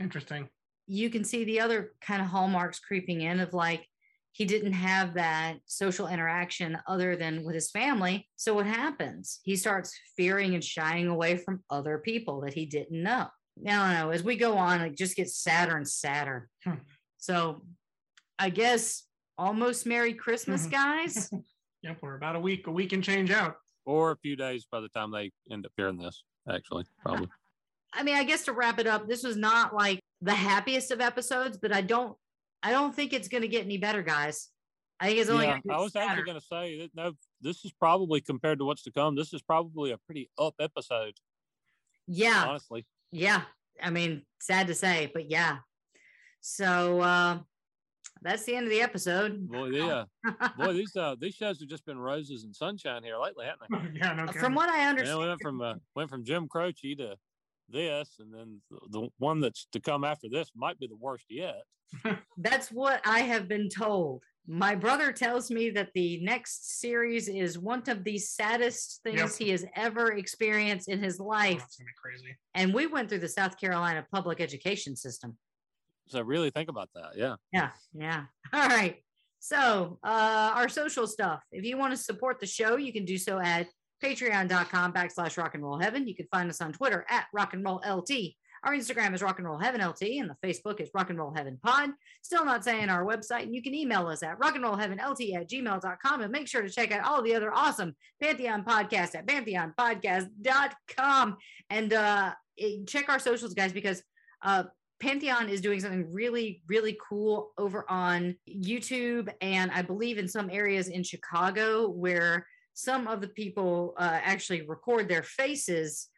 Interesting. 0.00 0.48
you 0.86 1.10
can 1.10 1.24
see 1.24 1.44
the 1.44 1.60
other 1.60 1.92
kind 2.00 2.20
of 2.22 2.28
hallmarks 2.28 2.80
creeping 2.80 3.20
in 3.22 3.40
of 3.40 3.52
like 3.54 3.86
he 4.32 4.44
didn't 4.46 4.72
have 4.72 5.14
that 5.14 5.56
social 5.66 6.08
interaction 6.08 6.78
other 6.88 7.16
than 7.16 7.44
with 7.44 7.54
his 7.54 7.70
family 7.70 8.28
so 8.36 8.54
what 8.54 8.66
happens 8.66 9.40
he 9.44 9.54
starts 9.56 9.92
fearing 10.16 10.54
and 10.54 10.64
shying 10.64 11.06
away 11.08 11.36
from 11.36 11.62
other 11.70 11.98
people 11.98 12.40
that 12.40 12.54
he 12.54 12.64
didn't 12.66 13.02
know 13.02 13.26
don't 13.64 13.92
know 13.92 14.10
as 14.10 14.22
we 14.22 14.34
go 14.36 14.56
on 14.56 14.80
it 14.80 14.96
just 14.96 15.16
gets 15.16 15.36
sadder 15.36 15.76
and 15.76 15.86
sadder 15.88 16.48
Hmm. 16.64 16.74
so 17.18 17.64
i 18.38 18.48
guess 18.50 19.04
almost 19.38 19.86
merry 19.86 20.14
christmas 20.14 20.66
Mhm. 20.66 20.70
guys 20.70 21.30
Yep, 21.84 21.98
we're 22.00 22.14
about 22.14 22.36
a 22.36 22.40
week, 22.40 22.68
a 22.68 22.70
week 22.70 22.92
and 22.92 23.02
change 23.02 23.32
out. 23.32 23.56
Or 23.84 24.12
a 24.12 24.16
few 24.16 24.36
days 24.36 24.66
by 24.70 24.80
the 24.80 24.88
time 24.88 25.10
they 25.10 25.32
end 25.50 25.66
up 25.66 25.72
hearing 25.76 25.98
this, 25.98 26.22
actually, 26.48 26.84
probably. 27.02 27.28
I 27.92 28.02
mean, 28.02 28.14
I 28.14 28.24
guess 28.24 28.44
to 28.44 28.52
wrap 28.52 28.78
it 28.78 28.86
up, 28.86 29.08
this 29.08 29.22
was 29.22 29.36
not 29.36 29.74
like 29.74 30.00
the 30.20 30.34
happiest 30.34 30.90
of 30.92 31.00
episodes, 31.00 31.58
but 31.60 31.72
I 31.72 31.80
don't, 31.80 32.16
I 32.62 32.70
don't 32.70 32.94
think 32.94 33.12
it's 33.12 33.28
going 33.28 33.42
to 33.42 33.48
get 33.48 33.64
any 33.64 33.78
better, 33.78 34.02
guys. 34.02 34.48
I 35.00 35.06
think 35.06 35.18
it's 35.18 35.28
only. 35.30 35.46
yeah, 35.46 35.58
I 35.68 35.78
was 35.78 35.96
actually 35.96 36.22
going 36.22 36.38
to 36.38 36.46
say 36.46 36.78
that 36.78 36.90
no, 36.94 37.12
this 37.40 37.64
is 37.64 37.72
probably 37.72 38.20
compared 38.20 38.60
to 38.60 38.64
what's 38.64 38.84
to 38.84 38.92
come. 38.92 39.16
This 39.16 39.32
is 39.34 39.42
probably 39.42 39.90
a 39.90 39.98
pretty 39.98 40.30
up 40.38 40.54
episode, 40.60 41.14
Yeah, 42.06 42.44
honestly. 42.48 42.86
yeah. 43.10 43.42
I 43.82 43.90
mean, 43.90 44.22
sad 44.40 44.68
to 44.68 44.74
say, 44.74 45.10
but 45.12 45.28
yeah. 45.28 45.58
So 46.40 47.00
uh, 47.00 47.38
that's 48.22 48.44
the 48.44 48.54
end 48.54 48.66
of 48.66 48.70
the 48.70 48.80
episode. 48.80 49.48
Boy, 49.48 49.68
yeah, 49.68 50.04
boy, 50.56 50.72
these 50.72 50.94
uh, 50.96 51.16
these 51.18 51.34
shows 51.34 51.60
have 51.60 51.68
just 51.68 51.84
been 51.84 51.98
roses 51.98 52.44
and 52.44 52.54
sunshine 52.54 53.02
here 53.02 53.18
lately, 53.18 53.46
haven't 53.46 53.92
they? 53.94 53.98
yeah, 53.98 54.12
no 54.14 54.26
kidding. 54.26 54.40
From 54.40 54.54
what 54.54 54.68
I 54.68 54.78
Yeah, 54.78 54.88
understand, 54.90 55.20
we 55.20 55.28
went 55.28 55.40
from 55.40 55.60
uh, 55.60 55.74
went 55.94 56.10
from 56.10 56.24
Jim 56.24 56.48
Croce 56.48 56.94
to 56.96 57.16
this, 57.68 58.16
and 58.18 58.32
then 58.32 58.60
the, 58.70 58.78
the 58.90 59.08
one 59.18 59.40
that's 59.40 59.66
to 59.72 59.80
come 59.80 60.04
after 60.04 60.28
this 60.28 60.50
might 60.54 60.78
be 60.78 60.86
the 60.86 60.96
worst 60.96 61.26
yet. 61.28 61.62
that's 62.38 62.70
what 62.70 63.00
I 63.06 63.20
have 63.20 63.48
been 63.48 63.68
told. 63.68 64.22
My 64.48 64.74
brother 64.74 65.12
tells 65.12 65.50
me 65.52 65.70
that 65.70 65.90
the 65.94 66.20
next 66.24 66.80
series 66.80 67.28
is 67.28 67.58
one 67.60 67.82
of 67.86 68.02
the 68.02 68.18
saddest 68.18 69.00
things 69.04 69.18
Yep. 69.18 69.30
he 69.38 69.50
has 69.50 69.64
ever 69.76 70.12
experienced 70.14 70.88
in 70.88 71.00
his 71.00 71.20
Oh, 71.20 71.24
life. 71.24 71.58
gonna 71.58 71.86
be 71.86 71.92
crazy. 72.02 72.36
And 72.54 72.74
we 72.74 72.86
went 72.88 73.08
through 73.08 73.20
the 73.20 73.28
South 73.28 73.56
Carolina 73.58 74.04
public 74.10 74.40
education 74.40 74.96
system. 74.96 75.38
So 76.08 76.20
really 76.20 76.50
think 76.50 76.68
about 76.68 76.90
that. 76.94 77.12
Yeah. 77.16 77.36
Yeah, 77.52 77.70
yeah. 77.94 78.24
All 78.52 78.68
right. 78.68 78.96
So 79.38 79.98
uh 80.04 80.52
our 80.54 80.68
social 80.68 81.06
stuff. 81.06 81.42
If 81.50 81.64
you 81.64 81.76
want 81.76 81.92
to 81.92 81.96
support 81.96 82.40
the 82.40 82.46
show, 82.46 82.76
you 82.76 82.92
can 82.92 83.04
do 83.04 83.18
so 83.18 83.40
at 83.40 83.68
patreon.com 84.02 84.92
backslash 84.92 85.38
rock 85.38 85.54
and 85.54 85.62
roll 85.62 85.78
heaven. 85.78 86.06
You 86.06 86.14
can 86.14 86.26
find 86.30 86.50
us 86.50 86.60
on 86.60 86.72
Twitter 86.72 87.06
at 87.08 87.26
rock 87.32 87.54
and 87.54 87.64
roll 87.64 87.82
LT. 87.88 88.34
Our 88.64 88.74
Instagram 88.74 89.12
is 89.12 89.22
rock 89.22 89.38
and 89.38 89.48
roll 89.48 89.58
heaven 89.58 89.84
LT 89.84 90.02
and 90.02 90.30
the 90.30 90.36
Facebook 90.46 90.80
is 90.80 90.88
rock 90.94 91.10
and 91.10 91.18
roll 91.18 91.32
heaven 91.34 91.58
pod. 91.62 91.90
Still 92.22 92.44
not 92.44 92.62
saying 92.62 92.90
our 92.90 93.04
website, 93.04 93.42
and 93.42 93.54
you 93.54 93.60
can 93.60 93.74
email 93.74 94.06
us 94.06 94.22
at 94.22 94.38
rock 94.38 94.54
and 94.54 94.62
roll 94.62 94.76
heaven 94.76 95.00
LT 95.04 95.34
at 95.34 95.50
gmail.com 95.50 96.20
and 96.20 96.30
make 96.30 96.46
sure 96.46 96.62
to 96.62 96.70
check 96.70 96.92
out 96.92 97.04
all 97.04 97.22
the 97.22 97.34
other 97.34 97.52
awesome 97.52 97.96
Pantheon 98.20 98.64
podcasts 98.64 99.16
at 99.16 99.26
pantheonpodcast.com 99.26 101.36
and 101.70 101.92
uh 101.92 102.32
check 102.86 103.08
our 103.08 103.18
socials, 103.18 103.54
guys, 103.54 103.72
because 103.72 104.00
uh 104.42 104.62
Pantheon 105.02 105.48
is 105.48 105.60
doing 105.60 105.80
something 105.80 106.06
really, 106.12 106.62
really 106.68 106.96
cool 107.08 107.50
over 107.58 107.84
on 107.90 108.36
YouTube 108.48 109.28
and 109.40 109.68
I 109.72 109.82
believe 109.82 110.16
in 110.16 110.28
some 110.28 110.48
areas 110.48 110.86
in 110.86 111.02
Chicago 111.02 111.88
where 111.88 112.46
some 112.74 113.08
of 113.08 113.20
the 113.20 113.26
people 113.28 113.94
uh, 113.98 114.20
actually 114.22 114.62
record 114.62 115.08
their 115.08 115.24
faces 115.24 116.08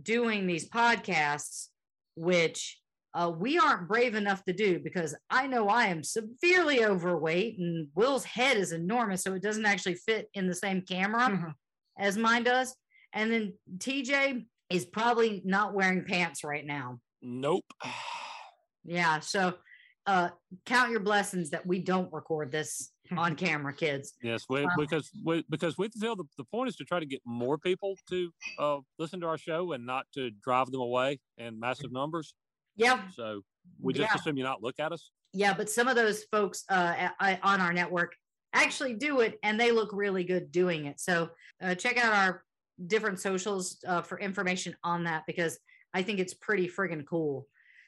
doing 0.00 0.46
these 0.46 0.66
podcasts, 0.70 1.68
which 2.16 2.78
uh, 3.14 3.30
we 3.36 3.58
aren't 3.58 3.86
brave 3.86 4.14
enough 4.14 4.42
to 4.44 4.54
do 4.54 4.80
because 4.82 5.14
I 5.28 5.46
know 5.46 5.68
I 5.68 5.88
am 5.88 6.02
severely 6.02 6.86
overweight 6.86 7.58
and 7.58 7.88
Will's 7.94 8.24
head 8.24 8.56
is 8.56 8.72
enormous, 8.72 9.22
so 9.22 9.34
it 9.34 9.42
doesn't 9.42 9.66
actually 9.66 9.96
fit 9.96 10.30
in 10.32 10.46
the 10.48 10.54
same 10.54 10.80
camera 10.80 11.28
Mhm. 11.28 11.54
as 11.98 12.16
mine 12.16 12.44
does. 12.44 12.74
And 13.12 13.30
then 13.30 13.52
TJ 13.76 14.46
is 14.70 14.86
probably 14.86 15.42
not 15.44 15.74
wearing 15.74 16.06
pants 16.06 16.42
right 16.42 16.64
now. 16.64 16.98
Nope. 17.20 17.66
Yeah. 18.84 19.20
So 19.20 19.54
uh 20.06 20.30
count 20.66 20.90
your 20.90 20.98
blessings 21.00 21.50
that 21.50 21.64
we 21.64 21.78
don't 21.78 22.12
record 22.12 22.50
this 22.50 22.90
on 23.16 23.36
camera, 23.36 23.72
kids. 23.72 24.14
Yes, 24.22 24.44
we, 24.48 24.62
Wow. 24.64 24.70
because 24.78 25.10
we 25.24 25.44
because 25.50 25.76
we 25.78 25.88
feel 25.88 26.16
the, 26.16 26.24
the 26.38 26.44
point 26.44 26.68
is 26.68 26.76
to 26.76 26.84
try 26.84 26.98
to 26.98 27.06
get 27.06 27.20
more 27.24 27.58
people 27.58 27.96
to 28.08 28.30
uh, 28.58 28.78
listen 28.98 29.20
to 29.20 29.26
our 29.26 29.38
show 29.38 29.72
and 29.72 29.84
not 29.86 30.06
to 30.14 30.30
drive 30.42 30.70
them 30.70 30.80
away 30.80 31.20
in 31.38 31.58
massive 31.60 31.92
numbers. 31.92 32.34
Yeah. 32.76 33.08
So 33.14 33.42
We 33.80 33.92
just 33.92 34.10
Yeah. 34.10 34.18
assume 34.20 34.38
you 34.38 34.44
not 34.44 34.62
look 34.62 34.80
at 34.80 34.92
us. 34.92 35.10
Yeah, 35.34 35.54
but 35.54 35.70
some 35.70 35.88
of 35.88 35.94
those 35.96 36.24
folks 36.24 36.64
uh, 36.68 36.94
a- 36.98 37.24
I- 37.24 37.40
on 37.42 37.60
our 37.60 37.72
network 37.72 38.16
actually 38.54 38.94
do 38.94 39.20
it, 39.20 39.38
and 39.42 39.58
they 39.58 39.72
look 39.72 39.90
really 39.92 40.24
good 40.24 40.50
doing 40.52 40.86
it. 40.86 40.98
So 41.00 41.30
uh, 41.62 41.74
check 41.74 41.96
out 42.02 42.12
our 42.12 42.44
different 42.86 43.20
socials 43.20 43.78
uh, 43.86 44.02
for 44.02 44.18
information 44.20 44.74
on 44.82 45.04
that 45.04 45.22
because 45.26 45.58
I 45.94 46.02
think 46.02 46.18
it's 46.18 46.34
pretty 46.34 46.68
friggin' 46.68 47.06
cool. 47.06 47.46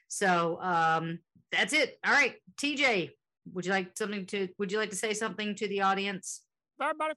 So 0.08 0.58
um, 0.60 1.18
that's 1.52 1.72
it. 1.72 1.98
All 2.04 2.12
right, 2.12 2.34
TJ, 2.56 3.10
would 3.52 3.66
you 3.66 3.72
like 3.72 3.96
something 3.96 4.26
to? 4.26 4.48
Would 4.58 4.72
you 4.72 4.78
like 4.78 4.90
to 4.90 4.96
say 4.96 5.14
something 5.14 5.54
to 5.56 5.68
the 5.68 5.82
audience? 5.82 6.42
Everybody. 6.80 7.14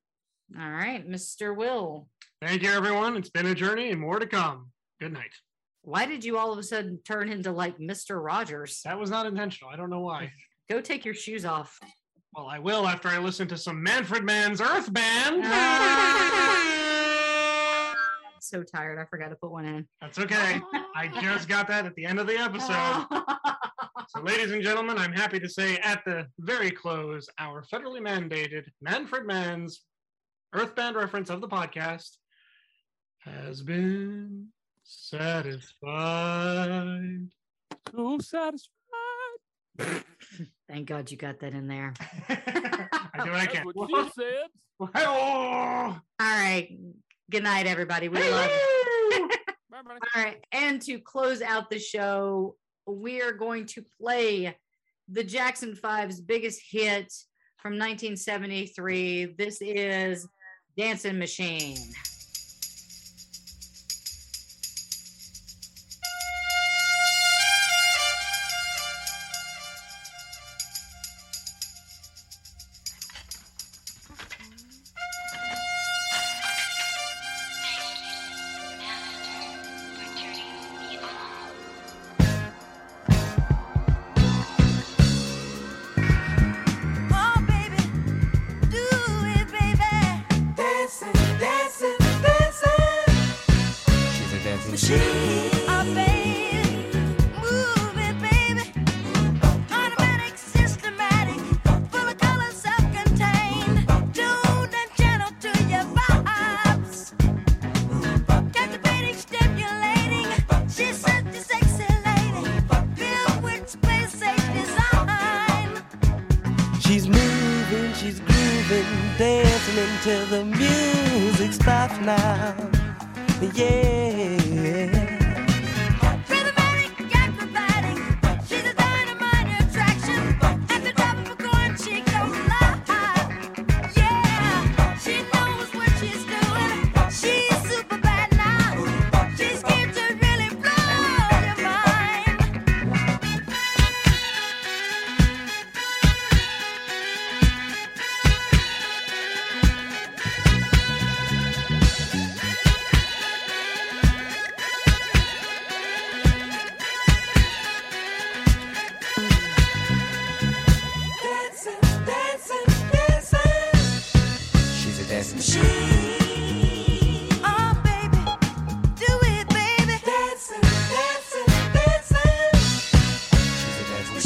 All 0.60 0.70
right, 0.70 1.08
Mr. 1.08 1.56
Will. 1.56 2.08
Thank 2.42 2.64
you, 2.64 2.70
everyone. 2.70 3.18
It's 3.18 3.30
been 3.30 3.48
a 3.48 3.56
journey 3.56 3.92
and 3.92 4.00
more 4.00 4.20
to 4.20 4.28
come. 4.28 4.72
Good 5.00 5.14
night. 5.14 5.32
Why 5.82 6.06
did 6.06 6.24
you 6.24 6.38
all 6.38 6.52
of 6.52 6.60
a 6.60 6.64
sudden 6.64 7.00
turn 7.06 7.30
into 7.30 7.52
like 7.52 7.78
Mr. 7.78 8.24
Rogers? 8.24 8.82
That 8.84 9.00
was 9.00 9.10
not 9.10 9.26
intentional. 9.26 9.70
I 9.72 9.76
don't 9.76 9.90
know 9.90 10.02
why. 10.02 10.32
Go 10.70 10.82
take 10.82 11.06
your 11.06 11.14
shoes 11.14 11.46
off. 11.46 11.80
Well, 12.36 12.48
I 12.48 12.60
will 12.60 12.88
after 12.88 13.08
I 13.08 13.20
listen 13.20 13.48
to 13.48 13.58
some 13.58 13.82
Manfred 13.82 14.24
Mann's 14.24 14.62
Earth 14.62 14.92
Band. 14.92 16.74
so 18.50 18.64
tired. 18.64 19.00
I 19.00 19.06
forgot 19.06 19.30
to 19.30 19.36
put 19.36 19.52
one 19.52 19.66
in. 19.66 19.88
That's 20.02 20.20
okay. 20.20 20.62
I 20.96 21.08
just 21.22 21.48
got 21.48 21.68
that 21.68 21.86
at 21.86 21.96
the 21.96 22.06
end 22.06 22.20
of 22.20 22.28
the 22.28 22.38
episode. 22.38 23.06
So, 24.10 24.22
ladies 24.22 24.52
and 24.54 24.64
gentlemen, 24.64 24.98
I'm 24.98 25.12
happy 25.12 25.38
to 25.38 25.50
say 25.50 25.78
at 25.80 26.06
the 26.06 26.28
very 26.40 26.72
close, 26.72 27.28
our 27.40 27.62
federally 27.66 28.00
mandated 28.00 28.64
Manfred 28.82 29.28
Mann's 29.28 29.82
Earthband 30.56 30.96
reference 30.96 31.30
of 31.30 31.42
the 31.42 31.48
podcast 31.48 32.16
has 33.20 33.62
been 33.62 34.48
satisfied. 34.84 35.74
So 37.94 38.18
satisfied. 38.20 38.70
Thank 40.70 40.88
God 40.88 41.12
you 41.12 41.18
got 41.18 41.42
that 41.42 41.54
in 41.54 41.68
there. 41.68 41.94
I 42.30 43.24
do 43.26 43.32
what 43.32 43.40
I 43.40 43.46
That's 43.46 43.54
can. 43.54 43.66
what 43.66 43.90
you 43.90 44.10
said. 44.16 44.48
All 44.80 46.00
right. 46.20 46.70
Good 47.30 47.44
night, 47.44 47.68
everybody. 47.68 48.08
We 48.08 48.20
love 48.20 48.50
you. 48.50 49.30
Everybody. 49.78 50.00
All 50.16 50.24
right. 50.24 50.46
And 50.54 50.82
to 50.84 50.98
close 50.98 51.42
out 51.42 51.70
the 51.70 51.78
show, 51.78 52.56
we 52.86 53.22
are 53.22 53.34
going 53.34 53.66
to 53.66 53.84
play 54.02 54.58
the 55.10 55.26
Jackson 55.26 55.76
Five's 55.76 56.22
biggest 56.22 56.62
hit 56.72 57.14
from 57.58 57.74
1973. 57.74 59.36
This 59.38 59.58
is 59.62 60.26
Dancing 60.78 61.20
Machine. 61.20 61.78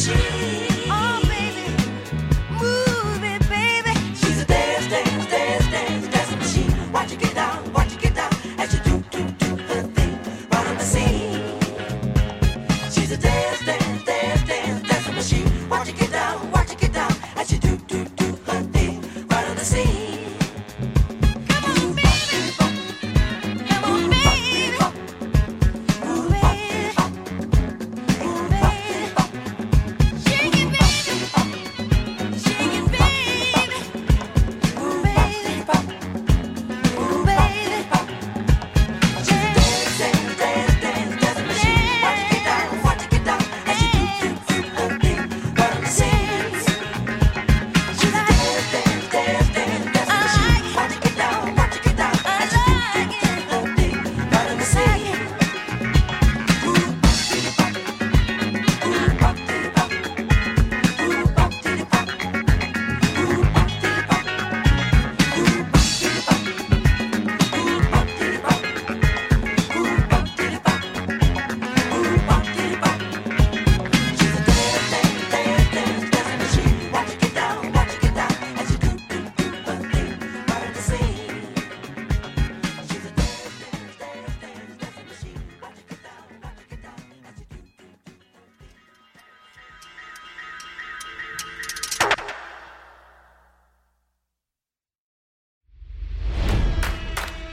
She's 0.02 0.41